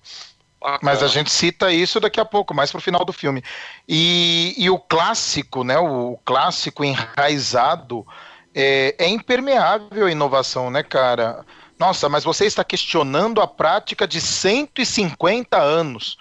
Bacana. 0.62 0.80
Mas 0.84 1.02
a 1.02 1.08
gente 1.08 1.32
cita 1.32 1.72
isso 1.72 2.00
daqui 2.00 2.20
a 2.20 2.26
pouco, 2.26 2.54
mais 2.54 2.72
pro 2.72 2.80
final 2.80 3.04
do 3.04 3.12
filme. 3.12 3.44
E, 3.90 4.54
e 4.58 4.70
o 4.70 4.78
clássico, 4.78 5.64
né? 5.64 5.80
O 5.80 6.20
clássico 6.24 6.86
enraizado 6.86 8.06
é, 8.54 8.96
é 9.00 9.08
impermeável 9.08 10.06
à 10.06 10.12
inovação, 10.12 10.70
né, 10.70 10.84
cara? 10.84 11.44
Nossa, 11.80 12.08
mas 12.08 12.24
você 12.24 12.46
está 12.46 12.64
questionando 12.64 13.42
a 13.42 13.48
prática 13.48 14.08
de 14.08 14.22
150 14.22 15.58
anos. 15.58 16.16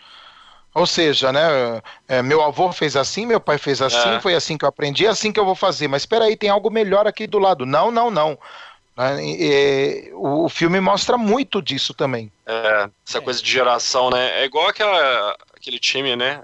Ou 0.73 0.87
seja, 0.87 1.33
né, 1.33 1.83
é, 2.09 2.23
meu 2.23 2.41
avô 2.43 2.73
fez 2.73 2.97
assim, 2.97 3.27
meu 3.27 3.41
pai 3.41 3.59
fez 3.59 3.83
assim, 3.83 4.09
é. 4.09 4.21
foi 4.21 4.35
assim 4.35 4.57
que 4.57 4.65
eu 4.65 4.69
aprendi, 4.69 5.05
é 5.05 5.09
assim 5.09 5.33
que 5.33 5.39
eu 5.39 5.45
vou 5.45 5.57
fazer. 5.57 5.89
Mas 5.89 6.03
espera 6.03 6.25
aí, 6.25 6.37
tem 6.37 6.49
algo 6.49 6.71
melhor 6.71 7.07
aqui 7.07 7.27
do 7.27 7.39
lado. 7.39 7.67
Não, 7.67 7.91
não, 7.91 8.11
não. 8.11 8.39
Né? 9.01 9.25
E, 9.25 10.13
o 10.15 10.49
filme 10.51 10.79
mostra 10.79 11.17
muito 11.17 11.63
disso 11.63 11.95
também. 11.95 12.31
É, 12.45 12.91
essa 13.07 13.19
é. 13.19 13.21
coisa 13.21 13.43
de 13.43 13.51
geração, 13.51 14.11
né? 14.11 14.43
É 14.43 14.45
igual 14.45 14.69
aquela, 14.69 15.37
aquele 15.57 15.79
time, 15.79 16.15
né? 16.15 16.43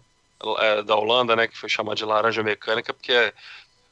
É, 0.58 0.82
da 0.82 0.96
Holanda, 0.96 1.36
né? 1.36 1.46
Que 1.46 1.58
foi 1.58 1.68
chamado 1.68 1.96
de 1.98 2.04
laranja 2.04 2.42
mecânica, 2.42 2.94
porque 2.94 3.32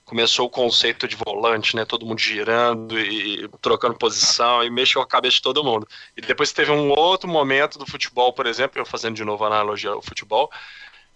começou 0.07 0.47
o 0.47 0.51
conceito 0.51 1.07
de 1.07 1.15
volante, 1.15 1.77
né? 1.77 1.85
Todo 1.85 2.07
mundo 2.07 2.19
girando 2.19 2.99
e, 2.99 3.45
e 3.45 3.49
trocando 3.61 3.99
posição 3.99 4.65
e 4.65 4.71
mexeu 4.71 5.03
a 5.03 5.07
cabeça 5.07 5.37
de 5.37 5.43
todo 5.43 5.65
mundo. 5.65 5.87
E 6.17 6.23
depois 6.23 6.51
teve 6.51 6.71
um 6.71 6.91
outro 6.91 7.29
momento 7.29 7.79
do 7.79 7.87
futebol, 7.87 8.33
por 8.33 8.47
exemplo, 8.47 8.81
eu 8.81 8.87
fazendo 8.87 9.17
de 9.17 9.25
novo 9.25 9.45
a 9.45 9.49
analogia 9.49 9.91
ao 9.91 10.01
futebol, 10.01 10.51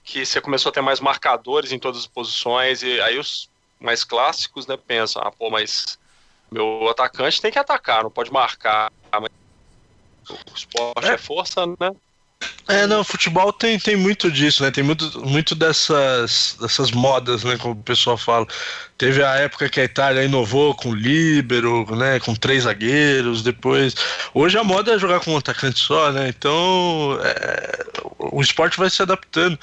que 0.04 0.24
você 0.26 0.38
começou 0.38 0.68
a 0.68 0.72
ter 0.72 0.82
mais 0.82 1.00
marcadores 1.00 1.72
em 1.72 1.78
todas 1.78 2.00
as 2.00 2.06
posições 2.06 2.82
e 2.82 3.00
aí 3.00 3.18
os 3.18 3.48
mais 3.80 4.04
clássicos, 4.04 4.66
né, 4.66 4.76
pensam, 4.76 5.22
ah, 5.22 5.30
pô, 5.30 5.50
mas 5.50 5.98
meu 6.50 6.88
atacante 6.88 7.40
tem 7.40 7.50
que 7.50 7.58
atacar, 7.58 8.02
não 8.02 8.10
pode 8.10 8.32
marcar. 8.32 8.92
Mas 9.12 9.30
o 10.30 10.54
esporte 10.54 11.08
é, 11.08 11.14
é 11.14 11.18
força, 11.18 11.66
né? 11.66 11.94
É, 12.68 12.86
não, 12.86 13.02
futebol 13.02 13.50
tem, 13.50 13.78
tem 13.78 13.96
muito 13.96 14.30
disso, 14.30 14.62
né? 14.62 14.70
Tem 14.70 14.84
muito, 14.84 15.26
muito 15.26 15.54
dessas, 15.54 16.54
dessas 16.60 16.90
modas, 16.90 17.42
né? 17.42 17.56
Como 17.56 17.72
o 17.72 17.82
pessoal 17.82 18.18
fala. 18.18 18.46
Teve 18.98 19.24
a 19.24 19.36
época 19.36 19.70
que 19.70 19.80
a 19.80 19.84
Itália 19.84 20.22
inovou 20.22 20.74
com 20.74 20.94
líbero, 20.94 21.86
né? 21.96 22.20
Com 22.20 22.34
três 22.34 22.64
zagueiros, 22.64 23.42
depois... 23.42 23.94
Hoje 24.34 24.58
a 24.58 24.64
moda 24.64 24.92
é 24.92 24.98
jogar 24.98 25.20
com 25.20 25.32
um 25.32 25.38
atacante 25.38 25.80
só, 25.80 26.12
né? 26.12 26.28
Então, 26.28 27.18
é, 27.22 27.86
o 28.18 28.42
esporte 28.42 28.76
vai 28.76 28.90
se 28.90 29.00
adaptando. 29.00 29.58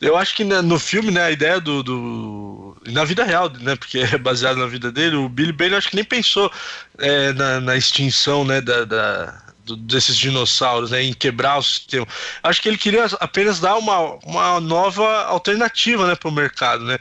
Eu 0.00 0.16
acho 0.16 0.34
que 0.36 0.44
né, 0.44 0.62
no 0.62 0.78
filme, 0.78 1.10
né? 1.10 1.24
A 1.24 1.30
ideia 1.32 1.60
do, 1.60 1.82
do... 1.82 2.76
Na 2.86 3.04
vida 3.04 3.24
real, 3.24 3.50
né? 3.60 3.74
Porque 3.74 3.98
é 3.98 4.16
baseado 4.16 4.58
na 4.58 4.66
vida 4.66 4.92
dele, 4.92 5.16
o 5.16 5.28
Billy 5.28 5.52
Bane 5.52 5.74
acho 5.74 5.90
que 5.90 5.96
nem 5.96 6.04
pensou 6.04 6.50
é, 6.98 7.32
na, 7.32 7.60
na 7.60 7.76
extinção, 7.76 8.44
né? 8.44 8.60
da, 8.60 8.84
da 8.84 9.45
desses 9.74 10.16
dinossauros, 10.16 10.90
né, 10.90 11.02
em 11.02 11.12
quebrar 11.12 11.58
o 11.58 11.62
sistema. 11.62 12.06
Acho 12.42 12.62
que 12.62 12.68
ele 12.68 12.78
queria 12.78 13.06
apenas 13.20 13.58
dar 13.58 13.76
uma, 13.76 14.14
uma 14.24 14.60
nova 14.60 15.24
alternativa, 15.24 16.06
né, 16.06 16.14
para 16.14 16.28
o 16.28 16.32
mercado, 16.32 16.84
né, 16.84 16.98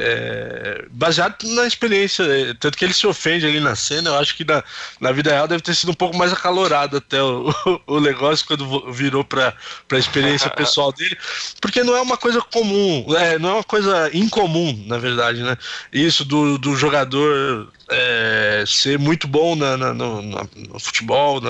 É, 0.00 0.84
baseado 0.92 1.36
na 1.54 1.66
experiência, 1.66 2.22
é, 2.22 2.54
tanto 2.54 2.78
que 2.78 2.84
ele 2.84 2.94
se 2.94 3.04
ofende 3.06 3.44
ali 3.46 3.58
na 3.58 3.74
cena. 3.74 4.10
Eu 4.10 4.14
acho 4.18 4.36
que 4.36 4.44
na, 4.44 4.62
na 5.00 5.10
vida 5.10 5.30
real 5.32 5.48
deve 5.48 5.60
ter 5.62 5.74
sido 5.74 5.90
um 5.90 5.94
pouco 5.94 6.16
mais 6.16 6.32
acalorado 6.32 6.96
até 6.98 7.20
o, 7.20 7.52
o 7.86 7.98
negócio 8.00 8.46
quando 8.46 8.92
virou 8.92 9.24
para 9.24 9.52
a 9.90 9.96
experiência 9.96 10.48
pessoal 10.50 10.92
dele, 10.92 11.16
porque 11.60 11.82
não 11.82 11.96
é 11.96 12.00
uma 12.00 12.16
coisa 12.16 12.40
comum, 12.40 13.06
é, 13.16 13.38
não 13.40 13.48
é 13.50 13.52
uma 13.54 13.64
coisa 13.64 14.08
incomum, 14.16 14.84
na 14.86 14.98
verdade, 14.98 15.42
né? 15.42 15.56
Isso 15.92 16.24
do, 16.24 16.56
do 16.58 16.76
jogador 16.76 17.68
é, 17.90 18.62
ser 18.66 18.98
muito 19.00 19.26
bom 19.26 19.56
na, 19.56 19.76
na- 19.76 19.94
no, 19.94 20.22
na- 20.22 20.46
no 20.54 20.78
futebol, 20.78 21.40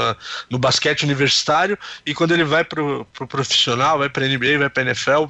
no 0.49 0.59
basquete 0.59 1.03
universitário, 1.03 1.79
e 2.07 2.15
quando 2.15 2.33
ele 2.33 2.45
vai 2.45 2.65
pro, 2.65 3.05
pro 3.13 3.27
profissional, 3.27 3.99
vai 3.99 4.09
pra 4.09 4.27
NBA, 4.27 4.59
vai 4.59 4.71
pra 4.71 4.83
NFL, 4.85 5.27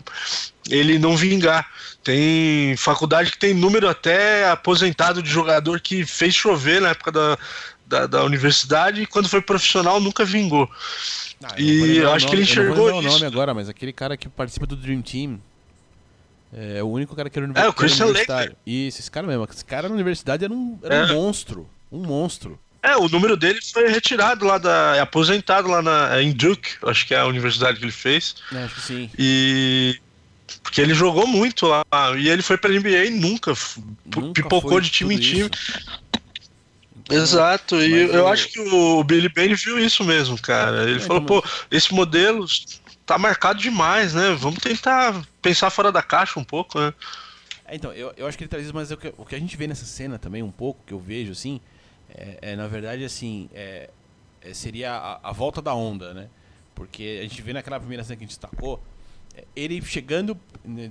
ele 0.71 0.99
não 0.99 1.17
vingar. 1.17 1.67
Tem 2.09 2.75
faculdade 2.79 3.31
que 3.31 3.37
tem 3.39 3.53
número 3.53 3.87
até 3.87 4.49
aposentado 4.49 5.23
de 5.23 5.29
jogador 5.29 5.79
que 5.79 6.07
fez 6.07 6.35
chover 6.35 6.81
na 6.81 6.89
época 6.89 7.13
da, 7.13 7.39
da, 7.87 8.07
da 8.07 8.25
universidade 8.25 9.03
e 9.03 9.07
quando 9.07 9.29
foi 9.29 9.43
profissional 9.43 10.01
nunca 10.01 10.25
vingou. 10.25 10.71
Ah, 11.45 11.55
e 11.59 11.99
eu 11.99 12.11
acho 12.11 12.27
o 12.27 12.31
que 12.31 12.37
ele 12.37 12.45
nome- 12.47 12.57
eu 12.61 12.65
não 12.69 12.75
vou 12.75 12.89
enxergou 12.89 12.99
o 13.11 13.13
nome 13.13 13.27
agora, 13.27 13.53
mas 13.53 13.69
aquele 13.69 13.93
cara 13.93 14.17
que 14.17 14.27
participa 14.27 14.67
do 14.67 14.75
Dream 14.75 15.03
Team 15.03 15.39
é 16.51 16.83
o 16.83 16.87
único 16.87 17.15
cara 17.15 17.29
que 17.29 17.39
era 17.39 17.47
É, 17.55 17.69
o 17.69 17.75
Christian 17.75 18.07
universitário. 18.07 18.57
Isso, 18.67 19.01
esse 19.01 19.11
cara 19.11 19.27
mesmo. 19.27 19.47
Esse 19.53 19.63
cara 19.63 19.87
na 19.87 19.95
universidade 19.95 20.43
era 20.47 20.53
um, 20.55 20.79
era 20.83 20.95
um 20.95 21.09
É. 21.11 21.13
monstro. 21.13 21.69
Um 21.93 22.07
monstro. 22.07 22.59
É, 22.83 22.97
o 22.97 23.07
número 23.07 23.37
dele 23.37 23.59
foi 23.71 23.87
retirado 23.89 24.47
lá 24.47 24.57
da. 24.57 24.97
É 24.97 25.01
aposentado 25.01 25.69
lá 25.69 25.83
na, 25.83 26.23
em 26.23 26.33
Duke, 26.33 26.71
acho 26.87 27.07
que 27.07 27.15
é 27.15 27.19
a 27.19 27.27
universidade 27.27 27.79
que 27.79 27.85
ele 27.85 27.93
fez. 27.93 28.37
É, 28.51 28.63
acho 28.65 28.77
que 28.77 28.81
sim. 28.81 29.11
E. 29.19 30.01
Porque 30.69 30.81
ele 30.81 30.95
jogou 30.95 31.27
muito 31.27 31.67
lá. 31.67 31.83
E 32.19 32.29
ele 32.29 32.43
foi 32.43 32.59
pra 32.59 32.71
NBA 32.71 33.05
e 33.07 33.11
nunca, 33.11 33.53
Nunca 34.05 34.51
pipocou 34.51 34.81
de 34.81 34.91
time 34.91 35.15
em 35.15 35.19
time. 35.19 35.51
isso. 35.51 35.51
Exato, 37.11 37.77
e 37.83 38.15
eu 38.15 38.27
o- 38.27 38.29
acho 38.29 38.49
que 38.51 38.61
o 38.61 39.03
Billy 39.03 39.29
Bane 39.31 39.55
viu 39.55 39.79
isso 39.79 40.05
mesmo, 40.05 40.39
cara. 40.41 40.89
Ele 40.89 41.01
É, 41.01 41.01
falou, 41.01 41.23
então, 41.23 41.23
pô, 41.23 41.43
esse 41.71 41.93
modelo 41.95 42.45
tá 43.07 43.17
marcado 43.19 43.59
demais, 43.61 44.13
né? 44.15 44.33
Vamos 44.35 44.59
tentar 44.61 45.15
pensar 45.41 45.71
fora 45.71 45.91
da 45.91 46.03
caixa 46.03 46.39
um 46.39 46.45
pouco, 46.45 46.79
né? 46.79 46.93
É, 47.65 47.77
então, 47.77 47.93
eu, 47.93 48.13
eu 48.17 48.27
acho 48.27 48.37
que 48.37 48.45
ele 48.45 48.49
traz 48.49 48.65
isso, 48.65 48.75
mas 48.75 48.91
o 48.91 48.97
que, 48.97 49.13
o 49.17 49.25
que 49.25 49.35
a 49.35 49.39
gente 49.39 49.57
vê 49.57 49.67
nessa 49.67 49.85
cena 49.85 50.19
também, 50.19 50.43
um 50.43 50.51
pouco, 50.51 50.81
que 50.87 50.93
eu 50.93 50.99
vejo, 50.99 51.33
assim, 51.33 51.61
é, 52.09 52.39
é, 52.53 52.57
na 52.57 52.67
verdade, 52.67 53.05
assim, 53.05 53.49
é, 53.55 53.91
é, 54.43 54.55
seria 54.55 54.93
a, 54.95 55.31
a 55.31 55.33
volta 55.33 55.61
da 55.61 55.75
onda, 55.75 56.15
né? 56.15 56.29
Porque 56.75 57.19
a 57.21 57.23
gente 57.25 57.43
vê 57.43 57.53
naquela 57.53 57.79
primeira 57.79 58.05
cena 58.05 58.17
que 58.17 58.25
a 58.25 58.27
gente 58.27 58.31
destacou, 58.39 58.81
é, 58.81 58.83
ele 59.55 59.81
chegando, 59.83 60.39
né, 60.65 60.91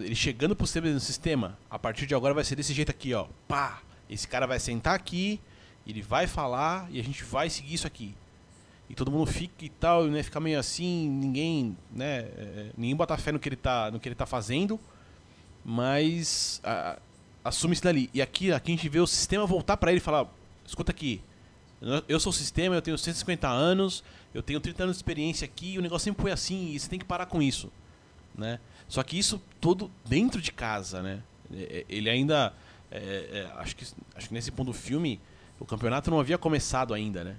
ele 0.00 0.14
chegando 0.14 0.54
pro 0.56 0.66
sistema, 0.66 0.88
no 0.88 1.00
sistema, 1.00 1.58
a 1.68 1.78
partir 1.78 2.06
de 2.06 2.14
agora 2.14 2.34
vai 2.34 2.44
ser 2.44 2.56
desse 2.56 2.72
jeito 2.72 2.90
aqui, 2.90 3.12
ó, 3.14 3.26
pá, 3.48 3.82
esse 4.08 4.26
cara 4.26 4.46
vai 4.46 4.58
sentar 4.60 4.94
aqui, 4.94 5.40
ele 5.86 6.02
vai 6.02 6.26
falar 6.26 6.88
e 6.90 7.00
a 7.00 7.04
gente 7.04 7.24
vai 7.24 7.48
seguir 7.50 7.74
isso 7.74 7.86
aqui. 7.86 8.14
E 8.88 8.94
todo 8.94 9.10
mundo 9.10 9.26
fica 9.26 9.64
e 9.64 9.68
tal, 9.68 10.04
né, 10.06 10.22
fica 10.22 10.40
meio 10.40 10.58
assim, 10.58 11.08
ninguém, 11.08 11.76
né, 11.92 12.20
é, 12.36 12.70
ninguém 12.76 12.96
bota 12.96 13.16
fé 13.16 13.30
no 13.32 13.38
que 13.38 13.48
ele 13.48 13.56
tá, 13.56 13.90
no 13.90 14.00
que 14.00 14.08
ele 14.08 14.16
tá 14.16 14.26
fazendo, 14.26 14.78
mas 15.64 16.60
a- 16.64 16.98
assume-se 17.44 17.82
dali. 17.82 18.10
E 18.12 18.20
aqui, 18.22 18.52
aqui 18.52 18.72
a 18.72 18.76
gente 18.76 18.88
vê 18.88 19.00
o 19.00 19.06
sistema 19.06 19.46
voltar 19.46 19.76
pra 19.76 19.90
ele 19.90 19.98
e 19.98 20.02
falar: 20.02 20.26
escuta 20.66 20.90
aqui, 20.90 21.20
eu 22.08 22.20
sou 22.20 22.30
o 22.30 22.34
sistema, 22.34 22.74
eu 22.74 22.82
tenho 22.82 22.98
150 22.98 23.48
anos, 23.48 24.02
eu 24.34 24.42
tenho 24.42 24.60
30 24.60 24.82
anos 24.84 24.96
de 24.96 24.98
experiência 24.98 25.44
aqui, 25.44 25.78
o 25.78 25.82
negócio 25.82 26.04
sempre 26.04 26.22
foi 26.22 26.32
assim, 26.32 26.72
e 26.72 26.78
você 26.80 26.88
tem 26.88 26.98
que 26.98 27.04
parar 27.04 27.26
com 27.26 27.40
isso. 27.40 27.70
Né? 28.34 28.58
Só 28.88 29.02
que 29.02 29.18
isso 29.18 29.40
todo 29.60 29.90
dentro 30.04 30.40
de 30.40 30.52
casa, 30.52 31.02
né? 31.02 31.22
É, 31.52 31.62
é, 31.62 31.84
Ele 31.88 32.08
ainda. 32.08 32.52
é, 32.90 32.98
é, 32.98 33.60
acho, 33.60 33.76
que, 33.76 33.86
acho 34.14 34.28
que 34.28 34.34
nesse 34.34 34.50
ponto 34.50 34.68
do 34.68 34.72
filme, 34.72 35.20
o 35.58 35.64
campeonato 35.64 36.10
não 36.10 36.18
havia 36.18 36.38
começado 36.38 36.94
ainda, 36.94 37.24
né? 37.24 37.36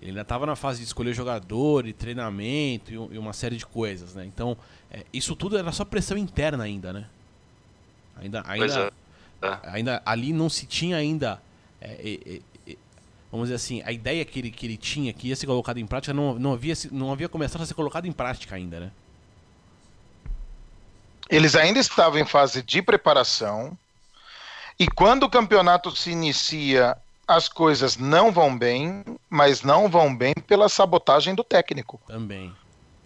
Ele 0.00 0.10
ainda 0.10 0.22
estava 0.22 0.44
na 0.46 0.56
fase 0.56 0.80
de 0.80 0.84
escolher 0.84 1.14
jogador 1.14 1.86
e 1.86 1.92
treinamento 1.92 2.92
e, 2.92 2.94
e 2.94 3.18
uma 3.18 3.32
série 3.32 3.56
de 3.56 3.64
coisas, 3.64 4.14
né? 4.14 4.24
Então, 4.24 4.56
é, 4.90 5.04
isso 5.12 5.36
tudo 5.36 5.56
era 5.56 5.70
só 5.70 5.84
pressão 5.84 6.18
interna 6.18 6.64
ainda, 6.64 6.92
né? 6.92 7.06
Ainda, 8.16 8.42
ainda, 8.46 8.92
é. 9.40 9.58
ainda 9.64 10.02
ali 10.04 10.32
não 10.32 10.48
se 10.48 10.66
tinha 10.66 10.96
ainda, 10.96 11.40
vamos 13.32 13.46
dizer 13.46 13.54
assim, 13.54 13.82
a 13.84 13.90
ideia 13.90 14.24
que 14.24 14.38
ele, 14.38 14.50
que 14.50 14.66
ele 14.66 14.76
tinha 14.76 15.12
que 15.12 15.28
ia 15.28 15.36
ser 15.36 15.46
colocada 15.46 15.80
em 15.80 15.86
prática 15.86 16.12
não, 16.12 16.38
não, 16.38 16.52
havia, 16.52 16.74
não 16.90 17.10
havia 17.10 17.28
começado 17.28 17.62
a 17.62 17.66
ser 17.66 17.72
colocada 17.72 18.06
em 18.06 18.12
prática 18.12 18.54
ainda, 18.54 18.78
né? 18.78 18.92
Eles 21.32 21.56
ainda 21.56 21.80
estavam 21.80 22.20
em 22.20 22.26
fase 22.26 22.62
de 22.62 22.82
preparação. 22.82 23.76
E 24.78 24.86
quando 24.86 25.22
o 25.22 25.30
campeonato 25.30 25.90
se 25.96 26.10
inicia, 26.10 26.94
as 27.26 27.48
coisas 27.48 27.96
não 27.96 28.30
vão 28.30 28.54
bem, 28.54 29.02
mas 29.30 29.62
não 29.62 29.88
vão 29.88 30.14
bem 30.14 30.34
pela 30.46 30.68
sabotagem 30.68 31.34
do 31.34 31.42
técnico. 31.42 31.98
Também. 32.06 32.54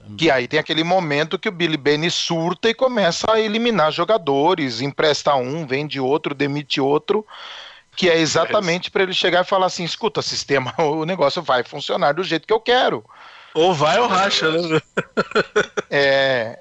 também. 0.00 0.16
Que 0.16 0.28
aí 0.28 0.48
tem 0.48 0.58
aquele 0.58 0.82
momento 0.82 1.38
que 1.38 1.48
o 1.48 1.52
Billy 1.52 1.76
Bane 1.76 2.10
surta 2.10 2.68
e 2.68 2.74
começa 2.74 3.32
a 3.32 3.38
eliminar 3.38 3.92
jogadores, 3.92 4.80
empresta 4.80 5.36
um, 5.36 5.64
vende 5.64 6.00
outro, 6.00 6.34
demite 6.34 6.80
outro, 6.80 7.24
que 7.94 8.10
é 8.10 8.18
exatamente 8.18 8.90
para 8.90 9.04
ele 9.04 9.14
chegar 9.14 9.42
e 9.42 9.48
falar 9.48 9.66
assim: 9.66 9.84
escuta, 9.84 10.20
sistema, 10.20 10.74
o 10.82 11.04
negócio 11.04 11.42
vai 11.42 11.62
funcionar 11.62 12.14
do 12.14 12.24
jeito 12.24 12.44
que 12.44 12.52
eu 12.52 12.60
quero. 12.60 13.04
Ou 13.54 13.72
vai 13.72 14.00
ou 14.00 14.08
racha, 14.08 14.50
né? 14.50 14.80
É, 15.88 16.58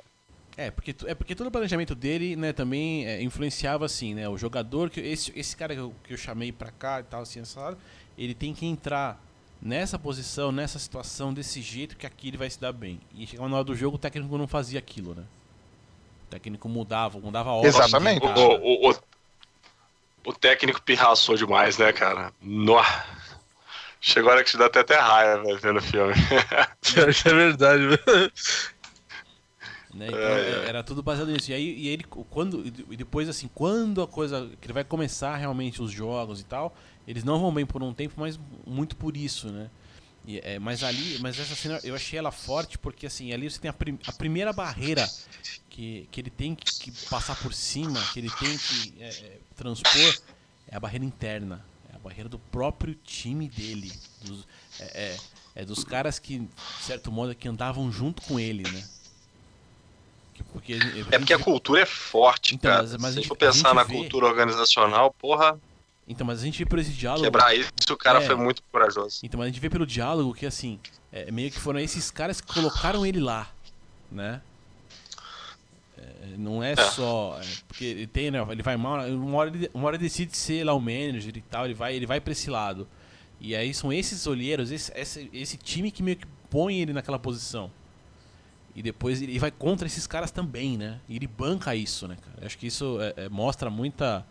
É, 0.58 0.72
porque, 0.72 0.96
é 1.06 1.14
porque 1.14 1.36
todo 1.36 1.48
o 1.48 1.52
planejamento 1.52 1.94
dele, 1.94 2.36
né, 2.36 2.54
também 2.54 3.06
é, 3.06 3.22
influenciava 3.22 3.86
assim, 3.86 4.14
né? 4.14 4.30
O 4.30 4.38
jogador, 4.38 4.90
que 4.90 5.02
esse, 5.02 5.32
esse 5.36 5.56
cara 5.56 5.74
que 5.74 5.82
eu, 5.82 5.94
que 6.04 6.14
eu 6.14 6.18
chamei 6.18 6.52
pra 6.52 6.72
cá 6.72 7.02
e 7.02 7.04
tal, 7.04 7.22
assim, 7.22 7.44
sabe? 7.44 7.78
Ele 8.18 8.34
tem 8.34 8.54
que 8.54 8.66
entrar 8.66 9.22
nessa 9.62 10.00
posição, 10.00 10.52
nessa 10.52 10.80
situação, 10.80 11.34
desse 11.34 11.62
jeito 11.62 11.98
que 11.98 12.06
aqui 12.06 12.30
ele 12.30 12.38
vai 12.38 12.50
se 12.50 12.60
dar 12.60 12.72
bem. 12.72 13.02
E 13.14 13.28
chegava 13.28 13.50
na 13.50 13.56
hora 13.56 13.66
do 13.66 13.76
jogo, 13.76 13.98
o 13.98 14.00
técnico 14.00 14.38
não 14.38 14.48
fazia 14.48 14.80
aquilo, 14.80 15.14
né? 15.14 15.24
O 16.26 16.28
técnico 16.30 16.70
mudava, 16.70 17.20
mudava 17.20 17.50
a 17.50 17.54
ordem. 17.54 17.70
Exatamente. 17.70 18.22
do 18.22 18.28
O, 18.28 18.90
o, 18.90 18.92
o, 18.92 18.96
o 20.28 20.34
técnico 20.34 20.82
pirraçou 20.82 21.36
demais, 21.36 21.78
né, 21.78 21.92
cara? 21.92 22.32
Nó. 22.42 22.82
Chegou 24.00 24.30
a 24.30 24.36
hora 24.36 24.44
que 24.44 24.52
te 24.52 24.58
dá 24.58 24.68
até, 24.68 24.82
até 24.82 25.00
raiva 25.00 25.44
velho, 25.44 25.60
vendo 25.60 25.80
o 25.80 25.82
filme. 25.82 26.14
Isso 27.10 27.28
é 27.28 27.34
verdade. 27.34 27.84
Né? 29.96 30.08
Então, 30.08 30.20
é, 30.20 30.68
era 30.68 30.84
tudo 30.84 31.02
baseado 31.02 31.32
nisso. 31.32 31.50
E 31.52 31.54
aí 31.54 31.80
e 31.80 31.88
ele 31.88 32.04
quando 32.04 32.66
e 32.92 32.98
depois 32.98 33.30
assim, 33.30 33.50
quando 33.54 34.02
a 34.02 34.08
coisa 34.08 34.52
que 34.60 34.68
ele 34.68 34.74
vai 34.74 34.84
começar 34.84 35.36
realmente 35.38 35.82
os 35.82 35.92
jogos 35.92 36.42
e 36.42 36.44
tal, 36.44 36.76
eles 37.08 37.24
não 37.24 37.40
vão 37.40 37.54
bem 37.54 37.66
por 37.66 37.82
um 37.82 37.94
tempo, 37.94 38.14
mas 38.18 38.40
muito 38.68 38.96
por 38.96 39.16
isso, 39.16 39.50
né? 39.50 39.70
E, 40.28 40.40
é, 40.44 40.60
mas 40.60 40.84
ali, 40.84 41.18
mas 41.20 41.40
essa 41.40 41.56
cena 41.56 41.80
eu 41.84 41.96
achei 41.96 42.18
ela 42.20 42.32
forte 42.32 42.78
porque 42.78 43.06
assim, 43.06 43.32
ali 43.32 43.50
você 43.50 43.60
tem 43.60 43.70
a, 43.70 43.74
prim- 43.74 44.00
a 44.08 44.12
primeira 44.12 44.52
barreira 44.52 45.08
que, 45.70 46.08
que 46.12 46.20
ele 46.20 46.30
tem 46.32 46.56
que, 46.56 46.66
que 46.80 46.92
passar 47.10 47.36
por 47.36 47.54
cima, 47.54 48.02
que 48.12 48.20
ele 48.20 48.32
tem 48.32 48.58
que 48.58 48.94
é, 49.00 49.08
é, 49.08 49.40
transpor, 49.56 50.18
é 50.68 50.76
a 50.76 50.80
barreira 50.80 51.06
interna, 51.06 51.64
é 51.92 51.96
a 51.96 52.00
barreira 52.00 52.28
do 52.28 52.40
próprio 52.40 52.96
time 52.96 53.48
dele, 53.48 53.92
dos, 54.24 54.48
é, 54.80 55.16
é, 55.56 55.62
é 55.62 55.66
dos 55.66 55.84
caras 55.84 56.18
que, 56.18 56.40
de 56.40 56.84
certo 56.84 57.12
modo, 57.12 57.36
que 57.36 57.48
andavam 57.48 57.92
junto 57.92 58.24
com 58.24 58.40
ele, 58.40 58.64
né? 58.64 58.84
Que- 60.62 60.80
Porque, 60.80 61.16
É 61.16 61.20
porque 61.20 61.34
a 61.34 61.40
cultura 61.40 61.82
é 61.82 61.86
forte, 61.86 62.56
Então, 62.56 62.72
cara. 62.72 62.84
mas- 62.84 62.92
mas 62.94 63.06
a 63.06 63.10
Se 63.10 63.16
gente- 63.18 63.28
for 63.28 63.34
a 63.36 63.38
pensar 63.38 63.70
gente 63.70 63.76
na 63.76 63.84
vê- 63.84 63.94
cultura 63.94 64.26
organizacional, 64.26 65.12
porra, 65.14 65.60
Então, 66.08 66.26
mas 66.26 66.42
a 66.42 66.46
gente 66.46 66.58
vê 66.58 66.66
por 66.66 66.80
esse 66.80 66.92
diálogo. 66.92 67.24
quebrar 67.24 67.56
isso, 67.56 67.70
o 67.92 67.98
cara 67.98 68.20
É. 68.22 68.26
foi 68.26 68.36
muito 68.36 68.62
corajoso. 68.72 69.20
Então, 69.24 69.38
mas 69.40 69.46
a 69.48 69.52
gente 69.52 69.60
vê 69.60 69.70
pelo 69.70 69.86
diálogo 69.86 70.34
que, 70.34 70.46
assim, 70.46 70.80
é, 71.12 71.32
meio 71.32 71.50
que 71.52 71.60
foram 71.60 71.80
esses 71.80 72.10
caras 72.12 72.40
que 72.42 72.54
colocaram 72.54 73.06
ele 73.06 73.20
lá, 73.20 73.50
né? 74.12 74.42
É, 75.98 76.04
não 76.38 76.64
é, 76.64 76.74
É. 76.74 76.76
só. 76.76 77.40
é, 77.42 77.46
porque 77.68 77.86
ele 77.86 78.08
tem, 78.08 78.30
né? 78.32 78.46
Ele 78.50 78.62
vai 78.64 78.76
mal. 78.78 79.00
Uma 79.10 79.38
hora 79.38 79.50
ele, 79.50 79.70
uma 79.74 79.88
hora 79.88 79.96
ele 79.96 80.04
decide 80.04 80.36
ser 80.36 80.64
lá 80.64 80.74
o 80.74 80.80
manager 80.80 81.36
e 81.36 81.42
tal, 81.42 81.66
ele 81.66 81.74
vai, 81.74 81.96
ele 81.96 82.06
vai 82.06 82.20
pra 82.20 82.32
esse 82.34 82.50
lado. 82.50 82.88
E 83.40 83.56
aí 83.56 83.74
são 83.74 83.92
esses 83.92 84.26
olheiros, 84.28 84.72
esse, 84.72 84.92
esse, 84.96 85.30
esse 85.34 85.58
time 85.58 85.92
que 85.92 86.02
meio 86.04 86.18
que 86.18 86.26
põe 86.50 86.80
ele 86.82 86.94
naquela 86.94 87.20
posição. 87.20 87.72
E 88.76 88.82
depois 88.82 89.22
ele 89.22 89.40
vai 89.40 89.52
contra 89.52 89.88
esses 89.88 90.06
caras 90.06 90.32
também, 90.32 90.78
né? 90.78 91.00
E 91.08 91.16
ele 91.16 91.28
banca 91.28 91.74
isso, 91.76 92.08
né, 92.08 92.18
cara? 92.22 92.38
Eu 92.42 92.46
acho 92.48 92.58
que 92.58 92.68
isso 92.68 92.98
é, 93.00 93.14
é, 93.26 93.30
mostra 93.30 93.70
muita 93.70 94.26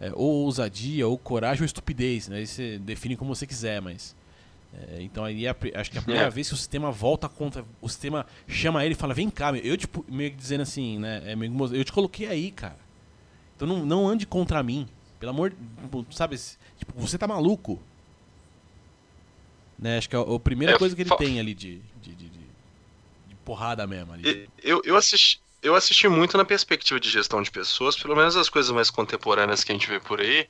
é, 0.00 0.12
ou 0.14 0.44
ousadia, 0.44 1.06
ou 1.08 1.18
coragem, 1.18 1.62
ou 1.62 1.66
estupidez, 1.66 2.28
né? 2.28 2.36
Aí 2.36 2.46
você 2.46 2.78
define 2.78 3.16
como 3.16 3.34
você 3.34 3.44
quiser, 3.46 3.82
mas. 3.82 4.14
é, 4.92 5.02
então 5.02 5.24
aí 5.24 5.46
é 5.46 5.50
a 5.50 5.56
acho 5.80 5.90
que 5.90 5.96
é 5.96 6.00
a 6.00 6.02
primeira 6.04 6.28
É. 6.28 6.30
vez 6.30 6.46
que 6.48 6.54
o 6.54 6.56
sistema 6.56 6.92
volta 6.92 7.28
contra. 7.28 7.64
O 7.82 7.88
sistema 7.88 8.24
chama 8.46 8.84
ele 8.84 8.94
e 8.94 8.96
fala, 8.96 9.12
vem 9.14 9.28
cá, 9.28 9.50
meu. 9.50 9.60
eu 9.62 9.76
tipo, 9.76 10.04
meio 10.08 10.30
que 10.30 10.36
dizendo 10.36 10.60
assim, 10.60 10.98
né? 11.00 11.20
É, 11.26 11.34
eu 11.76 11.84
te 11.84 11.92
coloquei 11.92 12.28
aí, 12.28 12.52
cara. 12.52 12.78
Então 13.56 13.66
não, 13.66 13.84
não 13.84 14.08
ande 14.08 14.24
contra 14.28 14.62
mim. 14.62 14.86
Pelo 15.18 15.30
amor. 15.30 15.52
tipo, 15.82 16.06
Sabe? 16.12 16.36
Tipo, 16.78 16.92
você 16.96 17.18
tá 17.18 17.26
maluco. 17.26 17.80
Né? 19.76 19.98
Acho 19.98 20.08
que 20.08 20.14
é 20.16 20.18
a, 20.18 20.22
a 20.22 20.38
primeira 20.40 20.78
coisa 20.78 20.94
que 20.94 21.02
ele 21.02 21.16
tem 21.16 21.38
ali 21.40 21.54
de- 21.54 21.80
de- 22.02 22.14
de 22.14 22.37
porrada 23.48 23.86
mesmo. 23.86 24.12
Ali. 24.12 24.46
Eu, 24.62 24.82
eu, 24.84 24.94
assisti, 24.94 25.40
eu 25.62 25.74
assisti 25.74 26.06
muito 26.06 26.36
na 26.36 26.44
perspectiva 26.44 27.00
de 27.00 27.08
gestão 27.08 27.40
de 27.40 27.50
pessoas, 27.50 27.96
pelo 27.96 28.14
menos 28.14 28.36
as 28.36 28.50
coisas 28.50 28.70
mais 28.70 28.90
contemporâneas 28.90 29.64
que 29.64 29.72
a 29.72 29.74
gente 29.74 29.88
vê 29.88 29.98
por 29.98 30.20
aí. 30.20 30.46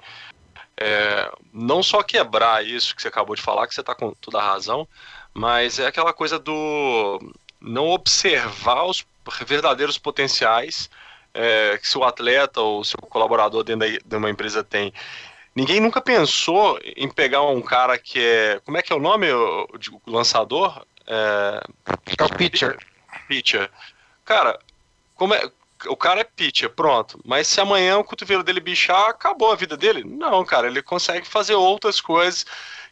É, 0.76 1.30
não 1.52 1.80
só 1.80 2.02
quebrar 2.02 2.66
isso 2.66 2.96
que 2.96 3.00
você 3.00 3.06
acabou 3.06 3.36
de 3.36 3.42
falar, 3.42 3.68
que 3.68 3.74
você 3.74 3.80
está 3.82 3.94
com 3.94 4.12
toda 4.20 4.38
a 4.38 4.44
razão, 4.44 4.86
mas 5.32 5.78
é 5.78 5.86
aquela 5.86 6.12
coisa 6.12 6.40
do 6.40 7.20
não 7.60 7.86
observar 7.88 8.84
os 8.84 9.06
verdadeiros 9.46 9.96
potenciais 9.96 10.90
é, 11.32 11.78
que 11.78 11.86
se 11.86 11.96
o 11.96 12.02
atleta 12.02 12.60
ou 12.60 12.82
se 12.82 12.96
o 12.96 13.06
colaborador 13.06 13.62
dentro 13.62 13.86
de 14.04 14.16
uma 14.16 14.30
empresa 14.30 14.64
tem. 14.64 14.92
Ninguém 15.54 15.80
nunca 15.80 16.00
pensou 16.00 16.80
em 16.96 17.08
pegar 17.08 17.42
um 17.42 17.62
cara 17.62 17.96
que 17.96 18.18
é. 18.18 18.60
Como 18.64 18.76
é 18.76 18.82
que 18.82 18.92
é 18.92 18.96
o 18.96 19.00
nome 19.00 19.30
o, 19.30 19.68
o 20.06 20.10
lançador? 20.10 20.84
É, 21.08 21.62
É 22.18 22.24
o 22.24 22.28
pitcher. 22.36 22.78
pitcher. 23.26 23.70
Cara, 24.24 24.58
como 25.14 25.34
é. 25.34 25.50
O 25.86 25.96
cara 25.96 26.20
é 26.20 26.24
pitcher, 26.24 26.68
pronto. 26.70 27.20
Mas 27.24 27.46
se 27.46 27.60
amanhã 27.60 27.98
o 27.98 28.04
cotovelo 28.04 28.42
dele 28.42 28.60
bichar, 28.60 29.10
acabou 29.10 29.52
a 29.52 29.56
vida 29.56 29.76
dele? 29.76 30.02
Não, 30.04 30.44
cara, 30.44 30.66
ele 30.66 30.82
consegue 30.82 31.26
fazer 31.26 31.54
outras 31.54 32.00
coisas 32.00 32.44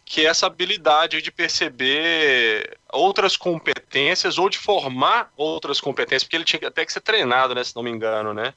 que 0.05 0.25
é 0.25 0.29
essa 0.29 0.47
habilidade 0.47 1.21
de 1.21 1.33
perceber 1.33 2.79
outras 2.93 3.37
competências 3.37 4.39
ou 4.39 4.49
de 4.49 4.57
formar 4.57 5.33
outras 5.37 5.81
competências, 5.81 6.23
porque 6.23 6.37
ele 6.37 6.45
tinha 6.45 6.69
até 6.69 6.87
que 6.87 6.93
ser 6.93 7.01
treinado, 7.01 7.57
né, 7.57 7.65
se 7.65 7.75
não 7.75 7.83
me 7.83 7.91
engano, 7.91 8.33
né? 8.33 8.55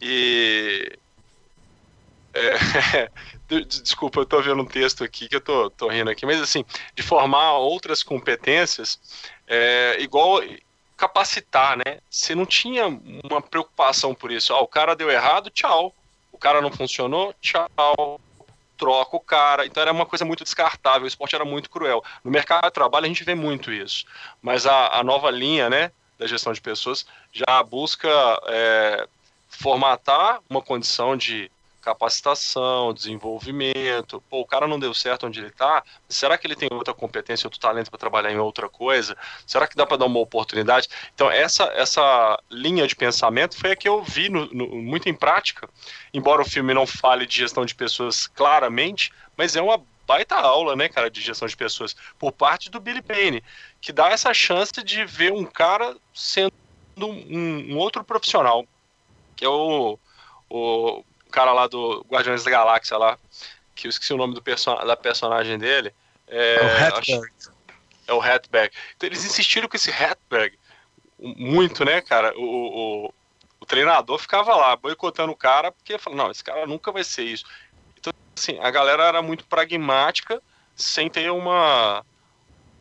E 0.00 0.98
é, 2.32 3.10
Desculpa, 3.48 4.20
eu 4.20 4.26
tô 4.26 4.42
vendo 4.42 4.62
um 4.62 4.66
texto 4.66 5.04
aqui 5.04 5.28
que 5.28 5.36
eu 5.36 5.40
tô, 5.40 5.70
tô 5.70 5.88
rindo 5.88 6.10
aqui, 6.10 6.26
mas 6.26 6.40
assim, 6.40 6.64
de 6.94 7.02
formar 7.02 7.52
outras 7.58 8.02
competências, 8.02 8.98
é, 9.46 9.96
igual 10.00 10.40
capacitar, 10.96 11.76
né? 11.76 11.98
Você 12.10 12.34
não 12.34 12.46
tinha 12.46 12.86
uma 12.88 13.40
preocupação 13.40 14.14
por 14.14 14.32
isso. 14.32 14.52
Ah, 14.52 14.60
o 14.60 14.66
cara 14.66 14.96
deu 14.96 15.10
errado, 15.10 15.50
tchau. 15.50 15.94
O 16.32 16.38
cara 16.38 16.60
não 16.60 16.72
funcionou, 16.72 17.34
tchau. 17.40 18.20
Troca 18.76 19.16
o 19.16 19.20
cara. 19.20 19.66
Então 19.66 19.80
era 19.80 19.92
uma 19.92 20.06
coisa 20.06 20.24
muito 20.24 20.42
descartável. 20.42 21.04
O 21.04 21.08
esporte 21.08 21.34
era 21.34 21.44
muito 21.44 21.70
cruel. 21.70 22.02
No 22.24 22.30
mercado 22.30 22.64
de 22.64 22.72
trabalho 22.72 23.04
a 23.04 23.08
gente 23.08 23.24
vê 23.24 23.34
muito 23.34 23.72
isso. 23.72 24.06
Mas 24.42 24.66
a, 24.66 24.98
a 24.98 25.04
nova 25.04 25.30
linha, 25.30 25.70
né, 25.70 25.92
da 26.18 26.26
gestão 26.26 26.52
de 26.52 26.60
pessoas 26.60 27.06
já 27.32 27.62
busca 27.62 28.08
é, 28.48 29.08
formatar 29.48 30.40
uma 30.48 30.62
condição 30.62 31.16
de 31.16 31.50
capacitação, 31.86 32.92
desenvolvimento. 32.92 34.20
Pô, 34.28 34.40
o 34.40 34.46
cara 34.46 34.66
não 34.66 34.78
deu 34.78 34.92
certo 34.92 35.26
onde 35.26 35.38
ele 35.38 35.48
está. 35.48 35.84
Será 36.08 36.36
que 36.36 36.44
ele 36.44 36.56
tem 36.56 36.68
outra 36.72 36.92
competência, 36.92 37.46
outro 37.46 37.60
talento 37.60 37.90
para 37.90 37.98
trabalhar 37.98 38.32
em 38.32 38.38
outra 38.38 38.68
coisa? 38.68 39.16
Será 39.46 39.68
que 39.68 39.76
dá 39.76 39.86
para 39.86 39.98
dar 39.98 40.06
uma 40.06 40.18
oportunidade? 40.18 40.88
Então, 41.14 41.30
essa, 41.30 41.64
essa 41.76 42.36
linha 42.50 42.88
de 42.88 42.96
pensamento 42.96 43.56
foi 43.56 43.70
a 43.70 43.76
que 43.76 43.88
eu 43.88 44.02
vi 44.02 44.28
no- 44.28 44.46
no- 44.46 44.66
muito 44.82 45.08
em 45.08 45.14
prática. 45.14 45.68
Embora 46.12 46.42
o 46.42 46.44
filme 46.44 46.74
não 46.74 46.86
fale 46.86 47.24
de 47.24 47.36
gestão 47.36 47.64
de 47.64 47.74
pessoas 47.74 48.26
claramente, 48.26 49.12
mas 49.36 49.54
é 49.54 49.62
uma 49.62 49.80
baita 50.08 50.34
aula, 50.36 50.74
né, 50.74 50.88
cara, 50.88 51.08
de 51.10 51.20
gestão 51.20 51.46
de 51.46 51.56
pessoas 51.56 51.94
por 52.18 52.32
parte 52.32 52.68
do 52.70 52.80
Billy 52.80 53.02
Payne, 53.02 53.42
que 53.80 53.92
dá 53.92 54.08
essa 54.10 54.34
chance 54.34 54.72
de 54.84 55.04
ver 55.04 55.32
um 55.32 55.44
cara 55.44 55.96
sendo 56.12 56.52
um, 56.98 57.74
um 57.74 57.78
outro 57.78 58.02
profissional, 58.04 58.64
que 59.36 59.44
é 59.44 59.48
o, 59.48 59.98
o 60.48 61.04
cara 61.36 61.52
lá 61.52 61.66
do 61.66 62.02
Guardiões 62.08 62.42
da 62.42 62.50
Galáxia 62.50 62.96
lá, 62.96 63.18
que 63.74 63.86
eu 63.86 63.90
esqueci 63.90 64.14
o 64.14 64.16
nome 64.16 64.32
do 64.32 64.40
perso 64.40 64.74
da 64.74 64.96
personagem 64.96 65.58
dele. 65.58 65.92
É, 66.26 66.56
É 66.56 66.64
o 66.64 66.86
Hatberg. 66.86 67.32
é 68.08 68.14
o 68.14 68.22
Hatberg. 68.22 68.74
Então 68.96 69.06
eles 69.06 69.22
insistiram 69.22 69.68
com 69.68 69.76
esse 69.76 69.90
Hatberg 69.90 70.58
muito, 71.18 71.84
né, 71.84 72.00
cara? 72.00 72.32
O, 72.38 72.42
o, 72.42 73.14
o 73.60 73.66
treinador 73.66 74.18
ficava 74.18 74.56
lá 74.56 74.74
boicotando 74.76 75.30
o 75.30 75.36
cara 75.36 75.70
porque 75.70 75.98
falou, 75.98 76.16
não, 76.16 76.30
esse 76.30 76.42
cara 76.42 76.66
nunca 76.66 76.90
vai 76.90 77.04
ser 77.04 77.24
isso. 77.24 77.44
Então, 77.98 78.14
assim, 78.34 78.58
a 78.58 78.70
galera 78.70 79.04
era 79.04 79.20
muito 79.20 79.44
pragmática, 79.46 80.42
sem 80.74 81.10
ter 81.10 81.30
uma, 81.30 82.02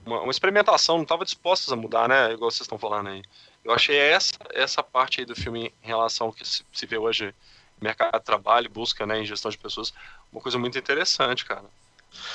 uma, 0.05 0.21
uma 0.21 0.31
experimentação, 0.31 0.95
não 0.95 1.03
estava 1.03 1.25
dispostas 1.25 1.73
a 1.73 1.75
mudar, 1.75 2.07
né? 2.07 2.31
Igual 2.31 2.49
vocês 2.49 2.61
estão 2.61 2.77
falando 2.77 3.09
aí. 3.09 3.21
Eu 3.65 3.73
achei 3.73 3.97
essa, 3.97 4.33
essa 4.53 4.81
parte 4.81 5.19
aí 5.19 5.25
do 5.25 5.35
filme 5.35 5.73
em 5.83 5.87
relação 5.87 6.27
ao 6.27 6.33
que 6.33 6.47
se, 6.47 6.63
se 6.71 6.85
vê 6.85 6.97
hoje 6.97 7.33
mercado 7.81 8.19
de 8.19 8.25
trabalho, 8.25 8.69
busca 8.69 9.05
né, 9.05 9.19
em 9.19 9.25
gestão 9.25 9.51
de 9.51 9.57
pessoas, 9.57 9.93
uma 10.31 10.41
coisa 10.41 10.57
muito 10.57 10.77
interessante, 10.77 11.45
cara. 11.45 11.65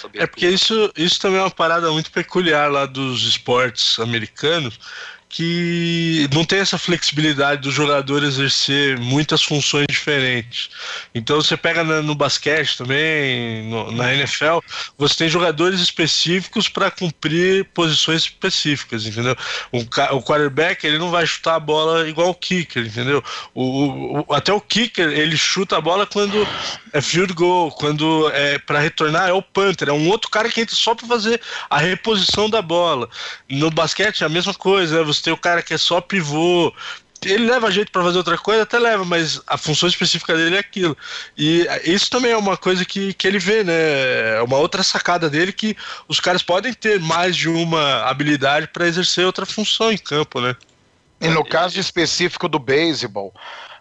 Saber 0.01 0.23
É 0.23 0.27
porque 0.27 0.49
isso, 0.49 0.93
isso 0.97 1.19
também 1.21 1.39
é 1.39 1.43
uma 1.43 1.51
parada 1.51 1.91
muito 1.91 2.11
peculiar 2.11 2.71
lá 2.71 2.87
dos 2.87 3.23
esportes 3.23 3.99
americanos, 3.99 4.79
que 5.31 6.29
não 6.35 6.45
tem 6.45 6.59
essa 6.59 6.77
flexibilidade 6.77 7.63
do 7.63 7.71
jogador 7.71 8.25
exercer 8.25 8.99
muitas 8.99 9.41
funções 9.43 9.87
diferentes. 9.89 10.71
Então 11.15 11.41
você 11.41 11.57
pega 11.57 11.85
na- 11.85 12.03
no 12.03 12.17
basquete 12.17 12.77
também, 12.77 13.63
no- 13.71 13.93
na 13.93 14.13
NFL, 14.13 14.59
você 14.99 15.15
tem 15.15 15.29
jogadores 15.29 15.79
específicos 15.81 16.69
para 16.69 16.91
cumprir 16.91 17.65
posições 17.67 18.23
específicas, 18.23 19.07
entendeu? 19.07 19.37
O, 19.71 19.79
o 20.17 20.23
quarterback 20.23 20.85
ele 20.85 20.99
não 20.99 21.11
vai 21.13 21.25
chutar 21.25 21.55
a 21.55 21.61
bola 21.61 22.09
igual 22.09 22.31
o 22.31 22.35
kicker, 22.35 22.85
entendeu? 22.85 23.23
O- 23.55 24.25
o- 24.29 24.35
até 24.35 24.53
o 24.53 24.61
kicker 24.61 25.09
ele 25.11 25.37
chuta 25.37 25.77
a 25.77 25.81
bola 25.81 26.07
quando 26.09 26.45
é 26.93 27.01
field 27.01 27.33
goal, 27.35 27.71
quando 27.71 28.29
é 28.35 28.59
para 28.59 28.81
retornar 28.81 29.29
é 29.29 29.33
o 29.33 29.41
punter, 29.41 29.89
é 29.89 29.93
um 29.93 30.09
outro 30.09 30.29
cara 30.29 30.49
que 30.49 30.61
entra 30.61 30.75
só 30.75 30.93
para 30.93 31.07
fazer 31.07 31.41
a 31.71 31.79
reposição 31.79 32.51
da 32.51 32.61
bola. 32.61 33.09
No 33.49 33.71
basquete 33.71 34.25
é 34.25 34.27
a 34.27 34.29
mesma 34.29 34.53
coisa, 34.53 34.99
né? 34.99 35.05
você 35.05 35.20
tem 35.23 35.33
o 35.33 35.37
cara 35.37 35.63
que 35.63 35.75
é 35.75 35.79
só 35.79 36.01
pivô. 36.01 36.73
Ele 37.23 37.47
leva 37.47 37.71
jeito 37.71 37.93
para 37.93 38.03
fazer 38.03 38.17
outra 38.17 38.39
coisa, 38.39 38.63
até 38.63 38.79
leva, 38.79 39.05
mas 39.05 39.43
a 39.47 39.59
função 39.59 39.87
específica 39.87 40.35
dele 40.35 40.57
é 40.57 40.61
aquilo. 40.61 40.97
E 41.37 41.67
isso 41.85 42.09
também 42.09 42.33
é 42.33 42.37
uma 42.37 42.57
coisa 42.57 42.83
que, 42.85 43.13
que 43.13 43.27
ele 43.29 43.39
vê, 43.39 43.63
né? 43.63 44.39
É 44.39 44.43
uma 44.43 44.57
outra 44.57 44.83
sacada 44.83 45.29
dele 45.29 45.53
que 45.53 45.77
os 46.09 46.19
caras 46.19 46.43
podem 46.43 46.73
ter 46.73 46.99
mais 46.99 47.37
de 47.37 47.49
uma 47.49 48.05
habilidade 48.05 48.69
para 48.69 48.87
exercer 48.87 49.27
outra 49.27 49.45
função 49.45 49.93
em 49.93 49.99
campo, 49.99 50.41
né? 50.41 50.57
E 51.21 51.29
no 51.29 51.45
caso 51.45 51.79
específico 51.79 52.49
do 52.49 52.59
beisebol, 52.59 53.35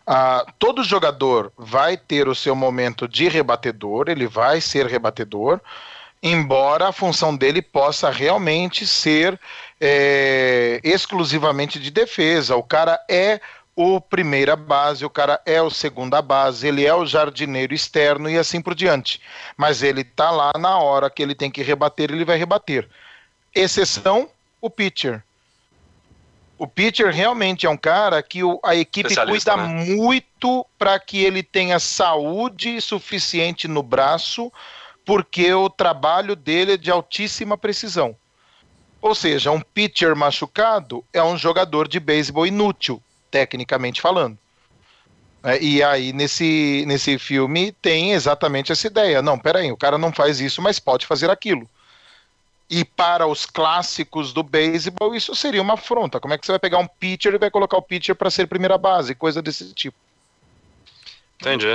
ah, 0.06 0.44
todo 0.57 0.84
jogador 0.84 1.53
vai 1.56 1.95
ter 1.95 2.28
o 2.28 2.36
seu 2.36 2.53
momento 2.53 3.07
de 3.07 3.30
rebatedor, 3.30 4.10
ele 4.10 4.28
vai 4.28 4.60
ser 4.60 4.88
rebatedor, 4.88 5.61
embora 6.22 6.90
a 6.90 6.91
função 6.91 7.38
dele 7.38 7.61
possa 7.61 8.10
realmente 8.10 8.86
ser 8.86 9.40
é, 9.80 10.80
exclusivamente 10.84 11.80
de 11.80 11.89
defesa. 11.91 12.56
O 12.56 12.64
cara 12.64 12.99
é 13.10 13.39
o 13.76 14.01
primeira 14.01 14.57
base, 14.57 15.06
o 15.06 15.10
cara 15.10 15.41
é 15.45 15.61
o 15.61 15.69
segunda 15.69 16.22
base, 16.22 16.68
ele 16.68 16.85
é 16.85 16.93
o 16.93 17.06
jardineiro 17.06 17.73
externo 17.73 18.30
e 18.30 18.38
assim 18.38 18.61
por 18.61 18.76
diante. 18.76 19.22
Mas 19.56 19.81
ele 19.81 20.03
tá 20.03 20.31
lá 20.31 20.51
na 20.60 20.77
hora 20.80 21.10
que 21.10 21.23
ele 21.23 21.34
tem 21.34 21.49
que 21.49 21.61
rebater, 21.61 22.11
ele 22.11 22.26
vai 22.26 22.38
rebater. 22.38 22.89
Exceção, 23.56 24.30
o 24.60 24.69
pitcher. 24.69 25.23
O 26.57 26.68
pitcher 26.68 27.10
realmente 27.14 27.65
é 27.65 27.69
um 27.69 27.77
cara 27.77 28.22
que 28.22 28.43
o- 28.43 28.60
a 28.61 28.76
equipe 28.76 29.07
cuida 29.15 29.56
né? 29.56 29.95
muito 29.95 30.65
para 30.77 30.99
que 30.99 31.23
ele 31.23 31.41
tenha 31.41 31.80
saúde 31.80 32.81
suficiente 32.81 33.65
no 33.65 33.81
braço, 33.81 34.51
porque 35.06 35.53
o 35.53 35.69
trabalho 35.69 36.35
dele 36.35 36.73
é 36.73 36.77
de 36.77 36.91
altíssima 36.91 37.57
precisão. 37.57 38.14
Ou 39.02 39.16
seja, 39.16 39.52
um 39.52 39.62
pitcher 39.62 40.16
machucado 40.16 41.04
é 41.14 41.24
um 41.24 41.38
jogador 41.38 41.88
de 41.88 42.00
beisebol 42.00 42.46
inútil, 42.46 43.02
tecnicamente 43.32 44.02
falando. 44.02 44.38
É, 45.42 45.58
e 45.62 45.82
aí, 45.82 46.12
nesse, 46.12 46.84
nesse 46.86 47.18
filme, 47.18 47.72
tem 47.82 48.12
exatamente 48.12 48.74
essa 48.74 48.88
ideia. 48.88 49.22
Não, 49.22 49.40
peraí, 49.40 49.72
o 49.72 49.78
cara 49.78 49.98
não 49.98 50.12
faz 50.12 50.42
isso, 50.42 50.62
mas 50.62 50.80
pode 50.80 51.06
fazer 51.06 51.30
aquilo. 51.30 51.70
E 52.70 52.84
para 52.84 53.26
os 53.26 53.46
clássicos 53.46 54.34
do 54.34 54.44
beisebol, 54.44 55.16
isso 55.16 55.34
seria 55.34 55.62
uma 55.62 55.76
afronta. 55.76 56.20
Como 56.20 56.34
é 56.34 56.38
que 56.38 56.46
você 56.46 56.52
vai 56.52 56.60
pegar 56.60 56.78
um 56.78 56.88
pitcher 56.88 57.34
e 57.34 57.38
vai 57.40 57.50
colocar 57.50 57.78
o 57.78 57.82
pitcher 57.82 58.16
para 58.16 58.30
ser 58.30 58.48
primeira 58.48 58.78
base? 58.78 59.16
Coisa 59.16 59.42
desse 59.42 59.74
tipo. 59.74 59.98
Entendi. 61.40 61.68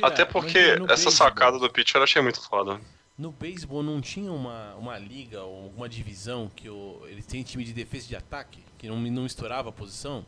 Até 0.00 0.24
porque 0.24 0.76
no 0.76 0.84
essa 0.84 0.94
beisebol- 0.94 1.12
sacada 1.12 1.58
do 1.58 1.68
pitcher 1.68 1.98
eu 1.98 2.04
achei 2.04 2.22
muito 2.22 2.40
foda. 2.40 2.80
No 3.18 3.32
beisebol 3.32 3.82
não 3.82 4.00
tinha 4.00 4.30
uma, 4.30 4.74
uma 4.76 4.96
liga 4.96 5.42
ou 5.42 5.64
alguma 5.64 5.88
divisão 5.88 6.48
que 6.54 6.70
o, 6.70 7.02
eles 7.08 7.26
têm 7.26 7.42
time 7.42 7.64
de 7.64 7.72
defesa 7.72 8.06
e 8.06 8.08
de 8.10 8.16
ataque? 8.16 8.60
Que 8.78 8.86
não, 8.86 8.96
não 8.96 9.24
misturava 9.24 9.70
a 9.70 9.72
posição? 9.72 10.24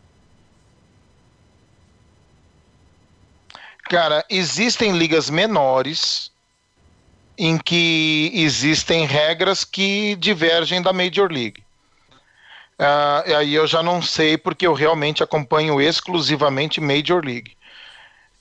Cara, 3.85 4.25
existem 4.29 4.99
ligas 4.99 5.31
menores 5.31 6.33
em 7.39 7.57
que 7.57 8.31
existem 8.35 9.07
regras 9.07 9.65
que 9.65 10.17
divergem 10.17 10.83
da 10.83 10.93
Major 10.93 11.31
League. 11.31 11.63
E 13.27 13.35
aí 13.35 13.55
eu 13.55 13.67
já 13.67 13.83
não 13.83 14.03
sei 14.03 14.37
porque 14.37 14.67
eu 14.67 14.73
realmente 14.73 15.23
acompanho 15.23 15.81
exclusivamente 15.81 16.81
Major 16.81 17.25
League. 17.25 17.57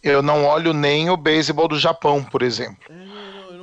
Eu 0.01 0.21
não 0.21 0.45
olho 0.45 0.73
nem 0.73 1.09
o 1.09 1.17
beisebol 1.17 1.67
do 1.67 1.77
Japão, 1.77 2.23
por 2.23 2.41
exemplo. 2.41 2.77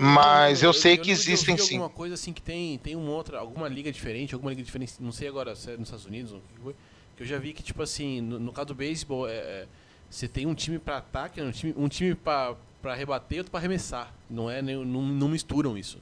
Mas 0.01 0.63
eu 0.63 0.73
sei 0.73 0.97
não 0.97 1.05
que 1.05 1.11
existem 1.11 1.57
sim. 1.57 1.75
alguma 1.75 1.91
coisa 1.91 2.15
assim 2.15 2.33
que 2.33 2.43
tem, 2.43 2.79
tem 2.79 2.97
uma 2.97 3.11
outra, 3.11 3.39
alguma 3.39 3.69
liga 3.69 3.91
diferente, 3.91 4.35
alguma 4.35 4.51
liga 4.51 4.63
diferente, 4.63 4.95
não 5.01 5.13
sei 5.13 5.29
agora 5.29 5.55
se 5.55 5.71
é 5.71 5.77
nos 5.77 5.89
Estados 5.89 6.07
Unidos 6.07 6.33
ou 6.33 6.39
o 6.39 6.43
que 6.43 6.61
foi, 6.63 6.75
que 7.17 7.23
eu 7.23 7.27
já 7.27 7.39
vi 7.39 7.53
que, 7.53 7.63
tipo 7.63 7.83
assim, 7.83 8.21
no, 8.21 8.39
no 8.39 8.53
caso 8.53 8.69
do 8.69 8.75
beisebol, 8.75 9.29
é, 9.29 9.35
é, 9.35 9.67
você 10.11 10.29
tem 10.29 10.47
um 10.47 10.55
time 10.55 10.79
pra 10.79 10.99
ataque, 10.99 11.41
um 11.41 11.51
time, 11.51 11.75
um 11.77 11.89
time 11.89 12.15
pra, 12.15 12.55
pra 12.83 12.95
rebater 12.95 13.37
e 13.37 13.41
outro 13.41 13.51
pra 13.51 13.59
arremessar. 13.59 14.13
Não 14.29 14.51
é, 14.51 14.61
não, 14.61 14.85
não 14.85 15.29
misturam 15.29 15.77
isso. 15.79 15.99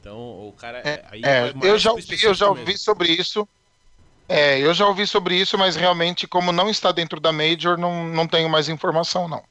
Então, 0.00 0.16
o 0.16 0.54
cara... 0.56 0.82
É, 0.84 1.04
é, 1.22 1.54
eu 1.62 1.78
já 1.78 1.90
ouvi, 1.90 2.18
eu 2.22 2.34
já 2.34 2.48
ouvi 2.48 2.78
sobre 2.78 3.10
isso. 3.10 3.48
É, 4.28 4.58
eu 4.60 4.74
já 4.74 4.86
ouvi 4.86 5.06
sobre 5.06 5.36
isso, 5.36 5.56
mas 5.56 5.76
realmente, 5.76 6.26
como 6.26 6.52
não 6.52 6.68
está 6.68 6.92
dentro 6.92 7.18
da 7.20 7.32
Major, 7.32 7.78
não, 7.78 8.06
não 8.08 8.26
tenho 8.26 8.48
mais 8.48 8.68
informação, 8.68 9.28
não. 9.28 9.42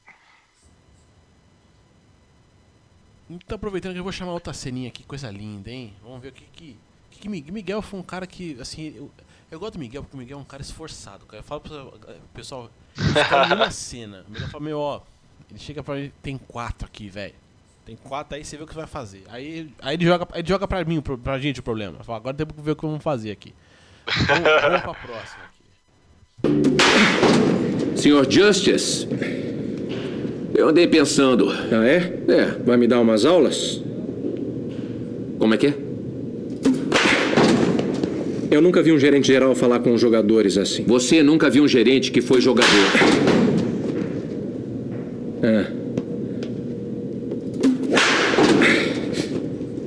Então, 3.28 3.56
aproveitando 3.56 3.92
que 3.92 3.98
eu 3.98 4.04
vou 4.04 4.12
chamar 4.12 4.32
outra 4.32 4.52
ceninha 4.52 4.88
aqui, 4.88 5.02
coisa 5.04 5.30
linda, 5.30 5.70
hein? 5.70 5.92
Vamos 6.02 6.20
ver 6.20 6.28
o 6.28 6.32
que 6.32 6.44
que... 6.52 6.76
que, 7.10 7.42
que 7.42 7.52
Miguel, 7.52 7.82
foi 7.82 7.98
um 7.98 8.02
cara 8.02 8.26
que, 8.26 8.56
assim, 8.60 8.94
eu, 8.96 9.10
eu 9.50 9.58
gosto 9.58 9.74
do 9.74 9.78
Miguel 9.80 10.02
porque 10.02 10.16
o 10.16 10.18
Miguel 10.18 10.38
é 10.38 10.40
um 10.40 10.44
cara 10.44 10.62
esforçado, 10.62 11.26
cara. 11.26 11.40
Eu 11.40 11.44
falo 11.44 11.60
pro 11.60 11.92
pessoal, 12.32 12.70
escolhe 12.96 13.54
uma 13.54 13.70
cena. 13.70 14.24
O 14.28 14.30
Miguel 14.30 14.48
fala, 14.48 14.64
meu, 14.64 14.78
ó, 14.78 15.00
ele 15.50 15.58
chega 15.58 15.82
pra 15.82 15.96
mim, 15.96 16.12
tem 16.22 16.38
quatro 16.38 16.86
aqui, 16.86 17.08
velho. 17.08 17.34
Tem 17.84 17.96
quatro 17.96 18.36
aí, 18.36 18.44
você 18.44 18.56
vê 18.56 18.64
o 18.64 18.66
que 18.66 18.74
vai 18.74 18.86
fazer. 18.86 19.24
Aí, 19.28 19.72
aí 19.80 19.94
ele, 19.94 20.04
joga, 20.04 20.26
ele 20.34 20.48
joga 20.48 20.66
pra 20.66 20.84
mim, 20.84 21.00
pra 21.00 21.38
gente 21.38 21.60
o 21.60 21.62
problema. 21.62 22.02
Fala, 22.02 22.18
agora 22.18 22.36
temos 22.36 22.54
que 22.54 22.60
ver 22.60 22.72
o 22.72 22.76
que 22.76 22.84
vamos 22.84 23.02
fazer 23.02 23.30
aqui. 23.30 23.54
Vamos, 24.26 24.42
vamos 24.62 24.80
pra 24.82 24.94
próxima 24.94 25.44
aqui. 25.44 25.64
Senhor 27.96 28.28
Justice, 28.30 29.06
eu 30.56 30.68
andei 30.68 30.86
pensando. 30.86 31.50
Ah, 31.50 31.86
é? 31.86 32.12
É. 32.28 32.56
Vai 32.64 32.76
me 32.76 32.86
dar 32.86 33.00
umas 33.00 33.24
aulas? 33.24 33.80
Como 35.38 35.54
é 35.54 35.56
que 35.56 35.66
é? 35.66 35.74
Eu 38.50 38.62
nunca 38.62 38.82
vi 38.82 38.90
um 38.90 38.98
gerente 38.98 39.26
geral 39.26 39.54
falar 39.54 39.80
com 39.80 39.92
os 39.92 40.00
jogadores 40.00 40.56
assim. 40.56 40.84
Você 40.84 41.22
nunca 41.22 41.50
viu 41.50 41.64
um 41.64 41.68
gerente 41.68 42.10
que 42.10 42.20
foi 42.20 42.40
jogador. 42.40 42.72
É. 45.42 45.66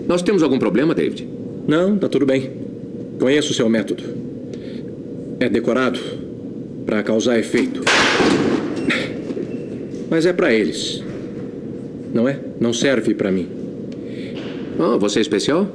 Nós 0.07 0.21
temos 0.21 0.43
algum 0.43 0.59
problema, 0.59 0.93
David? 0.93 1.27
Não, 1.67 1.97
tá 1.97 2.07
tudo 2.07 2.25
bem. 2.25 2.51
Conheço 3.19 3.51
o 3.51 3.55
seu 3.55 3.69
método. 3.69 4.03
É 5.39 5.49
decorado 5.49 5.99
para 6.85 7.01
causar 7.03 7.39
efeito. 7.39 7.81
Mas 10.09 10.25
é 10.25 10.33
para 10.33 10.53
eles. 10.53 11.03
Não 12.13 12.27
é? 12.27 12.39
Não 12.59 12.73
serve 12.73 13.13
para 13.13 13.31
mim. 13.31 13.47
Ah, 14.79 14.97
você 14.97 15.19
é 15.19 15.21
especial? 15.21 15.67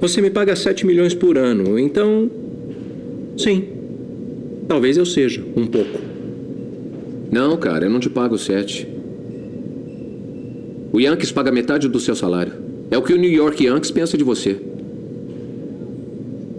Você 0.00 0.20
me 0.20 0.30
paga 0.30 0.54
7 0.54 0.86
milhões 0.86 1.14
por 1.14 1.38
ano, 1.38 1.78
então. 1.78 2.30
Sim. 3.36 3.64
Talvez 4.68 4.96
eu 4.96 5.06
seja, 5.06 5.42
um 5.56 5.66
pouco. 5.66 5.98
Não, 7.30 7.56
cara, 7.56 7.86
eu 7.86 7.90
não 7.90 8.00
te 8.00 8.10
pago 8.10 8.36
sete. 8.36 8.86
O 10.92 11.00
Yankees 11.00 11.30
paga 11.32 11.52
metade 11.52 11.88
do 11.88 12.00
seu 12.00 12.14
salário. 12.14 12.52
É 12.90 12.96
o 12.96 13.02
que 13.02 13.12
o 13.12 13.18
New 13.18 13.30
York 13.30 13.64
Yankees 13.64 13.90
pensa 13.90 14.16
de 14.16 14.24
você. 14.24 14.56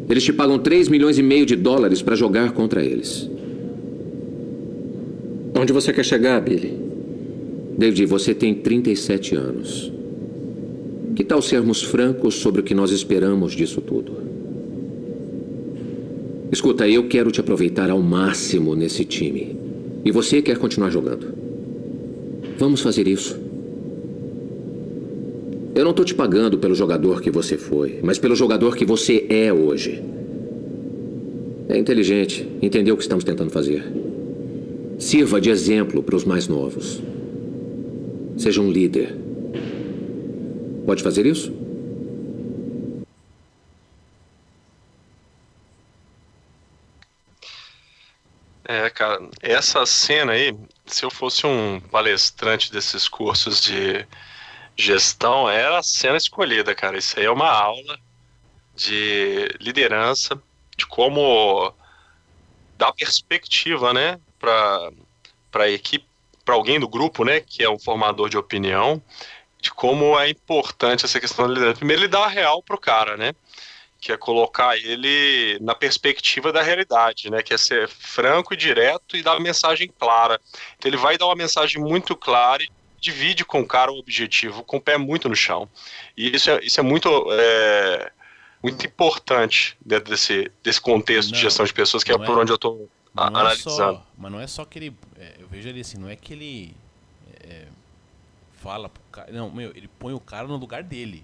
Eles 0.09 0.23
te 0.23 0.33
pagam 0.33 0.57
3 0.57 0.87
milhões 0.89 1.17
e 1.19 1.23
meio 1.23 1.45
de 1.45 1.55
dólares 1.55 2.01
para 2.01 2.15
jogar 2.15 2.51
contra 2.51 2.83
eles. 2.83 3.29
Onde 5.59 5.73
você 5.73 5.91
quer 5.91 6.05
chegar, 6.05 6.39
Billy? 6.39 6.73
David, 7.77 8.05
você 8.05 8.33
tem 8.33 8.53
37 8.53 9.35
anos. 9.35 9.91
Que 11.13 11.21
tal 11.21 11.41
sermos 11.41 11.83
francos 11.83 12.35
sobre 12.35 12.61
o 12.61 12.63
que 12.63 12.73
nós 12.73 12.91
esperamos 12.91 13.51
disso 13.51 13.81
tudo? 13.81 14.13
Escuta, 16.49 16.87
eu 16.87 17.09
quero 17.09 17.29
te 17.29 17.41
aproveitar 17.41 17.89
ao 17.89 18.01
máximo 18.01 18.73
nesse 18.73 19.03
time. 19.03 19.57
E 20.05 20.11
você 20.13 20.41
quer 20.41 20.57
continuar 20.57 20.91
jogando. 20.91 21.27
Vamos 22.57 22.79
fazer 22.79 23.05
isso. 23.05 23.37
Eu 25.75 25.83
não 25.83 25.91
estou 25.91 26.05
te 26.05 26.15
pagando 26.15 26.57
pelo 26.57 26.73
jogador 26.73 27.21
que 27.21 27.29
você 27.29 27.57
foi, 27.57 27.99
mas 28.01 28.17
pelo 28.17 28.33
jogador 28.33 28.77
que 28.77 28.85
você 28.85 29.25
é 29.27 29.51
hoje. 29.51 30.01
É 31.67 31.77
inteligente, 31.77 32.47
entendeu 32.61 32.93
o 32.93 32.97
que 32.97 33.03
estamos 33.03 33.25
tentando 33.25 33.51
fazer. 33.51 34.08
Sirva 34.99 35.39
de 35.39 35.49
exemplo 35.49 36.03
para 36.03 36.15
os 36.15 36.25
mais 36.25 36.49
novos. 36.49 37.01
Seja 38.37 38.59
um 38.59 38.69
líder. 38.69 39.15
Pode 40.85 41.01
fazer 41.01 41.25
isso? 41.25 41.53
É, 48.65 48.89
cara, 48.89 49.27
essa 49.41 49.85
cena 49.85 50.33
aí, 50.33 50.53
se 50.85 51.05
eu 51.05 51.09
fosse 51.09 51.47
um 51.47 51.79
palestrante 51.79 52.71
desses 52.71 53.07
cursos 53.07 53.61
de 53.61 54.05
gestão, 54.75 55.49
era 55.49 55.79
a 55.79 55.83
cena 55.83 56.17
escolhida, 56.17 56.75
cara. 56.75 56.97
Isso 56.97 57.17
aí 57.17 57.25
é 57.25 57.31
uma 57.31 57.49
aula 57.49 57.97
de 58.75 59.47
liderança, 59.61 60.41
de 60.77 60.85
como 60.85 61.73
dar 62.77 62.93
perspectiva, 62.93 63.93
né, 63.93 64.19
para 64.39 64.91
para 65.51 65.63
a 65.63 65.69
equipe, 65.69 66.05
para 66.45 66.53
alguém 66.55 66.79
do 66.79 66.87
grupo, 66.87 67.25
né, 67.25 67.39
que 67.39 67.63
é 67.63 67.69
um 67.69 67.79
formador 67.79 68.29
de 68.29 68.37
opinião, 68.37 69.01
de 69.59 69.71
como 69.71 70.17
é 70.19 70.29
importante 70.29 71.05
essa 71.05 71.19
questão 71.19 71.47
da 71.47 71.53
liderança. 71.53 71.77
Primeiro, 71.77 72.03
ele 72.03 72.07
dá 72.07 72.25
a 72.25 72.27
real 72.27 72.61
pro 72.61 72.77
cara, 72.77 73.17
né? 73.17 73.33
que 73.99 74.11
é 74.11 74.17
colocar 74.17 74.77
ele 74.77 75.57
na 75.59 75.75
perspectiva 75.75 76.53
da 76.53 76.61
realidade, 76.61 77.29
né? 77.29 77.43
Que 77.43 77.53
é 77.53 77.57
ser 77.57 77.87
franco 77.89 78.53
e 78.53 78.57
direto 78.57 79.17
e 79.17 79.21
dar 79.21 79.33
uma 79.33 79.41
mensagem 79.41 79.91
clara. 79.99 80.39
Então 80.77 80.89
ele 80.89 80.97
vai 80.97 81.17
dar 81.17 81.25
uma 81.25 81.35
mensagem 81.35 81.81
muito 81.81 82.15
clara 82.15 82.63
e 82.63 82.69
divide 82.99 83.43
com 83.43 83.59
o 83.59 83.67
cara 83.67 83.91
o 83.91 83.99
objetivo, 83.99 84.63
com 84.63 84.77
o 84.77 84.81
pé 84.81 84.97
muito 84.97 85.27
no 85.27 85.35
chão. 85.35 85.69
E 86.15 86.33
isso 86.33 86.49
é, 86.49 86.59
isso 86.63 86.79
é 86.79 86.83
muito, 86.83 87.09
é, 87.31 88.11
muito 88.63 88.85
importante 88.85 89.77
dentro 89.85 90.09
desse, 90.11 90.49
desse 90.63 90.79
contexto 90.79 91.29
de 91.29 91.35
Não, 91.35 91.41
gestão 91.41 91.65
de 91.65 91.73
pessoas, 91.73 92.03
que 92.03 92.11
é 92.11 92.17
por 92.17 92.37
é- 92.37 92.41
onde 92.41 92.51
eu 92.51 92.55
estou 92.55 92.89
Não 93.13 93.47
é 93.47 93.55
só, 93.55 94.05
mas 94.17 94.31
não 94.31 94.39
é 94.39 94.47
só 94.47 94.65
que 94.65 94.79
ele. 94.79 94.95
é, 95.17 95.37
eu 95.39 95.47
vejo 95.47 95.67
ele 95.67 95.81
assim, 95.81 95.97
não 95.97 96.07
é 96.09 96.15
que 96.15 96.33
ele 96.33 96.75
é, 97.41 97.67
fala 98.53 98.87
pro 98.89 99.01
cara. 99.11 99.31
Não, 99.31 99.51
meu, 99.51 99.71
ele 99.75 99.89
põe 99.99 100.13
o 100.13 100.19
cara 100.19 100.47
no 100.47 100.57
lugar 100.57 100.83
dele. 100.83 101.23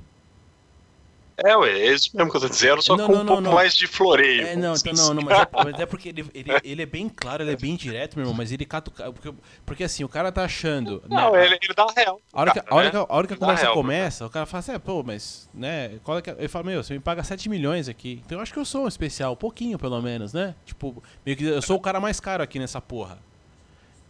É, 1.44 1.56
ué, 1.57 1.70
é 1.70 1.94
isso 1.94 2.16
mesmo 2.16 2.32
que 2.32 2.38
eu 2.38 2.41
tô 2.41 2.48
dizendo, 2.49 2.82
só 2.82 2.95
Não, 2.95 3.07
com 3.07 3.12
não, 3.12 3.20
um 3.20 3.24
não, 3.24 3.28
pouco 3.34 3.41
não. 3.41 3.53
mais 3.53 3.76
de 3.76 3.88
floreio. 3.88 4.48
É, 4.48 4.56
não, 4.56 4.74
então, 4.74 4.94
não, 4.94 5.14
não, 5.16 5.24
mas 5.24 5.40
é, 5.40 5.48
mas 5.66 5.80
é 5.82 5.86
porque 5.86 6.10
ele, 6.10 6.26
ele, 6.34 6.49
ele 6.64 6.82
é 6.82 6.86
bem 6.86 7.10
claro, 7.10 7.44
ele 7.44 7.52
é 7.52 7.57
bem 7.57 7.76
direto, 7.76 8.16
meu 8.16 8.24
irmão, 8.24 8.34
mas 8.36 8.52
ele 8.52 8.66
cata. 8.66 8.90
Porque, 8.90 9.34
porque 9.66 9.84
assim, 9.84 10.03
o 10.03 10.10
cara 10.10 10.32
tá 10.32 10.45
achando. 10.45 11.03
Não, 11.10 11.34
né, 11.34 11.45
ele, 11.45 11.60
ele 11.62 11.74
dá 11.76 11.84
a 11.84 11.91
real. 11.99 12.22
A 12.32 12.41
hora, 12.41 12.52
que, 12.52 12.60
cara, 12.62 12.72
a, 12.72 12.76
hora 12.76 12.86
né? 12.86 12.91
que, 12.91 12.98
a 12.98 13.06
hora 13.16 13.28
que 13.28 13.34
a 13.34 13.38
conversa 13.38 13.64
real 13.64 13.74
começa, 13.74 14.26
o 14.26 14.30
cara 14.30 14.45
fala 14.45 14.60
assim, 14.60 14.72
é, 14.72 14.80
pô, 14.80 15.03
mas, 15.03 15.49
né, 15.53 15.99
qual 16.03 16.18
é 16.18 16.22
que 16.22 16.30
é? 16.30 16.36
Ele 16.40 16.48
fala, 16.48 16.66
meu, 16.66 16.82
você 16.84 16.94
me 16.94 16.99
paga 17.02 17.24
7 17.24 17.49
milhões 17.49 17.90
aqui. 17.90 18.22
Então 18.26 18.38
eu 18.38 18.41
acho 18.41 18.53
que 18.53 18.60
eu 18.60 18.66
sou 18.66 18.86
um 18.86 18.88
especial, 18.88 19.34
um 19.34 19.38
pouquinho 19.38 19.78
pelo 19.78 20.02
menos, 20.02 20.32
né? 20.32 20.56
Tipo, 20.66 21.03
meio 21.26 21.38
que 21.38 21.44
eu 21.44 21.62
sou 21.62 21.76
o 21.78 21.82
cara 21.82 21.99
mais 21.99 22.20
caro 22.20 22.41
aqui 22.44 22.60
nessa 22.60 22.80
porra. 22.80 23.18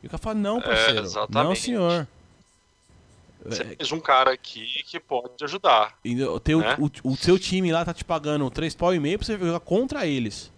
E 0.03 0.07
o 0.07 0.09
cara 0.09 0.21
fala, 0.21 0.35
não, 0.35 0.59
É, 0.59 0.61
parceiro. 0.61 0.95
não, 0.95 1.03
exatamente. 1.03 1.61
senhor. 1.61 2.07
Você 3.45 3.63
fez 3.63 3.91
um 3.91 3.99
cara 3.99 4.31
aqui 4.33 4.65
que 4.85 4.99
pode 4.99 5.43
ajudar. 5.43 5.97
E 6.03 6.21
o, 6.23 6.39
teu, 6.39 6.59
Né? 6.59 6.75
o, 6.79 7.11
o 7.11 7.15
seu 7.15 7.37
time 7.37 7.71
lá 7.71 7.85
tá 7.85 7.93
te 7.93 8.03
pagando 8.03 8.49
3 8.49 8.73
pau 8.75 8.93
e 8.93 8.99
meio 8.99 9.17
pra 9.19 9.25
você 9.25 9.37
jogar 9.37 9.59
contra 9.59 10.05
eles. 10.07 10.51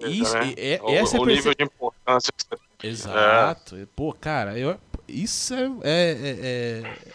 Isso, 0.00 0.34
né? 0.38 0.54
é, 0.56 0.80
o, 0.82 0.90
essa 0.90 1.16
é 1.16 1.20
o 1.20 1.24
perce- 1.24 1.36
nível 1.36 1.54
de 1.54 1.62
importância 1.64 2.32
que 2.36 2.42
você 2.44 2.56
tem. 2.78 2.90
Exato. 2.90 3.88
Pô, 3.96 4.12
cara, 4.12 4.58
eu, 4.58 4.78
isso 5.08 5.54
é, 5.54 5.60
é, 5.60 5.68
é, 5.82 6.36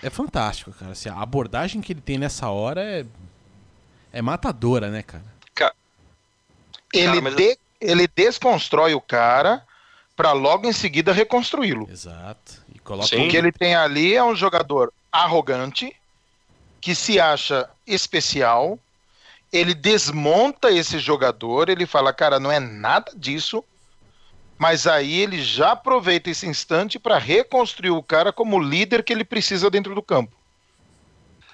é, 0.01 0.07
é 0.07 0.09
fantástico, 0.09 0.71
cara. 0.71 0.93
Assim, 0.93 1.09
a 1.09 1.21
abordagem 1.21 1.81
que 1.81 1.93
ele 1.93 2.01
tem 2.01 2.17
nessa 2.17 2.49
hora 2.49 2.81
é, 2.81 3.05
é 4.13 4.21
matadora, 4.21 4.89
né, 4.89 5.03
cara? 5.03 5.23
Ele, 6.93 7.21
mas- 7.21 7.35
de- 7.35 7.57
ele 7.79 8.07
desconstrói 8.07 8.93
o 8.93 9.01
cara 9.01 9.65
pra 10.15 10.33
logo 10.33 10.67
em 10.67 10.73
seguida 10.73 11.13
reconstruí-lo. 11.13 11.87
Exato. 11.89 12.60
Coloca 12.91 13.15
O 13.15 13.29
que 13.29 13.37
ele 13.37 13.53
tem 13.53 13.73
ali 13.73 14.13
é 14.13 14.23
um 14.23 14.35
jogador 14.35 14.91
arrogante, 15.09 15.95
que 16.81 16.93
se 16.93 17.19
acha 17.21 17.69
especial. 17.87 18.77
Ele 19.51 19.73
desmonta 19.73 20.69
esse 20.69 20.99
jogador, 20.99 21.69
ele 21.69 21.85
fala, 21.85 22.11
cara, 22.11 22.37
não 22.39 22.51
é 22.51 22.59
nada 22.59 23.13
disso. 23.15 23.63
Mas 24.57 24.85
aí 24.85 25.21
ele 25.21 25.41
já 25.41 25.71
aproveita 25.71 26.29
esse 26.29 26.45
instante 26.45 26.99
para 26.99 27.17
reconstruir 27.17 27.91
o 27.91 28.03
cara 28.03 28.33
como 28.33 28.59
líder 28.59 29.03
que 29.03 29.13
ele 29.13 29.23
precisa 29.23 29.69
dentro 29.69 29.95
do 29.95 30.01
campo. 30.03 30.35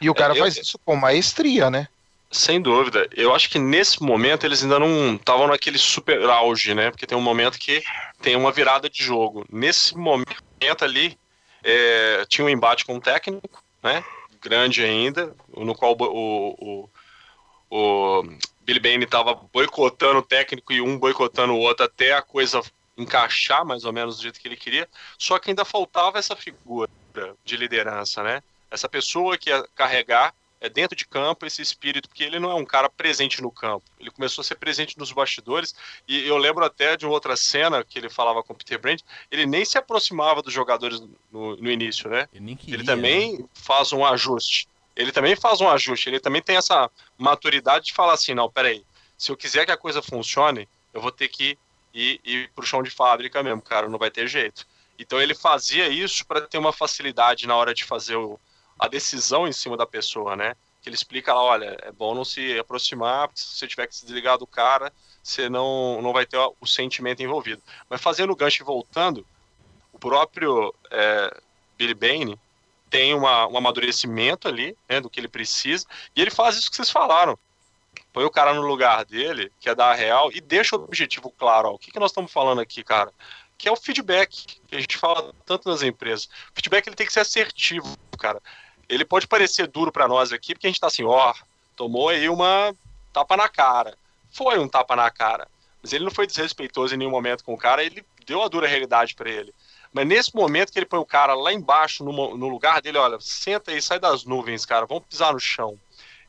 E 0.01 0.09
o 0.09 0.15
cara 0.15 0.34
É, 0.34 0.38
eu- 0.38 0.41
faz 0.41 0.57
isso 0.57 0.80
com 0.84 0.95
maestria, 0.95 1.69
né? 1.69 1.88
Sem 2.30 2.61
dúvida. 2.61 3.07
Eu 3.15 3.34
acho 3.34 3.49
que 3.49 3.57
nesse 3.57 4.03
momento 4.03 4.45
eles 4.45 4.61
ainda 4.61 4.80
não 4.80 5.15
estavam 5.15 5.47
naquele 5.47 5.77
super 5.77 6.22
auge, 6.30 6.73
né? 6.73 6.91
Porque 6.91 7.07
tem 7.07 7.18
um 7.18 7.22
momento 7.22 7.57
que 7.57 7.81
tem 8.22 8.35
uma 8.35 8.51
virada 8.51 8.89
de 8.89 9.01
jogo. 9.01 9.45
Nesse 9.49 9.95
momento 9.95 10.84
ali, 10.84 11.18
é, 11.69 12.26
tinha 12.30 12.45
um 12.45 12.49
embate 12.49 12.85
com 12.85 12.95
o 12.95 13.02
técnico, 13.02 13.61
né? 13.84 14.02
Grande 14.41 14.85
ainda, 14.85 15.35
no 15.49 15.76
qual 15.76 15.98
o, 15.99 16.56
o, 16.57 16.89
o 17.69 18.23
Billy 18.61 18.80
Bane 18.80 19.03
estava 19.03 19.34
boicotando 19.34 20.19
o 20.19 20.23
técnico 20.23 20.72
e 20.72 20.80
um 20.80 20.98
boicotando 20.98 21.53
o 21.53 21.60
outro 21.60 21.85
até 21.85 22.14
a 22.14 22.22
coisa 22.22 22.61
encaixar 22.98 23.65
mais 23.65 23.84
ou 23.84 23.91
menos 23.91 24.15
do 24.15 24.23
jeito 24.23 24.39
que 24.39 24.48
ele 24.48 24.56
queria. 24.56 24.88
Só 25.18 25.38
que 25.38 25.49
ainda 25.49 25.65
faltava 25.65 26.18
essa 26.18 26.38
figura 26.38 26.89
de 27.44 27.57
liderança, 27.57 28.23
né? 28.23 28.41
Essa 28.72 28.88
pessoa 28.88 29.38
que 29.38 29.49
ia 29.49 29.68
carregar 29.76 30.34
é 30.59 30.69
dentro 30.69 30.95
de 30.95 31.05
campo 31.05 31.45
esse 31.45 31.61
espírito, 31.61 32.09
porque 32.09 32.23
ele 32.23 32.39
não 32.39 32.51
é 32.51 32.55
um 32.55 32.65
cara 32.65 32.89
presente 32.89 33.41
no 33.41 33.51
campo. 33.51 33.85
Ele 33.99 34.09
começou 34.09 34.41
a 34.41 34.45
ser 34.45 34.55
presente 34.55 34.97
nos 34.97 35.11
bastidores, 35.11 35.75
e 36.07 36.27
eu 36.27 36.38
lembro 36.38 36.65
até 36.65 36.97
de 36.97 37.05
uma 37.05 37.13
outra 37.13 37.35
cena 37.35 37.84
que 37.84 37.97
ele 37.97 38.09
falava 38.09 38.43
com 38.43 38.53
o 38.53 38.55
Peter 38.55 38.79
Brand, 38.79 38.99
ele 39.29 39.45
nem 39.45 39.63
se 39.63 39.77
aproximava 39.77 40.41
dos 40.41 40.53
jogadores 40.53 40.99
no, 41.31 41.55
no 41.57 41.71
início, 41.71 42.09
né? 42.09 42.27
Ele, 42.34 42.55
queria, 42.55 42.75
ele 42.75 42.84
também 42.84 43.47
faz 43.53 43.93
um 43.93 44.05
ajuste. 44.05 44.67
Ele 44.95 45.11
também 45.11 45.35
faz 45.35 45.61
um 45.61 45.69
ajuste, 45.69 46.09
ele 46.09 46.19
também 46.19 46.41
tem 46.41 46.57
essa 46.57 46.89
maturidade 47.17 47.85
de 47.85 47.93
falar 47.93 48.13
assim, 48.13 48.34
não, 48.34 48.49
peraí, 48.49 48.84
se 49.15 49.31
eu 49.31 49.38
quiser 49.38 49.63
que 49.65 49.71
a 49.71 49.77
coisa 49.77 50.01
funcione, 50.01 50.67
eu 50.91 50.99
vou 50.99 51.11
ter 51.11 51.27
que 51.27 51.57
ir, 51.93 52.19
ir 52.23 52.49
pro 52.55 52.65
chão 52.65 52.81
de 52.81 52.89
fábrica 52.89 53.43
mesmo, 53.43 53.61
cara, 53.61 53.88
não 53.88 53.99
vai 53.99 54.09
ter 54.09 54.27
jeito. 54.27 54.65
Então 54.97 55.21
ele 55.21 55.35
fazia 55.35 55.88
isso 55.88 56.25
para 56.25 56.41
ter 56.41 56.57
uma 56.57 56.73
facilidade 56.73 57.45
na 57.45 57.55
hora 57.55 57.73
de 57.75 57.84
fazer 57.84 58.15
o, 58.15 58.39
a 58.80 58.88
decisão 58.88 59.48
em 59.48 59.52
cima 59.52 59.76
da 59.76 59.86
pessoa, 59.86 60.36
né? 60.36 60.56
Que 60.82 60.90
ele 60.90 60.95
explica 60.95 61.34
lá, 61.34 61.41
olha, 61.41 61.78
é 61.82 61.91
bom 61.91 62.14
não 62.14 62.24
se 62.24 62.58
aproximar, 62.60 63.28
porque 63.28 63.41
se 63.41 63.58
você 63.58 63.68
tiver 63.68 63.88
que 63.88 63.95
se 63.95 64.06
desligar 64.06 64.38
do 64.38 64.45
cara, 64.45 64.94
você 65.24 65.49
não, 65.49 66.02
não 66.02 66.14
vai 66.14 66.26
ter 66.26 66.38
o 66.38 66.66
sentimento 66.66 67.22
envolvido. 67.22 67.62
Mas 67.90 68.02
fazendo 68.02 68.32
o 68.32 68.36
gancho 68.36 68.62
e 68.62 68.66
voltando, 68.66 69.26
o 69.91 69.99
próprio 69.99 70.74
é, 70.91 71.41
Billy 71.78 71.94
Bane 71.94 72.40
tem 72.90 73.14
uma, 73.14 73.48
um 73.48 73.58
amadurecimento 73.58 74.48
ali, 74.48 74.78
né, 74.88 75.02
do 75.02 75.10
que 75.10 75.20
ele 75.20 75.28
precisa, 75.28 75.86
e 76.16 76.22
ele 76.22 76.32
faz 76.32 76.56
isso 76.56 76.70
que 76.70 76.76
vocês 76.76 76.90
falaram. 76.90 77.38
Põe 78.14 78.24
o 78.24 78.32
cara 78.32 78.54
no 78.54 78.62
lugar 78.62 79.04
dele, 79.04 79.52
que 79.60 79.70
é 79.70 79.76
dar 79.76 79.91
a 79.91 79.95
real, 79.95 80.32
e 80.32 80.40
deixa 80.40 80.76
o 80.76 80.84
objetivo 80.84 81.30
claro. 81.32 81.70
Ó, 81.70 81.74
o 81.74 81.80
que, 81.80 81.91
que 81.91 81.99
nós 81.99 82.12
estamos 82.12 82.32
falando 82.32 82.62
aqui, 82.62 82.84
cara? 82.84 83.12
Que 83.58 83.68
é 83.68 83.72
o 83.72 83.76
feedback, 83.76 84.60
que 84.68 84.76
a 84.76 84.80
gente 84.80 84.98
fala 84.98 85.34
tanto 85.45 85.68
nas 85.68 85.82
empresas. 85.82 86.26
O 86.26 86.56
feedback 86.56 86.88
ele 86.88 86.95
tem 86.95 87.08
que 87.08 87.14
ser 87.14 87.22
assertivo, 87.22 87.98
cara 88.18 88.41
ele 88.89 89.05
pode 89.05 89.27
parecer 89.27 89.68
duro 89.68 89.91
para 89.91 90.07
nós 90.07 90.31
aqui, 90.31 90.53
porque 90.53 90.68
a 90.68 90.69
gente 90.69 90.80
tá 90.80 90.88
assim, 90.88 91.03
ó, 91.03 91.34
tomou 91.76 92.09
aí 92.09 92.30
uma 92.30 92.76
tapa 93.14 93.35
na 93.35 93.49
cara. 93.49 93.97
Foi 94.31 94.57
um 94.59 94.68
tapa 94.68 94.95
na 94.95 95.09
cara. 95.09 95.47
Mas 95.81 95.93
ele 95.93 96.05
não 96.05 96.11
foi 96.11 96.27
desrespeitoso 96.27 96.93
em 96.93 96.97
nenhum 96.97 97.11
momento 97.11 97.43
com 97.43 97.53
o 97.53 97.57
cara, 97.57 97.84
ele 97.84 98.05
deu 98.26 98.41
a 98.41 98.47
dura 98.47 98.68
realidade 98.68 99.15
para 99.15 99.30
ele. 99.30 99.53
Mas 99.91 100.05
nesse 100.05 100.35
momento 100.35 100.72
que 100.72 100.80
ele 100.80 100.85
põe 100.85 100.99
o 100.99 101.05
cara 101.05 101.34
lá 101.34 101.51
embaixo, 101.53 102.03
no, 102.03 102.38
no 102.38 102.47
lugar 102.47 102.81
dele, 102.81 102.97
olha, 102.97 103.18
senta 103.19 103.72
aí, 103.72 103.81
sai 103.81 103.99
das 103.99 104.26
nuvens, 104.26 104.65
cara, 104.65 104.85
vamos 104.85 105.05
pisar 105.05 105.34
no 105.34 105.39
chão. 105.39 105.80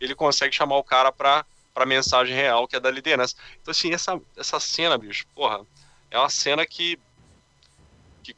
Ele 0.01 0.14
consegue 0.14 0.55
chamar 0.55 0.76
o 0.76 0.85
cara 0.85 1.10
pra, 1.10 1.44
pra 1.74 1.85
mensagem 1.85 2.35
real, 2.35 2.68
que 2.68 2.76
é 2.76 2.80
da 2.80 2.90
liderança. 2.90 3.35
Então, 3.60 3.72
assim, 3.72 3.93
essa, 3.93 4.20
essa 4.36 4.60
cena, 4.60 4.97
bicho, 4.97 5.26
porra, 5.35 5.66
é 6.10 6.18
uma 6.18 6.30
cena 6.30 6.64
que. 6.64 6.98
que 8.22 8.35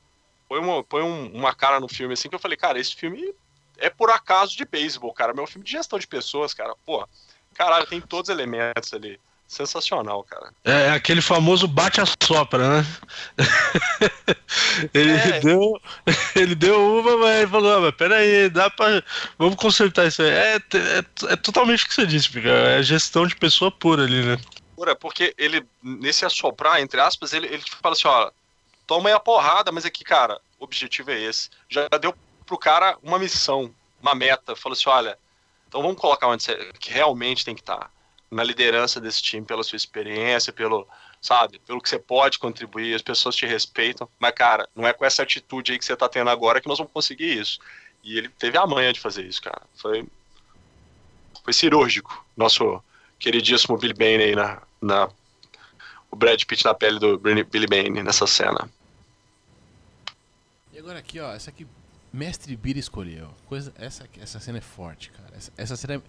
põe, 0.48 0.58
uma, 0.58 0.82
põe 0.82 1.02
um, 1.02 1.30
uma 1.34 1.54
cara 1.54 1.78
no 1.78 1.88
filme, 1.88 2.14
assim, 2.14 2.28
que 2.28 2.34
eu 2.34 2.40
falei, 2.40 2.56
cara, 2.56 2.78
esse 2.78 2.94
filme 2.94 3.34
é 3.80 3.90
por 3.90 4.10
acaso 4.10 4.56
de 4.56 4.64
beisebol, 4.64 5.12
cara. 5.12 5.34
Meu 5.34 5.46
filme 5.46 5.64
de 5.64 5.72
gestão 5.72 5.98
de 5.98 6.06
pessoas, 6.06 6.54
cara. 6.54 6.74
Pô, 6.84 7.06
caralho, 7.54 7.86
tem 7.86 8.00
todos 8.00 8.28
os 8.28 8.34
elementos 8.34 8.92
ali. 8.92 9.18
Sensacional, 9.48 10.22
cara. 10.22 10.52
É 10.62 10.90
aquele 10.90 11.20
famoso 11.20 11.66
bate 11.66 12.00
a 12.00 12.04
sopra, 12.06 12.82
né? 12.82 12.86
ele, 14.94 15.10
é. 15.10 15.40
deu, 15.40 15.80
ele 16.36 16.54
deu 16.54 17.00
uma, 17.00 17.16
mas 17.16 17.50
falou: 17.50 17.78
ah, 17.78 17.80
mas 17.80 17.94
peraí, 17.96 18.48
dá 18.48 18.70
pra. 18.70 19.02
Vamos 19.36 19.56
consertar 19.56 20.06
isso 20.06 20.22
aí. 20.22 20.28
É, 20.30 20.56
é, 20.56 21.32
é 21.32 21.36
totalmente 21.36 21.84
o 21.84 21.88
que 21.88 21.94
você 21.94 22.06
disse, 22.06 22.30
Pica. 22.30 22.48
É 22.48 22.80
gestão 22.80 23.26
de 23.26 23.34
pessoa 23.34 23.72
pura 23.72 24.04
ali, 24.04 24.24
né? 24.24 24.38
Pura, 24.76 24.94
porque 24.94 25.34
ele, 25.36 25.66
nesse 25.82 26.24
assoprar, 26.24 26.80
entre 26.80 27.00
aspas, 27.00 27.32
ele, 27.32 27.48
ele 27.48 27.64
fala 27.82 27.96
assim: 27.96 28.06
ó, 28.06 28.30
toma 28.86 29.08
aí 29.08 29.14
a 29.16 29.18
porrada, 29.18 29.72
mas 29.72 29.84
aqui, 29.84 30.04
cara, 30.04 30.40
o 30.60 30.64
objetivo 30.64 31.10
é 31.10 31.20
esse. 31.20 31.50
Já 31.68 31.88
deu 32.00 32.14
pro 32.50 32.58
cara 32.58 32.98
uma 33.00 33.16
missão, 33.16 33.72
uma 34.02 34.12
meta. 34.12 34.56
Falou 34.56 34.76
assim: 34.76 34.88
olha, 34.88 35.16
então 35.68 35.80
vamos 35.80 36.00
colocar 36.00 36.26
onde 36.26 36.42
você 36.42 36.72
que 36.80 36.90
realmente 36.90 37.44
tem 37.44 37.54
que 37.54 37.62
estar. 37.62 37.78
Tá. 37.78 37.90
Na 38.28 38.44
liderança 38.44 39.00
desse 39.00 39.22
time, 39.22 39.44
pela 39.44 39.62
sua 39.64 39.76
experiência, 39.76 40.52
pelo, 40.52 40.86
sabe, 41.20 41.58
pelo 41.60 41.80
que 41.80 41.88
você 41.88 41.98
pode 41.98 42.38
contribuir, 42.38 42.94
as 42.94 43.02
pessoas 43.02 43.34
te 43.34 43.44
respeitam. 43.44 44.08
Mas, 44.20 44.32
cara, 44.32 44.68
não 44.74 44.86
é 44.86 44.92
com 44.92 45.04
essa 45.04 45.22
atitude 45.22 45.72
aí 45.72 45.78
que 45.78 45.84
você 45.84 45.96
tá 45.96 46.08
tendo 46.08 46.30
agora 46.30 46.60
que 46.60 46.68
nós 46.68 46.78
vamos 46.78 46.92
conseguir 46.92 47.38
isso. 47.38 47.58
E 48.04 48.16
ele 48.16 48.28
teve 48.28 48.56
a 48.56 48.66
manha 48.66 48.92
de 48.92 49.00
fazer 49.00 49.24
isso, 49.24 49.42
cara. 49.42 49.62
Foi, 49.74 50.06
foi 51.42 51.52
cirúrgico. 51.52 52.24
Nosso 52.36 52.82
queridíssimo 53.18 53.76
Billy 53.76 53.94
Bane 53.94 54.22
aí 54.22 54.36
na, 54.36 54.62
na. 54.80 55.08
O 56.08 56.16
Brad 56.16 56.42
Pitt 56.44 56.64
na 56.64 56.74
pele 56.74 56.98
do 57.00 57.18
Billy 57.18 57.66
Bane 57.66 58.02
nessa 58.02 58.28
cena. 58.28 58.70
E 60.72 60.78
agora 60.78 61.00
aqui, 61.00 61.18
ó, 61.18 61.32
essa 61.32 61.50
aqui 61.50 61.66
Mestre 62.12 62.56
Bira 62.56 62.78
escolheu. 62.78 63.28
Coisa, 63.46 63.72
essa, 63.78 64.04
essa 64.20 64.40
cena 64.40 64.58
é 64.58 64.60
forte, 64.60 65.10
cara. 65.10 65.30
Essa, 65.36 65.52
essa 65.56 65.76
cena 65.76 65.94
é, 65.94 66.00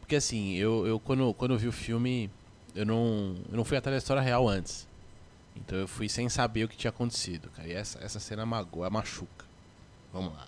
Porque 0.00 0.16
assim, 0.16 0.54
eu, 0.54 0.86
eu 0.86 0.98
quando, 0.98 1.34
quando 1.34 1.52
eu 1.52 1.58
vi 1.58 1.68
o 1.68 1.72
filme, 1.72 2.30
eu 2.74 2.86
não, 2.86 3.36
eu 3.50 3.56
não 3.56 3.64
fui 3.64 3.76
atrás 3.76 3.94
da 3.94 3.98
história 3.98 4.22
real 4.22 4.48
antes. 4.48 4.88
Então 5.56 5.78
eu 5.78 5.88
fui 5.88 6.08
sem 6.08 6.28
saber 6.28 6.64
o 6.64 6.68
que 6.68 6.76
tinha 6.76 6.90
acontecido, 6.90 7.50
cara. 7.54 7.68
E 7.68 7.72
essa, 7.72 7.98
essa 8.02 8.18
cena 8.18 8.46
magoa, 8.46 8.88
machuca. 8.88 9.44
Vamos 10.12 10.32
lá. 10.32 10.46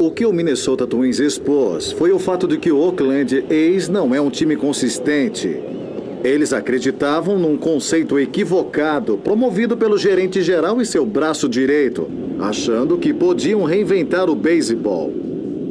O 0.00 0.12
que 0.12 0.24
o 0.24 0.32
Minnesota 0.32 0.86
Twins 0.86 1.18
expôs 1.18 1.90
foi 1.92 2.12
o 2.12 2.18
fato 2.18 2.46
de 2.46 2.58
que 2.58 2.70
o 2.70 2.78
Oakland 2.78 3.44
A's 3.50 3.88
não 3.88 4.14
é 4.14 4.20
um 4.20 4.30
time 4.30 4.56
consistente. 4.56 5.77
Eles 6.24 6.52
acreditavam 6.52 7.38
num 7.38 7.56
conceito 7.56 8.18
equivocado 8.18 9.18
promovido 9.18 9.76
pelo 9.76 9.96
gerente 9.96 10.42
geral 10.42 10.80
e 10.80 10.86
seu 10.86 11.06
braço 11.06 11.48
direito, 11.48 12.08
achando 12.40 12.98
que 12.98 13.14
podiam 13.14 13.62
reinventar 13.64 14.28
o 14.28 14.34
beisebol. 14.34 15.12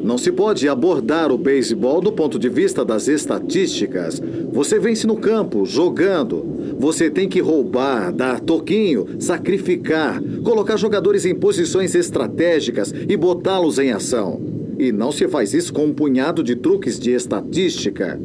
Não 0.03 0.18
se 0.18 0.32
pode 0.32 0.69
abordar 0.69 1.34
o 1.34 1.38
beisebol 1.38 1.99
do 1.99 2.14
ponto 2.14 2.40
de 2.40 2.48
vista 2.48 2.86
das 2.86 3.10
estatísticas. 3.10 4.22
Você 4.53 4.80
vence 4.80 5.06
no 5.06 5.18
campo, 5.18 5.65
jogando. 5.65 6.45
Você 6.80 7.10
tem 7.10 7.28
que 7.28 7.41
roubar, 7.41 8.14
dar 8.14 8.40
toquinho, 8.40 9.06
sacrificar, 9.19 10.22
colocar 10.45 10.78
jogadores 10.78 11.26
em 11.26 11.36
posições 11.36 11.94
estratégicas 11.94 12.94
e 13.10 13.18
botá-los 13.18 13.80
em 13.80 13.91
ação. 13.91 14.40
E 14.80 14.94
não 14.94 15.11
se 15.11 15.28
faz 15.28 15.53
isso 15.53 15.74
com 15.74 15.88
um 15.88 15.94
punhado 15.94 16.41
de 16.41 16.56
truques 16.56 16.98
de 16.98 17.11
estatística. 17.11 18.18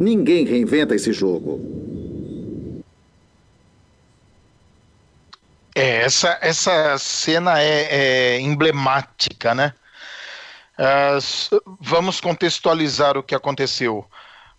Ninguém 0.00 0.46
reinventa 0.46 0.94
esse 0.94 1.12
jogo. 1.12 1.60
É, 5.74 6.04
essa, 6.04 6.38
essa 6.40 6.96
cena 6.96 7.60
é, 7.60 8.36
é 8.36 8.40
emblemática, 8.40 9.54
né? 9.54 9.74
Uh, 10.78 11.76
vamos 11.78 12.18
contextualizar 12.18 13.18
o 13.18 13.22
que 13.22 13.34
aconteceu. 13.34 14.06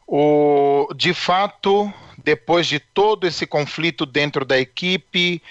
O, 0.06 0.88
de 0.96 1.12
fato, 1.12 1.92
depois 2.24 2.68
de 2.68 2.80
todo 2.80 3.26
esse 3.26 3.48
conflito 3.48 4.06
dentro 4.06 4.46
da 4.46 4.60
equipe, 4.60 5.42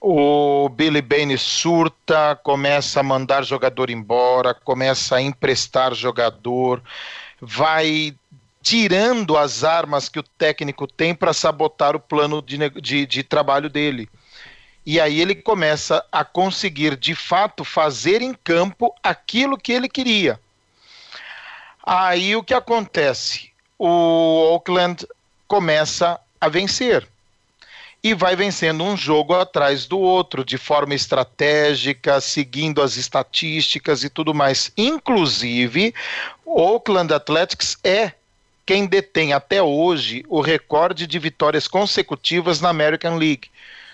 o 0.00 0.68
Billy 0.68 1.02
Bane 1.02 1.36
surta, 1.36 2.38
começa 2.44 3.00
a 3.00 3.02
mandar 3.02 3.42
jogador 3.42 3.90
embora, 3.90 4.54
começa 4.54 5.16
a 5.16 5.20
emprestar 5.20 5.92
jogador, 5.92 6.80
vai 7.40 8.14
tirando 8.62 9.36
as 9.36 9.64
armas 9.64 10.08
que 10.08 10.18
o 10.18 10.22
técnico 10.22 10.86
tem 10.86 11.14
para 11.14 11.32
sabotar 11.32 11.96
o 11.96 12.00
plano 12.00 12.42
de, 12.42 12.58
de, 12.80 13.06
de 13.06 13.22
trabalho 13.22 13.68
dele. 13.68 14.08
E 14.84 15.00
aí 15.00 15.20
ele 15.20 15.34
começa 15.34 16.04
a 16.10 16.24
conseguir 16.24 16.96
de 16.96 17.14
fato 17.14 17.64
fazer 17.64 18.22
em 18.22 18.34
campo 18.34 18.94
aquilo 19.02 19.58
que 19.58 19.72
ele 19.72 19.88
queria. 19.88 20.40
Aí 21.84 22.36
o 22.36 22.42
que 22.42 22.54
acontece? 22.54 23.50
O 23.78 23.88
Oakland 24.52 25.06
começa 25.46 26.20
a 26.40 26.48
vencer. 26.48 27.06
E 28.02 28.14
vai 28.14 28.34
vencendo 28.34 28.82
um 28.82 28.96
jogo 28.96 29.34
atrás 29.34 29.86
do 29.86 29.98
outro, 29.98 30.42
de 30.42 30.56
forma 30.56 30.94
estratégica, 30.94 32.18
seguindo 32.18 32.80
as 32.80 32.96
estatísticas 32.96 34.02
e 34.02 34.08
tudo 34.08 34.32
mais. 34.32 34.72
Inclusive, 34.74 35.94
o 36.44 36.58
Oakland 36.58 37.12
Athletics 37.12 37.76
é 37.84 38.12
quem 38.70 38.86
detém 38.86 39.32
até 39.32 39.60
hoje 39.60 40.24
o 40.28 40.40
recorde 40.40 41.04
de 41.04 41.18
vitórias 41.18 41.66
consecutivas 41.66 42.60
na 42.60 42.68
American 42.68 43.16
League. 43.16 43.50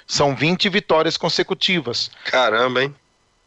São 0.07 0.37
20 0.37 0.69
vitórias 0.69 1.17
consecutivas. 1.17 2.11
Caramba, 2.27 2.83
hein? 2.83 2.95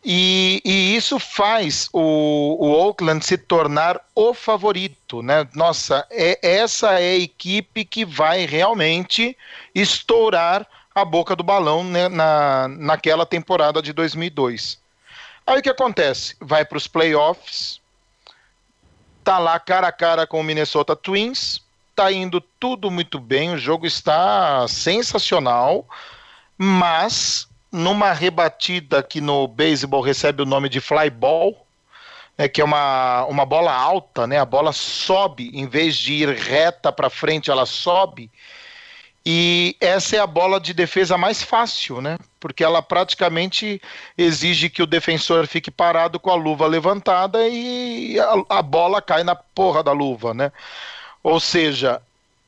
E, 0.04 0.60
e, 0.66 0.96
isso 0.96 1.20
faz 1.20 1.88
o, 1.94 2.58
o, 2.60 2.72
Oakland 2.72 3.24
se 3.24 3.38
tornar 3.38 4.02
o 4.16 4.34
favorito, 4.34 5.22
né? 5.22 5.48
Nossa, 5.54 6.04
é, 6.10 6.40
essa 6.42 6.94
é 6.94 7.12
a 7.12 7.18
equipe 7.20 7.86
que 7.86 8.04
vai 8.04 8.48
realmente 8.48 9.38
estourar 9.76 10.66
a 10.96 11.06
boca 11.06 11.36
do 11.36 11.44
balão 11.44 11.84
né, 11.84 12.10
na, 12.10 12.68
naquela 12.70 13.24
temporada 13.24 13.84
de 13.84 13.94
2002. 13.94 14.80
Aí 15.46 15.60
o 15.60 15.62
que 15.62 15.70
acontece? 15.70 16.36
Vai 16.42 16.66
para 16.66 16.80
os 16.80 16.88
playoffs, 16.88 17.79
tá 19.30 19.38
lá 19.38 19.60
cara 19.60 19.90
a 19.90 19.92
cara 19.92 20.26
com 20.26 20.42
o 20.42 20.44
Minnesota 20.44 20.96
Twins, 20.96 21.62
tá 21.96 22.12
indo 22.12 22.42
tudo 22.42 22.90
muito 22.90 23.20
bem, 23.20 23.54
o 23.54 23.60
jogo 23.60 23.86
está 23.86 24.68
sensacional, 24.68 25.88
mas 26.58 27.48
numa 27.72 28.12
rebatida 28.12 29.04
que 29.04 29.22
no 29.22 29.48
beisebol 29.48 30.02
recebe 30.02 30.42
o 30.42 30.48
nome 30.48 30.68
de 30.68 30.82
fly 30.82 31.12
ball, 31.12 31.64
né, 32.36 32.48
que 32.48 32.60
é 32.60 32.64
uma, 32.64 33.24
uma 33.26 33.46
bola 33.46 33.72
alta, 33.72 34.26
né? 34.26 34.40
A 34.40 34.46
bola 34.46 34.74
sobe, 34.74 35.52
em 35.54 35.68
vez 35.68 35.96
de 35.96 36.14
ir 36.14 36.30
reta 36.30 36.92
para 36.92 37.08
frente, 37.08 37.52
ela 37.52 37.68
sobe. 37.68 38.32
E 39.32 39.78
essa 39.80 40.16
é 40.16 40.20
a 40.20 40.26
bola 40.26 40.60
de 40.60 40.74
defesa 40.74 41.16
mais 41.16 41.44
fácil, 41.44 42.02
né? 42.02 42.18
Porque 42.40 42.64
ela 42.64 42.82
praticamente 42.82 43.80
exige 44.18 44.72
que 44.72 44.82
o 44.82 44.88
defensor 44.88 45.46
fique 45.46 45.70
parado 45.70 46.20
com 46.20 46.32
a 46.32 46.36
luva 46.36 46.66
levantada 46.66 47.48
e 47.48 48.20
a, 48.20 48.58
a 48.58 48.62
bola 48.64 49.00
cai 49.04 49.24
na 49.24 49.36
porra 49.36 49.84
da 49.84 49.92
luva, 49.92 50.34
né? 50.34 50.52
Ou 51.22 51.40
seja, 51.40 52.02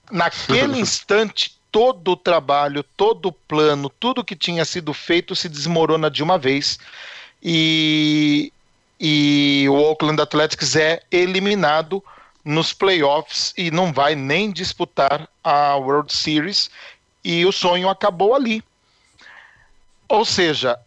naquele 0.09 0.79
instante, 0.81 1.55
todo 1.71 2.13
o 2.13 2.17
trabalho, 2.17 2.81
todo 2.97 3.27
o 3.27 3.31
plano, 3.31 3.87
tudo 3.87 4.25
que 4.25 4.35
tinha 4.35 4.65
sido 4.65 4.91
feito 4.91 5.35
se 5.35 5.47
desmorona 5.47 6.09
de 6.09 6.23
uma 6.23 6.39
vez. 6.39 6.79
E, 7.43 8.51
e 8.99 9.67
o 9.69 9.75
Oakland 9.75 10.19
Athletics 10.19 10.75
é 10.75 11.03
eliminado 11.11 12.03
nos 12.43 12.73
playoffs 12.73 13.53
e 13.57 13.71
não 13.71 13.93
vai 13.93 14.15
nem 14.15 14.51
disputar 14.51 15.27
a 15.43 15.75
World 15.75 16.13
Series 16.13 16.69
e 17.23 17.45
o 17.45 17.51
sonho 17.51 17.89
acabou 17.89 18.33
ali. 18.33 18.63
Ou 20.07 20.25
seja, 20.25 20.79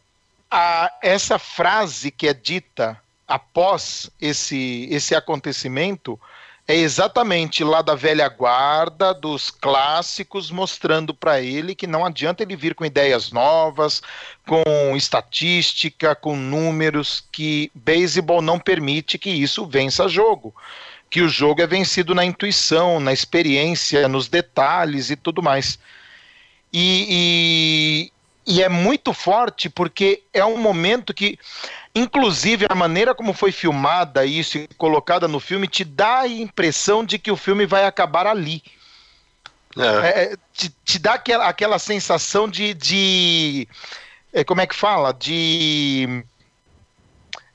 a, 0.50 0.92
essa 1.02 1.38
frase 1.38 2.10
que 2.10 2.28
é 2.28 2.34
dita 2.34 3.00
após 3.26 4.10
esse, 4.20 4.88
esse 4.90 5.14
acontecimento 5.14 6.20
é 6.66 6.74
exatamente 6.74 7.62
lá 7.62 7.82
da 7.82 7.94
velha 7.94 8.26
guarda, 8.26 9.12
dos 9.12 9.50
clássicos, 9.50 10.50
mostrando 10.50 11.12
para 11.12 11.40
ele 11.40 11.74
que 11.74 11.86
não 11.86 12.06
adianta 12.06 12.42
ele 12.42 12.56
vir 12.56 12.74
com 12.74 12.86
ideias 12.86 13.30
novas, 13.30 14.02
com 14.46 14.96
estatística, 14.96 16.14
com 16.14 16.34
números, 16.34 17.22
que 17.30 17.70
beisebol 17.74 18.40
não 18.40 18.58
permite 18.58 19.18
que 19.18 19.28
isso 19.28 19.66
vença 19.66 20.08
jogo. 20.08 20.54
Que 21.14 21.22
o 21.22 21.28
jogo 21.28 21.62
é 21.62 21.66
vencido 21.66 22.14
na 22.14 22.24
intuição, 22.24 22.98
na 22.98 23.12
experiência, 23.12 24.08
nos 24.08 24.26
detalhes 24.26 25.10
e 25.10 25.16
tudo 25.16 25.40
mais. 25.40 25.78
E, 26.72 28.10
e, 28.46 28.54
e 28.54 28.62
é 28.62 28.68
muito 28.68 29.12
forte 29.12 29.68
porque 29.68 30.22
é 30.32 30.44
um 30.44 30.58
momento 30.58 31.14
que 31.14 31.38
Inclusive, 31.96 32.66
a 32.68 32.74
maneira 32.74 33.14
como 33.14 33.32
foi 33.32 33.52
filmada 33.52 34.26
isso 34.26 34.58
e 34.58 34.66
colocada 34.76 35.28
no 35.28 35.38
filme 35.38 35.68
te 35.68 35.84
dá 35.84 36.20
a 36.20 36.28
impressão 36.28 37.04
de 37.04 37.20
que 37.20 37.30
o 37.30 37.36
filme 37.36 37.66
vai 37.66 37.84
acabar 37.84 38.26
ali. 38.26 38.64
É. 39.78 40.08
É, 40.08 40.36
te, 40.52 40.74
te, 40.84 40.98
dá 40.98 41.14
aquela, 41.14 41.48
aquela 41.48 41.78
sensação 41.78 42.48
de. 42.48 42.74
de 42.74 43.68
é, 44.32 44.42
como 44.42 44.60
é 44.60 44.66
que 44.66 44.74
fala? 44.74 45.12
De 45.12 46.24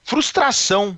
frustração. 0.05 0.97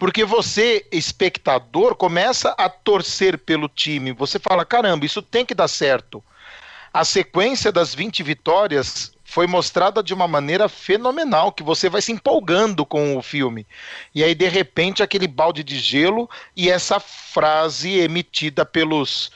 Porque 0.00 0.24
você, 0.24 0.86
espectador, 0.90 1.94
começa 1.94 2.54
a 2.56 2.70
torcer 2.70 3.36
pelo 3.36 3.68
time. 3.68 4.12
Você 4.12 4.38
fala: 4.38 4.64
caramba, 4.64 5.04
isso 5.04 5.20
tem 5.20 5.44
que 5.44 5.54
dar 5.54 5.68
certo. 5.68 6.24
A 6.90 7.04
sequência 7.04 7.70
das 7.70 7.94
20 7.94 8.22
vitórias 8.22 9.12
foi 9.22 9.46
mostrada 9.46 10.02
de 10.02 10.14
uma 10.14 10.26
maneira 10.26 10.70
fenomenal, 10.70 11.52
que 11.52 11.62
você 11.62 11.90
vai 11.90 12.00
se 12.00 12.12
empolgando 12.12 12.86
com 12.86 13.14
o 13.14 13.22
filme. 13.22 13.66
E 14.14 14.24
aí, 14.24 14.34
de 14.34 14.48
repente, 14.48 15.02
aquele 15.02 15.28
balde 15.28 15.62
de 15.62 15.78
gelo 15.78 16.28
e 16.56 16.70
essa 16.70 16.98
frase 16.98 17.98
emitida 17.98 18.64
pelos, 18.64 19.30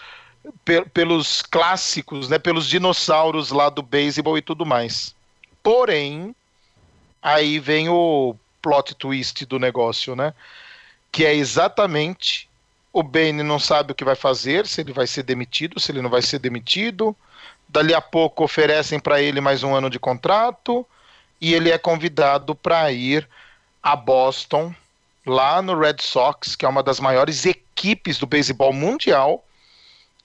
pe 0.64 0.80
pelos 0.86 1.42
clássicos, 1.42 2.30
né, 2.30 2.38
pelos 2.38 2.66
dinossauros 2.66 3.50
lá 3.50 3.68
do 3.68 3.82
beisebol 3.82 4.38
e 4.38 4.42
tudo 4.42 4.64
mais. 4.64 5.14
Porém, 5.62 6.34
aí 7.22 7.58
vem 7.58 7.90
o 7.90 8.34
plot 8.64 8.94
twist 8.94 9.44
do 9.44 9.58
negócio, 9.58 10.16
né? 10.16 10.32
Que 11.12 11.26
é 11.26 11.34
exatamente 11.34 12.48
o 12.92 13.02
Bane 13.02 13.42
não 13.42 13.58
sabe 13.58 13.92
o 13.92 13.94
que 13.94 14.04
vai 14.04 14.14
fazer, 14.14 14.66
se 14.66 14.80
ele 14.80 14.92
vai 14.92 15.06
ser 15.06 15.24
demitido, 15.24 15.78
se 15.78 15.92
ele 15.92 16.00
não 16.00 16.08
vai 16.08 16.22
ser 16.22 16.38
demitido 16.38 17.14
Dali 17.74 17.92
a 17.92 18.00
pouco 18.00 18.44
oferecem 18.44 19.00
para 19.00 19.20
ele 19.20 19.40
mais 19.40 19.64
um 19.64 19.74
ano 19.74 19.90
de 19.90 19.98
contrato 19.98 20.86
e 21.40 21.54
ele 21.54 21.72
é 21.72 21.76
convidado 21.76 22.54
para 22.54 22.90
ir 22.92 23.28
a 23.82 23.96
Boston, 23.96 24.72
lá 25.26 25.60
no 25.60 25.76
Red 25.76 25.96
Sox, 26.00 26.54
que 26.54 26.64
é 26.64 26.68
uma 26.68 26.84
das 26.84 27.00
maiores 27.00 27.44
equipes 27.44 28.16
do 28.16 28.28
beisebol 28.28 28.72
mundial, 28.72 29.44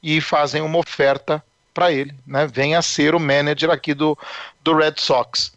e 0.02 0.22
fazem 0.22 0.62
uma 0.62 0.78
oferta 0.78 1.44
para 1.74 1.92
ele, 1.92 2.14
né? 2.26 2.46
Venha 2.46 2.82
ser 2.84 3.16
o 3.16 3.20
manager 3.20 3.72
aqui 3.72 3.96
do, 3.96 4.18
do 4.64 4.76
Red 4.76 4.96
Sox. 4.98 5.52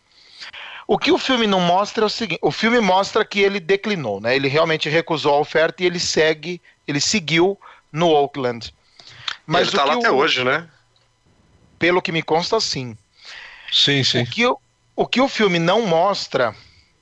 O 0.92 0.98
que 0.98 1.10
o 1.10 1.16
filme 1.16 1.46
não 1.46 1.58
mostra 1.58 2.04
é 2.04 2.06
o 2.06 2.10
seguinte: 2.10 2.38
o 2.42 2.50
filme 2.50 2.78
mostra 2.78 3.24
que 3.24 3.40
ele 3.40 3.58
declinou, 3.58 4.20
né? 4.20 4.36
Ele 4.36 4.46
realmente 4.46 4.90
recusou 4.90 5.32
a 5.32 5.38
oferta 5.38 5.82
e 5.82 5.86
ele 5.86 5.98
segue, 5.98 6.60
ele 6.86 7.00
seguiu 7.00 7.58
no 7.90 8.10
Oakland. 8.10 8.74
Mas 9.46 9.68
ele 9.68 9.76
tá 9.78 9.84
lá 9.86 9.96
o, 9.96 10.00
até 10.00 10.10
hoje, 10.10 10.44
né? 10.44 10.68
Pelo 11.78 12.02
que 12.02 12.12
me 12.12 12.22
consta, 12.22 12.60
sim. 12.60 12.94
Sim, 13.72 14.04
sim. 14.04 14.22
O 14.22 14.26
que, 14.26 14.46
o, 14.46 14.58
o 14.94 15.06
que 15.06 15.20
o 15.22 15.28
filme 15.28 15.58
não 15.58 15.86
mostra 15.86 16.54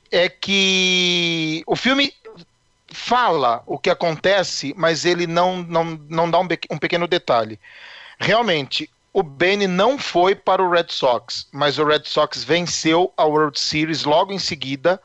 é 0.09 0.29
que 0.29 1.65
o 1.67 1.75
filme 1.75 2.15
fala 2.93 3.61
o 3.67 3.77
que 3.77 3.91
acontece, 3.91 4.73
mas 4.77 5.05
ele 5.05 5.27
não, 5.27 5.65
não, 5.65 6.01
não 6.09 6.31
dá 6.31 6.39
um, 6.39 6.47
um 6.71 6.79
pequeno 6.79 7.09
detalhe. 7.09 7.59
Realmente, 8.21 8.89
o 9.12 9.23
Benny 9.23 9.66
não 9.66 9.99
foi 9.99 10.35
para 10.35 10.62
o 10.62 10.70
Red 10.70 10.87
Sox, 10.89 11.49
mas 11.51 11.78
o 11.78 11.85
Red 11.85 12.03
Sox 12.05 12.45
venceu 12.45 13.12
a 13.16 13.24
World 13.24 13.59
Series 13.59 14.05
logo 14.05 14.32
em 14.32 14.39
seguida. 14.39 15.01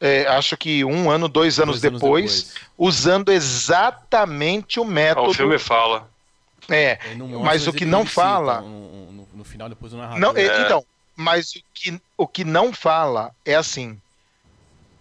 É, 0.00 0.26
acho 0.28 0.56
que 0.56 0.84
um 0.84 1.10
ano, 1.10 1.28
dois 1.28 1.58
anos, 1.58 1.80
dois 1.80 1.92
depois, 1.92 2.32
anos 2.32 2.42
depois, 2.44 2.68
usando 2.78 3.30
exatamente 3.30 4.80
o 4.80 4.84
método. 4.84 5.30
O 5.30 5.34
filme 5.34 5.58
fala. 5.58 6.08
É, 6.68 6.98
mas 7.42 7.66
o 7.66 7.72
que 7.72 7.84
não 7.84 8.06
fala. 8.06 8.60
No, 8.60 9.12
no, 9.12 9.28
no, 9.34 9.44
final, 9.44 9.68
depois 9.68 9.92
do 9.92 9.98
narrador. 9.98 10.20
Não, 10.20 10.36
é. 10.36 10.62
Então, 10.64 10.84
mas 11.16 11.54
o 11.54 11.62
que, 11.74 12.00
o 12.16 12.26
que 12.26 12.44
não 12.44 12.72
fala 12.72 13.32
é 13.44 13.56
assim: 13.56 14.00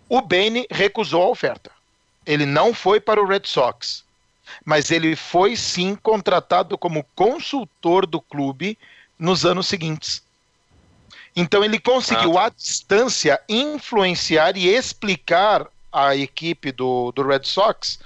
o 0.09 0.21
Bane 0.21 0.65
recusou 0.71 1.21
a 1.21 1.29
oferta. 1.29 1.71
Ele 2.25 2.45
não 2.45 2.73
foi 2.73 2.99
para 2.99 3.21
o 3.21 3.25
Red 3.25 3.43
Sox, 3.45 4.03
mas 4.65 4.91
ele 4.91 5.15
foi 5.15 5.55
sim 5.55 5.95
contratado 5.95 6.77
como 6.77 7.05
consultor 7.15 8.05
do 8.05 8.21
clube 8.21 8.77
nos 9.17 9.45
anos 9.45 9.67
seguintes. 9.67 10.23
Então 11.35 11.63
ele 11.63 11.79
conseguiu 11.79 12.37
ah, 12.37 12.41
tá. 12.41 12.47
à 12.47 12.49
distância 12.49 13.39
influenciar 13.47 14.57
e 14.57 14.67
explicar 14.67 15.67
a 15.91 16.15
equipe 16.15 16.71
do, 16.71 17.11
do 17.11 17.25
Red 17.25 17.43
Sox 17.43 17.99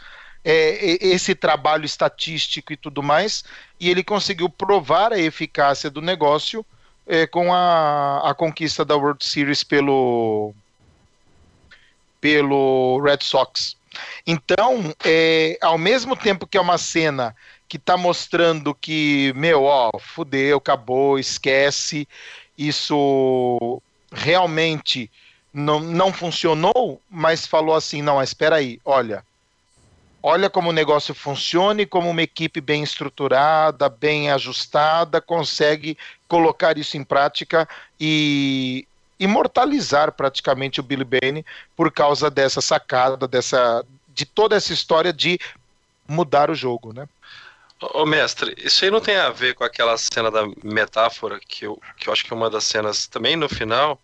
é, 0.43 0.97
esse 1.05 1.33
trabalho 1.33 1.85
estatístico 1.85 2.73
e 2.73 2.77
tudo 2.77 3.01
mais, 3.01 3.43
e 3.79 3.89
ele 3.89 4.03
conseguiu 4.03 4.49
provar 4.49 5.13
a 5.13 5.19
eficácia 5.19 5.89
do 5.89 6.01
negócio 6.01 6.65
é, 7.07 7.25
com 7.25 7.53
a, 7.53 8.29
a 8.29 8.33
conquista 8.33 8.83
da 8.83 8.95
World 8.95 9.23
Series 9.23 9.63
pelo, 9.63 10.53
pelo 12.19 13.01
Red 13.01 13.19
Sox. 13.21 13.77
Então, 14.25 14.93
é, 15.03 15.57
ao 15.61 15.77
mesmo 15.77 16.15
tempo 16.15 16.47
que 16.47 16.57
é 16.57 16.61
uma 16.61 16.77
cena 16.77 17.35
que 17.67 17.77
está 17.77 17.97
mostrando 17.97 18.73
que, 18.73 19.33
meu, 19.35 19.63
ó, 19.63 19.91
fudeu, 19.99 20.57
acabou, 20.57 21.17
esquece, 21.17 22.07
isso 22.57 23.81
realmente 24.11 25.09
não, 25.53 25.79
não 25.79 26.13
funcionou, 26.13 27.01
mas 27.09 27.47
falou 27.47 27.75
assim, 27.75 28.01
não, 28.01 28.21
espera 28.21 28.57
aí, 28.57 28.79
olha, 28.85 29.23
Olha 30.25 30.49
como 30.49 30.69
o 30.69 30.73
negócio 30.73 31.13
funciona 31.13 31.81
e 31.81 31.85
como 31.85 32.09
uma 32.09 32.21
equipe 32.21 32.61
bem 32.61 32.81
estruturada, 32.81 33.89
bem 33.89 34.31
ajustada, 34.31 35.19
consegue 35.19 35.97
colocar 36.29 36.77
isso 36.77 36.95
em 36.95 37.03
prática 37.03 37.67
e 37.99 38.87
imortalizar 39.23 40.11
praticamente 40.11 40.79
o 40.79 40.83
Billy 40.83 41.03
Bane 41.03 41.45
por 41.75 41.91
causa 41.91 42.29
dessa 42.29 42.61
sacada, 42.61 43.27
dessa 43.27 43.85
de 44.09 44.25
toda 44.25 44.55
essa 44.55 44.73
história 44.73 45.11
de 45.11 45.39
mudar 46.07 46.51
o 46.51 46.55
jogo, 46.55 46.93
né? 46.93 47.07
Ô, 47.81 48.05
mestre, 48.05 48.53
isso 48.57 48.85
aí 48.85 48.91
não 48.91 49.01
tem 49.01 49.17
a 49.17 49.29
ver 49.29 49.55
com 49.55 49.63
aquela 49.63 49.97
cena 49.97 50.29
da 50.29 50.43
metáfora 50.63 51.39
que 51.39 51.65
eu, 51.65 51.81
que 51.97 52.07
eu 52.07 52.13
acho 52.13 52.23
que 52.23 52.31
é 52.31 52.35
uma 52.35 52.49
das 52.49 52.63
cenas 52.63 53.07
também 53.07 53.35
no 53.35 53.49
final, 53.49 53.99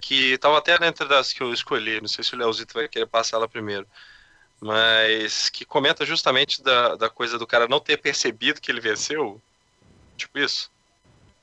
que 0.00 0.32
estava 0.32 0.58
até 0.58 0.76
dentro 0.78 1.08
das 1.08 1.32
que 1.32 1.42
eu 1.42 1.52
escolhi, 1.52 2.00
não 2.00 2.08
sei 2.08 2.24
se 2.24 2.34
o 2.34 2.38
Leozito 2.38 2.74
vai 2.74 2.88
querer 2.88 3.06
passar 3.06 3.36
ela 3.36 3.48
primeiro 3.48 3.86
mas 4.60 5.48
que 5.48 5.64
comenta 5.64 6.04
justamente 6.04 6.62
da, 6.62 6.94
da 6.94 7.08
coisa 7.08 7.38
do 7.38 7.46
cara 7.46 7.66
não 7.66 7.80
ter 7.80 7.96
percebido 7.96 8.60
que 8.60 8.70
ele 8.70 8.80
venceu. 8.80 9.40
Tipo 10.16 10.38
isso. 10.38 10.70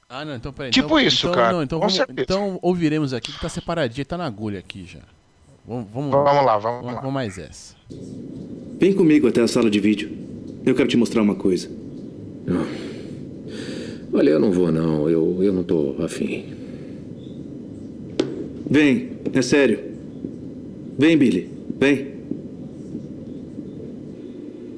Ah, 0.09 0.23
não, 0.23 0.35
então 0.35 0.53
peraí. 0.53 0.71
Tipo 0.71 0.87
então, 0.87 0.99
isso, 1.01 1.27
então, 1.27 1.33
cara. 1.33 1.51
Não, 1.53 1.63
então, 1.63 1.79
vamos, 1.79 1.99
então 2.17 2.57
ouviremos 2.61 3.13
aqui 3.13 3.33
que 3.33 3.41
tá 3.41 3.49
separadinho, 3.49 4.05
tá 4.05 4.17
na 4.17 4.25
agulha 4.25 4.59
aqui 4.59 4.85
já. 4.85 5.01
Vamos, 5.67 5.87
vamos, 5.93 6.11
Vamos 6.11 6.45
lá, 6.45 6.57
vamos 6.57 6.79
vamos, 6.79 6.93
lá. 6.93 7.01
vamos 7.01 7.13
mais 7.13 7.37
essa. 7.37 7.75
Vem 8.79 8.93
comigo 8.93 9.27
até 9.27 9.41
a 9.41 9.47
sala 9.49 9.69
de 9.69 9.81
vídeo. 9.81 10.09
Eu 10.65 10.73
quero 10.75 10.87
te 10.87 10.95
mostrar 10.95 11.21
uma 11.21 11.35
coisa. 11.35 11.69
Olha, 14.13 14.29
eu 14.29 14.39
não 14.39 14.49
vou 14.49 14.71
não, 14.71 15.09
eu, 15.09 15.43
eu 15.43 15.51
não 15.51 15.63
tô 15.63 15.95
afim. 15.99 16.53
Vem, 18.69 19.09
é 19.33 19.41
sério. 19.41 19.79
Vem, 20.97 21.17
Billy. 21.17 21.51
Vem. 21.77 22.15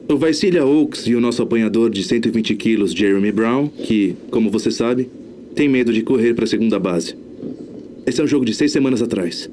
O 0.08 0.18
Vaicilia 0.18 0.66
Oaks 0.66 1.06
e 1.06 1.14
o 1.14 1.22
nosso 1.22 1.44
apanhador 1.44 1.92
de 1.92 2.04
120 2.04 2.56
quilos, 2.56 2.94
Jeremy 2.94 3.32
Brown, 3.32 3.68
que, 3.68 4.16
como 4.32 4.50
você 4.50 4.72
sabe, 4.72 5.08
tem 5.60 5.68
medo 5.68 5.92
de 5.92 6.04
correr 6.04 6.34
para 6.34 6.46
a 6.46 6.48
segunda 6.48 6.80
base. 6.80 7.14
Esse 8.06 8.22
é 8.22 8.24
um 8.24 8.28
jogo 8.28 8.46
de 8.46 8.54
seis 8.54 8.72
semanas 8.72 9.02
atrás. 9.02 9.50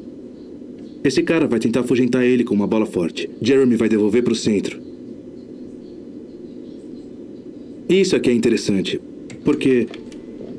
Esse 1.02 1.20
cara 1.24 1.48
vai 1.48 1.58
tentar 1.58 1.80
afugentar 1.80 2.24
ele 2.24 2.44
com 2.44 2.54
uma 2.54 2.68
bola 2.68 2.86
forte. 2.86 3.28
Jeremy 3.42 3.74
vai 3.74 3.88
devolver 3.88 4.22
para 4.22 4.32
o 4.32 4.36
centro. 4.36 4.80
Isso 7.88 8.20
que 8.20 8.30
é 8.30 8.32
interessante. 8.32 9.00
Porque 9.44 9.88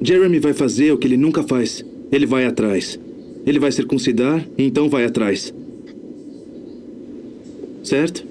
Jeremy 0.01 0.37
vai 0.39 0.51
fazer 0.51 0.91
o 0.91 0.97
que 0.97 1.07
ele 1.07 1.15
nunca 1.15 1.41
faz. 1.43 1.81
Ele 2.11 2.25
vai 2.25 2.43
atrás. 2.43 2.99
Ele 3.45 3.57
vai 3.57 3.71
circuncidar 3.71 4.45
então 4.57 4.89
vai 4.89 5.05
atrás. 5.05 5.53
Certo? 7.85 8.21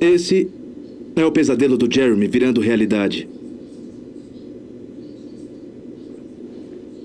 Esse 0.00 0.48
é 1.20 1.26
o 1.26 1.32
pesadelo 1.32 1.76
do 1.76 1.92
Jeremy 1.92 2.26
virando 2.26 2.60
realidade. 2.60 3.28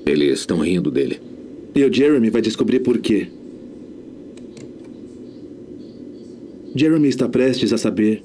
Eles 0.05 0.39
estão 0.39 0.59
rindo 0.59 0.89
dele. 0.89 1.19
E 1.73 1.83
o 1.83 1.91
Jeremy 1.91 2.29
vai 2.29 2.41
descobrir 2.41 2.79
por 2.79 2.99
quê. 2.99 3.27
Jeremy 6.75 7.07
está 7.07 7.27
prestes 7.27 7.73
a 7.73 7.77
saber 7.77 8.23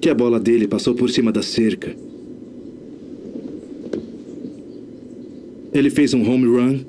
que 0.00 0.08
a 0.08 0.14
bola 0.14 0.40
dele 0.40 0.66
passou 0.66 0.94
por 0.94 1.10
cima 1.10 1.30
da 1.30 1.42
cerca. 1.42 1.94
Ele 5.72 5.90
fez 5.90 6.14
um 6.14 6.28
home 6.28 6.46
run 6.46 6.80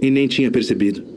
e 0.00 0.10
nem 0.10 0.28
tinha 0.28 0.50
percebido. 0.50 1.13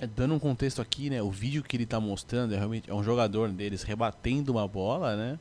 É, 0.00 0.06
dando 0.06 0.34
um 0.34 0.38
contexto 0.38 0.80
aqui, 0.80 1.10
né? 1.10 1.20
O 1.22 1.30
vídeo 1.30 1.62
que 1.62 1.76
ele 1.76 1.86
tá 1.86 1.98
mostrando 1.98 2.54
é 2.54 2.56
realmente 2.58 2.88
é 2.90 2.94
um 2.94 3.02
jogador 3.02 3.48
deles 3.48 3.82
rebatendo 3.82 4.52
uma 4.52 4.66
bola, 4.68 5.16
né? 5.16 5.38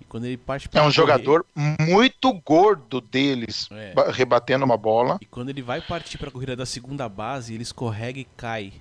E 0.00 0.04
quando 0.04 0.26
ele 0.26 0.36
parte 0.36 0.68
É 0.72 0.78
um 0.80 0.82
correr- 0.84 0.92
jogador 0.94 1.44
muito 1.80 2.32
gordo 2.44 3.00
deles, 3.00 3.68
É. 3.72 3.92
ba- 3.94 4.10
rebatendo 4.12 4.64
uma 4.64 4.76
bola. 4.76 5.18
E 5.20 5.26
quando 5.26 5.48
ele 5.48 5.60
vai 5.62 5.80
partir 5.80 6.16
pra 6.18 6.30
corrida 6.30 6.54
da 6.54 6.64
segunda 6.64 7.08
base, 7.08 7.54
ele 7.54 7.64
escorrega 7.64 8.20
e 8.20 8.24
cai. 8.36 8.72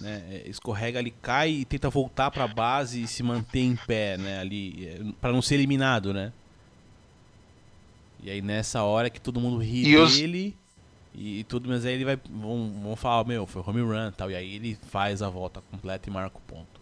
Né? 0.00 0.24
É, 0.28 0.48
Escorrega 0.48 0.98
ali, 0.98 1.12
cai 1.22 1.50
e 1.50 1.64
tenta 1.64 1.88
voltar 1.88 2.28
pra 2.32 2.48
base 2.48 3.02
e 3.02 3.06
se 3.06 3.22
manter 3.22 3.60
em 3.60 3.76
pé, 3.76 4.18
né? 4.18 4.40
Ali, 4.40 4.84
é, 4.88 5.00
pra 5.20 5.30
não 5.30 5.40
ser 5.40 5.54
eliminado, 5.54 6.12
né? 6.12 6.32
E 8.22 8.30
aí 8.30 8.42
nessa 8.42 8.82
hora 8.82 9.08
que 9.10 9.20
todo 9.20 9.38
mundo 9.40 9.58
ri 9.62 9.86
E 9.86 10.06
dele 10.08 10.56
e, 11.14 11.40
e 11.40 11.44
tudo, 11.44 11.68
mas 11.68 11.84
aí 11.86 11.94
ele 11.94 12.04
vai. 12.04 12.18
Vão, 12.28 12.72
vão 12.82 12.96
falar, 12.96 13.24
meu, 13.24 13.46
foi 13.46 13.62
home 13.66 13.80
run 13.80 14.08
e 14.08 14.12
tal. 14.12 14.30
E 14.30 14.34
aí 14.34 14.56
ele 14.56 14.78
faz 14.90 15.22
a 15.22 15.28
volta 15.28 15.62
completa 15.70 16.08
e 16.08 16.12
marca 16.12 16.36
o 16.36 16.40
ponto. 16.40 16.80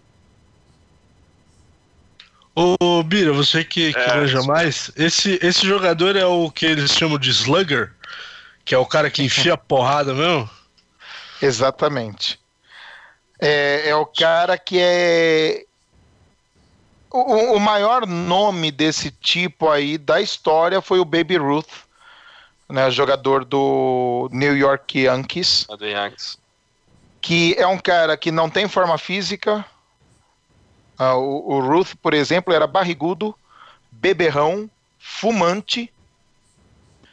Ô, 2.55 3.03
Bira, 3.03 3.33
você 3.33 3.65
que, 3.65 3.95
que 3.95 3.99
É, 3.99 4.15
manja 4.15 4.43
mais, 4.43 4.91
esse, 4.97 5.39
esse 5.43 5.67
jogador 5.67 6.17
é 6.17 6.27
o 6.27 6.51
que 6.51 6.67
eles 6.67 6.91
chamam 6.93 7.19
de 7.19 7.31
slugger? 7.31 7.93
Que 8.65 8.75
é 8.75 8.79
o 8.79 8.87
cara 8.87 9.11
que 9.11 9.23
enfia 9.23 9.55
a 9.55 9.57
porrada 9.59 10.15
mesmo? 10.15 10.49
Exatamente. 11.41 12.39
É, 13.41 13.89
é 13.89 13.97
o 13.97 14.07
cara 14.07 14.57
que 14.59 14.79
é. 14.81 15.65
O, 17.11 17.57
o 17.57 17.61
maior 17.61 18.07
nome 18.07 18.71
desse 18.71 19.11
tipo 19.11 19.69
aí 19.69 19.99
da 19.99 20.21
história 20.21 20.81
foi 20.81 20.99
o 21.01 21.05
Baby 21.05 21.37
Ruth, 21.37 21.69
né, 22.73 22.91
jogador 22.91 23.45
do 23.45 24.31
New 24.33 24.57
York 24.57 25.01
Yankees, 25.01 25.67
do 25.79 25.87
Yankees. 25.87 26.39
que 27.21 27.55
é 27.59 27.67
um 27.67 27.77
cara 27.77 28.17
que 28.17 28.33
não 28.33 28.49
tem 28.49 28.67
forma 28.67 28.97
física. 28.97 29.63
Ah, 30.99 31.15
o, 31.17 31.53
o 31.53 31.61
Ruth, 31.61 31.93
por 32.01 32.15
exemplo, 32.15 32.53
era 32.53 32.67
barrigudo, 32.67 33.37
beberrão, 33.91 34.71
fumante. 34.99 35.93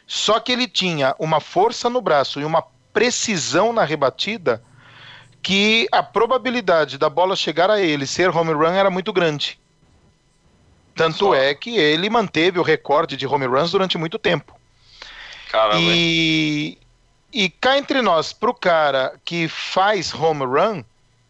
Só 0.07 0.39
que 0.39 0.53
ele 0.53 0.65
tinha 0.65 1.13
uma 1.19 1.41
força 1.41 1.89
no 1.89 1.99
braço 1.99 2.39
e 2.39 2.45
uma 2.45 2.63
precisão 2.93 3.73
na 3.73 3.83
rebatida 3.83 4.63
que 5.41 5.89
a 5.91 6.01
probabilidade 6.01 6.97
da 6.97 7.09
bola 7.09 7.35
chegar 7.35 7.69
a 7.69 7.81
ele 7.81 8.07
ser 8.07 8.29
home 8.29 8.53
run 8.53 8.71
era 8.71 8.89
muito 8.89 9.11
grande. 9.11 9.59
Tanto 10.95 11.33
é 11.33 11.53
que 11.53 11.77
ele 11.77 12.09
manteve 12.09 12.59
o 12.59 12.63
recorde 12.63 13.17
de 13.17 13.27
home 13.27 13.45
runs 13.45 13.71
durante 13.71 13.97
muito 13.97 14.17
tempo. 14.17 14.58
Caramba? 15.49 15.81
E, 15.81 16.77
e 17.33 17.49
cá 17.49 17.77
entre 17.77 18.01
nós, 18.01 18.31
pro 18.31 18.53
cara 18.53 19.19
que 19.25 19.47
faz 19.47 20.13
home 20.13 20.45
run, 20.45 20.83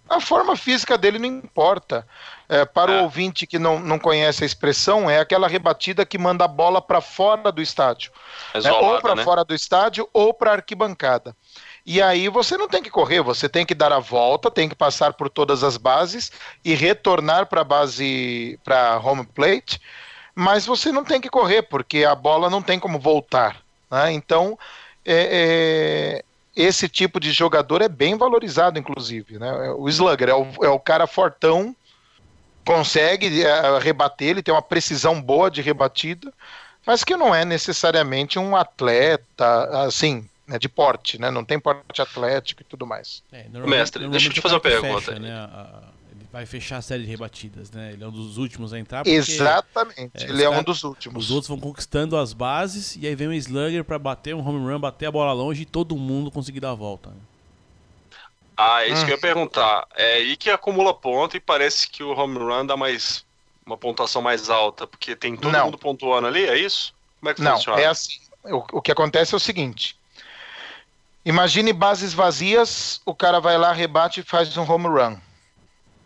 a 0.09 0.19
forma 0.19 0.55
física 0.55 0.97
dele 0.97 1.19
não 1.19 1.27
importa. 1.27 2.05
É, 2.51 2.65
para 2.65 2.91
o 2.91 3.03
ouvinte 3.03 3.45
que 3.45 3.59
não, 3.59 3.79
não 3.79 3.99
conhece 3.99 4.43
a 4.43 4.45
expressão, 4.45 5.07
é 5.07 5.19
aquela 5.19 5.47
rebatida 5.47 6.03
que 6.03 6.17
manda 6.17 6.45
a 6.45 6.47
bola 6.47 6.81
para 6.81 6.99
fora 6.99 7.51
do 7.51 7.61
estádio. 7.61 8.11
É 8.55 8.59
né? 8.59 8.71
Ou 8.71 8.79
isolada, 8.79 9.01
para 9.01 9.15
né? 9.15 9.23
fora 9.23 9.45
do 9.45 9.53
estádio 9.53 10.09
ou 10.11 10.33
para 10.33 10.53
arquibancada. 10.53 11.35
E 11.85 12.01
aí 12.01 12.27
você 12.27 12.57
não 12.57 12.67
tem 12.67 12.81
que 12.81 12.89
correr, 12.89 13.21
você 13.21 13.47
tem 13.47 13.65
que 13.65 13.75
dar 13.75 13.93
a 13.93 13.99
volta, 13.99 14.49
tem 14.49 14.67
que 14.67 14.75
passar 14.75 15.13
por 15.13 15.29
todas 15.29 15.63
as 15.63 15.77
bases 15.77 16.31
e 16.65 16.73
retornar 16.73 17.45
para 17.45 17.61
a 17.61 17.63
base, 17.63 18.59
para 18.63 18.99
home 18.99 19.27
plate, 19.27 19.79
mas 20.33 20.65
você 20.65 20.91
não 20.91 21.05
tem 21.05 21.21
que 21.21 21.29
correr, 21.29 21.61
porque 21.63 22.03
a 22.03 22.15
bola 22.15 22.49
não 22.49 22.63
tem 22.63 22.79
como 22.79 22.97
voltar. 22.97 23.61
Né? 23.89 24.11
Então, 24.11 24.57
é- 25.05 26.21
é, 26.21 26.23
esse 26.55 26.87
tipo 26.89 27.19
de 27.19 27.31
jogador 27.31 27.81
é 27.81 27.89
bem 27.89 28.17
valorizado, 28.17 28.77
inclusive. 28.79 29.39
né? 29.39 29.71
O 29.77 29.87
slugger 29.89 30.29
é 30.29 30.33
o, 30.33 30.47
é 30.63 30.69
o 30.69 30.79
cara 30.79 31.07
fortão, 31.07 31.75
consegue 32.65 33.43
é, 33.43 33.79
rebater, 33.79 34.29
ele 34.29 34.43
tem 34.43 34.53
uma 34.53 34.61
precisão 34.61 35.21
boa 35.21 35.49
de 35.49 35.61
rebatida, 35.61 36.31
mas 36.85 37.03
que 37.03 37.15
não 37.15 37.33
é 37.33 37.43
necessariamente 37.45 38.37
um 38.37 38.55
atleta, 38.55 39.85
assim, 39.85 40.27
né, 40.47 40.57
de 40.57 40.67
porte, 40.67 41.19
né? 41.19 41.29
Não 41.29 41.45
tem 41.45 41.59
porte 41.59 42.01
atlético 42.01 42.61
e 42.61 42.65
tudo 42.65 42.85
mais. 42.85 43.23
É, 43.31 43.45
Mestre, 43.49 44.07
deixa 44.09 44.27
eu 44.27 44.33
te 44.33 44.41
fazer 44.41 44.55
uma 44.55 44.61
pergunta. 44.61 45.01
fecha, 45.01 45.19
né, 45.19 45.31
a- 45.31 45.83
vai 46.31 46.45
fechar 46.45 46.77
a 46.77 46.81
série 46.81 47.03
de 47.03 47.09
rebatidas, 47.09 47.71
né? 47.71 47.93
Ele 47.93 48.03
é 48.03 48.07
um 48.07 48.11
dos 48.11 48.37
últimos 48.37 48.73
a 48.73 48.79
entrar. 48.79 49.03
porque, 49.03 49.19
Exatamente, 49.21 50.25
é, 50.25 50.29
ele 50.29 50.33
os 50.33 50.43
é 50.43 50.49
um 50.49 50.63
dos 50.63 50.83
últimos. 50.83 51.25
Os 51.25 51.31
outros 51.31 51.47
vão 51.47 51.59
conquistando 51.59 52.17
as 52.17 52.33
bases 52.33 52.95
e 52.95 53.07
aí 53.07 53.15
vem 53.15 53.27
o 53.27 53.33
Slugger 53.33 53.83
pra 53.83 53.97
bater 53.99 54.35
um 54.35 54.47
home 54.47 54.59
run, 54.71 54.79
bater 54.79 55.07
a 55.07 55.11
bola 55.11 55.33
longe 55.33 55.63
e 55.63 55.65
todo 55.65 55.95
mundo 55.95 56.31
conseguir 56.31 56.59
dar 56.59 56.71
a 56.71 56.75
volta. 56.75 57.09
né? 57.09 57.17
Ah, 58.57 58.83
é 58.83 58.89
isso 58.89 59.03
Hum. 59.03 59.05
que 59.05 59.11
eu 59.11 59.15
ia 59.15 59.21
perguntar. 59.21 59.87
É 59.95 60.13
aí 60.15 60.35
que 60.37 60.49
acumula 60.49 60.93
ponto 60.93 61.35
e 61.37 61.39
parece 61.39 61.89
que 61.89 62.03
o 62.03 62.11
home 62.11 62.37
run 62.37 62.65
dá 62.65 62.75
mais 62.75 63.25
uma 63.65 63.77
pontuação 63.77 64.21
mais 64.21 64.49
alta, 64.49 64.85
porque 64.87 65.15
tem 65.15 65.35
todo 65.37 65.51
Não. 65.51 65.65
mundo 65.65 65.77
pontuando 65.77 66.27
ali, 66.27 66.43
é 66.45 66.57
isso? 66.57 66.93
Como 67.19 67.29
é 67.29 67.33
que 67.33 67.41
Não, 67.41 67.53
funciona? 67.53 67.81
é 67.81 67.85
assim. 67.87 68.19
O, 68.43 68.77
o 68.77 68.81
que 68.81 68.91
acontece 68.91 69.33
é 69.33 69.37
o 69.37 69.39
seguinte: 69.39 69.97
imagine 71.25 71.71
bases 71.73 72.13
vazias, 72.13 73.01
o 73.05 73.15
cara 73.15 73.39
vai 73.39 73.57
lá, 73.57 73.71
rebate 73.71 74.19
e 74.19 74.23
faz 74.23 74.55
um 74.57 74.69
home 74.69 74.87
run. 74.87 75.17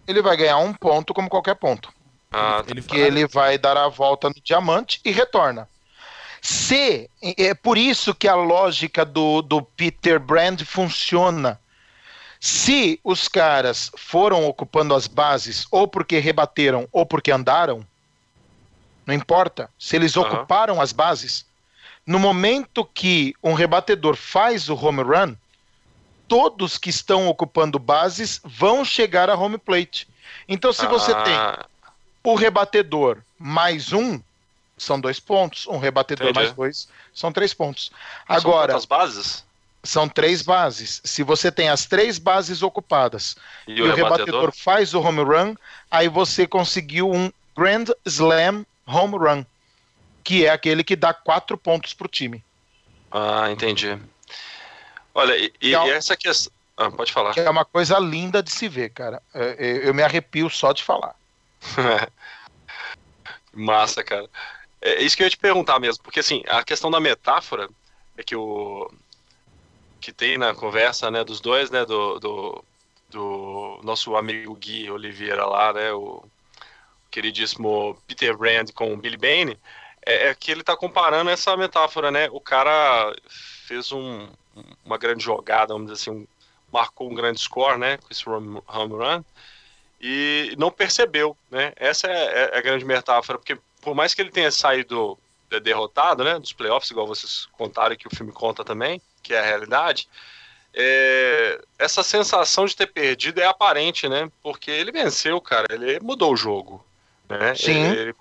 Ele 0.07 0.21
vai 0.21 0.35
ganhar 0.37 0.57
um 0.57 0.73
ponto 0.73 1.13
como 1.13 1.29
qualquer 1.29 1.55
ponto. 1.55 1.91
Ah, 2.31 2.63
Ele 2.67 2.81
que 2.81 2.97
ele 2.97 3.27
vai 3.27 3.57
dar 3.57 3.77
a 3.77 3.87
volta 3.87 4.27
no 4.27 4.35
diamante 4.43 4.99
e 5.05 5.11
retorna. 5.11 5.69
Se 6.41 7.09
é 7.21 7.53
por 7.53 7.77
isso 7.77 8.13
que 8.13 8.27
a 8.27 8.35
lógica 8.35 9.05
do, 9.05 9.41
do 9.41 9.61
Peter 9.61 10.19
Brand 10.19 10.61
funciona. 10.63 11.59
Se 12.39 12.99
os 13.03 13.29
caras 13.29 13.89
foram 13.95 14.45
ocupando 14.45 14.93
as 14.93 15.07
bases 15.07 15.65
ou 15.71 15.87
porque 15.87 16.19
rebateram 16.19 16.85
ou 16.91 17.05
porque 17.05 17.31
andaram, 17.31 17.87
não 19.05 19.15
importa. 19.15 19.69
Se 19.79 19.95
eles 19.95 20.17
ocuparam 20.17 20.81
as 20.81 20.91
bases, 20.91 21.45
no 22.05 22.19
momento 22.19 22.83
que 22.83 23.33
um 23.41 23.53
rebatedor 23.53 24.17
faz 24.17 24.67
o 24.67 24.75
home 24.75 25.01
run, 25.01 25.35
todos 26.27 26.77
que 26.77 26.89
estão 26.89 27.27
ocupando 27.27 27.77
bases 27.79 28.41
vão 28.43 28.83
chegar 28.83 29.29
a 29.29 29.35
home 29.35 29.57
plate. 29.57 30.07
Então, 30.47 30.73
se 30.73 30.85
você 30.87 31.13
tem 31.23 31.33
Ah, 31.35 31.65
o 32.23 32.35
rebatedor 32.35 33.17
mais 33.37 33.91
um, 33.93 34.19
são 34.77 34.99
dois 34.99 35.19
pontos. 35.19 35.67
Um 35.67 35.77
rebatedor 35.77 36.29
Entendi. 36.29 36.45
mais 36.45 36.55
dois, 36.55 36.87
são 37.13 37.31
três 37.31 37.53
pontos. 37.53 37.91
Agora, 38.27 38.73
quantas 38.73 38.85
bases? 38.85 39.43
são 39.83 40.07
três 40.07 40.41
bases. 40.41 41.01
Se 41.03 41.23
você 41.23 41.51
tem 41.51 41.69
as 41.69 41.85
três 41.85 42.17
bases 42.17 42.63
ocupadas 42.63 43.35
E, 43.67 43.73
e, 43.73 43.81
o 43.81 43.93
rebatedor? 43.93 44.51
faz 44.53 44.93
o 44.93 45.01
home 45.01 45.21
run, 45.21 45.55
aí 45.91 46.07
você 46.07 46.47
conseguiu 46.47 47.11
um 47.11 47.31
Grand 47.55 47.85
Slam 48.05 48.65
Home 48.87 49.17
Run, 49.17 49.45
que 50.23 50.45
é 50.45 50.49
aquele 50.49 50.83
que 50.83 50.95
dá 50.95 51.13
quatro 51.13 51.57
pontos 51.57 51.93
pro 51.93 52.07
time. 52.07 52.43
Ah, 53.11 53.51
entendi. 53.51 53.99
Olha, 55.13 55.37
e, 55.37 55.51
e 55.61 55.75
é- 55.75 55.89
essa 55.89 56.15
questão. 56.17 56.51
Ah, 56.75 56.89
pode 56.89 57.13
falar. 57.13 57.33
Que 57.33 57.39
é 57.39 57.49
uma 57.49 57.65
coisa 57.65 57.99
linda 57.99 58.41
de 58.41 58.51
se 58.51 58.67
ver, 58.67 58.89
cara. 58.89 59.21
É, 59.33 59.55
é, 59.59 59.87
Eu 59.87 59.93
me 59.93 60.01
arrepio 60.01 60.49
só 60.49 60.73
de 60.73 60.83
falar. 60.83 61.15
Massa, 63.53 64.03
cara. 64.03 64.27
É 64.81 65.01
isso 65.01 65.15
que 65.15 65.23
eu 65.23 65.27
ia 65.27 65.29
te 65.29 65.37
perguntar 65.37 65.79
mesmo, 65.79 66.03
porque 66.03 66.19
assim, 66.19 66.43
a 66.47 66.63
questão 66.63 66.91
da 66.91 66.99
metáfora 66.99 67.69
é 68.17 68.23
que 68.23 68.35
o 68.35 68.91
que 70.01 70.11
tem 70.11 70.37
na 70.37 70.53
conversa, 70.53 71.09
né, 71.09 71.23
dos 71.23 71.39
dois, 71.39 71.71
né, 71.71 71.85
do, 71.85 72.19
do, 72.19 72.65
do 73.09 73.79
nosso 73.83 74.17
amigo 74.17 74.53
Gui 74.55 74.91
Oliveira 74.91 75.45
lá, 75.45 75.71
né, 75.71 75.93
o 75.93 76.25
queridíssimo 77.09 77.97
Peter 78.05 78.35
Brand 78.35 78.69
com 78.71 78.93
o 78.93 78.97
Billy 78.97 79.15
Bane, 79.15 79.57
é, 80.05 80.27
é 80.27 80.35
que 80.35 80.51
ele 80.51 80.61
tá 80.61 80.75
comparando 80.75 81.29
essa 81.29 81.55
metáfora, 81.55 82.11
né, 82.11 82.27
o 82.31 82.41
cara 82.41 83.15
fez 83.65 83.93
um, 83.93 84.27
uma 84.85 84.97
grande 84.97 85.23
jogada, 85.23 85.73
vamos 85.73 85.91
dizer 85.91 86.01
assim, 86.01 86.11
um- 86.21 86.27
marcou 86.71 87.09
um 87.09 87.15
grande 87.15 87.39
score, 87.39 87.77
né, 87.77 87.97
com 87.97 88.07
esse 88.09 88.27
home 88.27 88.61
run, 88.67 89.23
e 90.01 90.53
não 90.57 90.71
percebeu, 90.71 91.37
né? 91.49 91.71
Essa 91.75 92.07
é, 92.07 92.51
é 92.53 92.57
a 92.57 92.61
grande 92.61 92.83
metáfora, 92.83 93.37
porque 93.37 93.57
por 93.81 93.93
mais 93.95 94.13
que 94.13 94.21
ele 94.21 94.31
tenha 94.31 94.51
saído 94.51 95.17
de- 95.49 95.59
derrotado, 95.59 96.23
né, 96.23 96.39
dos 96.39 96.51
playoffs, 96.51 96.89
igual 96.89 97.07
vocês 97.07 97.47
contaram 97.53 97.95
que 97.95 98.07
o 98.07 98.15
filme 98.15 98.31
conta 98.31 98.63
também, 98.63 99.01
que 99.21 99.33
é 99.33 99.39
a 99.39 99.43
realidade, 99.45 100.09
é, 100.73 101.61
essa 101.77 102.01
sensação 102.01 102.65
de 102.65 102.75
ter 102.75 102.87
perdido 102.87 103.39
é 103.39 103.45
aparente, 103.45 104.09
né? 104.09 104.31
Porque 104.41 104.71
ele 104.71 104.91
venceu, 104.91 105.39
cara, 105.39 105.67
ele 105.69 105.99
mudou 105.99 106.33
o 106.33 106.37
jogo, 106.37 106.83
né? 107.29 107.53
Sim. 107.55 107.85
Ele, 107.85 107.99
ele 107.99 108.15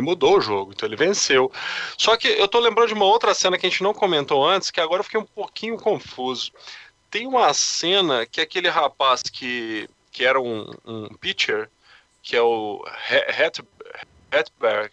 mudou 0.00 0.38
o 0.38 0.40
jogo, 0.40 0.72
então 0.72 0.88
ele 0.88 0.94
venceu. 0.96 1.50
Só 1.98 2.16
que 2.16 2.28
eu 2.28 2.46
tô 2.46 2.60
lembrando 2.60 2.88
de 2.88 2.94
uma 2.94 3.04
outra 3.04 3.34
cena 3.34 3.58
que 3.58 3.66
a 3.66 3.68
gente 3.68 3.82
não 3.82 3.92
comentou 3.92 4.46
antes, 4.46 4.70
que 4.70 4.80
agora 4.80 5.00
eu 5.00 5.04
fiquei 5.04 5.18
um 5.18 5.24
pouquinho 5.24 5.76
confuso. 5.76 6.52
Tem 7.10 7.26
uma 7.26 7.52
cena 7.52 8.24
que 8.24 8.40
aquele 8.40 8.68
rapaz 8.68 9.22
que, 9.22 9.88
que 10.12 10.24
era 10.24 10.40
um, 10.40 10.70
um 10.84 11.08
pitcher, 11.16 11.68
que 12.22 12.36
é 12.36 12.42
o 12.42 12.84
He- 13.10 13.42
Het- 13.42 13.64
Hetberg, 14.32 14.92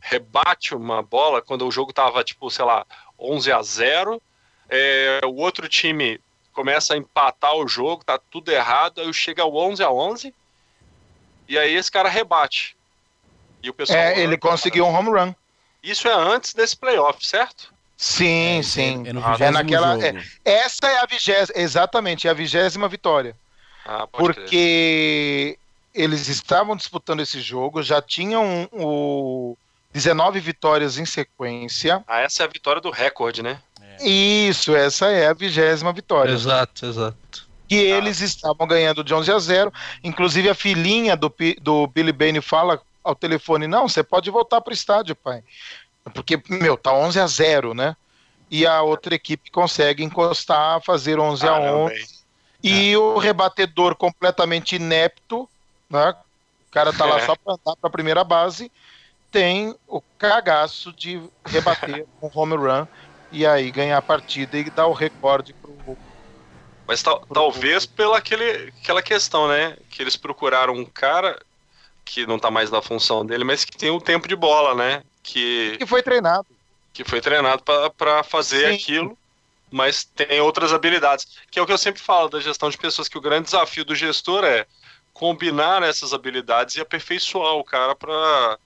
rebate 0.00 0.74
uma 0.74 1.02
bola 1.02 1.42
quando 1.42 1.66
o 1.66 1.70
jogo 1.72 1.92
tava, 1.92 2.22
tipo, 2.22 2.48
sei 2.48 2.64
lá, 2.64 2.86
11 3.18 3.50
a 3.50 3.62
0 3.62 4.22
é, 4.68 5.20
o 5.24 5.34
outro 5.36 5.68
time 5.68 6.20
começa 6.52 6.94
a 6.94 6.96
empatar 6.96 7.54
o 7.56 7.66
jogo, 7.66 8.04
tá 8.04 8.18
tudo 8.30 8.50
errado, 8.50 9.00
aí 9.00 9.12
chega 9.12 9.42
ao 9.42 9.54
11 9.54 9.82
a 9.82 9.90
11 9.90 10.34
e 11.48 11.58
aí 11.58 11.74
esse 11.74 11.90
cara 11.90 12.08
rebate. 12.08 12.75
E 13.66 13.70
o 13.70 13.74
pessoal 13.74 13.98
É, 13.98 14.18
ele 14.20 14.36
conseguiu 14.36 14.86
um 14.86 14.94
home 14.94 15.10
run. 15.10 15.34
Isso 15.82 16.06
é 16.08 16.12
antes 16.14 16.54
desse 16.54 16.76
playoff, 16.76 17.24
certo? 17.26 17.72
Sim, 17.96 18.60
sim. 18.62 19.02
é 19.06 19.12
no 19.12 19.20
É, 19.20 19.30
vigésimo 19.32 19.52
naquela. 19.52 19.92
jogo. 19.94 20.04
é- 20.04 20.24
essa 20.44 20.86
é 20.86 20.98
a 21.00 21.06
vigésima, 21.06 21.58
exatamente, 21.60 22.28
é 22.28 22.30
a 22.30 22.34
vigésima 22.34 22.88
vitória. 22.88 23.34
Ah, 23.84 24.06
pode 24.06 24.34
crer. 24.34 24.34
Porque 24.44 25.58
eles 25.94 26.28
estavam 26.28 26.76
disputando 26.76 27.20
esse 27.20 27.40
jogo, 27.40 27.82
já 27.82 28.02
tinham 28.02 28.68
o 28.72 29.56
19 29.92 30.40
vitórias 30.40 30.98
em 30.98 31.06
sequência. 31.06 32.04
Ah, 32.06 32.20
essa 32.20 32.42
é 32.42 32.46
a 32.46 32.48
vitória 32.48 32.80
do 32.82 32.90
recorde, 32.90 33.42
né? 33.42 33.58
Isso, 34.00 34.76
essa 34.76 35.06
é 35.06 35.26
a 35.28 35.32
vigésima 35.32 35.92
vitória. 35.92 36.30
Exato, 36.32 36.84
exato. 36.84 37.48
Que 37.68 37.76
eles 37.76 38.20
estavam 38.20 38.66
ganhando 38.66 39.02
de 39.02 39.14
11 39.14 39.32
a 39.32 39.38
0. 39.38 39.72
Inclusive 40.04 40.50
a 40.50 40.54
filhinha 40.54 41.16
do, 41.16 41.34
do 41.62 41.86
Billy 41.86 42.12
Bane 42.12 42.40
fala 42.42 42.80
ao 43.06 43.14
telefone: 43.14 43.66
Não, 43.66 43.88
você 43.88 44.02
pode 44.02 44.30
voltar 44.30 44.60
pro 44.60 44.74
estádio, 44.74 45.14
pai. 45.16 45.42
Porque, 46.14 46.40
meu, 46.48 46.76
tá 46.76 46.92
11 46.92 47.18
a 47.20 47.26
0, 47.26 47.74
né? 47.74 47.96
E 48.50 48.66
a 48.66 48.80
outra 48.82 49.14
equipe 49.14 49.50
consegue 49.50 50.04
encostar, 50.04 50.80
fazer 50.82 51.18
11 51.18 51.44
a 51.46 51.50
Caramba, 51.50 51.78
11. 51.92 51.94
hein? 51.94 52.06
E 52.62 52.96
o 52.96 53.18
rebatedor 53.18 53.96
completamente 53.96 54.76
inepto, 54.76 55.48
né? 55.90 56.14
O 56.68 56.70
cara 56.72 56.92
tá 56.92 57.04
lá 57.04 57.18
É. 57.18 57.26
só 57.26 57.34
pra 57.36 57.54
andar 57.54 57.76
pra 57.80 57.90
primeira 57.90 58.22
base. 58.22 58.70
Tem 59.32 59.74
o 59.88 60.00
cagaço 60.18 60.92
de 60.92 61.20
rebater 61.46 62.06
um 62.22 62.30
home 62.32 62.56
run 62.56 62.86
e 63.32 63.44
aí 63.44 63.70
ganhar 63.70 63.98
a 63.98 64.02
partida 64.02 64.56
e 64.58 64.70
dar 64.70 64.86
o 64.86 64.92
recorde 64.92 65.52
pro. 65.54 65.76
Mas 66.86 67.02
tal- 67.02 67.26
talvez 67.26 67.84
pela 67.84 68.18
aquele, 68.18 68.72
aquela 68.80 69.02
questão, 69.02 69.48
né? 69.48 69.76
Que 69.90 70.02
eles 70.02 70.16
procuraram 70.16 70.72
um 70.74 70.84
cara 70.84 71.36
que 72.06 72.24
não 72.24 72.38
tá 72.38 72.50
mais 72.50 72.70
na 72.70 72.80
função 72.80 73.26
dele, 73.26 73.44
mas 73.44 73.64
que 73.64 73.76
tem 73.76 73.90
o 73.90 74.00
tempo 74.00 74.26
de 74.28 74.36
bola, 74.36 74.74
né? 74.74 75.02
Que, 75.22 75.76
Que 75.76 75.84
foi 75.84 76.02
treinado. 76.02 76.46
que 76.94 77.04
foi 77.04 77.20
treinado 77.20 77.62
para 77.98 78.22
fazer 78.22 78.68
Sim. 78.68 78.74
aquilo, 78.76 79.18
mas 79.70 80.04
tem 80.04 80.40
outras 80.40 80.72
habilidades. 80.72 81.26
Que 81.50 81.58
é 81.58 81.62
o 81.62 81.66
que 81.66 81.72
eu 81.72 81.76
sempre 81.78 82.00
falo 82.00 82.28
da 82.28 82.40
gestão 82.40 82.70
de 82.70 82.78
pessoas, 82.78 83.08
que 83.08 83.18
o 83.18 83.20
grande 83.20 83.46
desafio 83.46 83.84
do 83.84 83.94
gestor 83.94 84.44
é 84.44 84.64
combinar 85.12 85.82
essas 85.82 86.14
habilidades 86.14 86.76
e 86.76 86.80
aperfeiçoar 86.80 87.54
o 87.54 87.64
cara 87.64 87.94
para 87.96 88.56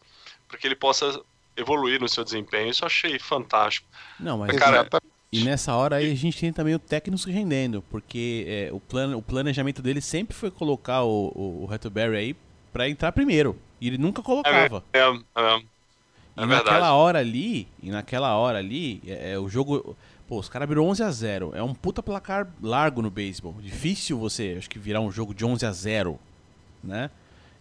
que 0.59 0.67
ele 0.67 0.77
possa 0.77 1.21
evoluir 1.57 1.99
no 2.01 2.09
seu 2.09 2.23
desempenho. 2.23 2.71
Isso 2.71 2.85
eu 2.85 2.87
achei 2.87 3.19
fantástico. 3.19 3.87
Não, 4.19 4.37
mas 4.39 4.55
Cara, 4.57 4.87
e 5.33 5.45
nessa 5.45 5.75
hora 5.75 5.97
aí 5.97 6.13
a 6.13 6.15
gente 6.15 6.39
tem 6.39 6.53
também 6.53 6.75
o 6.75 6.79
técnico 6.79 7.23
se 7.23 7.31
rendendo, 7.31 7.83
porque 7.91 8.45
é, 8.47 8.69
o, 8.73 8.81
plano, 8.81 9.17
o 9.17 9.23
planejamento 9.23 9.81
dele 9.81 10.01
sempre 10.01 10.35
foi 10.37 10.51
colocar 10.51 11.03
o, 11.05 11.33
o, 11.35 11.65
o 11.65 11.73
Hatterberry 11.73 12.17
aí 12.17 12.37
pra 12.73 12.89
entrar 12.89 13.13
primeiro. 13.13 13.57
E 13.81 13.87
ele 13.89 13.99
nunca 13.99 14.23
colocava. 14.23 14.85
É, 14.93 14.99
é, 14.99 15.03
é, 15.03 15.09
E 15.09 16.43
é 16.43 16.47
naquela 16.47 16.47
verdade. 16.47 16.85
hora 16.93 17.19
ali, 17.19 17.67
e 17.83 17.91
naquela 17.91 18.35
hora 18.37 18.59
ali, 18.59 19.03
é, 19.07 19.33
é, 19.33 19.39
o 19.39 19.49
jogo. 19.49 19.97
Pô, 20.29 20.39
os 20.39 20.49
caras 20.49 20.69
viram 20.69 20.87
11 20.87 21.03
a 21.03 21.11
0 21.11 21.51
É 21.57 21.63
um 21.63 21.75
puta 21.75 22.03
placar 22.03 22.47
largo 22.63 23.03
no 23.03 23.11
beisebol. 23.11 23.55
Difícil 23.61 24.17
você, 24.19 24.55
acho 24.59 24.71
que, 24.71 24.79
virar 24.79 25.01
um 25.01 25.11
jogo 25.11 25.35
de 25.35 25.45
11 25.45 25.67
a 25.67 25.73
0 25.73 26.21
né? 26.85 27.11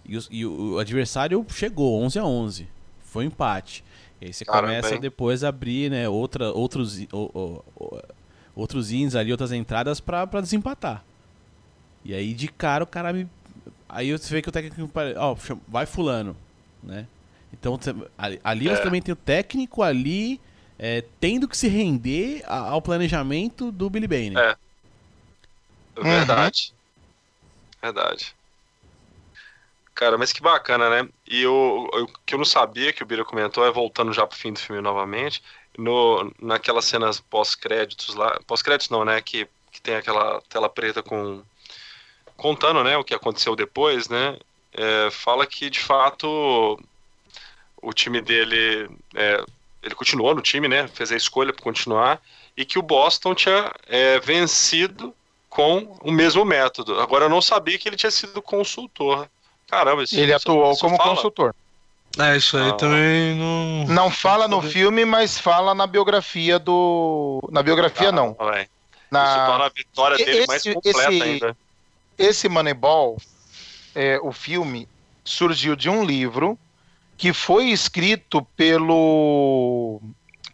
E, 0.06 0.16
os- 0.16 0.28
e 0.32 0.46
o, 0.46 0.74
o 0.76 0.80
adversário 0.80 1.44
chegou 1.50 2.00
11 2.02 2.20
a 2.20 2.24
11 2.26 2.68
Foi 3.04 3.24
um 3.26 3.28
empate. 3.28 3.84
E 4.22 4.26
aí 4.28 4.34
você 4.34 4.46
Caramba, 4.46 4.68
começa 4.68 4.94
hein? 4.96 5.02
depois 5.02 5.44
a 5.44 5.50
abrir, 5.50 5.90
né, 5.90 6.08
outra, 6.08 6.52
outros, 6.52 7.00
o- 7.12 7.64
o- 7.76 8.02
outros 8.56 8.92
ins 8.92 9.16
ali, 9.16 9.32
outras 9.32 9.52
entradas 9.52 10.00
pra 10.00 10.26
desempatar. 10.42 11.04
E 12.06 12.14
aí 12.14 12.34
de 12.34 12.48
cara 12.50 12.84
o 12.84 12.88
cara 12.88 13.12
me. 13.12 13.28
Aí 13.90 14.12
você 14.12 14.34
vê 14.34 14.42
que 14.42 14.50
o 14.50 14.52
técnico. 14.52 14.90
Ó, 15.18 15.36
vai 15.68 15.86
fulano, 15.86 16.38
né? 16.84 17.08
Então 17.52 17.80
ali, 18.44 18.66
você 18.66 18.80
É. 18.80 18.84
também 18.84 19.02
tem 19.02 19.12
o 19.12 19.16
técnico 19.16 19.82
ali 19.82 20.40
é, 20.78 21.04
tendo 21.20 21.48
que 21.48 21.58
se 21.58 21.68
render 21.68 22.44
ao 22.48 22.82
planejamento 22.82 23.72
do 23.72 23.90
Billy 23.90 24.08
Bane. 24.08 24.38
É. 24.38 24.56
Verdade. 26.02 26.74
Verdade. 27.82 28.36
Cara, 29.96 30.18
mas 30.18 30.32
que 30.32 30.42
bacana, 30.42 30.90
né? 30.90 31.10
E 31.28 31.46
o 31.46 31.90
o 31.92 32.08
que 32.26 32.34
eu 32.34 32.38
não 32.38 32.46
sabia, 32.46 32.94
que 32.94 33.04
o 33.04 33.06
Bira 33.06 33.26
comentou, 33.26 33.66
é 33.66 33.72
voltando 33.72 34.14
já 34.14 34.26
pro 34.26 34.38
fim 34.38 34.54
do 34.54 34.60
filme 34.60 34.82
novamente, 34.82 35.44
no, 35.78 36.32
naquelas 36.42 36.86
cenas 36.86 37.20
pós-créditos 37.20 38.16
lá, 38.16 38.40
pós-créditos 38.48 38.90
não, 38.90 39.04
né? 39.04 39.22
Que, 39.22 39.48
que 39.72 39.82
tem 39.82 39.96
aquela 39.96 40.42
tela 40.44 40.70
preta 40.70 41.04
com 41.04 41.44
contando, 42.40 42.84
né, 42.84 42.98
o 42.98 43.04
que 43.04 43.14
aconteceu 43.14 43.56
depois, 43.56 44.10
né? 44.10 44.38
é, 44.74 45.10
fala 45.12 45.46
que 45.48 45.70
de 45.70 45.80
fato 45.80 46.80
o 47.82 47.94
time 47.94 48.22
dele, 48.22 48.90
é, 49.16 49.44
ele 49.82 49.96
continuou 49.96 50.36
no 50.36 50.42
time, 50.42 50.68
né? 50.68 50.88
Fez 50.90 51.12
a 51.12 51.16
escolha 51.16 51.52
para 51.52 51.64
continuar 51.64 52.22
e 52.56 52.64
que 52.66 52.78
o 52.78 52.82
Boston 52.84 53.34
tinha 53.34 53.72
é, 53.88 54.20
vencido 54.20 55.14
com 55.50 55.98
o 56.02 56.12
mesmo 56.12 56.46
método. 56.46 57.00
Agora 57.00 57.26
eu 57.26 57.30
não 57.30 57.42
sabia 57.42 57.78
que 57.80 57.90
ele 57.90 57.96
tinha 57.96 58.12
sido 58.12 58.42
consultor. 58.42 59.28
Caramba, 59.68 60.04
isso 60.04 60.16
Ele 60.16 60.26
isso- 60.36 60.48
atuou 60.50 60.72
isso 60.72 60.82
como 60.82 60.98
fala? 60.98 61.16
consultor. 61.16 61.56
É, 62.20 62.38
isso 62.38 62.58
aí 62.58 62.70
Ah. 62.70 62.74
também 62.74 63.36
não. 63.36 63.86
Não 63.88 64.10
fala 64.12 64.48
no 64.48 64.62
filme, 64.62 65.06
mas 65.06 65.40
fala 65.40 65.74
na 65.74 65.88
biografia 65.88 66.60
do. 66.60 67.40
Na 67.52 67.64
biografia, 67.64 68.12
não. 68.12 68.36
Ah. 68.40 68.62
Isso 68.62 68.70
Na... 69.12 69.46
torna 69.48 69.66
a 69.66 69.70
vitória 69.70 70.18
dele 70.18 70.46
mais 70.48 70.66
Esse- 70.66 70.74
completa 70.76 71.12
esse- 71.14 71.24
ainda. 71.24 71.58
Esse 72.20 72.50
Moneyball, 72.50 73.18
é, 73.96 74.20
o 74.22 74.32
filme, 74.32 74.88
surgiu 75.24 75.76
de 75.76 75.90
um 75.90 76.04
livro 76.04 76.60
que 77.18 77.32
foi 77.34 77.70
escrito 77.70 78.46
pelo. 78.56 80.02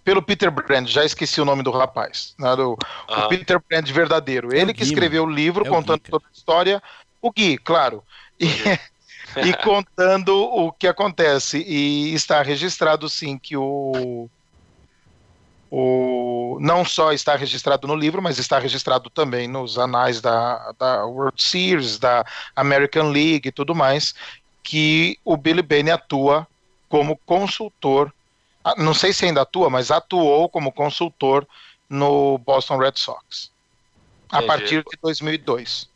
Pelo 0.03 0.21
Peter 0.21 0.51
Brand, 0.51 0.87
já 0.87 1.03
esqueci 1.03 1.41
o 1.41 1.45
nome 1.45 1.63
do 1.63 1.71
rapaz. 1.71 2.35
né, 2.37 2.55
do- 2.55 2.77
Ah. 3.07 3.25
O 3.25 3.29
Peter 3.29 3.59
Brand 3.67 3.89
verdadeiro. 3.89 4.55
É 4.55 4.59
Ele 4.59 4.73
que 4.73 4.83
escreveu 4.83 5.23
o 5.23 5.29
livro 5.29 5.65
É 5.65 5.69
o 5.69 5.73
contando 5.73 6.01
Gui, 6.01 6.11
toda 6.11 6.25
a 6.27 6.31
história. 6.31 6.83
O 7.19 7.31
Gui, 7.31 7.57
claro. 7.57 8.03
E, 8.39 8.45
e 9.43 9.53
contando 9.63 10.35
o 10.37 10.71
que 10.71 10.87
acontece. 10.87 11.57
E 11.57 12.13
está 12.13 12.41
registrado, 12.43 13.09
sim, 13.09 13.37
que 13.39 13.57
o. 13.57 14.29
O, 15.77 16.57
não 16.61 16.85
só 16.85 17.11
está 17.11 17.35
registrado 17.35 17.85
no 17.85 17.97
livro, 17.97 18.21
mas 18.21 18.39
está 18.39 18.57
registrado 18.57 19.09
também 19.09 19.45
nos 19.45 19.77
anais 19.77 20.21
da, 20.21 20.71
da 20.79 21.05
World 21.05 21.43
Series, 21.43 21.99
da 21.99 22.25
American 22.55 23.09
League 23.09 23.49
e 23.49 23.51
tudo 23.51 23.75
mais, 23.75 24.15
que 24.63 25.19
o 25.25 25.35
Billy 25.35 25.61
Bane 25.61 25.91
atua 25.91 26.47
como 26.87 27.19
consultor. 27.25 28.09
ah, 28.63 28.75
Não 28.77 28.93
sei 28.93 29.11
se 29.11 29.25
ainda 29.25 29.41
atua, 29.41 29.69
mas 29.69 29.91
atuou 29.91 30.47
como 30.47 30.71
consultor 30.71 31.45
no 31.89 32.37
Boston 32.37 32.77
Red 32.77 32.93
Sox. 32.95 33.51
A 34.31 34.37
Entendi. 34.37 34.47
partir 34.47 34.77
de 34.77 34.97
2002. 35.01 35.89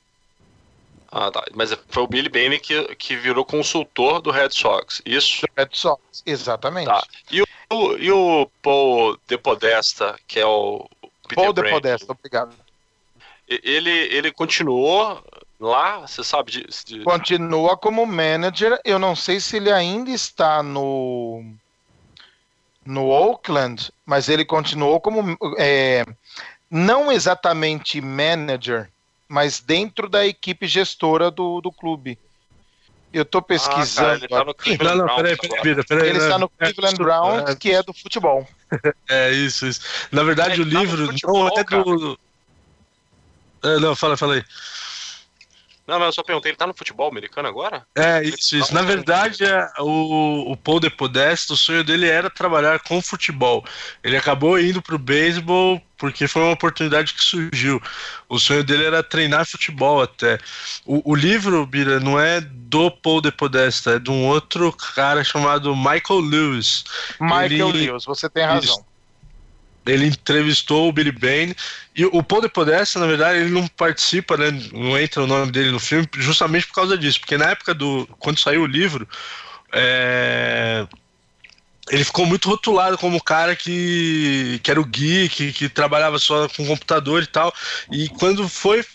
Ah, 1.10 1.32
tá. 1.32 1.42
Mas 1.56 1.74
foi 1.88 2.04
o 2.04 2.08
Billy 2.08 2.28
Bane 2.28 2.60
que, 2.60 2.96
que 2.96 3.16
virou 3.16 3.46
consultor 3.46 4.22
do 4.22 4.30
Red 4.30 4.50
Sox, 4.50 5.02
isso? 5.06 5.46
Red 5.58 5.70
Sox, 5.72 6.22
exatamente. 6.26 6.88
Tá. 6.88 7.02
E 7.32 7.42
o, 7.42 7.48
e 8.00 8.12
o 8.12 8.50
Paul 8.62 9.18
De 9.28 9.38
Podesta, 9.38 10.18
que 10.28 10.40
é 10.40 10.46
o 10.46 10.88
Peter 11.28 11.36
Paul 11.36 11.54
de 11.54 11.62
Brand, 11.62 11.74
Podesta, 11.74 12.12
obrigado. 12.12 12.56
ele, 13.48 13.90
ele 13.90 14.32
continuou 14.32 15.24
lá, 15.60 16.00
você 16.00 16.24
sabe 16.24 16.52
de... 16.52 16.66
de- 16.86 17.04
Continua 17.04 17.78
como 17.78 18.06
manager. 18.06 18.80
Eu 18.84 18.98
não 18.98 19.16
sei 19.16 19.40
se 19.40 19.58
ele 19.58 19.72
ainda 19.72 20.10
está 20.10 20.64
no 20.64 21.44
no 22.86 23.08
Oakland, 23.10 23.92
mas 24.04 24.30
ele 24.30 24.44
continuou 24.44 25.00
como 25.00 25.38
é, 25.60 26.04
não 26.72 27.12
exatamente 27.12 28.02
manager, 28.02 28.90
mas 29.28 29.60
dentro 29.60 30.10
da 30.10 30.26
equipe 30.26 30.66
gestora 30.66 31.30
do, 31.30 31.62
do 31.62 31.72
clube. 31.72 32.18
Eu 33.12 33.26
tô 33.26 33.42
pesquisando. 33.42 34.20
ele 34.20 34.28
tá 34.28 34.44
no 34.44 34.52
aqui. 34.52 34.78
Não, 34.84 34.96
não, 34.96 35.16
peraí, 35.16 35.36
peraí, 35.36 35.62
Bira, 35.64 35.84
peraí. 35.84 36.10
Ele 36.10 36.20
está 36.20 36.38
no 36.38 36.46
É, 36.60 36.66
Cleveland 36.66 36.98
desculpa, 36.98 37.04
Browns, 37.04 37.50
é, 37.50 37.56
que 37.56 37.72
é 37.72 37.84
do 37.84 37.94
futebol. 37.94 38.48
É, 39.10 39.32
isso, 39.32 39.66
isso. 39.66 39.82
Na 40.12 40.22
verdade, 40.22 40.62
o 40.62 40.64
tá 40.64 40.80
livro 40.80 41.08
futebol, 41.08 41.50
não 41.50 41.58
é 41.58 41.64
do. 41.64 42.20
É, 43.64 43.80
não, 43.80 43.96
fala, 43.96 44.16
fala 44.16 44.36
aí. 44.36 44.44
Não, 45.90 45.98
não, 45.98 46.06
eu 46.06 46.14
só 46.14 46.22
perguntei, 46.22 46.52
ele 46.52 46.58
tá 46.58 46.68
no 46.68 46.74
futebol 46.74 47.10
americano 47.10 47.48
agora? 47.48 47.84
É, 47.96 48.24
isso, 48.24 48.56
isso. 48.56 48.72
Na 48.74 48.84
verdade, 48.84 49.44
é, 49.44 49.68
o, 49.80 50.52
o 50.52 50.56
Paul 50.56 50.80
de 50.80 50.90
Podesta, 50.90 51.54
o 51.54 51.58
sonho 51.58 51.84
dele 51.84 52.08
era 52.08 52.30
trabalhar 52.30 52.80
com 52.80 53.02
futebol. 53.02 53.66
Ele 54.04 54.16
acabou 54.16 54.60
indo 54.60 54.84
pro 54.84 55.00
beisebol 55.00 55.82
porque 55.98 56.28
foi 56.28 56.44
uma 56.44 56.54
oportunidade 56.54 57.14
que 57.14 57.22
surgiu. 57.24 57.82
O 58.30 58.38
sonho 58.40 58.64
dele 58.64 58.86
era 58.86 59.02
treinar 59.04 59.46
futebol 59.46 60.02
até. 60.02 60.38
O, 60.86 61.12
o 61.12 61.16
livro, 61.16 61.66
Bira, 61.66 62.00
não 62.00 62.20
é 62.20 62.40
do 62.40 62.92
Paul 62.92 63.20
de 63.20 63.32
Podesta, 63.32 63.96
é 63.96 64.00
de 64.00 64.12
um 64.12 64.28
outro 64.28 64.72
cara 64.72 65.24
chamado 65.24 65.76
Michael 65.76 66.22
Lewis. 66.22 66.84
Michael 67.20 67.70
Ele- 67.70 67.88
Lewis, 67.88 68.06
você 68.06 68.30
tem 68.30 68.46
razão. 68.46 68.76
Isso. 68.76 68.89
Ele 69.92 70.08
entrevistou 70.08 70.88
o 70.88 70.92
Billy 70.92 71.12
Bane 71.12 71.56
e 71.96 72.06
o 72.06 72.24
Paul 72.24 72.42
de 72.42 72.50
Podesta, 72.50 73.00
na 73.00 73.08
verdade, 73.08 73.40
ele 73.40 73.50
não 73.50 73.68
participa, 73.68 74.38
né? 74.38 74.52
Não 74.72 74.98
entra 74.98 75.24
o 75.24 75.28
nome 75.28 75.52
dele 75.52 75.72
no 75.72 75.80
filme, 75.80 76.08
justamente 76.16 76.68
por 76.68 76.76
causa 76.76 76.98
disso. 76.98 77.20
Porque 77.20 77.38
na 77.38 77.52
época 77.52 77.74
do. 77.74 78.08
Quando 78.20 78.40
saiu 78.40 78.62
o 78.62 78.68
livro, 78.68 79.08
é, 79.72 80.88
ele 81.90 82.04
ficou 82.04 82.26
muito 82.26 82.48
rotulado 82.50 82.98
como 82.98 83.18
o 83.18 83.24
cara 83.24 83.56
que, 83.56 84.60
que 84.64 84.72
era 84.72 84.80
o 84.80 84.86
geek, 84.86 85.54
que 85.54 85.70
trabalhava 85.70 86.20
só 86.20 86.48
com 86.50 86.66
computador 86.66 87.24
e 87.24 87.28
tal. 87.28 87.54
E 87.92 88.08
quando 88.10 88.48
foi 88.48 88.86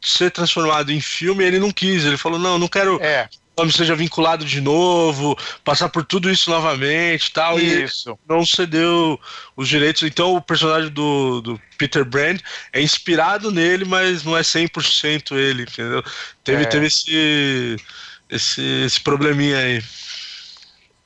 ser 0.00 0.30
transformado 0.30 0.90
em 0.90 1.00
filme, 1.00 1.44
ele 1.44 1.58
não 1.58 1.70
quis. 1.70 2.04
Ele 2.04 2.16
falou: 2.16 2.38
não, 2.38 2.58
não 2.58 2.68
quero 2.68 3.00
É. 3.02 3.28
nome 3.56 3.72
seja 3.72 3.94
vinculado 3.94 4.44
de 4.44 4.60
novo, 4.60 5.36
passar 5.64 5.88
por 5.88 6.04
tudo 6.04 6.30
isso 6.30 6.50
novamente 6.50 7.26
e 7.26 7.32
tal. 7.32 7.58
E 7.58 7.84
Isso. 7.84 8.18
não 8.28 8.44
cedeu 8.44 9.20
os 9.56 9.68
direitos. 9.68 10.02
Então 10.02 10.34
o 10.34 10.40
personagem 10.42 10.90
do, 10.90 11.40
do 11.40 11.60
Peter 11.78 12.04
Brand 12.04 12.40
é 12.72 12.80
inspirado 12.80 13.50
nele, 13.50 13.84
mas 13.84 14.24
não 14.24 14.36
é 14.36 14.40
100% 14.42 15.36
ele, 15.36 15.62
entendeu? 15.62 16.02
Teve, 16.42 16.62
É. 16.62 16.66
teve 16.66 16.86
esse, 16.86 17.76
esse, 18.30 18.62
esse 18.84 19.00
probleminha 19.00 19.58
aí. 19.58 19.82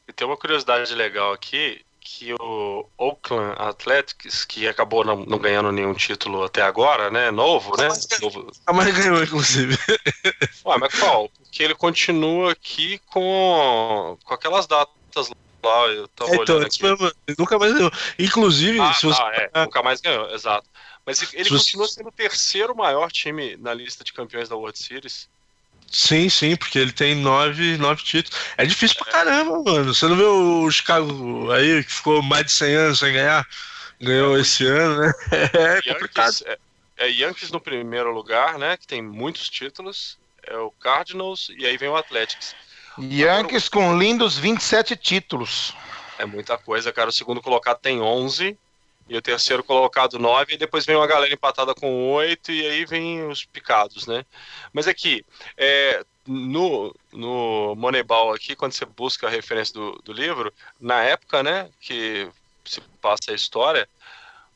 E 0.09 0.13
tem 0.13 0.27
uma 0.27 0.37
curiosidade 0.37 0.95
legal 0.95 1.33
aqui, 1.33 1.81
que 2.19 2.33
o 2.33 2.89
Oakland 2.97 3.55
Athletics, 3.59 4.45
que 4.47 4.67
acabou 4.67 5.05
não, 5.05 5.17
não 5.27 5.39
ganhando 5.39 5.71
nenhum 5.71 5.93
título 5.93 6.45
até 6.45 6.63
agora, 6.63 7.11
né? 7.11 7.31
Novo, 7.31 7.77
né? 7.77 7.89
Novo. 8.23 8.51
A 8.67 8.73
mais 8.73 8.97
ganhou, 8.97 9.23
inclusive. 9.23 9.77
Ué, 10.65 10.79
mas 10.79 10.99
qual? 10.99 11.29
Porque 11.29 11.63
ele 11.63 11.75
continua 11.75 12.53
aqui 12.53 12.99
com, 13.07 14.17
com 14.25 14.35
aquelas 14.35 14.67
datas 14.67 15.31
lá, 15.63 15.87
eu 15.89 16.09
tava 16.09 16.31
É, 16.31 16.37
então, 16.37 16.59
mesmo, 16.59 17.13
ele 17.27 17.37
nunca 17.39 17.59
mais 17.59 17.75
ganhou. 17.75 17.93
Inclusive, 18.19 18.81
Ah, 18.81 18.95
se 18.95 19.07
você. 19.07 19.21
tá, 19.21 19.33
é, 19.35 19.65
nunca 19.65 19.83
mais 19.83 20.01
ganhou, 20.01 20.31
exato. 20.31 20.67
Mas 21.05 21.23
ele 21.35 21.51
continua 21.51 21.87
sendo 21.87 22.09
o 22.09 22.13
terceiro 22.13 22.75
maior 22.75 23.13
time 23.13 23.57
na 23.59 23.75
lista 23.75 24.03
de 24.03 24.13
campeões 24.13 24.49
da 24.49 24.57
World 24.57 24.79
Series. 24.79 25.29
Sim, 25.91 26.29
sim, 26.29 26.57
porque 26.57 26.79
ele 26.79 26.93
tem 26.93 27.15
nove, 27.15 27.77
nove 27.77 28.03
títulos. 28.03 28.39
É 28.57 28.67
difícil 28.67 28.97
pra 28.97 29.13
caramba, 29.13 29.63
mano. 29.63 29.95
Você 29.95 30.07
não 30.07 30.17
vê 30.17 30.25
o 30.25 30.71
Chicago 30.71 31.51
aí, 31.53 31.85
que 31.85 31.93
ficou 31.93 32.23
mais 32.23 32.47
de 32.47 32.53
100 32.53 32.75
anos 32.75 32.99
sem 32.99 33.13
ganhar? 33.13 33.47
Ganhou 34.01 34.39
esse 34.39 34.67
ano, 34.67 35.01
né? 35.01 35.13
É 35.31 35.81
complicado. 35.93 36.27
Yankees, 36.27 36.43
é, 36.47 36.59
é 36.99 37.11
Yankees 37.11 37.51
no 37.51 37.61
primeiro 37.61 38.13
lugar, 38.13 38.59
né? 38.59 38.77
Que 38.77 38.87
tem 38.87 39.01
muitos 39.01 39.49
títulos. 39.49 40.19
É 40.43 40.57
o 40.59 40.71
Cardinals 40.71 41.51
e 41.57 41.67
aí 41.67 41.77
vem 41.77 41.89
o 41.89 41.97
Athletics. 41.97 42.55
Yankees 42.99 43.69
com 43.69 43.99
lindos 43.99 44.39
27 44.39 44.97
títulos. 44.97 45.75
É 46.19 46.25
muita 46.25 46.57
coisa, 46.57 46.93
cara. 46.93 47.11
O 47.11 47.13
segundo 47.13 47.43
colocado 47.43 47.79
tem 47.79 48.01
11 48.01 48.57
e 49.09 49.17
o 49.17 49.23
terceiro 49.23 49.63
colocado 49.63 50.19
9 50.19 50.55
e 50.55 50.59
depois 50.59 50.85
vem 50.85 50.97
uma 50.97 51.07
galera 51.07 51.33
empatada 51.33 51.75
com 51.75 52.13
8 52.13 52.51
e 52.51 52.67
aí 52.67 52.85
vem 52.85 53.27
os 53.29 53.45
picados, 53.45 54.07
né? 54.07 54.25
Mas 54.73 54.89
aqui, 54.89 55.25
é, 55.57 56.05
no, 56.27 56.95
no 57.13 57.75
Moneyball 57.77 58.35
aqui, 58.35 58.57
quando 58.57 58.73
você 58.73 58.85
busca 58.85 59.27
a 59.27 59.31
referência 59.31 59.75
do, 59.75 59.93
do 60.05 60.13
livro, 60.13 60.53
na 60.81 61.03
época, 61.03 61.43
né, 61.43 61.71
que 61.81 62.29
se 62.65 62.81
passa 63.01 63.31
a 63.31 63.35
história, 63.35 63.89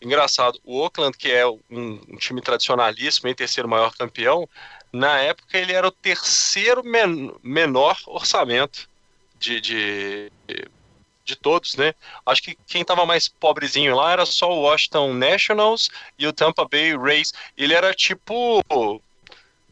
engraçado, 0.02 0.58
o 0.64 0.78
Oakland, 0.80 1.16
que 1.16 1.30
é 1.30 1.46
um, 1.46 1.60
um 1.70 2.16
time 2.16 2.40
tradicionalíssimo 2.40 3.28
e 3.28 3.34
terceiro 3.34 3.68
maior 3.68 3.94
campeão, 3.94 4.48
na 4.92 5.18
época 5.20 5.56
ele 5.56 5.72
era 5.72 5.86
o 5.86 5.92
terceiro 5.92 6.82
men- 6.82 7.32
menor 7.42 7.96
orçamento 8.06 8.88
de, 9.38 9.60
de, 9.60 10.32
de 10.48 10.68
todos, 11.36 11.76
né? 11.76 11.94
Acho 12.24 12.42
que 12.42 12.56
quem 12.66 12.84
tava 12.84 13.04
mais 13.06 13.28
pobrezinho 13.28 13.94
lá 13.94 14.12
era 14.12 14.26
só 14.26 14.50
o 14.50 14.62
Washington 14.62 15.14
Nationals 15.14 15.90
e 16.18 16.26
o 16.26 16.32
Tampa 16.32 16.66
Bay 16.68 16.96
Rays. 16.96 17.32
Ele 17.56 17.74
era 17.74 17.94
tipo 17.94 18.62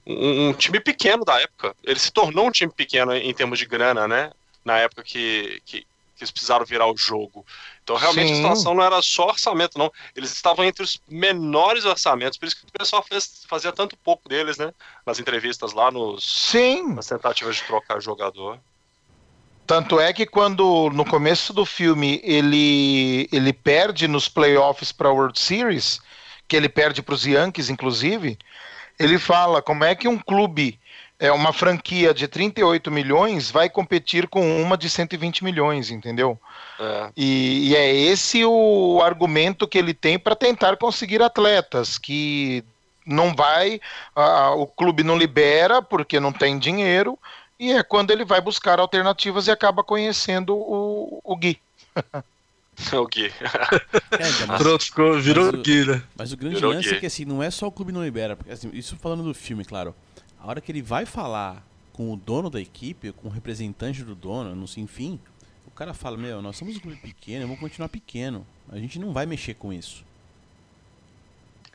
um, 0.07 0.49
um 0.49 0.53
time 0.53 0.81
pequeno 0.81 1.25
da 1.25 1.41
época. 1.41 1.75
Ele 1.85 1.99
se 1.99 2.11
tornou 2.11 2.47
um 2.47 2.51
time 2.51 2.73
pequeno 2.73 3.15
em, 3.15 3.29
em 3.29 3.35
termos 3.35 3.59
de 3.59 3.67
grana, 3.67 4.09
né? 4.09 4.33
Na 4.65 4.79
época 4.79 5.03
que, 5.03 5.63
que, 5.65 5.81
que 5.81 5.87
eles 6.25 6.31
precisaram 6.31 6.65
virar 6.65 6.87
o 6.87 6.97
jogo. 6.97 7.45
Então, 7.83 7.97
realmente, 7.97 8.29
Sim. 8.29 8.33
a 8.35 8.37
situação 8.37 8.75
não 8.75 8.83
era 8.85 9.01
só 9.01 9.29
orçamento, 9.29 9.79
não. 9.79 9.91
Eles 10.15 10.31
estavam 10.31 10.65
entre 10.65 10.83
os 10.83 11.01
menores 11.09 11.87
orçamentos, 11.87 12.37
por 12.37 12.47
isso 12.47 12.57
que 12.57 12.65
o 12.65 12.79
pessoal 12.79 13.03
fez- 13.03 13.47
fazia 13.49 13.73
tanto 13.73 13.97
pouco 13.97 14.29
deles, 14.29 14.59
né? 14.59 14.75
Nas 15.07 15.19
entrevistas 15.19 15.73
lá, 15.73 15.91
nos, 15.91 16.51
Sim. 16.51 16.95
nas 16.95 17.07
tentativas 17.07 17.57
de 17.57 17.63
trocar 17.63 18.01
jogador. 18.01 18.59
Tanto 19.69 20.01
é 20.01 20.15
que 20.15 20.25
quando 20.25 20.89
no 20.95 21.05
começo 21.05 21.53
do 21.53 21.67
filme 21.67 22.23
ele 22.25 23.29
ele 23.31 23.53
perde 23.53 24.09
nos 24.09 24.27
playoffs 24.27 24.93
para 24.93 25.11
a 25.11 25.13
World 25.13 25.39
Series, 25.39 26.01
que 26.49 26.57
ele 26.57 26.71
perde 26.71 27.03
para 27.03 27.15
os 27.15 27.27
Yankees 27.27 27.69
inclusive, 27.69 28.39
ele 28.99 29.19
fala 29.19 29.61
como 29.61 29.85
é 29.85 29.95
que 29.95 30.09
um 30.09 30.19
clube 30.19 30.81
é 31.19 31.31
uma 31.31 31.53
franquia 31.53 32.15
de 32.15 32.27
38 32.27 32.91
milhões 32.91 33.51
vai 33.51 33.69
competir 33.69 34.27
com 34.27 34.63
uma 34.63 34.79
de 34.79 34.89
120 34.89 35.45
milhões, 35.45 35.91
entendeu? 35.91 36.41
É. 36.81 37.11
E, 37.15 37.69
e 37.69 37.77
é 37.77 37.95
esse 37.95 38.43
o 38.47 39.03
argumento 39.03 39.69
que 39.69 39.77
ele 39.77 39.93
tem 39.93 40.19
para 40.19 40.35
tentar 40.35 40.79
conseguir 40.79 41.21
atletas 41.21 41.99
que 41.99 42.65
não 43.05 43.35
vai, 43.35 43.81
ah, 44.17 44.55
o 44.55 44.67
clube 44.67 45.03
não 45.03 45.19
libera 45.19 45.83
porque 45.83 46.19
não 46.19 46.33
tem 46.33 46.59
dinheiro 46.59 47.19
e 47.59 47.73
é 47.73 47.83
quando 47.83 48.11
ele 48.11 48.25
vai 48.25 48.41
buscar 48.41 48.79
alternativas 48.81 49.47
e 49.47 49.51
acaba 49.51 49.83
conhecendo 49.85 50.55
o, 50.57 51.21
o 51.25 51.37
Gui. 51.37 51.59
o 52.93 53.07
Gui. 53.07 53.27
É, 53.27 54.29
então, 54.29 54.47
mas- 54.47 54.63
Pronto, 54.63 54.85
ficou, 54.85 55.19
virou 55.21 55.47
mas 55.47 55.55
o- 55.55 55.63
Gui, 55.63 55.85
né? 55.87 56.03
Mas 56.17 56.33
o 56.33 56.37
grande 56.37 56.55
Virou 56.57 56.73
lance 56.73 56.89
Gui. 56.89 56.97
é 56.97 57.01
que 57.01 57.07
assim, 57.07 57.25
não 57.25 57.43
é 57.43 57.51
só 57.51 57.67
o 57.67 57.73
clube 57.73 57.93
não 57.93 58.05
libera. 58.05 58.37
Porque, 58.37 58.53
assim, 58.53 58.71
isso 58.73 58.97
falando 58.97 59.23
do 59.23 59.35
filme, 59.35 59.65
claro. 59.65 59.95
A 60.41 60.47
hora 60.47 60.61
que 60.61 60.71
ele 60.71 60.83
vai 60.83 61.05
falar 61.05 61.67
com 61.93 62.13
o 62.13 62.17
dono 62.17 62.49
da 62.49 62.61
equipe, 62.61 63.11
com 63.13 63.27
o 63.29 63.31
representante 63.31 64.05
do 64.05 64.15
dono, 64.15 64.55
não 64.55 64.67
sei, 64.69 64.85
enfim, 64.85 65.19
o 65.67 65.71
cara 65.73 65.93
fala, 65.93 66.17
meu, 66.17 66.41
nós 66.41 66.57
somos 66.57 66.77
um 66.77 66.81
clube 66.81 66.97
pequeno, 66.99 67.45
vamos 67.47 67.59
continuar 67.61 67.89
pequeno. 67.89 68.47
A 68.71 68.79
gente 68.79 68.99
não 69.01 69.13
vai 69.13 69.27
mexer 69.27 69.55
com 69.55 69.73
isso. 69.73 70.05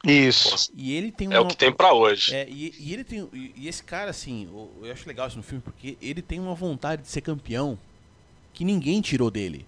Isso. 0.05 0.69
E 0.75 0.93
ele 0.93 1.11
tem 1.11 1.31
É 1.33 1.39
o 1.39 1.43
uma- 1.43 1.49
que 1.49 1.55
tem 1.57 1.71
pra 1.71 1.93
hoje. 1.93 2.33
É, 2.35 2.47
e, 2.49 2.73
e 2.77 2.93
ele 2.93 3.03
tem. 3.05 3.27
E, 3.33 3.67
esse 3.67 3.81
cara, 3.83 4.09
assim, 4.11 4.49
eu 4.81 4.91
acho 4.91 5.07
legal 5.07 5.27
isso 5.27 5.37
no 5.37 5.43
filme, 5.43 5.61
porque 5.63 5.97
ele 6.01 6.21
tem 6.21 6.39
uma 6.39 6.53
vontade 6.53 7.03
de 7.03 7.07
ser 7.07 7.21
campeão 7.21 7.77
que 8.53 8.65
ninguém 8.65 8.99
tirou 9.01 9.31
dele. 9.31 9.65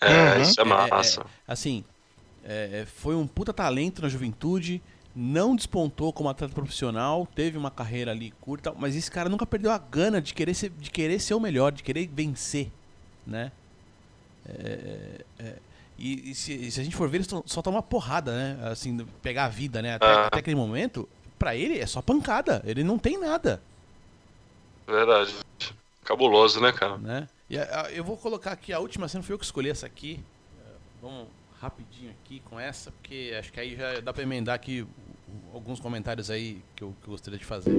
É, 0.00 0.42
isso 0.42 0.60
é 0.60 0.64
massa. 0.64 1.24
assim, 1.48 1.82
é, 2.44 2.82
é, 2.82 2.86
foi 2.86 3.16
um 3.16 3.26
puta 3.26 3.50
talento 3.52 4.02
na 4.02 4.08
juventude, 4.10 4.82
não 5.14 5.56
despontou 5.56 6.12
como 6.12 6.28
atleta 6.28 6.52
profissional, 6.52 7.26
teve 7.34 7.56
uma 7.56 7.70
carreira 7.70 8.10
ali 8.10 8.30
curta, 8.42 8.74
mas 8.78 8.94
esse 8.94 9.10
cara 9.10 9.30
nunca 9.30 9.46
perdeu 9.46 9.70
a 9.70 9.78
gana 9.78 10.20
de 10.20 10.34
querer 10.34 10.52
ser, 10.52 10.68
de 10.70 10.90
querer 10.90 11.18
ser 11.18 11.32
o 11.32 11.40
melhor, 11.40 11.72
de 11.72 11.82
querer 11.82 12.06
vencer, 12.12 12.70
né? 13.26 13.50
É, 14.46 15.24
é, 15.38 15.54
e, 15.98 16.30
e 16.30 16.34
se, 16.34 16.52
e 16.52 16.70
se 16.70 16.80
a 16.80 16.84
gente 16.84 16.94
for 16.96 17.08
ver, 17.08 17.18
ele 17.18 17.26
só, 17.46 17.62
toma 17.62 17.82
porrada, 17.82 18.32
né? 18.32 18.58
Assim, 18.70 18.98
pegar 19.22 19.44
a 19.46 19.48
vida, 19.48 19.80
né? 19.82 19.94
Até, 19.94 20.06
Ah. 20.06 20.26
até 20.26 20.38
aquele 20.40 20.56
momento, 20.56 21.08
pra 21.38 21.54
ele 21.56 21.78
é 21.78 21.86
só 21.86 22.00
pancada, 22.02 22.62
ele 22.66 22.82
não 22.84 22.98
tem 22.98 23.18
nada. 23.18 23.62
Verdade. 24.86 25.34
Cabuloso, 26.04 26.60
né, 26.60 26.72
cara? 26.72 26.96
né? 26.98 27.28
E 27.50 27.58
a- 27.58 27.82
a- 27.86 27.92
eu 27.92 28.04
vou 28.04 28.16
colocar 28.16 28.52
aqui 28.52 28.72
a 28.72 28.78
última 28.78 29.08
cena, 29.08 29.22
foi 29.24 29.34
eu 29.34 29.38
que 29.38 29.44
escolhi 29.44 29.70
essa 29.70 29.86
aqui. 29.86 30.20
É, 30.64 30.70
Vamos 31.02 31.26
rapidinho 31.60 32.10
aqui 32.10 32.40
com 32.48 32.60
essa, 32.60 32.90
porque 32.92 33.34
acho 33.38 33.52
que 33.52 33.58
aí 33.58 33.74
já 33.76 34.00
dá 34.00 34.12
pra 34.12 34.22
emendar 34.22 34.54
aqui 34.54 34.86
alguns 35.54 35.80
comentários 35.80 36.30
aí 36.30 36.62
que 36.76 36.84
eu, 36.84 36.94
que 37.02 37.08
eu 37.08 37.12
gostaria 37.12 37.38
de 37.38 37.44
fazer. 37.44 37.72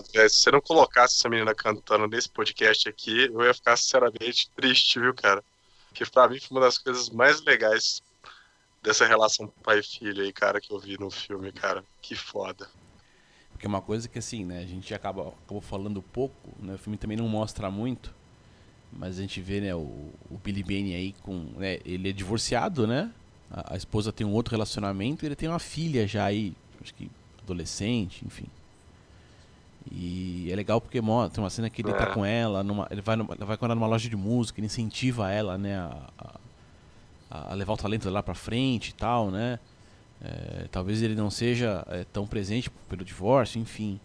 Velho. 0.00 0.30
Se 0.30 0.36
você 0.36 0.50
não 0.50 0.60
colocasse 0.60 1.16
essa 1.16 1.28
menina 1.28 1.54
cantando 1.54 2.06
nesse 2.06 2.28
podcast 2.28 2.88
aqui, 2.88 3.26
eu 3.32 3.42
ia 3.42 3.54
ficar 3.54 3.76
sinceramente 3.76 4.50
triste, 4.56 4.98
viu, 5.00 5.14
cara? 5.14 5.42
Que 5.92 6.08
pra 6.08 6.28
mim 6.28 6.40
foi 6.40 6.56
uma 6.56 6.64
das 6.64 6.78
coisas 6.78 7.08
mais 7.10 7.40
legais 7.42 8.02
dessa 8.82 9.06
relação 9.06 9.52
pai 9.62 9.82
filho 9.82 10.22
aí, 10.22 10.32
cara, 10.32 10.60
que 10.60 10.72
eu 10.72 10.78
vi 10.78 10.98
no 10.98 11.10
filme, 11.10 11.50
cara. 11.52 11.84
Que 12.02 12.14
foda. 12.14 12.68
Porque 13.50 13.66
é 13.66 13.68
uma 13.68 13.80
coisa 13.80 14.08
que 14.08 14.18
assim, 14.18 14.44
né, 14.44 14.58
a 14.60 14.66
gente 14.66 14.92
acaba 14.92 15.28
acabou 15.28 15.60
falando 15.60 16.02
pouco, 16.02 16.50
né? 16.58 16.74
O 16.74 16.78
filme 16.78 16.98
também 16.98 17.16
não 17.16 17.28
mostra 17.28 17.70
muito, 17.70 18.14
mas 18.92 19.18
a 19.18 19.22
gente 19.22 19.40
vê, 19.40 19.60
né, 19.60 19.74
o, 19.74 20.12
o 20.30 20.38
Billy 20.42 20.62
Bane 20.62 20.94
aí 20.94 21.14
com, 21.22 21.52
né, 21.56 21.78
ele 21.84 22.10
é 22.10 22.12
divorciado, 22.12 22.86
né? 22.86 23.10
A, 23.50 23.74
a 23.74 23.76
esposa 23.76 24.12
tem 24.12 24.26
um 24.26 24.32
outro 24.32 24.52
relacionamento, 24.52 25.24
ele 25.24 25.36
tem 25.36 25.48
uma 25.48 25.60
filha 25.60 26.06
já 26.06 26.24
aí, 26.24 26.54
acho 26.82 26.92
que 26.94 27.10
adolescente, 27.42 28.24
enfim. 28.26 28.46
E 29.90 30.48
é 30.50 30.56
legal 30.56 30.80
porque 30.80 31.00
tem 31.00 31.44
uma 31.44 31.50
cena 31.50 31.68
que 31.68 31.82
ele 31.82 31.92
tá 31.92 32.04
É. 32.04 32.14
com 32.14 32.24
ela, 32.24 32.62
numa, 32.64 32.86
ele 32.90 33.00
vai, 33.02 33.16
numa, 33.16 33.34
vai 33.34 33.56
com 33.56 33.64
ela 33.66 33.74
numa 33.74 33.86
loja 33.86 34.08
de 34.08 34.16
música, 34.16 34.58
ele 34.60 34.66
incentiva 34.66 35.30
ela, 35.30 35.58
né, 35.58 35.76
a, 35.76 36.10
a, 37.30 37.52
a 37.52 37.54
levar 37.54 37.74
o 37.74 37.76
talento 37.76 38.08
lá 38.08 38.22
pra 38.22 38.34
frente 38.34 38.88
e 38.88 38.94
tal, 38.94 39.30
né? 39.30 39.58
É, 40.22 40.66
talvez 40.70 41.02
ele 41.02 41.14
não 41.14 41.30
seja 41.30 41.84
é, 41.88 42.04
tão 42.04 42.26
presente 42.26 42.70
pelo 42.88 43.04
divórcio, 43.04 43.60
enfim. 43.60 44.00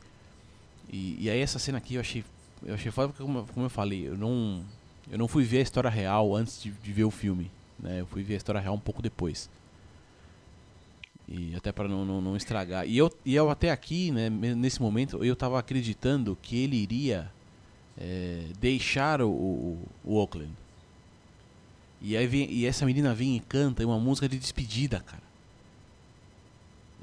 E, 0.91 1.18
e 1.19 1.30
aí 1.30 1.39
essa 1.39 1.57
cena 1.60 1.77
aqui 1.77 1.95
eu 1.95 2.01
achei, 2.01 2.26
eu 2.65 2.73
achei 2.73 2.91
foda 2.91 3.07
porque 3.10 3.23
como, 3.23 3.45
como 3.53 3.65
eu 3.65 3.69
falei, 3.69 4.07
eu 4.07 4.18
não, 4.18 4.61
eu 5.10 5.18
não 5.18 5.27
fui 5.30 5.43
ver 5.45 5.60
a 5.60 5.61
história 5.61 5.89
real 5.89 6.35
antes 6.35 6.61
de, 6.61 6.72
de 6.72 6.91
ver 6.91 7.06
o 7.06 7.11
filme, 7.11 7.49
né? 7.80 8.01
Eu 8.01 8.06
fui 8.06 8.22
ver 8.22 8.34
a 8.34 8.38
história 8.38 8.60
real 8.60 8.73
um 8.73 8.80
pouco 8.80 9.01
depois. 9.01 9.49
E 11.31 11.56
até 11.56 11.72
para 11.72 11.88
não, 11.88 12.03
não, 12.03 12.19
não 12.22 12.35
estragar. 12.35 12.88
E 12.88 12.97
eu, 12.97 13.11
e 13.23 13.35
eu 13.35 13.49
até 13.51 13.69
aqui, 13.69 14.10
né, 14.11 14.30
nesse 14.30 14.81
momento, 14.81 15.23
eu 15.23 15.35
tava 15.35 15.60
acreditando 15.60 16.35
que 16.41 16.57
ele 16.57 16.76
iria 16.76 17.31
é, 17.97 18.45
deixar 18.60 19.22
o, 19.22 19.30
o, 19.30 19.77
o 20.03 20.15
Oakland. 20.15 20.51
E 22.01 22.18
aí 22.18 22.26
vem, 22.26 22.49
e 22.51 22.65
essa 22.65 22.85
menina 22.85 23.14
vem 23.14 23.35
e 23.35 23.39
canta 23.41 23.85
uma 23.85 23.99
música 23.99 24.27
de 24.27 24.39
despedida, 24.39 25.01
cara. 25.01 25.22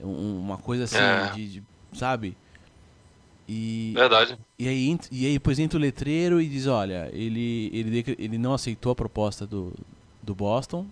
É 0.03 0.05
um- 0.07 0.41
uma 0.41 0.59
coisa 0.59 0.85
assim, 0.85 0.97
É. 0.97 1.31
de, 1.33 1.49
de- 1.49 1.63
sabe? 1.93 2.37
E, 3.49 3.93
Verdade. 3.95 4.37
E 4.59 4.67
aí, 4.67 4.99
e 5.13 5.27
aí 5.27 5.33
depois 5.35 5.59
entra 5.61 5.79
o 5.79 5.81
letreiro 5.81 6.41
e 6.41 6.49
diz, 6.49 6.67
olha, 6.67 7.09
ele, 7.13 7.71
ele, 7.73 8.17
ele 8.19 8.39
não 8.39 8.55
aceitou 8.55 8.91
a 8.91 8.95
proposta 8.97 9.47
do, 9.47 9.73
do 10.21 10.35
Boston. 10.35 10.85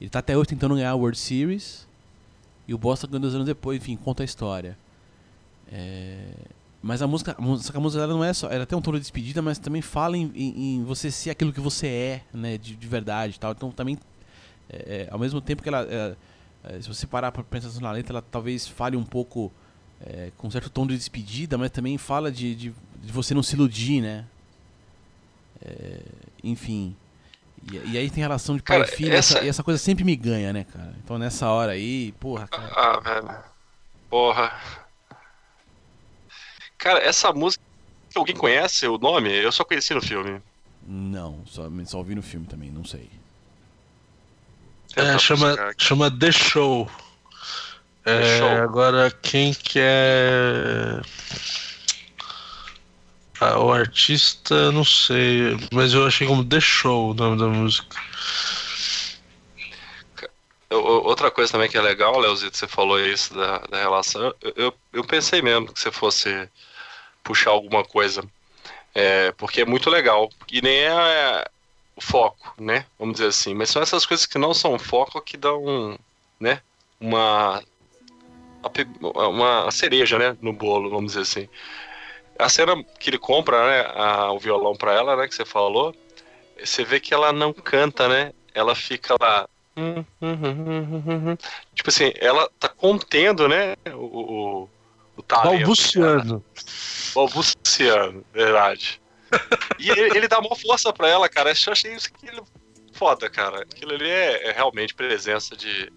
Ele 0.00 0.08
tá 0.08 0.20
até 0.20 0.38
hoje 0.38 0.48
tentando 0.48 0.76
ganhar 0.76 0.90
a 0.90 0.94
World 0.94 1.18
Series. 1.18 1.86
E 2.70 2.74
o 2.74 2.78
Boston 2.78 3.08
ganhou 3.08 3.22
dois 3.22 3.34
anos 3.34 3.46
depois, 3.46 3.76
enfim, 3.82 3.96
conta 3.96 4.22
a 4.22 4.24
história. 4.24 4.78
É, 5.72 6.30
Mas 6.80 7.02
a 7.02 7.06
música, 7.06 7.34
a 7.36 7.42
música, 7.42 7.76
a 7.76 7.80
música 7.80 8.02
ela 8.04 8.12
não 8.14 8.24
é 8.24 8.32
só. 8.32 8.48
Ela 8.48 8.64
tem 8.64 8.78
um 8.78 8.80
tom 8.80 8.92
de 8.92 9.00
despedida, 9.00 9.42
mas 9.42 9.58
também 9.58 9.82
fala 9.82 10.16
em, 10.16 10.30
em- 10.34 10.76
em 10.76 10.84
você 10.84 11.10
ser 11.10 11.30
aquilo 11.30 11.52
que 11.52 11.60
você 11.60 11.86
é, 11.88 12.22
né? 12.32 12.56
De, 12.56 12.74
de 12.76 12.86
verdade 12.86 13.38
tal. 13.38 13.52
Então 13.52 13.70
também. 13.70 13.98
é, 14.68 15.06
é, 15.06 15.08
ao 15.10 15.18
mesmo 15.18 15.40
tempo 15.40 15.62
que 15.62 15.68
ela. 15.68 15.82
é, 15.90 16.16
é, 16.64 16.80
se 16.80 16.88
você 16.88 17.06
parar 17.06 17.32
pra 17.32 17.42
pensar 17.42 17.78
na 17.80 17.90
letra, 17.92 18.14
ela 18.14 18.22
talvez 18.30 18.66
fale 18.68 18.96
um 18.96 19.04
pouco 19.04 19.50
é, 20.00 20.30
com 20.38 20.46
um 20.48 20.50
certo 20.50 20.70
tom 20.70 20.86
de 20.86 20.96
despedida, 20.96 21.58
mas 21.58 21.70
também 21.70 21.98
fala 21.98 22.30
de, 22.30 22.54
de, 22.54 22.72
de 23.02 23.12
você 23.12 23.34
não 23.34 23.42
se 23.42 23.54
iludir, 23.56 24.00
né? 24.00 24.24
É, 25.62 26.00
enfim. 26.42 26.94
E, 27.62 27.76
e 27.92 27.98
aí 27.98 28.10
tem 28.10 28.22
relação 28.22 28.56
de 28.56 28.62
pai 28.62 28.78
Cara, 28.78 28.90
e 28.90 28.96
filho, 28.96 29.12
essa- 29.14 29.38
essa... 29.38 29.46
e 29.46 29.48
essa 29.48 29.62
coisa 29.62 29.78
sempre 29.78 30.04
me 30.04 30.16
ganha, 30.16 30.52
né, 30.52 30.64
cara? 30.64 30.94
Então 31.04 31.18
nessa 31.18 31.48
hora 31.48 31.72
aí, 31.72 32.12
porra, 32.12 32.46
cara. 32.48 32.70
Ah, 32.74 33.00
velho. 33.00 33.38
Porra. 34.08 34.52
Cara, 36.78 36.98
essa 37.00 37.32
música. 37.32 37.62
Alguém 38.14 38.34
conhece 38.34 38.86
o 38.88 38.98
nome? 38.98 39.30
Eu 39.32 39.52
só 39.52 39.64
conheci 39.64 39.94
no 39.94 40.02
filme. 40.02 40.40
Não, 40.86 41.44
só, 41.46 41.68
só 41.86 41.98
ouvi 41.98 42.14
no 42.14 42.22
filme 42.22 42.46
também, 42.46 42.70
não 42.70 42.84
sei. 42.84 43.08
É, 44.96 45.16
chama, 45.18 45.54
chama 45.78 46.10
The 46.10 46.32
Show. 46.32 46.90
É, 48.04 48.40
Agora, 48.62 49.10
quem 49.10 49.52
que 49.54 49.78
é. 49.78 51.00
Ah, 53.40 53.58
o 53.58 53.72
artista, 53.72 54.70
não 54.70 54.84
sei, 54.84 55.56
mas 55.72 55.94
eu 55.94 56.06
achei 56.06 56.26
como 56.26 56.44
The 56.44 56.60
Show 56.60 57.10
o 57.10 57.14
nome 57.14 57.38
da 57.38 57.46
música. 57.46 57.96
O- 60.70 60.76
o- 60.76 61.04
Outra 61.06 61.30
coisa 61.30 61.50
também 61.52 61.68
que 61.68 61.76
é 61.76 61.80
legal, 61.80 62.18
Leozito, 62.18 62.56
você 62.56 62.68
falou 62.68 63.00
isso 63.00 63.34
da, 63.34 63.58
da 63.58 63.78
relação. 63.80 64.22
Eu, 64.40 64.52
eu, 64.56 64.74
eu 64.92 65.04
pensei 65.04 65.40
mesmo 65.42 65.72
que 65.72 65.80
você 65.80 65.90
fosse 65.90 66.48
puxar 67.24 67.50
alguma 67.50 67.84
coisa. 67.84 68.22
É, 68.94 69.32
porque 69.32 69.62
é 69.62 69.66
muito 69.66 69.90
legal. 69.90 70.30
E 70.50 70.60
nem 70.62 70.80
é. 70.84 71.44
foco, 71.98 72.54
né? 72.60 72.86
Vamos 72.98 73.14
dizer 73.14 73.28
assim. 73.28 73.54
Mas 73.54 73.70
são 73.70 73.82
essas 73.82 74.06
coisas 74.06 74.26
que 74.26 74.38
não 74.38 74.54
são 74.54 74.78
foco 74.78 75.20
que 75.22 75.36
dão, 75.36 75.98
né? 76.40 76.62
Uma 77.00 77.62
uma 79.14 79.70
cereja, 79.70 80.18
né, 80.18 80.36
no 80.40 80.52
bolo, 80.52 80.90
vamos 80.90 81.12
dizer 81.12 81.22
assim. 81.22 81.48
A 82.40 82.48
cena 82.48 82.82
que 82.98 83.10
ele 83.10 83.18
compra, 83.18 83.66
né, 83.66 83.92
a, 83.94 84.32
o 84.32 84.38
violão 84.38 84.74
para 84.74 84.92
ela, 84.92 85.16
né, 85.16 85.28
que 85.28 85.34
você 85.34 85.44
falou, 85.44 85.94
você 86.62 86.84
vê 86.84 86.98
que 87.00 87.14
ela 87.14 87.32
não 87.32 87.52
canta, 87.52 88.08
né? 88.08 88.32
Ela 88.54 88.74
fica 88.74 89.14
lá 89.20 89.48
tipo 91.74 91.88
assim, 91.88 92.12
ela 92.16 92.48
tá 92.58 92.68
contendo, 92.68 93.48
né, 93.48 93.74
o, 93.94 94.64
o, 94.64 94.68
o 95.16 95.22
talento. 95.22 95.60
Balbuciano. 95.60 96.44
Balbuciano, 97.14 98.24
verdade. 98.32 99.00
E 99.78 99.90
ele, 99.90 100.16
ele 100.16 100.28
dá 100.28 100.38
uma 100.38 100.56
força 100.56 100.92
pra 100.92 101.08
ela, 101.08 101.28
cara. 101.28 101.50
Eu 101.50 101.72
achei 101.72 101.94
isso 101.94 102.08
aquilo 102.12 102.46
foda, 102.92 103.30
cara. 103.30 103.62
Aquilo 103.62 103.94
ali 103.94 104.10
é, 104.10 104.48
é 104.48 104.52
realmente 104.52 104.94
presença 104.94 105.56
de, 105.56 105.90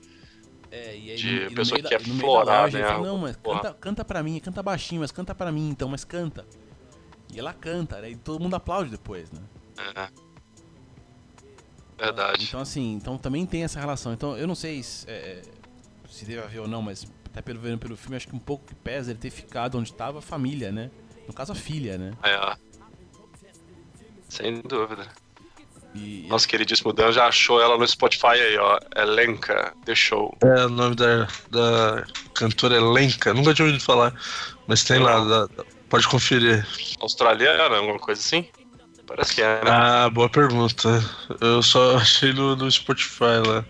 É, 0.75 0.97
e 0.97 1.11
aí, 1.11 1.17
de 1.17 1.35
e 1.45 1.53
pessoa 1.53 1.79
que 1.79 1.87
quer 1.87 2.01
da 2.01 2.13
florar, 2.15 2.63
loja, 2.63 2.79
né? 2.79 2.97
não, 2.97 3.15
mas 3.19 3.37
Porra. 3.37 3.61
canta, 3.61 3.73
canta 3.75 4.03
pra 4.03 4.23
mim, 4.23 4.39
canta 4.39 4.63
baixinho, 4.63 5.01
mas 5.01 5.11
canta 5.11 5.35
pra 5.35 5.51
mim 5.51 5.69
então, 5.69 5.87
mas 5.87 6.03
canta. 6.03 6.47
E 7.31 7.39
ela 7.39 7.53
canta, 7.53 8.01
né? 8.01 8.09
E 8.09 8.15
todo 8.15 8.41
mundo 8.41 8.55
aplaude 8.55 8.89
depois, 8.89 9.31
né? 9.31 9.39
É. 9.95 10.09
Verdade. 11.95 12.45
Então, 12.45 12.59
assim, 12.59 12.93
então 12.93 13.19
também 13.19 13.45
tem 13.45 13.63
essa 13.63 13.79
relação. 13.79 14.13
Então, 14.13 14.35
eu 14.35 14.47
não 14.47 14.55
sei 14.55 14.81
se, 14.81 15.07
é, 15.07 15.43
se 16.09 16.25
deve 16.25 16.41
haver 16.41 16.61
ou 16.61 16.67
não, 16.67 16.81
mas 16.81 17.05
até 17.25 17.39
pelo 17.39 17.59
vendo 17.59 17.77
pelo 17.77 17.95
filme, 17.95 18.15
acho 18.15 18.27
que 18.27 18.35
um 18.35 18.39
pouco 18.39 18.65
que 18.65 18.73
pesa 18.73 19.11
ele 19.11 19.19
ter 19.19 19.29
ficado 19.29 19.77
onde 19.77 19.91
estava 19.91 20.17
a 20.17 20.21
família, 20.23 20.71
né? 20.71 20.89
No 21.27 21.35
caso, 21.35 21.51
a 21.51 21.55
filha, 21.55 21.99
né? 21.99 22.13
É. 22.23 22.57
Sem 24.27 24.59
dúvida. 24.61 25.07
Nosso 26.27 26.47
queridíssimo 26.47 26.91
Dan 26.91 27.11
já 27.11 27.27
achou 27.27 27.61
ela 27.61 27.77
no 27.77 27.87
Spotify 27.87 28.27
aí, 28.27 28.57
ó. 28.57 28.79
Elenca, 28.95 29.75
The 29.85 29.93
Show. 29.93 30.35
É, 30.41 30.65
o 30.65 30.69
nome 30.69 30.95
da, 30.95 31.27
da 31.51 32.03
cantora 32.33 32.81
Lenka, 32.81 33.33
nunca 33.33 33.53
tinha 33.53 33.65
ouvido 33.67 33.83
falar, 33.83 34.11
mas 34.67 34.83
tem 34.83 34.97
lá, 34.99 35.19
da- 35.23 35.45
da- 35.47 35.65
pode 35.89 36.07
conferir. 36.07 36.65
Australiana, 36.99 37.77
alguma 37.77 37.99
coisa 37.99 38.19
assim? 38.19 38.47
Parece 39.05 39.35
que 39.35 39.41
é, 39.43 39.63
né? 39.63 39.69
Ah, 39.69 40.09
boa 40.09 40.29
pergunta. 40.29 40.89
Eu 41.39 41.61
só 41.61 41.97
achei 41.97 42.33
no, 42.33 42.55
no 42.55 42.71
Spotify 42.71 43.37
lá. 43.45 43.63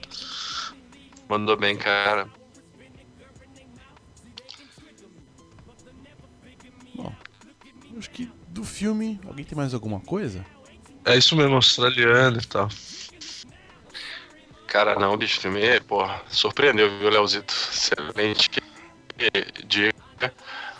Mandou 1.28 1.58
bem, 1.58 1.76
cara. 1.76 2.30
Acho 7.98 8.10
que 8.10 8.30
do 8.48 8.64
filme, 8.64 9.20
alguém 9.26 9.45
tem 9.45 9.56
mais 9.56 9.74
alguma 9.74 10.00
coisa? 10.00 10.45
É 11.06 11.18
isso 11.18 11.36
mesmo, 11.36 11.56
australiano 11.56 12.38
e 12.38 12.46
tal. 12.46 12.70
Cara, 14.68 14.96
não, 14.96 15.16
bicho, 15.16 15.40
filme, 15.40 15.62
é, 15.62 15.80
porra, 15.80 16.22
surpreendeu, 16.30 16.90
viu, 16.98 17.10
Leozito? 17.10 17.54
Excelente 17.54 18.50
dica. 19.66 20.34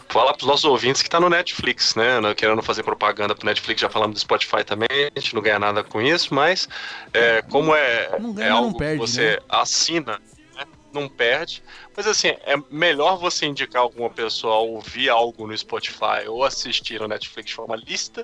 Fala 0.10 0.34
pros 0.34 0.48
nossos 0.48 0.66
ouvintes 0.66 1.02
que 1.02 1.10
tá 1.10 1.20
no 1.20 1.30
Netflix, 1.30 1.96
né? 1.96 2.20
Não 2.20 2.34
querendo 2.36 2.62
fazer 2.62 2.84
propaganda 2.84 3.36
pro 3.36 3.46
Netflix, 3.46 3.82
já 3.82 3.90
falamos 3.90 4.16
do 4.16 4.20
Spotify 4.20 4.64
também, 4.64 4.88
a 5.16 5.20
gente 5.20 5.34
não 5.34 5.42
ganha 5.42 5.60
nada 5.60 5.84
com 5.84 6.02
isso, 6.02 6.34
mas 6.34 6.68
é, 7.14 7.42
como 7.44 7.76
é, 7.76 8.20
Não 8.20 8.34
ganha, 8.34 8.48
é 8.48 8.52
algo 8.52 8.78
perde, 8.78 8.94
que 8.94 9.08
você 9.08 9.32
né? 9.32 9.38
assina, 9.50 10.22
né, 10.56 10.66
não 10.92 11.10
perde. 11.10 11.64
Mas 11.96 12.06
assim, 12.06 12.30
é 12.30 12.56
melhor 12.70 13.18
você 13.18 13.46
indicar 13.46 13.82
alguma 13.82 14.10
pessoa 14.10 14.56
a 14.56 14.60
ouvir 14.60 15.10
algo 15.10 15.48
no 15.48 15.58
Spotify 15.58 16.28
ou 16.28 16.44
assistir 16.44 17.00
no 17.00 17.08
Netflix 17.08 17.50
de 17.50 17.56
forma 17.56 17.76
lista 17.76 18.24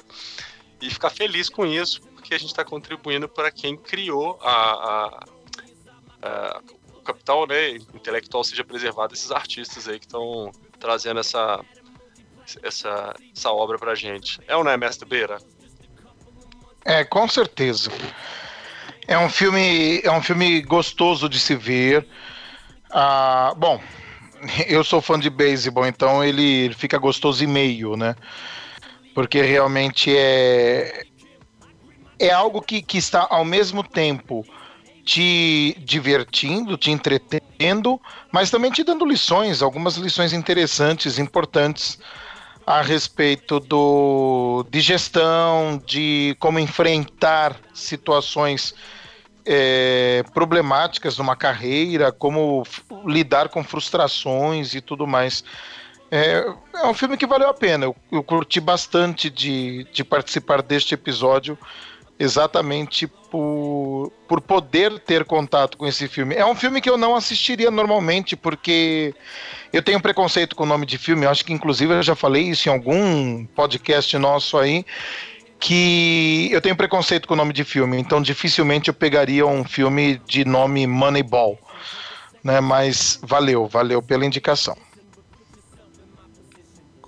e 0.82 0.90
ficar 0.90 1.10
feliz 1.10 1.50
com 1.50 1.66
isso, 1.66 2.02
porque 2.02 2.34
a 2.34 2.38
gente 2.38 2.50
está 2.50 2.64
contribuindo 2.64 3.28
para 3.28 3.52
quem 3.52 3.76
criou 3.78 4.40
a, 4.42 4.52
a- 4.52 5.20
a- 6.22 6.62
o 6.96 7.02
capital 7.02 7.48
né, 7.48 7.72
intelectual 7.94 8.44
seja 8.44 8.64
preservado 8.64 9.14
esses 9.14 9.32
artistas 9.32 9.88
aí 9.88 10.00
que 10.00 10.06
estão 10.06 10.52
trazendo 10.80 11.20
essa, 11.20 11.60
essa, 12.62 13.16
essa 13.36 13.52
obra 13.52 13.78
pra 13.78 13.96
gente. 13.96 14.40
É 14.48 14.56
ou 14.56 14.64
não 14.64 14.72
é, 14.72 14.78
Mestre 14.78 15.08
Beira? 15.08 15.38
É, 16.86 17.04
com 17.04 17.28
certeza. 17.28 17.92
É 19.08 19.18
um 19.18 19.30
filme, 19.30 20.02
é 20.04 20.12
um 20.12 20.22
filme 20.22 20.62
gostoso 20.62 21.28
de 21.28 21.40
se 21.40 21.56
ver. 21.56 22.08
Ah, 22.92 23.54
bom, 23.58 23.82
eu 24.68 24.84
sou 24.84 25.02
fã 25.02 25.20
de 25.20 25.30
beisebol, 25.30 25.86
então 25.88 26.24
ele 26.24 26.72
fica 26.76 26.98
gostoso 26.98 27.44
e 27.44 27.48
meio, 27.48 27.96
né? 27.98 28.16
Porque 29.20 29.41
realmente 29.41 30.16
é 30.16 31.04
é 32.18 32.32
algo 32.32 32.62
que, 32.62 32.82
que 32.82 32.98
está 32.98 33.28
ao 33.30 33.44
mesmo 33.44 33.84
tempo 33.84 34.46
te 35.04 35.76
divertindo, 35.80 36.78
te 36.78 36.90
entretendo, 36.90 38.00
mas 38.32 38.50
também 38.50 38.72
te 38.72 38.82
dando 38.82 39.04
lições, 39.04 39.62
algumas 39.62 39.98
lições 39.98 40.32
interessantes, 40.32 41.20
importantes 41.20 42.00
a 42.66 42.82
respeito 42.82 43.60
do, 43.60 44.66
de 44.70 44.80
gestão, 44.80 45.84
de 45.86 46.34
como 46.40 46.58
enfrentar 46.58 47.60
situações 47.74 48.74
é, 49.46 50.24
problemáticas 50.34 51.18
numa 51.18 51.36
carreira, 51.36 52.10
como 52.10 52.64
lidar 53.06 53.50
com 53.50 53.66
frustrações 53.66 54.74
e 54.76 54.80
tudo 54.80 55.06
mais. 55.06 55.44
É, 56.11 56.44
é 56.76 56.88
um 56.88 56.94
filme 56.94 57.18
que 57.18 57.27
valeu 57.27 57.49
a 57.49 57.53
pena. 57.53 57.86
Eu, 57.86 57.95
eu 58.11 58.23
curti 58.23 58.60
bastante 58.60 59.30
de, 59.30 59.86
de 59.94 60.03
participar 60.03 60.61
deste 60.61 60.94
episódio, 60.94 61.57
exatamente 62.18 63.07
por, 63.07 64.11
por 64.27 64.41
poder 64.41 64.99
ter 64.99 65.23
contato 65.23 65.77
com 65.77 65.86
esse 65.86 66.07
filme. 66.07 66.36
É 66.36 66.45
um 66.45 66.56
filme 66.56 66.81
que 66.81 66.90
eu 66.90 66.98
não 66.98 67.15
assistiria 67.15 67.69
normalmente, 67.69 68.36
porque 68.36 69.14
eu 69.72 69.84
tenho 69.84 70.02
preconceito 70.02 70.56
com 70.56 70.64
o 70.64 70.68
nome 70.68 70.86
de 70.86 70.98
filme. 70.98 71.26
Eu 71.26 71.30
acho 71.30 71.45
que, 71.45 71.53
inclusive, 71.53 71.94
eu 71.94 72.03
já 72.03 72.15
falei 72.15 72.44
isso 72.44 72.68
em 72.68 72.72
algum 72.72 73.45
podcast 73.45 74.18
nosso 74.18 74.57
aí. 74.57 74.86
Que 75.60 76.49
eu 76.53 76.61
tenho 76.61 76.76
preconceito 76.76 77.27
com 77.27 77.34
o 77.34 77.38
nome 77.38 77.52
de 77.52 77.65
filme, 77.65 77.99
então 77.99 78.22
dificilmente 78.22 78.88
eu 78.88 78.94
pegaria 78.94 79.45
um 79.45 79.65
filme 79.65 80.19
de 80.26 80.45
nome 80.45 80.88
Moneyball. 80.88 81.60
Né, 82.41 82.61
mas 82.61 83.19
valeu, 83.22 83.68
valeu 83.68 84.02
pela 84.02 84.26
indicação. 84.26 84.77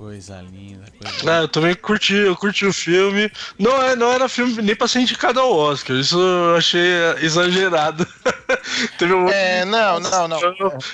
Coisa 0.01 0.41
linda, 0.41 0.83
coisa 0.97 1.31
Ah, 1.31 1.41
eu 1.41 1.47
também 1.47 1.75
curti, 1.75 2.15
eu 2.15 2.35
curti 2.35 2.65
o 2.65 2.73
filme. 2.73 3.31
Não, 3.59 3.79
é, 3.83 3.95
não 3.95 4.11
era 4.11 4.27
filme 4.27 4.59
nem 4.59 4.75
pra 4.75 4.87
ser 4.87 5.01
indicado 5.01 5.39
ao 5.39 5.55
Oscar, 5.55 5.95
isso 5.95 6.19
eu 6.19 6.55
achei 6.55 6.81
exagerado. 7.21 8.03
Teve 8.97 9.13
um... 9.13 9.29
É, 9.29 9.63
não, 9.63 9.99
não, 9.99 10.27
não. 10.27 10.39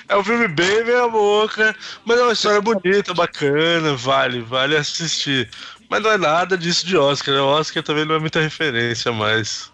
É 0.09 0.17
um 0.17 0.23
filme 0.25 0.49
bem 0.49 0.83
meia 0.83 1.07
boca, 1.07 1.73
mas 2.03 2.19
é 2.19 2.21
uma 2.21 2.33
história 2.33 2.59
bonita, 2.59 3.13
bacana, 3.13 3.95
vale, 3.95 4.41
vale 4.41 4.75
assistir. 4.75 5.49
Mas 5.89 6.03
não 6.03 6.11
é 6.11 6.17
nada 6.17 6.57
disso 6.57 6.85
de 6.85 6.97
Oscar, 6.97 7.33
né? 7.33 7.39
O 7.39 7.47
Oscar 7.47 7.81
também 7.81 8.03
não 8.03 8.15
é 8.15 8.19
muita 8.19 8.41
referência 8.41 9.09
mais. 9.13 9.71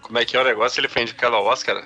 Como 0.00 0.18
é 0.18 0.24
que 0.24 0.34
é 0.34 0.40
o 0.40 0.44
negócio? 0.44 0.80
Ele 0.80 0.88
foi 0.88 1.02
indicado 1.02 1.36
ao 1.36 1.44
Oscar? 1.44 1.84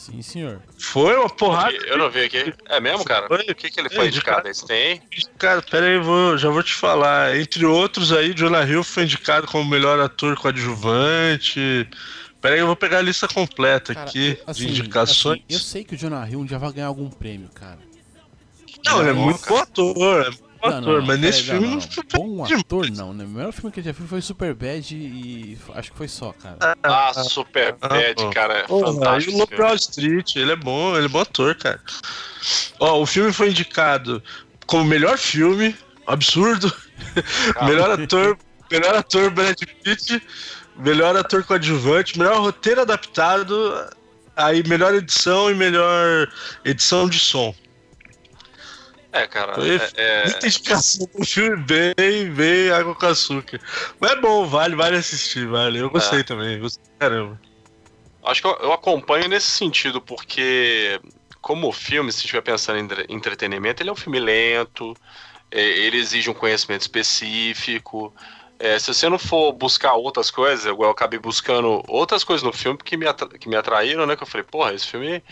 Sim, 0.00 0.22
senhor. 0.22 0.62
Foi 0.78 1.14
uma 1.14 1.28
porrada. 1.28 1.76
Eu 1.86 1.98
não 1.98 2.10
vi 2.10 2.20
aqui. 2.20 2.54
É 2.70 2.80
mesmo, 2.80 3.04
cara? 3.04 3.28
Foi. 3.28 3.42
O 3.42 3.54
que, 3.54 3.68
que 3.70 3.78
ele 3.78 3.90
foi 3.90 4.06
É, 4.06 4.08
indicado? 4.08 4.48
Esse 4.48 4.66
tem? 4.66 5.02
Cara, 5.36 5.60
pera 5.60 5.84
aí, 5.84 5.98
vou, 5.98 6.38
já 6.38 6.48
vou 6.48 6.62
te 6.62 6.72
falar. 6.72 7.36
Entre 7.38 7.66
outros 7.66 8.10
aí, 8.10 8.32
Jonah 8.32 8.64
Hill 8.64 8.82
foi 8.82 9.02
indicado 9.02 9.46
como 9.46 9.68
melhor 9.68 10.00
ator 10.00 10.36
coadjuvante. 10.36 11.86
Pera 12.40 12.54
aí, 12.54 12.60
eu 12.60 12.66
vou 12.66 12.76
pegar 12.76 12.96
a 12.98 13.02
lista 13.02 13.28
completa 13.28 13.92
Cara, 13.92 14.08
aqui 14.08 14.38
assim, 14.46 14.68
de 14.68 14.80
indicações. 14.80 15.40
assim, 15.40 15.44
eu 15.54 15.58
sei 15.58 15.84
que 15.84 15.94
o 15.94 15.98
Jonah 15.98 16.26
Hill 16.26 16.40
um 16.40 16.46
dia 16.46 16.58
vai 16.58 16.72
ganhar 16.72 16.86
algum 16.86 17.10
prêmio, 17.10 17.50
cara. 17.54 17.78
Não, 18.86 19.00
ele 19.02 19.10
é 19.10 19.12
muito 19.12 19.46
bom 19.46 19.58
ator, 19.58 20.26
é 20.26 20.49
bom 20.60 20.70
Não, 20.70 20.78
ator, 20.78 20.98
não, 21.00 21.06
mas 21.06 21.20
nesse 21.20 21.38
não, 21.38 21.60
filme 21.60 21.66
não, 21.66 21.74
não, 21.74 21.80
não. 21.80 21.90
foi 21.90 22.04
Bom 22.12 22.44
ator 22.44 22.90
não, 22.90 23.14
né? 23.14 23.24
O 23.24 23.28
melhor 23.28 23.52
filme 23.52 23.72
que 23.72 23.80
ele 23.80 23.88
já 23.88 23.94
fez 23.94 24.08
foi 24.08 24.20
Superbad 24.20 24.92
e 24.94 25.58
acho 25.74 25.90
que 25.92 25.96
foi 25.96 26.08
só, 26.08 26.32
cara. 26.32 26.76
Ah, 26.82 27.12
Super 27.14 27.74
Bad, 27.74 28.14
pô. 28.14 28.30
cara. 28.30 28.58
É 28.58 28.62
Porra, 28.64 28.92
fantástico. 28.92 29.48
E 29.50 29.62
o 29.62 29.74
Street, 29.74 30.36
ele 30.36 30.52
é 30.52 30.56
bom, 30.56 30.96
ele 30.96 31.06
é 31.06 31.08
bom 31.08 31.20
ator, 31.20 31.54
cara. 31.54 31.80
Ó, 32.78 33.00
o 33.00 33.06
filme 33.06 33.32
foi 33.32 33.50
indicado 33.50 34.22
como 34.66 34.84
melhor 34.84 35.18
filme, 35.18 35.76
absurdo. 36.06 36.72
melhor 37.62 37.90
ator, 37.90 38.38
melhor 38.70 38.94
ator 38.94 39.30
Brad 39.30 39.58
Pitt, 39.82 40.22
melhor 40.76 41.16
ator 41.16 41.42
coadjuvante, 41.44 42.18
melhor 42.18 42.40
roteiro 42.40 42.80
adaptado, 42.82 43.88
aí 44.36 44.62
melhor 44.66 44.94
edição 44.94 45.50
e 45.50 45.54
melhor 45.54 46.28
edição 46.64 47.08
de 47.08 47.18
som. 47.18 47.54
É, 49.12 49.26
cara. 49.26 49.54
Foi 49.54 49.68
É, 49.76 49.90
é- 49.96 50.24
muita 50.24 50.78
filme 51.24 51.56
bem, 51.64 52.32
bem 52.32 52.70
água 52.70 52.94
com 52.94 53.06
açúcar. 53.06 53.60
Mas 54.00 54.12
é 54.12 54.16
bom, 54.16 54.46
vale, 54.46 54.76
vale 54.76 54.96
assistir, 54.96 55.46
vale. 55.46 55.78
Eu 55.78 55.90
gostei 55.90 56.20
É. 56.20 56.24
também, 56.24 56.60
gostei 56.60 56.84
caramba. 56.98 57.40
Acho 58.24 58.40
que 58.42 58.46
eu, 58.46 58.56
eu 58.60 58.72
acompanho 58.72 59.28
nesse 59.28 59.50
sentido, 59.50 60.00
porque 60.00 61.00
como 61.40 61.72
filme, 61.72 62.12
se 62.12 62.18
estiver 62.18 62.42
pensando 62.42 62.78
em 62.78 62.82
entre- 62.84 63.06
entretenimento, 63.08 63.82
ele 63.82 63.88
é 63.90 63.92
um 63.92 63.96
filme 63.96 64.20
lento, 64.20 64.96
é, 65.50 65.60
ele 65.60 65.96
exige 65.96 66.30
um 66.30 66.34
conhecimento 66.34 66.82
específico, 66.82 68.14
É, 68.62 68.78
se 68.78 68.92
você 68.92 69.08
não 69.08 69.18
for 69.18 69.52
buscar 69.54 69.94
outras 69.94 70.30
coisas, 70.30 70.66
igual 70.66 70.88
eu 70.88 70.92
acabei 70.92 71.18
buscando 71.18 71.82
outras 71.88 72.22
coisas 72.22 72.42
no 72.42 72.52
filme 72.52 72.78
que 72.78 72.94
me, 72.94 73.06
atra- 73.06 73.38
que 73.38 73.48
me 73.48 73.56
atraíram, 73.56 74.06
né? 74.06 74.14
Que 74.16 74.22
eu 74.22 74.26
falei, 74.26 74.44
porra, 74.44 74.74
esse 74.74 74.86
filme 74.86 75.22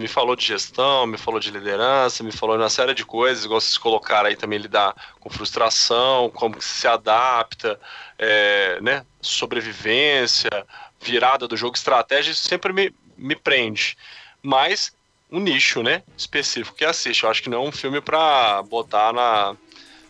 me 0.00 0.08
falou 0.08 0.34
de 0.34 0.46
gestão, 0.46 1.06
me 1.06 1.18
falou 1.18 1.38
de 1.38 1.50
liderança, 1.50 2.24
me 2.24 2.32
falou 2.32 2.56
de 2.56 2.62
uma 2.62 2.70
série 2.70 2.94
de 2.94 3.04
coisas, 3.04 3.44
igual 3.44 3.60
vocês 3.60 3.76
colocaram 3.76 4.28
aí 4.30 4.34
também 4.34 4.58
lidar 4.58 4.94
com 5.20 5.28
frustração, 5.28 6.30
como 6.30 6.56
que 6.56 6.64
se 6.64 6.88
adapta, 6.88 7.78
é, 8.18 8.80
né? 8.80 9.04
Sobrevivência, 9.20 10.66
virada 10.98 11.46
do 11.46 11.54
jogo, 11.54 11.76
estratégia, 11.76 12.30
isso 12.30 12.48
sempre 12.48 12.72
me, 12.72 12.94
me 13.14 13.36
prende. 13.36 13.96
Mas 14.42 14.90
um 15.30 15.38
nicho, 15.38 15.82
né? 15.82 16.02
Específico 16.16 16.76
que 16.76 16.84
assiste. 16.84 17.24
Eu 17.24 17.30
acho 17.30 17.42
que 17.42 17.50
não 17.50 17.64
é 17.64 17.68
um 17.68 17.72
filme 17.72 18.00
pra 18.00 18.62
botar 18.62 19.12
na 19.12 19.54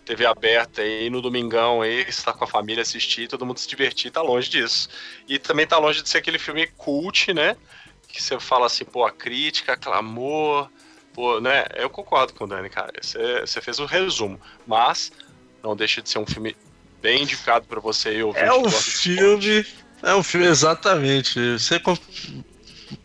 TV 0.05 0.25
aberta 0.25 0.83
aí 0.83 1.11
no 1.11 1.21
domingão 1.21 1.83
aí, 1.83 2.03
estar 2.09 2.33
com 2.33 2.45
a 2.45 2.47
família 2.47 2.83
assistir, 2.83 3.29
todo 3.29 3.45
mundo 3.45 3.59
se 3.59 3.69
divertir, 3.69 4.13
tá 4.13 4.23
longe 4.23 4.49
disso. 4.49 4.89
E 5.29 5.37
também 5.37 5.67
tá 5.67 5.79
longe 5.79 6.01
de 6.01 6.09
ser 6.09 6.19
aquele 6.19 6.39
filme 6.39 6.69
cult, 6.69 7.35
né? 7.35 7.57
Que 8.13 8.23
você 8.23 8.39
fala 8.41 8.67
assim, 8.67 8.85
pô, 8.85 9.05
a 9.05 9.11
crítica, 9.13 9.77
clamor, 9.77 10.69
pô, 11.13 11.41
né? 11.41 11.65
Eu 11.77 11.89
concordo 11.91 12.33
com 12.35 12.45
o 12.45 12.47
Dani, 12.47 12.69
cara. 12.69 12.93
Você, 13.01 13.41
você 13.41 13.61
fez 13.61 13.79
o 13.79 13.85
resumo. 13.87 14.41
Mas 14.67 15.13
não 15.63 15.77
deixa 15.77 16.03
de 16.03 16.09
ser 16.11 16.19
um 16.19 16.27
filme 16.27 16.57
bem 17.01 17.23
indicado 17.23 17.67
pra 17.67 17.81
você 17.81 18.11
aí 18.11 18.23
ouvir. 18.23 18.41
É 18.41 18.53
um 18.53 18.69
filme. 18.71 19.65
É 20.03 20.15
um 20.15 20.23
filme, 20.23 20.47
exatamente. 20.47 21.39
Você 21.59 21.81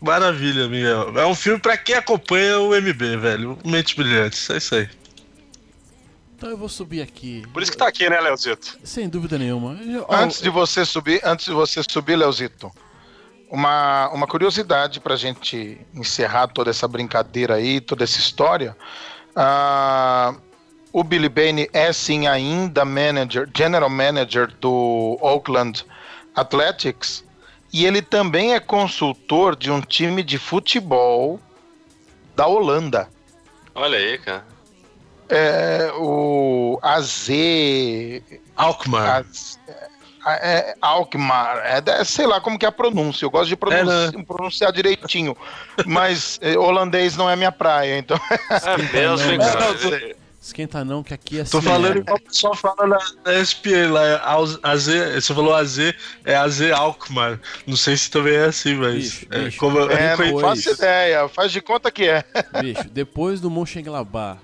Maravilha, 0.00 0.68
Miguel. 0.68 1.16
É 1.18 1.26
um 1.26 1.34
filme 1.34 1.60
pra 1.60 1.76
quem 1.76 1.94
acompanha 1.94 2.58
o 2.58 2.74
MB, 2.74 3.16
velho. 3.16 3.58
Mentes 3.64 3.94
Brilhantes, 3.94 4.50
é 4.50 4.56
isso 4.56 4.74
aí. 4.74 4.88
Então 6.36 6.50
eu 6.50 6.56
vou 6.56 6.68
subir 6.68 7.00
aqui. 7.00 7.42
Por 7.52 7.62
isso 7.62 7.72
que 7.72 7.78
tá 7.78 7.88
aqui, 7.88 8.08
né, 8.10 8.20
Leozito? 8.20 8.78
Sem 8.84 9.08
dúvida 9.08 9.38
nenhuma. 9.38 9.80
Eu- 9.82 10.06
Antes 10.10 10.40
de 10.42 10.50
você 10.50 10.84
subir, 10.84 11.20
antes 11.24 11.46
de 11.46 11.52
você 11.52 11.82
subir, 11.88 12.16
Leozito, 12.16 12.70
uma, 13.50 14.08
uma 14.10 14.26
curiosidade 14.26 15.00
pra 15.00 15.16
gente 15.16 15.78
encerrar 15.94 16.48
toda 16.48 16.70
essa 16.70 16.86
brincadeira 16.88 17.54
aí, 17.54 17.80
toda 17.80 18.04
essa 18.04 18.18
história. 18.18 18.76
Ah, 19.34 20.34
o 20.92 21.04
Billy 21.04 21.28
Bane 21.28 21.68
é 21.72 21.92
sim 21.92 22.26
ainda 22.26 22.84
manager, 22.84 23.48
general 23.54 23.90
manager 23.90 24.50
do 24.60 25.18
Oakland 25.20 25.84
Athletics 26.34 27.24
e 27.72 27.84
ele 27.84 28.00
também 28.00 28.54
é 28.54 28.60
consultor 28.60 29.54
de 29.54 29.70
um 29.70 29.80
time 29.80 30.22
de 30.22 30.38
futebol 30.38 31.38
da 32.34 32.46
Holanda. 32.46 33.08
Olha 33.74 33.98
aí, 33.98 34.18
cara. 34.18 34.44
É, 35.28 35.90
o 35.98 36.78
AZ. 36.82 37.28
Alkmaar. 38.56 39.18
Az- 39.28 39.58
é, 40.26 40.58
é, 40.70 40.74
Alkmaar. 40.80 41.58
É, 41.58 41.82
é, 42.00 42.04
sei 42.04 42.26
lá 42.26 42.40
como 42.40 42.58
que 42.58 42.64
é 42.64 42.68
a 42.68 42.72
pronúncia. 42.72 43.24
Eu 43.24 43.30
gosto 43.30 43.48
de 43.48 43.56
pronunci- 43.56 44.16
É, 44.16 44.22
pronunciar 44.24 44.72
direitinho. 44.72 45.36
mas 45.86 46.38
é, 46.42 46.56
holandês 46.58 47.16
não 47.16 47.28
é 47.30 47.36
minha 47.36 47.52
praia, 47.52 47.98
então. 47.98 48.18
É 48.50 48.76
mesmo, 48.92 49.30
hein, 49.32 49.38
cara? 49.38 50.16
Esquenta 50.40 50.84
não, 50.84 51.02
que 51.02 51.12
aqui 51.12 51.40
é 51.40 51.44
Tô 51.44 51.58
assim 51.58 51.66
falando 51.66 51.82
mesmo. 51.94 52.00
igual 52.02 52.18
o 52.18 52.20
pessoal 52.20 52.54
fala 52.54 52.86
na, 52.86 52.98
na 53.24 53.44
SPA 53.44 53.88
lá. 53.90 54.06
é 54.06 54.20
Az- 54.22 54.58
AZ, 54.62 54.86
você 55.16 55.34
falou 55.34 55.52
AZ, 55.52 55.78
é 56.24 56.36
AZ 56.36 56.60
Alkmaar. 56.70 57.40
Não 57.66 57.76
sei 57.76 57.96
se 57.96 58.08
também 58.08 58.34
é 58.36 58.44
assim, 58.44 58.74
mas. 58.74 58.94
Bicho, 58.94 59.26
é, 59.32 59.38
bicho. 59.44 59.58
como 59.58 59.78
eu 59.80 59.90
É, 59.90 60.10
não 60.10 60.24
reconhe- 60.24 60.40
faço 60.40 60.70
ideia. 60.70 61.28
Faz 61.28 61.50
de 61.50 61.60
conta 61.60 61.90
que 61.90 62.04
é. 62.08 62.24
Bicho, 62.60 62.88
depois 62.90 63.40
do 63.40 63.50
Mönchengladbach 63.50 64.38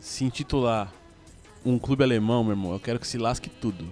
se 0.00 0.22
intitular 0.24 0.92
um 1.66 1.78
clube 1.80 2.04
alemão, 2.04 2.44
meu 2.44 2.52
irmão, 2.52 2.72
eu 2.74 2.78
quero 2.78 3.00
que 3.00 3.06
se 3.06 3.18
lasque 3.18 3.48
tudo. 3.48 3.90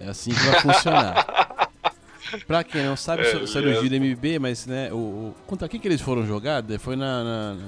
É 0.00 0.08
assim 0.08 0.32
que 0.32 0.40
vai 0.40 0.60
funcionar. 0.60 1.70
pra 2.46 2.62
quem 2.64 2.84
não 2.84 2.96
sabe, 2.96 3.22
É, 3.22 3.32
do 3.32 3.62
mesmo. 3.62 3.88
do 3.88 3.96
MB, 3.96 4.38
mas 4.40 4.66
né, 4.66 4.92
o, 4.92 4.96
o, 4.96 5.34
contra 5.46 5.68
quem 5.68 5.78
que 5.80 5.88
eles 5.88 6.00
foram 6.00 6.26
jogar? 6.26 6.62
Foi 6.78 6.96
na- 6.96 7.22
na- 7.24 7.54
na 7.54 7.62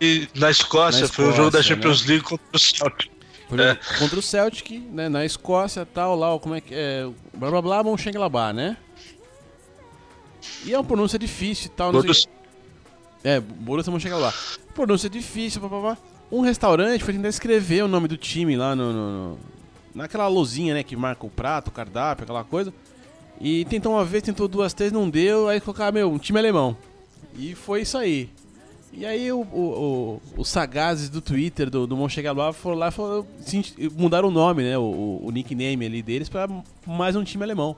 E 0.00 0.28
na 0.34 0.50
Escócia, 0.50 1.02
Na 1.02 1.08
foi 1.08 1.26
o 1.26 1.32
jogo 1.32 1.50
da 1.50 1.60
Escócia, 1.60 1.74
Champions 1.76 2.02
né? 2.02 2.08
League 2.08 2.24
contra 2.24 2.44
o 2.54 2.58
Celtic. 2.58 3.10
Foi 3.48 3.60
É. 3.60 3.74
contra 3.98 4.18
o 4.18 4.22
Celtic, 4.22 4.70
né, 4.92 5.08
na 5.08 5.24
Escócia 5.24 5.86
tal, 5.86 6.16
lá, 6.16 6.38
como 6.38 6.54
é 6.54 6.60
que 6.60 6.74
é, 6.74 7.06
blá 7.34 7.50
blá 7.50 7.62
blá, 7.62 7.82
Mönchengladbach, 7.84 8.54
né? 8.54 8.76
E 10.64 10.72
é 10.72 10.78
uma 10.78 10.84
pronúncia 10.84 11.18
difícil 11.18 11.66
e 11.66 11.70
tal, 11.70 11.92
não 11.92 12.00
Borussia-. 12.00 12.28
É, 13.24 13.40
Borussia 13.40 13.90
Mönchengladbach. 13.92 14.58
Pronúncia 14.74 15.08
difícil, 15.10 15.60
papapá. 15.60 15.96
Um 16.30 16.40
restaurante 16.40 17.02
foi 17.04 17.14
tentar 17.14 17.28
escrever 17.28 17.82
o 17.84 17.88
nome 17.88 18.08
do 18.08 18.16
time 18.16 18.56
lá 18.56 18.74
no, 18.76 18.92
no- 18.92 19.12
no- 19.30 19.38
naquela 19.96 20.28
luzinha, 20.28 20.74
né, 20.74 20.82
que 20.82 20.94
marca 20.94 21.26
o 21.26 21.30
prato, 21.30 21.68
o 21.68 21.72
cardápio, 21.72 22.22
aquela 22.24 22.44
coisa. 22.44 22.72
E 23.40 23.64
tentou 23.66 23.92
uma 23.92 24.04
vez, 24.04 24.22
tentou 24.22 24.46
duas, 24.48 24.72
três, 24.72 24.92
não 24.92 25.10
deu, 25.10 25.48
aí 25.48 25.60
colocar, 25.60 25.90
meu, 25.92 26.10
um 26.10 26.18
time 26.18 26.38
alemão. 26.38 26.76
E 27.34 27.54
foi 27.54 27.82
isso 27.82 27.98
aí. 27.98 28.30
E 28.92 29.04
aí 29.04 29.30
o, 29.30 29.40
o- 29.40 30.20
o- 30.36 30.40
os 30.40 30.48
sagazes 30.48 31.10
do 31.10 31.20
Twitter 31.20 31.68
do, 31.68 31.86
do 31.86 31.96
Mönchengladbach 31.96 32.56
foram 32.56 32.78
lá 32.78 32.88
e 32.88 32.90
falaram- 32.92 33.26
sim, 33.40 33.62
mudaram 33.94 34.28
o 34.28 34.30
nome, 34.30 34.62
né? 34.62 34.78
O, 34.78 35.20
o- 35.22 35.30
nickname 35.30 35.84
ali 35.84 36.02
deles 36.02 36.28
pra 36.30 36.48
mais 36.86 37.14
um 37.14 37.22
time 37.24 37.42
alemão. 37.44 37.76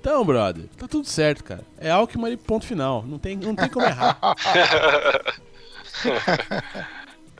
Então, 0.00 0.22
brother, 0.22 0.66
tá 0.76 0.86
tudo 0.86 1.08
certo, 1.08 1.42
cara. 1.42 1.64
É 1.78 1.90
Alckmin 1.90 2.32
e 2.32 2.36
ponto 2.36 2.66
final. 2.66 3.02
Não 3.08 3.18
tem, 3.18 3.36
não 3.38 3.54
tem 3.54 3.70
como 3.70 3.86
errar. 3.86 4.18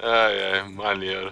ai, 0.03 0.53
ai, 0.53 0.69
maneiro. 0.71 1.31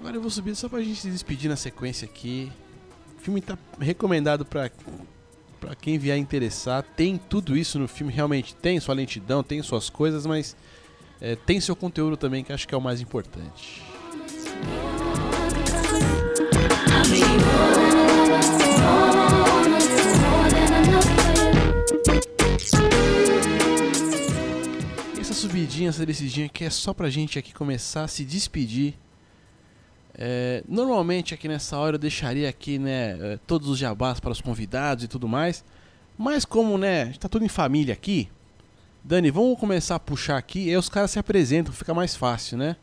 Agora 0.00 0.16
eu 0.16 0.20
vou 0.20 0.30
subir 0.30 0.54
só 0.54 0.68
pra 0.68 0.80
gente 0.80 1.00
se 1.00 1.10
despedir 1.10 1.48
na 1.48 1.56
sequência 1.56 2.06
aqui. 2.06 2.52
O 3.16 3.20
filme 3.20 3.40
tá 3.40 3.58
recomendado 3.80 4.44
pra, 4.44 4.70
pra 5.60 5.74
quem 5.74 5.98
vier 5.98 6.16
interessar. 6.16 6.82
Tem 6.82 7.18
tudo 7.18 7.56
isso 7.56 7.78
no 7.80 7.88
filme, 7.88 8.12
realmente 8.12 8.54
tem 8.54 8.78
sua 8.78 8.94
lentidão, 8.94 9.42
tem 9.42 9.60
suas 9.60 9.90
coisas, 9.90 10.24
mas 10.24 10.56
é, 11.20 11.34
tem 11.34 11.60
seu 11.60 11.74
conteúdo 11.74 12.16
também, 12.16 12.44
que 12.44 12.52
acho 12.52 12.66
que 12.66 12.74
é 12.74 12.78
o 12.78 12.80
mais 12.80 13.00
importante. 13.00 13.82
Essa 25.20 25.34
subidinha, 25.34 25.88
essa 25.88 26.06
descidinha 26.06 26.46
aqui 26.46 26.64
é 26.64 26.70
só 26.70 26.94
pra 26.94 27.10
gente 27.10 27.36
aqui 27.36 27.52
começar 27.52 28.04
a 28.04 28.08
se 28.08 28.24
despedir. 28.24 28.94
É, 30.20 30.64
normalmente 30.68 31.32
aqui 31.32 31.46
nessa 31.46 31.78
hora 31.78 31.94
eu 31.94 31.98
deixaria 31.98 32.48
aqui, 32.48 32.76
né, 32.76 33.16
é, 33.20 33.38
todos 33.46 33.68
os 33.68 33.78
jabás 33.78 34.18
para 34.18 34.32
os 34.32 34.40
convidados 34.40 35.04
e 35.04 35.08
tudo 35.08 35.28
mais. 35.28 35.64
Mas 36.18 36.44
como, 36.44 36.76
né, 36.76 37.02
a 37.02 37.06
gente 37.06 37.20
tá 37.20 37.28
tudo 37.28 37.44
em 37.44 37.48
família 37.48 37.94
aqui, 37.94 38.28
Dani, 39.04 39.30
vamos 39.30 39.58
começar 39.58 39.94
a 39.94 40.00
puxar 40.00 40.36
aqui 40.36 40.68
aí 40.68 40.76
os 40.76 40.88
caras 40.88 41.12
se 41.12 41.18
apresentam, 41.20 41.72
fica 41.72 41.94
mais 41.94 42.16
fácil, 42.16 42.58
né? 42.58 42.76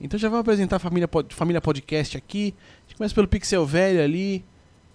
Então 0.00 0.18
já 0.18 0.28
vamos 0.28 0.40
apresentar 0.40 0.76
a 0.76 0.78
família, 0.78 1.08
família 1.28 1.60
podcast 1.60 2.16
aqui. 2.16 2.54
A 2.58 2.88
gente 2.88 2.96
começa 2.96 3.14
pelo 3.14 3.28
Pixel 3.28 3.64
Velho 3.64 4.02
ali. 4.02 4.44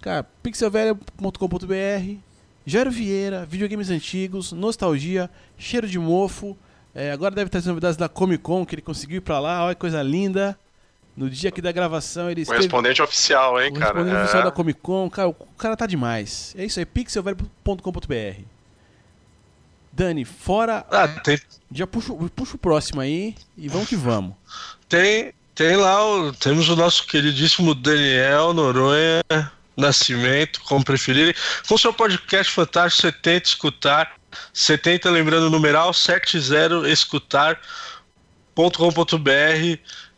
Cara, 0.02 0.24
pixelvelho.com.br. 0.44 2.18
Jairo 2.66 2.92
Vieira, 2.92 3.46
videogames 3.46 3.90
antigos, 3.90 4.52
nostalgia, 4.52 5.30
cheiro 5.58 5.88
de 5.88 5.98
mofo. 5.98 6.58
É, 6.94 7.12
agora 7.12 7.34
deve 7.34 7.50
ter 7.50 7.60
as 7.60 7.66
novidades 7.66 7.96
da 7.96 8.10
Comic 8.10 8.44
Con, 8.44 8.66
que 8.66 8.76
ele 8.76 8.82
conseguiu 8.82 9.20
ir 9.20 9.22
pra 9.22 9.40
lá, 9.40 9.64
olha 9.64 9.76
que 9.76 9.80
coisa 9.80 10.04
linda. 10.04 10.60
No 11.18 11.30
dia 11.30 11.50
aqui 11.50 11.62
da 11.62 11.72
gravação, 11.72 12.30
ele 12.30 12.46
Correspondente 12.46 13.02
oficial, 13.02 13.60
hein, 13.60 13.72
o 13.72 13.74
cara? 13.74 13.94
correspondente 13.94 14.20
É. 14.20 14.24
oficial 14.24 14.44
da 14.44 14.52
Comic 14.52 14.80
Con, 14.82 15.10
cara, 15.10 15.28
o 15.30 15.34
cara 15.58 15.76
tá 15.76 15.88
demais. 15.88 16.54
É 16.56 16.64
isso 16.64 16.78
aí, 16.80 16.86
pixelvelho.com.br. 16.86 18.42
Dani, 19.92 20.24
fora. 20.26 20.86
Ah, 20.92 21.08
tem. 21.08 21.40
Já 21.74 21.88
puxa, 21.88 22.14
o- 22.14 22.30
puxa 22.30 22.56
o 22.56 22.60
próximo 22.60 23.02
aí 23.02 23.34
e 23.58 23.68
vamos 23.68 23.90
que 23.90 23.96
vamos. 23.96 24.36
Tem, 24.88 25.34
tem 25.56 25.76
lá, 25.76 26.06
o, 26.06 26.32
temos 26.34 26.70
o 26.70 26.76
nosso 26.76 27.08
queridíssimo 27.08 27.74
Daniel 27.74 28.54
Noronha 28.54 29.24
Nascimento, 29.76 30.62
como 30.62 30.86
preferirem, 30.86 31.34
com 31.68 31.78
seu 31.80 31.92
podcast 31.92 32.54
fantástico 32.54 33.02
70 33.08 33.48
Escutar, 33.48 34.14
70 34.54 35.10
lembrando 35.10 35.48
o 35.48 35.50
numeral 35.50 35.92
70 35.94 36.88
escutar.com.br. 36.88 37.58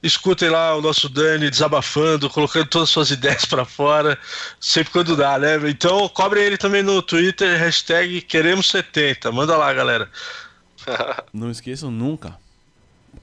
Escutem 0.01 0.49
lá 0.49 0.76
o 0.76 0.81
nosso 0.81 1.09
Dani 1.09 1.49
desabafando, 1.49 2.30
colocando 2.30 2.67
todas 2.67 2.88
as 2.88 2.93
suas 2.93 3.11
ideias 3.11 3.43
pra 3.43 3.65
fora, 3.65 4.17
sempre 4.59 4.93
quando 4.93 5.15
dá, 5.15 5.38
né? 5.38 5.55
Então 5.69 6.07
cobrem 6.09 6.43
ele 6.43 6.57
também 6.57 6.81
no 6.81 7.01
Twitter, 7.01 7.59
hashtag 7.59 8.21
queremos 8.21 8.67
70. 8.69 9.30
Manda 9.31 9.57
lá, 9.57 9.73
galera. 9.73 10.09
Não 11.34 11.51
esqueçam 11.51 11.91
nunca. 11.91 12.38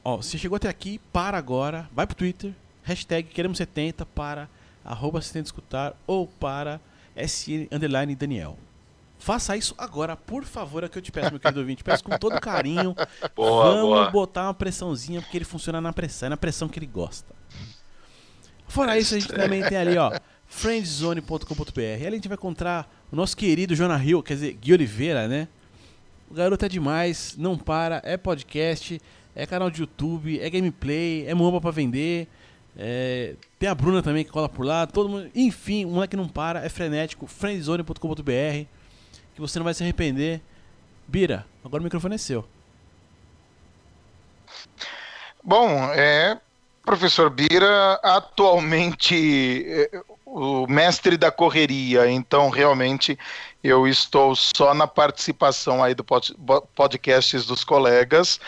Ó, 0.04 0.20
se 0.20 0.38
chegou 0.38 0.56
até 0.56 0.68
aqui, 0.68 1.00
para 1.12 1.38
agora, 1.38 1.88
vai 1.92 2.06
pro 2.06 2.14
Twitter, 2.14 2.52
hashtag 2.82 3.28
queremos 3.30 3.56
70 3.58 4.04
para 4.04 4.48
arroba 4.84 5.20
70 5.20 5.46
escutar 5.46 5.94
ou 6.06 6.26
para 6.26 6.80
SN 7.16 7.66
underline 7.72 8.14
Daniel. 8.14 8.58
Faça 9.18 9.56
isso 9.56 9.74
agora, 9.78 10.14
por 10.16 10.44
favor, 10.44 10.84
é 10.84 10.88
que 10.88 10.98
eu 10.98 11.02
te 11.02 11.10
peço, 11.10 11.30
meu 11.30 11.40
querido 11.40 11.60
ouvinte. 11.60 11.82
Peço 11.82 12.04
com 12.04 12.16
todo 12.18 12.40
carinho. 12.40 12.94
Boa, 13.34 13.64
Vamos 13.64 13.82
boa. 13.88 14.10
botar 14.10 14.44
uma 14.44 14.54
pressãozinha, 14.54 15.20
porque 15.22 15.36
ele 15.38 15.44
funciona 15.44 15.80
na 15.80 15.92
pressão, 15.92 16.26
é 16.26 16.30
na 16.30 16.36
pressão 16.36 16.68
que 16.68 16.78
ele 16.78 16.86
gosta. 16.86 17.34
Fora 18.68 18.98
isso, 18.98 19.14
a 19.14 19.18
gente 19.18 19.32
também 19.32 19.62
tem 19.64 19.78
ali, 19.78 19.96
ó, 19.96 20.12
friendzone.com.br. 20.46 21.80
Ali 21.80 22.06
a 22.06 22.10
gente 22.10 22.28
vai 22.28 22.36
encontrar 22.36 22.88
o 23.10 23.16
nosso 23.16 23.36
querido 23.36 23.74
Jonah 23.74 24.02
Hill, 24.02 24.22
quer 24.22 24.34
dizer, 24.34 24.52
Gui 24.54 24.72
Oliveira, 24.74 25.26
né? 25.26 25.48
O 26.30 26.34
garoto 26.34 26.64
é 26.64 26.68
demais, 26.68 27.34
não 27.38 27.56
para, 27.56 28.00
é 28.04 28.16
podcast, 28.16 29.00
é 29.34 29.46
canal 29.46 29.70
de 29.70 29.80
YouTube, 29.80 30.40
é 30.40 30.50
gameplay, 30.50 31.24
é 31.26 31.34
MOBA 31.34 31.60
pra 31.60 31.70
vender. 31.70 32.28
é, 32.76 33.34
tem 33.58 33.68
a 33.68 33.74
Bruna 33.74 34.02
também 34.02 34.24
que 34.24 34.30
cola 34.30 34.48
por 34.48 34.66
lá, 34.66 34.86
todo 34.86 35.08
mundo, 35.08 35.30
enfim, 35.34 35.84
o 35.84 35.90
moleque 35.90 36.16
não 36.16 36.28
para, 36.28 36.64
é 36.64 36.68
frenético, 36.68 37.26
friendzone.com.br, 37.26 38.66
que 39.36 39.40
você 39.40 39.58
não 39.58 39.64
vai 39.64 39.74
se 39.74 39.82
arrepender. 39.82 40.40
Bira, 41.06 41.46
agora 41.64 41.82
o 41.82 41.84
microfone 41.84 42.14
é 42.14 42.18
seu. 42.18 42.44
Bom, 45.44 45.90
é 45.92 46.38
professor 46.84 47.30
Bira 47.30 48.00
atualmente 48.02 49.64
é, 49.68 50.00
o 50.24 50.66
mestre 50.66 51.16
da 51.16 51.30
correria, 51.30 52.10
então 52.10 52.48
realmente 52.48 53.18
eu 53.62 53.86
estou 53.86 54.34
só 54.34 54.72
na 54.72 54.86
participação 54.86 55.84
aí 55.84 55.94
do 55.94 56.02
pod- 56.02 56.34
podcasts 56.74 57.44
dos 57.44 57.62
colegas. 57.62 58.40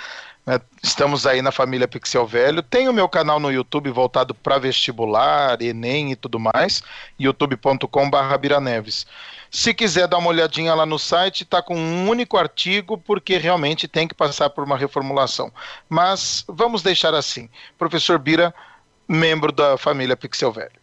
né? 0.46 0.60
Estamos 0.82 1.26
aí 1.26 1.42
na 1.42 1.52
família 1.52 1.86
Pixel 1.86 2.26
Velho. 2.26 2.62
Tem 2.62 2.88
o 2.88 2.92
meu 2.92 3.08
canal 3.08 3.38
no 3.38 3.52
YouTube 3.52 3.90
voltado 3.90 4.34
para 4.34 4.58
vestibular, 4.58 5.60
Enem 5.60 6.12
e 6.12 6.16
tudo 6.16 6.38
mais, 6.40 6.82
youtube.com.br 7.18 8.38
Biraneves. 8.40 9.06
Se 9.50 9.72
quiser 9.72 10.06
dar 10.06 10.18
uma 10.18 10.28
olhadinha 10.28 10.74
lá 10.74 10.84
no 10.84 10.98
site, 10.98 11.42
está 11.42 11.62
com 11.62 11.76
um 11.76 12.08
único 12.08 12.36
artigo, 12.36 12.98
porque 12.98 13.38
realmente 13.38 13.88
tem 13.88 14.06
que 14.06 14.14
passar 14.14 14.50
por 14.50 14.64
uma 14.64 14.76
reformulação. 14.76 15.52
Mas 15.88 16.44
vamos 16.46 16.82
deixar 16.82 17.14
assim. 17.14 17.48
Professor 17.78 18.18
Bira, 18.18 18.54
membro 19.06 19.50
da 19.50 19.78
família 19.78 20.16
Pixel 20.16 20.52
Velho. 20.52 20.78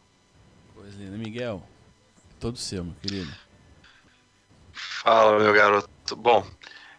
Coisa 0.73 0.97
linda. 0.97 1.17
Miguel, 1.17 1.61
todo 2.39 2.57
seu, 2.57 2.83
meu 2.83 2.95
querido. 3.01 3.31
Fala, 4.73 5.39
meu 5.39 5.53
garoto. 5.53 6.15
Bom, 6.15 6.45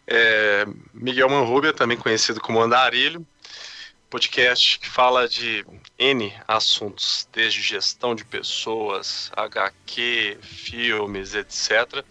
é, 0.06 0.64
Miguel 0.94 1.28
Manrubia, 1.28 1.72
também 1.72 1.98
conhecido 1.98 2.40
como 2.40 2.62
Andarilho, 2.62 3.26
podcast 4.10 4.78
que 4.78 4.88
fala 4.88 5.28
de 5.28 5.64
N 5.98 6.32
assuntos, 6.46 7.28
desde 7.32 7.60
gestão 7.60 8.14
de 8.14 8.24
pessoas, 8.24 9.30
HQ, 9.36 10.38
filmes, 10.42 11.34
etc. 11.34 12.04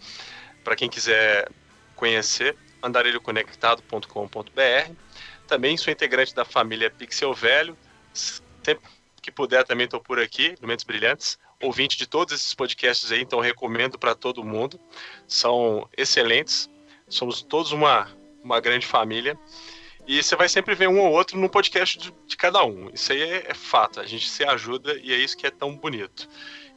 Para 0.62 0.76
quem 0.76 0.88
quiser 0.88 1.50
conhecer, 1.94 2.56
andarilhoconectado.com.br. 2.82 4.92
Também 5.46 5.76
sou 5.76 5.92
integrante 5.92 6.34
da 6.34 6.44
família 6.44 6.90
Pixel 6.90 7.32
Velho. 7.32 7.76
Sempre 8.12 8.84
que 9.22 9.30
puder, 9.30 9.64
também 9.64 9.84
estou 9.84 10.00
por 10.00 10.20
aqui, 10.20 10.54
no 10.60 10.68
Mentes 10.68 10.84
Brilhantes. 10.84 11.38
Ouvinte 11.62 11.96
de 11.96 12.06
todos 12.06 12.34
esses 12.34 12.52
podcasts 12.52 13.10
aí, 13.10 13.22
então 13.22 13.40
recomendo 13.40 13.98
para 13.98 14.14
todo 14.14 14.44
mundo. 14.44 14.78
São 15.26 15.88
excelentes. 15.96 16.68
Somos 17.08 17.42
todos 17.42 17.72
uma, 17.72 18.10
uma 18.42 18.60
grande 18.60 18.86
família. 18.86 19.38
E 20.06 20.22
você 20.22 20.36
vai 20.36 20.48
sempre 20.48 20.74
ver 20.74 20.88
um 20.88 21.00
ou 21.00 21.10
outro 21.10 21.38
no 21.38 21.48
podcast 21.48 21.98
de, 21.98 22.14
de 22.26 22.36
cada 22.36 22.64
um. 22.64 22.88
Isso 22.92 23.12
aí 23.12 23.20
é, 23.20 23.50
é 23.50 23.54
fato. 23.54 24.00
A 24.00 24.06
gente 24.06 24.28
se 24.28 24.44
ajuda 24.44 24.94
e 25.02 25.12
é 25.12 25.16
isso 25.16 25.36
que 25.36 25.46
é 25.46 25.50
tão 25.50 25.74
bonito. 25.76 26.28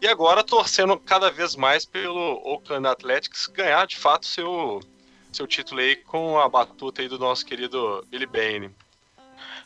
E 0.02 0.08
agora 0.08 0.44
torcendo 0.44 0.98
cada 0.98 1.30
vez 1.30 1.56
mais 1.56 1.86
pelo 1.86 2.42
Oakland 2.44 2.88
Athletics 2.88 3.48
ganhar 3.48 3.86
de 3.86 3.98
fato 3.98 4.26
seu, 4.26 4.80
seu 5.32 5.46
título 5.46 5.82
aí 5.82 5.96
com 5.96 6.40
a 6.40 6.48
batuta 6.48 7.02
aí 7.02 7.08
do 7.08 7.20
nosso 7.20 7.46
querido 7.46 8.04
Billy 8.10 8.26
Bane. 8.26 8.74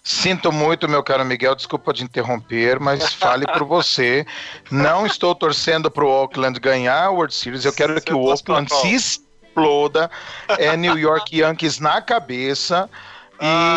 Sinto 0.03 0.51
muito, 0.51 0.89
meu 0.89 1.01
caro 1.01 1.23
Miguel, 1.23 1.55
desculpa 1.55 1.93
de 1.93 2.03
interromper, 2.03 2.77
mas 2.77 3.13
fale 3.13 3.45
por 3.47 3.63
você. 3.63 4.25
Não 4.69 5.05
estou 5.05 5.33
torcendo 5.33 5.89
para 5.89 6.03
o 6.03 6.09
Oakland 6.09 6.59
ganhar 6.59 7.05
a 7.05 7.09
World 7.09 7.33
Series. 7.33 7.63
Eu 7.63 7.71
quero 7.71 8.01
que 8.01 8.13
o 8.13 8.19
Oakland 8.19 8.69
se 8.73 8.93
exploda. 8.93 10.11
É 10.59 10.75
New 10.75 10.97
York 10.97 11.37
Yankees 11.37 11.79
na 11.79 12.01
cabeça. 12.01 12.89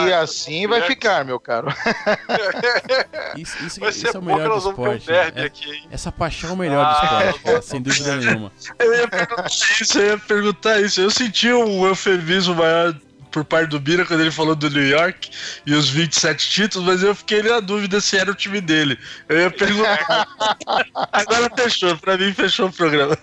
E 0.09 0.13
assim 0.13 0.67
vai 0.67 0.83
ficar, 0.83 1.25
meu 1.25 1.41
caro. 1.41 1.69
Isso, 3.37 3.57
isso, 3.65 3.81
Vai 3.81 3.91
isso 3.91 4.01
ser 4.01 4.15
é 4.17 4.19
o 4.19 4.23
melhor 4.23 4.49
do 4.49 4.55
um 4.55 4.71
esporte. 4.71 5.11
né? 5.11 5.33
É- 5.35 5.43
aqui, 5.45 5.71
hein? 5.71 5.89
essa 5.91 6.11
paixão 6.13 6.51
é 6.51 6.53
o 6.53 6.57
melhor 6.57 6.85
do 6.85 6.91
Ah, 6.91 7.21
esporte, 7.25 7.45
cara, 7.45 7.63
sem 7.63 7.83
dúvida 7.83 8.17
nenhuma. 8.17 8.53
Eu 8.79 8.95
ia 8.95 9.09
perguntar 9.09 9.47
isso, 9.47 9.99
eu 9.99 10.07
ia 10.07 10.19
perguntar 10.19 10.81
isso. 10.81 11.01
Eu 11.01 11.11
senti 11.11 11.53
um 11.53 11.87
eufemismo 11.87 12.55
maior 12.55 12.95
por 13.37 13.45
parte 13.45 13.69
do 13.69 13.79
Bira 13.79 14.07
quando 14.07 14.21
ele 14.23 14.31
falou 14.31 14.57
do 14.57 14.71
New 14.71 14.89
York 14.89 15.31
e 15.67 15.75
os 15.75 15.91
27 15.91 16.49
títulos, 16.51 16.89
mas 16.89 17.03
eu 17.03 17.15
fiquei 17.15 17.43
na 17.43 17.61
dúvida 17.61 18.01
se 18.01 18.17
era 18.17 18.31
o 18.31 18.35
time 18.35 18.63
dele. 18.63 18.99
Eu 19.29 19.41
ia 19.41 19.51
perguntar. 19.51 20.27
Agora 21.13 21.51
fechou, 21.55 21.95
pra 21.99 22.17
mim 22.17 22.33
fechou 22.33 22.69
o 22.69 22.73
programa. 22.73 23.15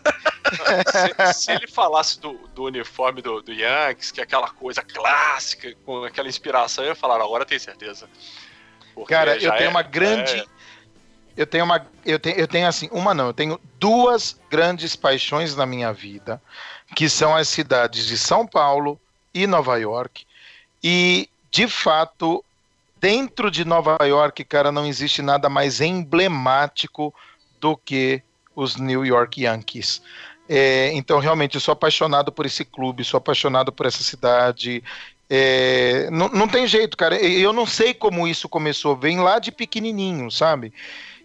se, 1.25 1.33
se 1.33 1.51
ele 1.51 1.65
falasse 1.67 2.19
do, 2.19 2.33
do 2.53 2.65
uniforme 2.65 3.23
do, 3.23 3.41
do 3.41 3.51
Yankees, 3.51 4.11
que 4.11 4.19
é 4.19 4.23
aquela 4.23 4.49
coisa 4.51 4.83
clássica, 4.83 5.73
com 5.83 6.03
aquela 6.03 6.27
inspiração, 6.27 6.83
eu 6.83 6.89
ia 6.89 6.95
falar, 6.95 7.15
agora 7.15 7.43
tem 7.43 7.57
certeza. 7.57 8.07
Porque 8.93 9.11
Cara, 9.15 9.35
eu 9.37 9.51
tenho 9.53 9.63
é- 9.63 9.69
uma 9.69 9.81
grande. 9.81 10.41
é- 10.41 10.45
Eu 11.35 11.47
tenho 11.47 11.65
uma. 11.65 11.83
Eu 12.05 12.19
tenho, 12.19 12.37
eu 12.37 12.47
tenho 12.47 12.67
assim, 12.67 12.87
uma 12.91 13.15
não, 13.15 13.25
eu 13.25 13.33
tenho 13.33 13.59
duas 13.79 14.39
grandes 14.51 14.95
paixões 14.95 15.55
na 15.55 15.65
minha 15.65 15.91
vida, 15.91 16.39
que 16.95 17.09
são 17.09 17.35
as 17.35 17.47
cidades 17.47 18.05
de 18.05 18.15
São 18.15 18.45
Paulo 18.45 18.99
e 19.33 19.47
Nova 19.47 19.77
York. 19.77 20.25
E, 20.83 21.29
de 21.49 21.67
fato, 21.67 22.43
dentro 22.99 23.49
de 23.49 23.65
Nova 23.65 23.97
York, 24.01 24.43
cara, 24.43 24.71
não 24.71 24.85
existe 24.85 25.21
nada 25.21 25.49
mais 25.49 25.81
emblemático 25.81 27.13
do 27.59 27.75
que 27.75 28.21
os 28.55 28.75
New 28.75 29.05
York 29.05 29.41
Yankees. 29.43 30.01
É, 30.47 30.91
então, 30.93 31.19
realmente, 31.19 31.55
eu 31.55 31.61
sou 31.61 31.71
apaixonado 31.71 32.31
por 32.31 32.45
esse 32.45 32.65
clube, 32.65 33.03
sou 33.03 33.17
apaixonado 33.17 33.71
por 33.71 33.85
essa 33.85 34.03
cidade. 34.03 34.83
É, 35.29 36.09
não, 36.11 36.29
não 36.29 36.47
tem 36.47 36.67
jeito, 36.67 36.97
cara. 36.97 37.15
Eu 37.15 37.53
não 37.53 37.65
sei 37.65 37.93
como 37.93 38.27
isso 38.27 38.49
começou. 38.49 38.95
Vem 38.95 39.19
lá 39.19 39.39
de 39.39 39.51
pequenininho, 39.51 40.29
sabe? 40.29 40.73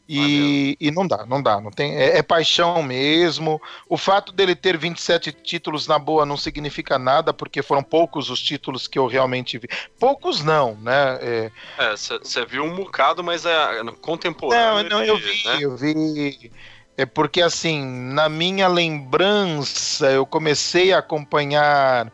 E, 0.08 0.74
e 0.80 0.90
não 0.90 1.06
dá, 1.06 1.26
não 1.26 1.42
dá. 1.42 1.60
Não 1.60 1.70
tem, 1.70 1.94
é, 1.94 2.16
é 2.16 2.22
paixão 2.22 2.82
mesmo. 2.82 3.60
O 3.86 3.98
fato 3.98 4.32
dele 4.32 4.54
ter 4.56 4.78
27 4.78 5.30
títulos 5.32 5.86
na 5.86 5.98
boa 5.98 6.24
não 6.24 6.36
significa 6.36 6.98
nada, 6.98 7.34
porque 7.34 7.62
foram 7.62 7.82
poucos 7.82 8.30
os 8.30 8.40
títulos 8.40 8.88
que 8.88 8.98
eu 8.98 9.06
realmente 9.06 9.58
vi. 9.58 9.68
Poucos 10.00 10.42
não, 10.42 10.76
né? 10.76 11.18
É, 11.20 11.50
É, 11.78 11.90
você 11.94 12.46
viu 12.46 12.64
um 12.64 12.74
bocado, 12.74 13.22
mas 13.22 13.44
é 13.44 13.82
não, 13.82 13.92
contemporâneo. 13.94 14.88
não, 14.88 15.02
ele, 15.02 15.10
eu 15.10 15.16
vi, 15.18 15.44
né? 15.44 15.58
eu 15.60 15.76
vi. 15.76 16.52
É 16.96 17.04
porque 17.04 17.42
assim, 17.42 17.84
na 17.84 18.28
minha 18.28 18.66
lembrança, 18.66 20.10
eu 20.10 20.24
comecei 20.24 20.92
a 20.92 20.98
acompanhar 20.98 22.10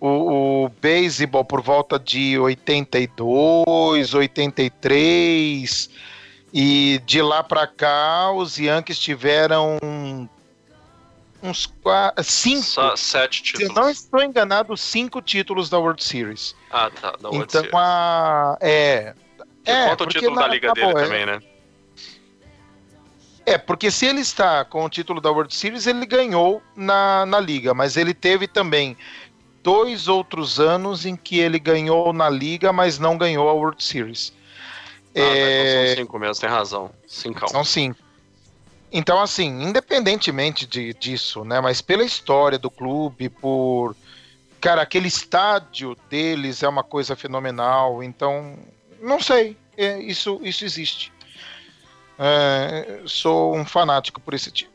o, 0.00 0.64
o 0.64 0.68
beisebol 0.68 1.44
por 1.44 1.60
volta 1.60 1.98
de 1.98 2.38
82, 2.38 4.14
83, 4.14 5.90
e 6.58 7.02
de 7.04 7.20
lá 7.20 7.42
pra 7.42 7.66
cá 7.66 8.32
os 8.32 8.56
Yankees 8.58 8.98
tiveram 8.98 9.76
uns 11.42 11.66
qua- 11.82 12.14
cinco. 12.22 12.62
Só 12.62 12.96
sete 12.96 13.36
Se 13.36 13.42
títulos. 13.42 13.74
não 13.74 13.90
estou 13.90 14.22
enganado, 14.22 14.74
cinco 14.74 15.20
títulos 15.20 15.68
da 15.68 15.78
World 15.78 16.02
Series. 16.02 16.56
Ah, 16.70 16.90
tá. 16.90 17.10
Da 17.20 17.28
World 17.28 17.44
então, 17.46 17.60
Series. 17.60 17.74
a, 17.78 18.56
é, 18.62 19.14
é, 19.66 19.84
conta 19.90 20.04
o 20.04 20.06
porque 20.06 20.18
título 20.18 20.36
da 20.36 20.48
liga 20.48 20.68
na 20.68 20.72
dele 20.72 20.86
é- 20.86 20.94
também, 20.94 21.26
né? 21.26 21.42
É, 23.44 23.58
porque 23.58 23.90
se 23.90 24.06
ele 24.06 24.20
está 24.20 24.64
com 24.64 24.82
o 24.82 24.88
título 24.88 25.20
da 25.20 25.30
World 25.30 25.54
Series, 25.54 25.86
ele 25.86 26.06
ganhou 26.06 26.62
na, 26.74 27.26
na 27.26 27.38
liga, 27.38 27.74
mas 27.74 27.98
ele 27.98 28.14
teve 28.14 28.48
também 28.48 28.96
dois 29.62 30.08
outros 30.08 30.58
anos 30.58 31.04
em 31.04 31.14
que 31.16 31.38
ele 31.38 31.58
ganhou 31.58 32.14
na 32.14 32.30
liga, 32.30 32.72
mas 32.72 32.98
não 32.98 33.18
ganhou 33.18 33.46
a 33.48 33.52
World 33.52 33.84
Series. 33.84 34.32
Ah, 35.16 35.20
tá, 35.20 35.36
É, 35.36 35.62
então 35.82 35.86
são 35.88 35.96
cinco 35.96 36.18
mesmo, 36.18 36.40
tem 36.40 36.50
razão. 36.50 36.90
Cinco. 37.06 37.48
São 37.50 37.64
cinco. 37.64 37.98
Então, 38.92 39.20
assim, 39.20 39.62
independentemente 39.62 40.66
de, 40.66 40.94
disso, 40.94 41.44
né? 41.44 41.60
Mas 41.60 41.80
pela 41.80 42.04
história 42.04 42.58
do 42.58 42.70
clube, 42.70 43.28
por. 43.28 43.96
Cara, 44.60 44.82
aquele 44.82 45.08
estádio 45.08 45.96
deles 46.08 46.62
é 46.62 46.68
uma 46.68 46.82
coisa 46.82 47.14
fenomenal. 47.16 48.02
Então, 48.02 48.58
não 49.00 49.20
sei. 49.20 49.56
é, 49.76 49.98
isso, 50.00 50.40
isso 50.42 50.64
existe. 50.64 51.12
É, 52.18 53.02
sou 53.06 53.54
um 53.56 53.64
fanático 53.66 54.20
por 54.20 54.32
esse 54.34 54.50
time. 54.50 54.70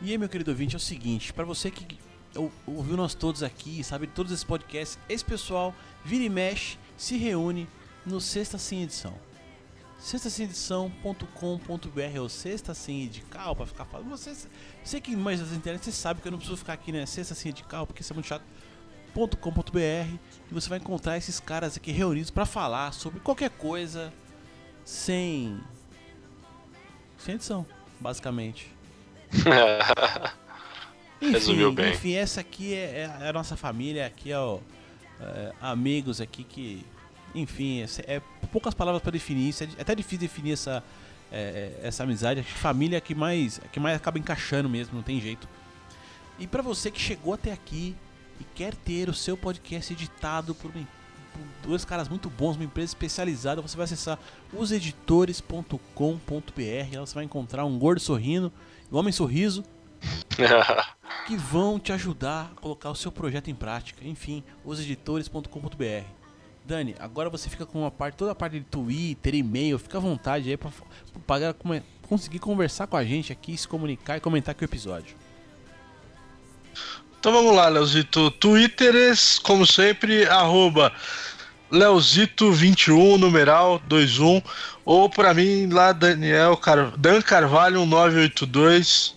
E 0.00 0.12
aí, 0.12 0.18
meu 0.18 0.28
querido 0.28 0.50
ouvinte, 0.50 0.74
é 0.74 0.78
o 0.78 0.80
seguinte, 0.80 1.32
pra 1.32 1.44
você 1.44 1.70
que 1.70 1.98
ou- 2.36 2.52
ouviu 2.66 2.96
nós 2.96 3.14
todos 3.14 3.42
aqui, 3.42 3.82
sabe, 3.82 4.06
de 4.06 4.12
todos 4.12 4.32
esses 4.32 4.44
podcasts, 4.44 4.98
esse 5.08 5.24
pessoal 5.24 5.74
vira 6.04 6.24
e 6.24 6.28
mexe, 6.30 6.78
se 6.96 7.16
reúne 7.18 7.68
no 8.06 8.20
Sexta 8.20 8.56
Sem 8.58 8.82
Edição. 8.84 9.14
sextasemedição.com.br 9.98 12.20
ou 12.20 12.28
sexta 12.28 12.72
sem 12.72 13.04
edical 13.04 13.56
pra 13.56 13.66
ficar 13.66 13.84
falando. 13.84 14.08
Você, 14.10 14.32
você 14.82 15.00
que 15.00 15.16
mais 15.16 15.40
das 15.40 15.52
internet, 15.52 15.84
você 15.84 15.92
sabe 15.92 16.20
que 16.20 16.28
eu 16.28 16.32
não 16.32 16.38
preciso 16.38 16.56
ficar 16.56 16.74
aqui, 16.74 16.92
né? 16.92 17.04
Sexta 17.04 17.34
sem 17.34 17.50
edical, 17.50 17.86
porque 17.86 18.02
isso 18.02 18.12
é 18.12 18.14
muito 18.14 18.26
chato. 18.26 18.44
.com.br 19.14 19.78
e 19.78 20.54
você 20.54 20.68
vai 20.68 20.78
encontrar 20.78 21.16
esses 21.16 21.40
caras 21.40 21.76
aqui 21.76 21.90
reunidos 21.90 22.30
pra 22.30 22.46
falar 22.46 22.92
sobre 22.92 23.18
qualquer 23.18 23.50
coisa 23.50 24.12
sem 24.84 25.58
sem 27.18 27.34
edição, 27.34 27.66
basicamente. 27.98 28.70
Resumiu 31.20 31.72
bem. 31.72 31.92
Enfim, 31.92 32.14
essa 32.14 32.40
aqui 32.40 32.74
é, 32.74 33.10
é 33.20 33.28
a 33.28 33.32
nossa 33.32 33.56
família, 33.56 34.06
aqui 34.06 34.30
é, 34.30 34.38
o, 34.38 34.60
é, 35.20 35.52
amigos 35.60 36.20
aqui 36.20 36.44
que, 36.44 36.86
enfim, 37.34 37.82
é, 37.82 38.16
é 38.16 38.22
poucas 38.50 38.74
palavras 38.74 39.02
para 39.02 39.12
definir 39.12 39.48
isso. 39.48 39.64
É 39.64 39.68
até 39.80 39.94
difícil 39.94 40.20
definir 40.20 40.52
essa, 40.52 40.82
é, 41.30 41.78
é, 41.82 41.86
essa 41.86 42.02
amizade. 42.02 42.40
Acho 42.40 42.52
que 42.52 42.58
família 42.58 42.96
é 42.96 43.00
que 43.00 43.14
mais, 43.14 43.60
que 43.72 43.80
mais 43.80 43.96
acaba 43.96 44.18
encaixando 44.18 44.68
mesmo, 44.68 44.94
não 44.94 45.02
tem 45.02 45.20
jeito. 45.20 45.48
E 46.38 46.46
para 46.46 46.62
você 46.62 46.90
que 46.90 47.00
chegou 47.00 47.34
até 47.34 47.52
aqui 47.52 47.94
e 48.40 48.44
quer 48.54 48.74
ter 48.74 49.08
o 49.08 49.14
seu 49.14 49.36
podcast 49.36 49.92
editado 49.92 50.54
por, 50.54 50.70
uma, 50.70 50.86
por 51.32 51.68
dois 51.68 51.84
caras 51.84 52.08
muito 52.08 52.30
bons, 52.30 52.56
uma 52.56 52.64
empresa 52.64 52.90
especializada, 52.90 53.60
você 53.60 53.76
vai 53.76 53.84
acessar 53.84 54.18
oseditores.com.br. 54.52 55.78
Lá 56.94 57.00
você 57.00 57.14
vai 57.14 57.24
encontrar 57.24 57.64
um 57.64 57.78
gordo 57.78 58.00
sorrindo, 58.00 58.52
um 58.90 58.96
homem 58.96 59.12
sorriso 59.12 59.64
que 61.26 61.36
vão 61.36 61.78
te 61.78 61.92
ajudar 61.92 62.52
a 62.56 62.60
colocar 62.60 62.90
o 62.90 62.94
seu 62.94 63.10
projeto 63.10 63.50
em 63.50 63.54
prática. 63.54 64.06
Enfim, 64.06 64.44
oseditores.com.br. 64.64 66.17
Dani, 66.68 66.94
agora 66.98 67.30
você 67.30 67.48
fica 67.48 67.64
com 67.64 67.80
uma 67.80 67.90
parte, 67.90 68.16
toda 68.16 68.32
a 68.32 68.34
parte 68.34 68.58
de 68.58 68.64
Twitter, 68.66 69.34
e-mail, 69.34 69.78
fica 69.78 69.96
à 69.96 70.00
vontade 70.02 70.50
aí 70.50 70.56
para 70.58 70.70
conseguir 72.06 72.38
conversar 72.40 72.86
com 72.86 72.94
a 72.94 73.02
gente 73.02 73.32
aqui, 73.32 73.56
se 73.56 73.66
comunicar 73.66 74.18
e 74.18 74.20
comentar 74.20 74.52
aqui 74.52 74.64
o 74.64 74.66
episódio. 74.66 75.16
Então 77.18 77.32
vamos 77.32 77.56
lá, 77.56 77.68
Leozito. 77.68 78.30
Twitters, 78.32 79.38
como 79.38 79.66
sempre, 79.66 80.26
arroba 80.26 80.92
Leozito21, 81.72 83.16
numeral 83.16 83.80
21. 83.90 84.42
Ou 84.84 85.08
para 85.08 85.32
mim, 85.32 85.68
lá, 85.68 85.92
Daniel 85.92 86.54
Car... 86.58 86.92
Dan 86.98 87.22
Carvalho 87.22 87.86
982, 87.86 89.14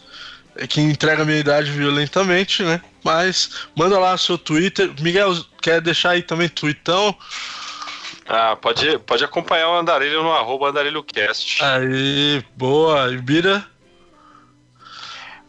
que 0.69 0.80
entrega 0.80 1.23
a 1.23 1.26
minha 1.26 1.40
idade 1.40 1.69
violentamente, 1.69 2.64
né? 2.64 2.82
Mas 3.03 3.68
manda 3.76 3.99
lá 3.99 4.18
seu 4.18 4.38
Twitter. 4.38 4.91
Miguel, 4.99 5.36
quer 5.61 5.82
deixar 5.82 6.11
aí 6.11 6.22
também 6.22 6.49
tweetão? 6.49 7.15
Ah, 8.28 8.56
pode, 8.56 8.98
pode 8.99 9.23
acompanhar 9.23 9.69
o 9.69 9.78
Andarilho 9.78 10.23
no 10.23 10.32
arroba 10.32 10.69
AndarilhoCast. 10.69 11.64
Aí, 11.64 12.44
boa. 12.56 13.11
Ibira? 13.11 13.65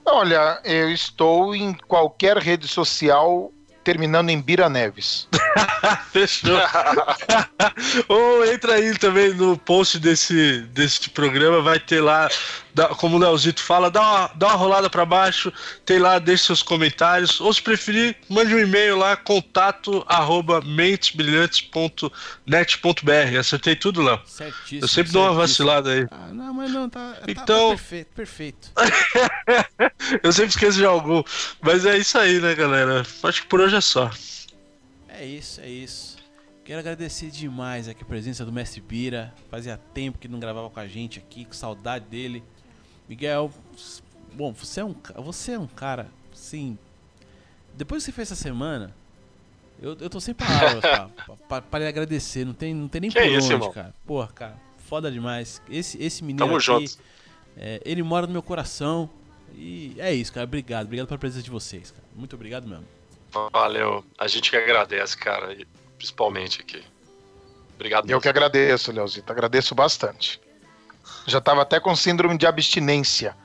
Olha, 0.04 0.60
eu 0.64 0.90
estou 0.90 1.54
em 1.54 1.72
qualquer 1.74 2.36
rede 2.38 2.66
social 2.66 3.52
terminando 3.84 4.30
em 4.30 4.40
Bira 4.40 4.68
Neves. 4.68 5.28
Fechou. 6.12 6.58
Ou 8.08 8.44
entra 8.46 8.74
aí 8.74 8.96
também 8.98 9.34
no 9.34 9.56
post 9.56 9.98
desse, 9.98 10.62
desse 10.72 11.10
programa, 11.10 11.60
vai 11.60 11.78
ter 11.78 12.00
lá, 12.00 12.28
como 12.98 13.16
o 13.16 13.18
Leozito 13.18 13.62
fala, 13.62 13.90
dá 13.90 14.00
uma, 14.00 14.30
dá 14.34 14.46
uma 14.48 14.56
rolada 14.56 14.88
para 14.88 15.04
baixo, 15.04 15.52
tem 15.84 15.98
lá, 15.98 16.18
deixe 16.18 16.44
seus 16.44 16.62
comentários, 16.62 17.38
ou 17.40 17.52
se 17.52 17.60
preferir, 17.60 18.16
mande 18.28 18.54
um 18.54 18.58
e-mail 18.58 18.96
lá, 18.98 19.16
contato 19.16 20.02
arroba 20.08 20.62
mentesbrilhantes.net.br. 20.62 23.38
Acertei 23.38 23.76
tudo, 23.76 24.02
Léo? 24.02 24.20
Certíssimo. 24.26 24.82
Eu 24.82 24.88
sempre 24.88 25.12
dou 25.12 25.24
uma 25.24 25.34
vacilada 25.34 25.90
aí. 25.90 26.06
Ah, 26.10 26.28
não, 26.32 26.54
mas 26.54 26.70
não, 26.70 26.88
tá, 26.88 27.18
então... 27.28 27.44
tá, 27.44 27.44
tá 27.44 27.68
perfeito, 27.68 28.08
perfeito. 28.14 28.72
Eu 30.22 30.32
sempre 30.32 30.50
esqueço 30.50 30.78
de 30.78 30.84
algum. 30.84 31.22
Mas 31.60 31.86
é 31.86 31.96
isso 31.96 32.18
aí, 32.18 32.40
né, 32.40 32.54
galera? 32.54 33.02
Acho 33.22 33.42
que 33.42 33.48
por 33.48 33.60
hoje 33.60 33.76
é 33.76 33.80
só. 33.80 34.10
É 35.08 35.24
isso, 35.24 35.60
é 35.60 35.68
isso. 35.68 36.16
Quero 36.64 36.78
agradecer 36.78 37.30
demais 37.30 37.88
aqui 37.88 38.02
a 38.02 38.06
presença 38.06 38.44
do 38.44 38.52
Mestre 38.52 38.80
Bira. 38.80 39.34
Fazia 39.50 39.76
tempo 39.92 40.18
que 40.18 40.28
não 40.28 40.38
gravava 40.38 40.70
com 40.70 40.78
a 40.78 40.86
gente 40.86 41.18
aqui, 41.18 41.44
com 41.44 41.52
saudade 41.52 42.04
dele. 42.06 42.42
Miguel, 43.12 43.52
bom, 44.32 44.54
você 44.54 44.80
é 44.80 44.84
um, 44.86 44.94
você 45.18 45.52
é 45.52 45.58
um 45.58 45.66
cara, 45.66 46.08
sim. 46.32 46.78
Depois 47.74 48.02
que 48.02 48.06
você 48.06 48.12
fez 48.12 48.32
essa 48.32 48.42
semana, 48.42 48.94
eu, 49.82 49.94
eu 50.00 50.08
tô 50.08 50.18
sem 50.18 50.32
palavras 50.32 50.80
pra, 50.80 51.10
pra, 51.46 51.60
pra, 51.60 51.80
lhe 51.80 51.86
agradecer. 51.86 52.46
Não 52.46 52.54
tem, 52.54 52.72
não 52.72 52.88
tem 52.88 53.02
nem 53.02 53.10
que 53.10 53.18
por 53.18 53.22
é 53.22 53.28
onde, 53.28 53.36
isso, 53.36 53.52
irmão? 53.52 53.70
cara. 53.70 53.94
Porra, 54.06 54.28
cara, 54.28 54.56
foda 54.88 55.12
demais. 55.12 55.60
Esse, 55.68 56.02
esse 56.02 56.24
menino 56.24 56.38
Tamo 56.38 56.56
aqui, 56.56 56.64
junto. 56.64 56.98
é, 57.54 57.82
ele 57.84 58.02
mora 58.02 58.26
no 58.26 58.32
meu 58.32 58.42
coração. 58.42 59.10
E 59.54 59.94
é 59.98 60.14
isso, 60.14 60.32
cara. 60.32 60.44
Obrigado, 60.44 60.86
obrigado 60.86 61.06
pela 61.06 61.18
presença 61.18 61.42
de 61.42 61.50
vocês, 61.50 61.90
cara. 61.90 62.04
Muito 62.16 62.34
obrigado 62.34 62.66
mesmo. 62.66 62.86
Valeu. 63.52 64.02
A 64.18 64.26
gente 64.26 64.48
que 64.48 64.56
agradece, 64.56 65.18
cara. 65.18 65.54
Principalmente 65.98 66.62
aqui. 66.62 66.82
Obrigado. 67.74 68.08
Eu 68.08 68.22
que 68.22 68.28
agradeço, 68.28 68.90
Leozito. 68.90 69.30
Agradeço 69.30 69.74
bastante. 69.74 70.40
Já 71.26 71.40
tava 71.40 71.62
até 71.62 71.78
com 71.80 71.94
síndrome 71.96 72.36
de 72.38 72.46
abstinência. 72.46 73.36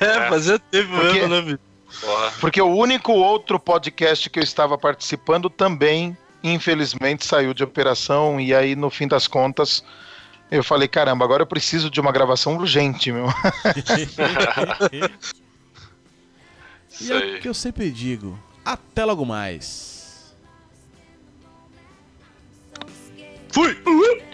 É, 0.00 0.28
fazia 0.28 0.58
tempo 0.58 0.90
Porque- 0.90 1.12
mesmo, 1.12 1.28
né, 1.28 1.42
bicho? 1.42 1.58
Porque 2.40 2.60
o 2.60 2.74
único 2.74 3.12
outro 3.12 3.58
podcast 3.60 4.28
que 4.28 4.38
eu 4.40 4.42
estava 4.42 4.76
participando 4.76 5.48
também, 5.48 6.16
infelizmente, 6.42 7.24
saiu 7.24 7.54
de 7.54 7.62
operação. 7.62 8.40
E 8.40 8.52
aí, 8.52 8.74
no 8.74 8.90
fim 8.90 9.06
das 9.06 9.28
contas, 9.28 9.84
eu 10.50 10.64
falei: 10.64 10.88
caramba, 10.88 11.24
agora 11.24 11.42
eu 11.42 11.46
preciso 11.46 11.88
de 11.88 12.00
uma 12.00 12.10
gravação 12.10 12.56
urgente, 12.56 13.12
meu. 13.12 13.26
E 17.00 17.04
Isso 17.04 17.12
é 17.12 17.16
o 17.16 17.18
aí. 17.22 17.40
que 17.40 17.48
eu 17.48 17.54
sempre 17.54 17.90
digo. 17.90 18.38
Até 18.64 19.04
logo 19.04 19.24
mais. 19.24 20.34
Fui! 23.52 23.70
It's 23.72 24.33